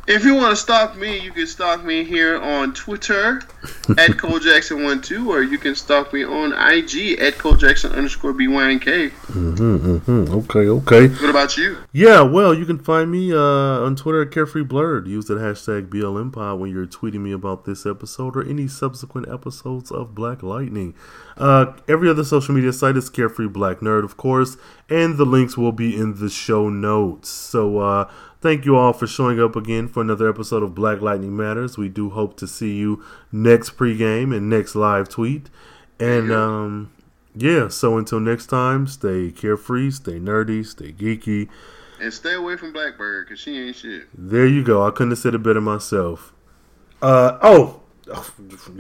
If 0.06 0.26
you 0.26 0.36
want 0.36 0.50
to 0.50 0.58
stalk 0.58 0.98
me, 0.98 1.18
you 1.18 1.32
can 1.32 1.48
stalk 1.48 1.86
me 1.86 2.04
here 2.04 2.38
on 2.38 2.74
Twitter 2.74 3.38
at 3.98 4.12
ColeJackson12, 4.20 5.28
or 5.28 5.42
you 5.44 5.58
can 5.58 5.76
stalk 5.76 6.12
me 6.12 6.26
on 6.26 6.52
IG 6.52 7.20
at 7.20 7.36
ColeJackson 7.36 7.96
underscore 7.96 8.34
BYNK. 8.34 9.12
Mm-hmm, 9.12 9.98
mm-hmm. 9.98 10.34
Okay, 10.34 10.68
okay. 10.68 11.08
What 11.08 11.30
about 11.30 11.56
you? 11.56 11.78
Yeah, 11.94 12.22
well, 12.22 12.54
you 12.54 12.66
can 12.66 12.80
find 12.80 13.10
me 13.10 13.32
uh, 13.32 13.38
on 13.38 13.96
Twitter 13.96 14.24
at 14.24 14.32
Carefree 14.32 14.64
Blurred. 14.64 15.08
Use 15.08 15.28
that 15.28 15.38
hashtag 15.38 15.88
BLMPod 15.88 16.60
when 16.60 16.70
you're 16.70 16.86
tweeting 16.86 17.22
me 17.22 17.32
about 17.32 17.64
this 17.64 17.86
episode 17.86 18.36
or 18.36 18.46
any 18.46 18.68
subsequent 18.68 19.30
episodes 19.30 19.90
of 19.90 20.14
Black 20.14 20.44
Lightning. 20.44 20.96
Uh, 21.38 21.74
every 21.88 22.10
other 22.10 22.26
social 22.26 22.54
media 22.54 22.74
site 22.74 22.98
is 22.98 23.10
Carefree 23.10 23.48
Black 23.48 23.80
Nerd, 23.80 24.04
of 24.04 24.18
course, 24.18 24.58
and 24.90 25.18
the 25.18 25.26
links 25.26 25.58
will 25.58 25.72
be 25.72 25.96
in 25.96 26.20
the 26.20 26.30
show 26.30 26.68
notes. 26.70 27.30
So, 27.30 27.80
uh, 27.80 28.12
thank 28.44 28.66
you 28.66 28.76
all 28.76 28.92
for 28.92 29.08
showing 29.08 29.40
up 29.40 29.56
again 29.56 29.88
for 29.88 30.02
another 30.02 30.30
episode 30.30 30.64
of 30.64 30.76
Black 30.76 31.00
Lightning 31.00 31.36
Matters. 31.36 31.78
We 31.78 31.88
do 31.88 32.10
hope 32.10 32.36
to 32.38 32.46
see 32.46 32.76
you 32.76 33.02
next 33.32 33.78
pregame 33.78 34.36
and 34.36 34.50
next 34.50 34.76
live 34.76 35.08
tweet. 35.08 35.50
And, 35.98 36.30
um, 36.30 36.92
yeah, 37.34 37.70
so 37.70 37.98
until 37.98 38.20
next 38.20 38.48
time, 38.48 38.86
stay 38.86 39.32
carefree, 39.32 39.92
stay 39.92 40.20
nerdy, 40.20 40.66
stay 40.66 40.92
geeky. 40.92 41.48
And 42.02 42.14
stay 42.14 42.34
away 42.34 42.58
from 42.58 42.74
Blackbird, 42.74 43.28
because 43.28 43.40
she 43.40 43.58
ain't 43.58 43.78
shit. 43.78 44.08
There 44.14 44.46
you 44.46 44.62
go. 44.62 44.86
I 44.86 44.92
couldn't 44.92 45.12
have 45.12 45.20
said 45.20 45.36
it 45.36 45.42
better 45.42 45.62
myself. 45.62 46.34
Uh 47.02 47.38
oh, 47.42 47.80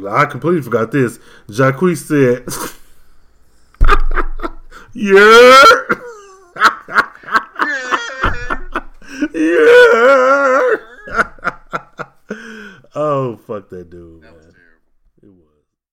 I 0.10 0.26
completely 0.26 0.62
forgot 0.62 0.92
this. 0.92 1.20
Jacques 1.50 1.96
said, 1.96 2.46
"Yeah, 4.94 5.64
yeah." 9.44 10.78
oh 12.96 13.38
fuck 13.46 13.70
that 13.70 13.90
dude, 13.90 14.22
That 14.24 14.43